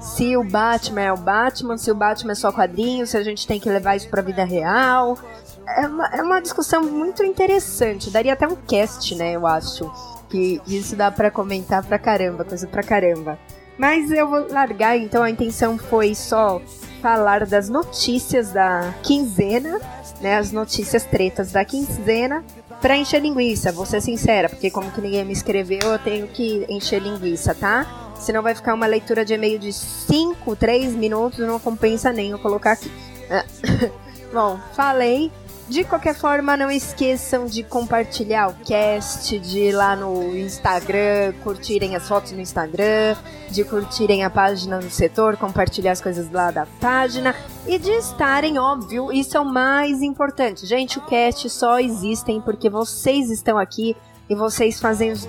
se 0.07 0.37
o 0.37 0.45
Batman 0.45 1.01
é 1.01 1.13
o 1.13 1.17
Batman, 1.17 1.77
se 1.77 1.91
o 1.91 1.95
Batman 1.95 2.33
é 2.33 2.35
só 2.37 2.53
quadrinho, 2.53 3.07
se 3.07 3.17
a 3.17 3.25
gente 3.25 3.47
tem 3.47 3.59
que 3.59 3.69
levar 3.69 3.97
isso 3.97 4.09
pra 4.09 4.23
vida 4.23 4.45
real. 4.45 5.19
É 5.67 5.87
uma, 5.87 6.07
é 6.07 6.23
uma 6.23 6.41
discussão 6.41 6.85
muito 6.85 7.25
interessante. 7.25 8.09
Daria 8.09 8.35
até 8.35 8.47
um 8.47 8.55
cast, 8.55 9.15
né, 9.17 9.33
eu 9.33 9.47
acho. 9.47 9.91
Que 10.31 10.61
isso 10.67 10.95
dá 10.95 11.11
para 11.11 11.31
comentar 11.31 11.85
pra 11.85 11.99
caramba, 11.99 12.45
coisa 12.45 12.67
pra 12.69 12.83
caramba. 12.83 13.39
Mas 13.77 14.11
eu 14.11 14.29
vou 14.29 14.47
largar, 14.51 14.97
então 14.97 15.23
a 15.23 15.31
intenção 15.31 15.77
foi 15.77 16.15
só 16.15 16.63
falar 17.03 17.45
das 17.45 17.69
notícias 17.69 18.53
da 18.53 18.95
quinzena, 19.03 19.81
né? 20.21 20.39
As 20.39 20.51
notícias 20.51 21.05
tretas 21.05 21.53
da 21.53 21.65
quinzena, 21.65 22.45
pra 22.81 22.97
encher 22.97 23.21
linguiça, 23.21 23.73
vou 23.73 23.85
ser 23.85 24.01
sincera, 24.01 24.49
porque 24.49 24.71
como 24.71 24.91
que 24.91 25.01
ninguém 25.01 25.25
me 25.25 25.33
escreveu, 25.33 25.81
eu 25.83 25.99
tenho 25.99 26.27
que 26.29 26.65
encher 26.69 27.03
linguiça, 27.03 27.55
tá? 27.55 28.06
Senão 28.21 28.43
vai 28.43 28.55
ficar 28.55 28.75
uma 28.75 28.87
leitura 28.87 29.25
de 29.25 29.35
e-mail 29.35 29.59
de 29.59 29.73
5, 29.73 30.57
3 30.57 30.95
minutos, 30.95 31.39
não 31.41 31.59
compensa 31.59 32.13
nem 32.13 32.31
eu 32.31 32.39
colocar 32.39 32.73
aqui. 32.73 32.91
Bom, 34.33 34.59
falei. 34.75 35.31
De 35.69 35.83
qualquer 35.83 36.15
forma, 36.15 36.57
não 36.57 36.71
esqueçam 36.71 37.45
de 37.45 37.65
compartilhar 37.65 38.49
o 38.49 38.55
cast, 38.65 39.37
de 39.37 39.59
ir 39.59 39.73
lá 39.73 39.97
no 39.97 40.37
Instagram, 40.37 41.33
curtirem 41.43 41.97
as 41.97 42.07
fotos 42.07 42.31
no 42.31 42.41
Instagram, 42.41 43.17
de 43.51 43.65
curtirem 43.65 44.23
a 44.23 44.31
página 44.31 44.79
do 44.79 44.89
setor, 44.89 45.37
compartilhar 45.37 45.91
as 45.91 46.01
coisas 46.01 46.31
lá 46.31 46.53
da 46.53 46.67
página 46.81 47.35
e 47.67 47.81
de 47.81 47.91
estarem, 47.91 48.61
óbvio, 48.61 49.13
isso 49.13 49.37
é 49.37 49.41
o 49.41 49.45
mais 49.45 50.03
importante. 50.03 50.65
Gente, 50.67 50.99
o 50.99 51.03
cast 51.05 51.51
só 51.51 51.81
existem 51.81 52.41
porque 52.41 52.71
vocês 52.71 53.29
estão 53.29 53.59
aqui 53.59 53.97
e 54.31 54.37
vocês 54.37 54.79
fazem 54.81 55.11
os 55.11 55.29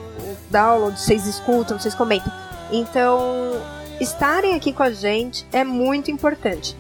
downloads, 0.52 1.02
vocês 1.02 1.26
escutam, 1.26 1.80
vocês 1.80 1.96
comentam. 1.96 2.47
Então, 2.72 3.62
estarem 4.00 4.56
aqui 4.56 4.74
com 4.74 4.84
a 4.84 4.92
gente 4.92 5.46
é 5.52 5.64
muito 5.64 6.12
importante, 6.12 6.76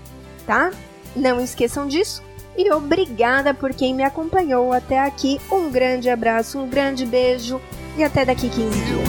tá? 0.45 0.71
Não 1.15 1.41
esqueçam 1.41 1.87
disso. 1.87 2.21
E 2.57 2.71
obrigada 2.71 3.53
por 3.53 3.73
quem 3.73 3.93
me 3.93 4.03
acompanhou 4.03 4.73
até 4.73 4.99
aqui. 4.99 5.39
Um 5.51 5.69
grande 5.69 6.09
abraço, 6.09 6.57
um 6.57 6.67
grande 6.67 7.05
beijo 7.05 7.61
e 7.95 8.03
até 8.03 8.25
daqui 8.25 8.49
15 8.49 8.81
dias. 8.81 9.07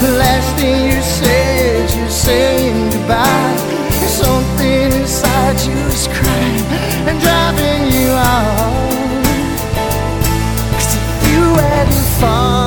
The 0.00 0.12
last 0.12 0.56
thing 0.56 0.92
you 0.92 1.02
say 1.02 1.82
is 1.84 1.94
you're 1.94 2.08
saying 2.08 2.90
goodbye. 2.90 3.56
Something 4.08 4.92
inside 4.92 5.60
you 5.60 5.76
is 5.88 6.08
crying 6.08 6.64
and 7.06 7.20
driving 7.20 7.82
you 7.92 8.08
out. 8.08 8.80
Cause 10.72 10.94
if 10.96 11.28
you 11.30 11.42
hadn't 11.54 12.18
found 12.18 12.59